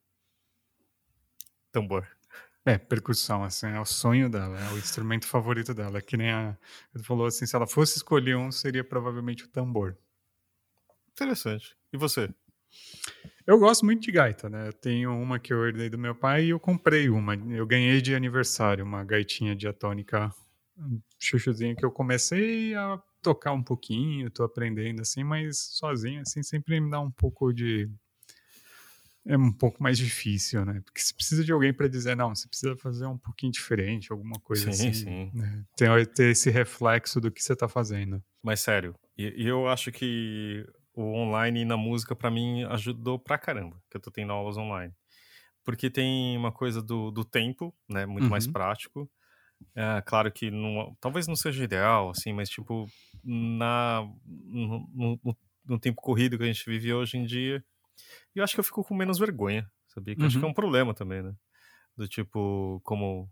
Tambor. 1.75 2.07
É, 2.65 2.79
percussão, 2.79 3.43
assim, 3.43 3.67
é 3.67 3.81
o 3.81 3.85
sonho 3.85 4.31
dela, 4.31 4.57
é 4.57 4.73
o 4.73 4.79
instrumento 4.79 5.27
favorito 5.27 5.75
dela. 5.75 6.01
Que 6.01 6.17
nem 6.17 6.31
a. 6.31 6.57
Ele 6.95 7.03
falou 7.03 7.27
assim: 7.27 7.45
se 7.45 7.57
ela 7.57 7.67
fosse 7.67 7.97
escolher 7.97 8.37
um, 8.37 8.53
seria 8.53 8.85
provavelmente 8.85 9.43
o 9.43 9.49
tambor. 9.49 9.99
Interessante. 11.11 11.77
E 11.93 11.97
você? 11.97 12.33
Eu 13.45 13.59
gosto 13.59 13.85
muito 13.85 14.03
de 14.03 14.13
gaita, 14.13 14.49
né? 14.49 14.69
Eu 14.69 14.73
tenho 14.73 15.13
uma 15.21 15.41
que 15.41 15.53
eu 15.53 15.67
herdei 15.67 15.91
do 15.91 15.99
meu 15.99 16.15
pai 16.15 16.45
e 16.45 16.51
eu 16.51 16.61
comprei 16.61 17.11
uma. 17.11 17.35
Eu 17.35 17.67
ganhei 17.67 18.01
de 18.01 18.15
aniversário 18.15 18.85
uma 18.85 19.03
gaitinha 19.03 19.57
diatônica 19.57 20.33
chuchuzinha 21.19 21.75
que 21.75 21.85
eu 21.85 21.91
comecei 21.91 22.73
a 22.77 23.03
tocar 23.21 23.53
um 23.53 23.63
pouquinho, 23.63 24.31
tô 24.31 24.45
aprendendo 24.45 25.03
assim, 25.03 25.25
mas 25.25 25.59
sozinho 25.59 26.21
assim 26.21 26.43
sempre 26.43 26.81
me 26.81 26.89
dá 26.89 27.01
um 27.01 27.11
pouco 27.11 27.53
de 27.53 27.91
é 29.27 29.37
um 29.37 29.53
pouco 29.53 29.83
mais 29.83 29.97
difícil, 29.97 30.65
né? 30.65 30.81
Porque 30.85 31.01
você 31.01 31.15
precisa 31.15 31.45
de 31.45 31.53
alguém 31.53 31.73
para 31.73 31.89
dizer, 31.89 32.15
não, 32.15 32.35
você 32.35 32.47
precisa 32.47 32.77
fazer 32.77 33.07
um 33.07 33.17
pouquinho 33.17 33.53
diferente, 33.53 34.13
alguma 34.13 34.39
coisa 34.41 34.71
sim, 34.73 34.89
assim. 34.89 34.93
Sim. 34.93 35.31
Né? 35.33 35.65
Ter, 35.77 36.07
ter 36.09 36.31
esse 36.31 36.51
reflexo 36.51 37.21
do 37.21 37.31
que 37.31 37.43
você 37.43 37.55
está 37.55 37.69
fazendo. 37.69 38.23
Mas 38.43 38.61
sério, 38.61 38.95
eu 39.17 39.67
acho 39.67 39.91
que 39.91 40.67
o 40.95 41.03
online 41.15 41.65
na 41.65 41.77
música 41.77 42.15
para 42.15 42.31
mim 42.31 42.65
ajudou 42.65 43.19
pra 43.19 43.39
caramba, 43.39 43.81
que 43.91 43.97
eu 43.97 44.01
tô 44.01 44.11
tendo 44.11 44.33
aulas 44.33 44.57
online. 44.57 44.93
Porque 45.65 45.89
tem 45.89 46.37
uma 46.37 46.53
coisa 46.53 46.83
do, 46.83 47.11
do 47.11 47.25
tempo, 47.25 47.75
né? 47.89 48.05
Muito 48.05 48.25
uhum. 48.25 48.31
mais 48.31 48.47
prático. 48.47 49.11
É, 49.75 50.03
claro 50.03 50.31
que 50.31 50.51
não, 50.51 50.95
talvez 51.01 51.27
não 51.27 51.35
seja 51.35 51.65
ideal, 51.65 52.11
assim, 52.11 52.35
mas 52.35 52.51
tipo, 52.51 52.87
na, 53.25 54.07
no, 54.27 54.87
no, 54.93 55.37
no 55.65 55.79
tempo 55.79 56.03
corrido 56.03 56.37
que 56.37 56.45
a 56.45 56.47
gente 56.47 56.69
vive 56.69 56.93
hoje 56.93 57.17
em 57.17 57.25
dia, 57.25 57.65
e 58.35 58.39
eu 58.39 58.45
acho 58.45 58.55
que 58.55 58.61
eu 58.61 58.65
fico 58.65 58.85
com 58.85 58.95
menos 58.95 59.19
vergonha, 59.19 59.71
sabia? 59.89 60.15
Que 60.15 60.21
uhum. 60.21 60.27
acho 60.27 60.39
que 60.39 60.45
é 60.45 60.47
uhum. 60.47 60.51
um 60.51 60.55
problema 60.55 60.95
também, 60.95 61.23
né? 61.23 61.35
Do 61.97 62.09
tipo, 62.09 62.81
como 62.85 63.31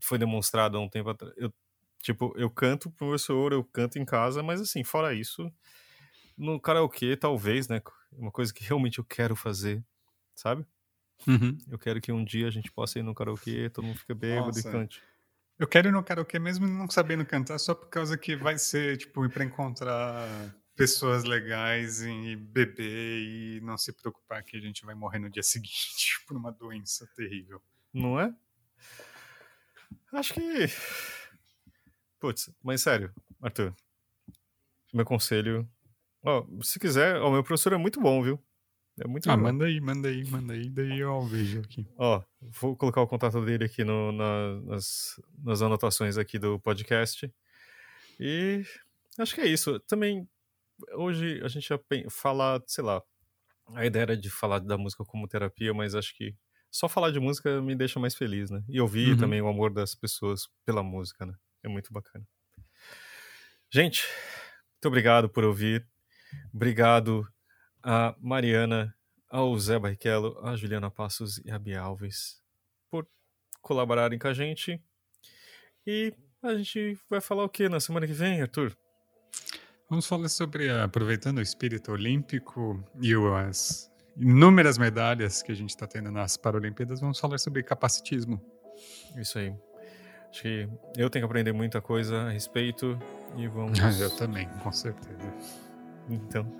foi 0.00 0.18
demonstrado 0.18 0.76
há 0.76 0.80
um 0.80 0.88
tempo 0.88 1.10
atrás. 1.10 1.32
Eu, 1.36 1.52
tipo, 2.02 2.32
eu 2.36 2.50
canto 2.50 2.90
professor, 2.90 3.52
eu 3.52 3.64
canto 3.64 3.98
em 3.98 4.04
casa, 4.04 4.42
mas 4.42 4.60
assim, 4.60 4.84
fora 4.84 5.14
isso, 5.14 5.50
no 6.36 6.60
karaokê, 6.60 7.16
talvez, 7.16 7.68
né? 7.68 7.80
Uma 8.12 8.30
coisa 8.30 8.52
que 8.52 8.64
realmente 8.64 8.98
eu 8.98 9.04
quero 9.04 9.34
fazer, 9.34 9.82
sabe? 10.34 10.66
Uhum. 11.26 11.56
Eu 11.68 11.78
quero 11.78 12.00
que 12.00 12.12
um 12.12 12.24
dia 12.24 12.48
a 12.48 12.50
gente 12.50 12.70
possa 12.72 12.98
ir 12.98 13.02
no 13.02 13.14
karaokê, 13.14 13.70
todo 13.70 13.84
mundo 13.86 13.98
fica 13.98 14.14
bêbado 14.14 14.58
e 14.58 14.62
cante. 14.62 15.02
Eu 15.58 15.68
quero 15.68 15.88
ir 15.88 15.92
no 15.92 16.02
karaokê 16.02 16.38
mesmo 16.38 16.66
não 16.66 16.90
sabendo 16.90 17.24
cantar, 17.24 17.58
só 17.58 17.74
por 17.74 17.88
causa 17.88 18.18
que 18.18 18.34
vai 18.34 18.58
ser, 18.58 18.96
tipo, 18.96 19.28
para 19.30 19.44
encontrar 19.44 20.52
pessoas 20.76 21.24
legais 21.24 22.02
e 22.02 22.36
beber 22.36 23.22
e 23.22 23.60
não 23.62 23.76
se 23.76 23.92
preocupar 23.92 24.42
que 24.42 24.56
a 24.56 24.60
gente 24.60 24.84
vai 24.84 24.94
morrer 24.94 25.18
no 25.18 25.30
dia 25.30 25.42
seguinte 25.44 26.22
por 26.26 26.36
uma 26.36 26.52
doença 26.52 27.08
terrível. 27.16 27.62
Não 27.92 28.18
é? 28.18 28.34
Acho 30.12 30.34
que. 30.34 30.40
Putz, 32.18 32.50
mas 32.62 32.82
sério, 32.82 33.12
Arthur. 33.40 33.74
Meu 34.92 35.04
conselho. 35.04 35.68
Ó, 36.22 36.46
se 36.62 36.78
quiser, 36.78 37.16
o 37.20 37.32
meu 37.32 37.42
professor 37.42 37.72
é 37.72 37.76
muito 37.76 38.00
bom, 38.00 38.22
viu? 38.22 38.42
É 39.00 39.08
muito 39.08 39.30
Ah, 39.30 39.36
manda 39.36 39.64
aí, 39.64 39.80
manda 39.80 40.08
aí, 40.08 40.24
manda 40.24 40.52
aí, 40.52 40.68
daí 40.68 41.00
eu 41.00 41.22
vejo 41.22 41.60
aqui. 41.60 41.86
Ó, 41.96 42.22
vou 42.40 42.76
colocar 42.76 43.00
o 43.00 43.06
contato 43.06 43.42
dele 43.44 43.64
aqui 43.64 43.82
no, 43.84 44.12
na, 44.12 44.60
nas, 44.60 45.20
nas 45.42 45.62
anotações 45.62 46.18
aqui 46.18 46.38
do 46.38 46.60
podcast. 46.60 47.32
E 48.20 48.62
acho 49.18 49.34
que 49.34 49.40
é 49.40 49.46
isso. 49.46 49.80
Também 49.80 50.28
hoje 50.94 51.40
a 51.44 51.48
gente 51.48 51.68
já 51.68 51.78
fala, 52.10 52.62
sei 52.66 52.84
lá, 52.84 53.02
a 53.74 53.86
ideia 53.86 54.02
era 54.02 54.16
de 54.16 54.30
falar 54.30 54.58
da 54.58 54.76
música 54.76 55.04
como 55.04 55.28
terapia, 55.28 55.72
mas 55.72 55.94
acho 55.94 56.16
que 56.16 56.34
só 56.70 56.88
falar 56.88 57.10
de 57.10 57.20
música 57.20 57.60
me 57.60 57.74
deixa 57.74 58.00
mais 58.00 58.14
feliz, 58.14 58.50
né? 58.50 58.64
E 58.68 58.80
ouvir 58.80 59.12
uhum. 59.12 59.18
também 59.18 59.42
o 59.42 59.48
amor 59.48 59.72
das 59.72 59.94
pessoas 59.94 60.48
pela 60.64 60.82
música, 60.82 61.26
né? 61.26 61.34
É 61.62 61.68
muito 61.68 61.92
bacana. 61.92 62.26
Gente, 63.70 64.06
muito 64.74 64.88
obrigado 64.88 65.28
por 65.28 65.44
ouvir. 65.44 65.86
Obrigado 66.52 67.26
a 67.82 68.14
Mariana, 68.18 68.94
ao 69.28 69.58
Zé 69.58 69.78
Barrichello, 69.78 70.38
a 70.42 70.56
Juliana 70.56 70.90
Passos 70.90 71.38
e 71.44 71.50
a 71.50 71.58
Bia 71.58 71.80
Alves 71.80 72.42
por 72.90 73.06
colaborarem 73.60 74.18
com 74.18 74.28
a 74.28 74.34
gente. 74.34 74.82
E 75.86 76.12
a 76.42 76.54
gente 76.54 76.98
vai 77.08 77.20
falar 77.20 77.44
o 77.44 77.48
que 77.48 77.68
na 77.68 77.80
semana 77.80 78.06
que 78.06 78.12
vem, 78.12 78.42
Arthur? 78.42 78.76
Vamos 79.92 80.06
falar 80.06 80.30
sobre, 80.30 80.70
aproveitando 80.70 81.36
o 81.36 81.42
espírito 81.42 81.92
olímpico 81.92 82.82
e 82.98 83.12
as 83.46 83.92
inúmeras 84.16 84.78
medalhas 84.78 85.42
que 85.42 85.52
a 85.52 85.54
gente 85.54 85.68
está 85.68 85.86
tendo 85.86 86.10
nas 86.10 86.34
Paralimpíadas, 86.34 86.98
vamos 86.98 87.20
falar 87.20 87.36
sobre 87.36 87.62
capacitismo. 87.62 88.40
Isso 89.18 89.38
aí. 89.38 89.54
Acho 90.30 90.42
que 90.44 90.68
eu 90.96 91.10
tenho 91.10 91.22
que 91.22 91.26
aprender 91.26 91.52
muita 91.52 91.82
coisa 91.82 92.22
a 92.22 92.30
respeito 92.30 92.98
e 93.36 93.46
vamos. 93.46 93.78
eu 94.00 94.08
também, 94.16 94.48
com 94.62 94.72
certeza. 94.72 95.30
Então, 96.08 96.50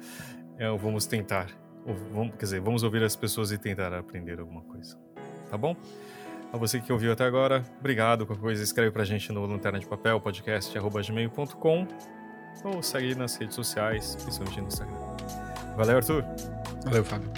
é, 0.58 0.68
vamos 0.76 1.06
tentar. 1.06 1.46
Vamos, 2.12 2.32
quer 2.32 2.44
dizer, 2.44 2.60
vamos 2.60 2.82
ouvir 2.82 3.02
as 3.02 3.16
pessoas 3.16 3.50
e 3.50 3.56
tentar 3.56 3.94
aprender 3.94 4.40
alguma 4.40 4.60
coisa. 4.60 4.94
Tá 5.48 5.56
bom? 5.56 5.74
A 6.52 6.58
você 6.58 6.82
que 6.82 6.92
ouviu 6.92 7.10
até 7.10 7.24
agora, 7.24 7.64
obrigado. 7.80 8.26
Qualquer 8.26 8.42
coisa, 8.42 8.62
escreve 8.62 8.90
pra 8.90 9.04
gente 9.04 9.32
no 9.32 9.46
lanterna 9.46 9.78
de 9.78 9.86
papel, 9.86 10.20
podcast.gmail.com 10.20 12.21
ou 12.64 12.82
segue 12.82 13.14
nas 13.14 13.36
redes 13.36 13.54
sociais, 13.54 14.16
principalmente 14.22 14.60
no 14.60 14.68
Instagram. 14.68 14.96
Valeu, 15.76 15.96
Arthur. 15.96 16.24
Valeu, 16.84 17.04
Fábio. 17.04 17.30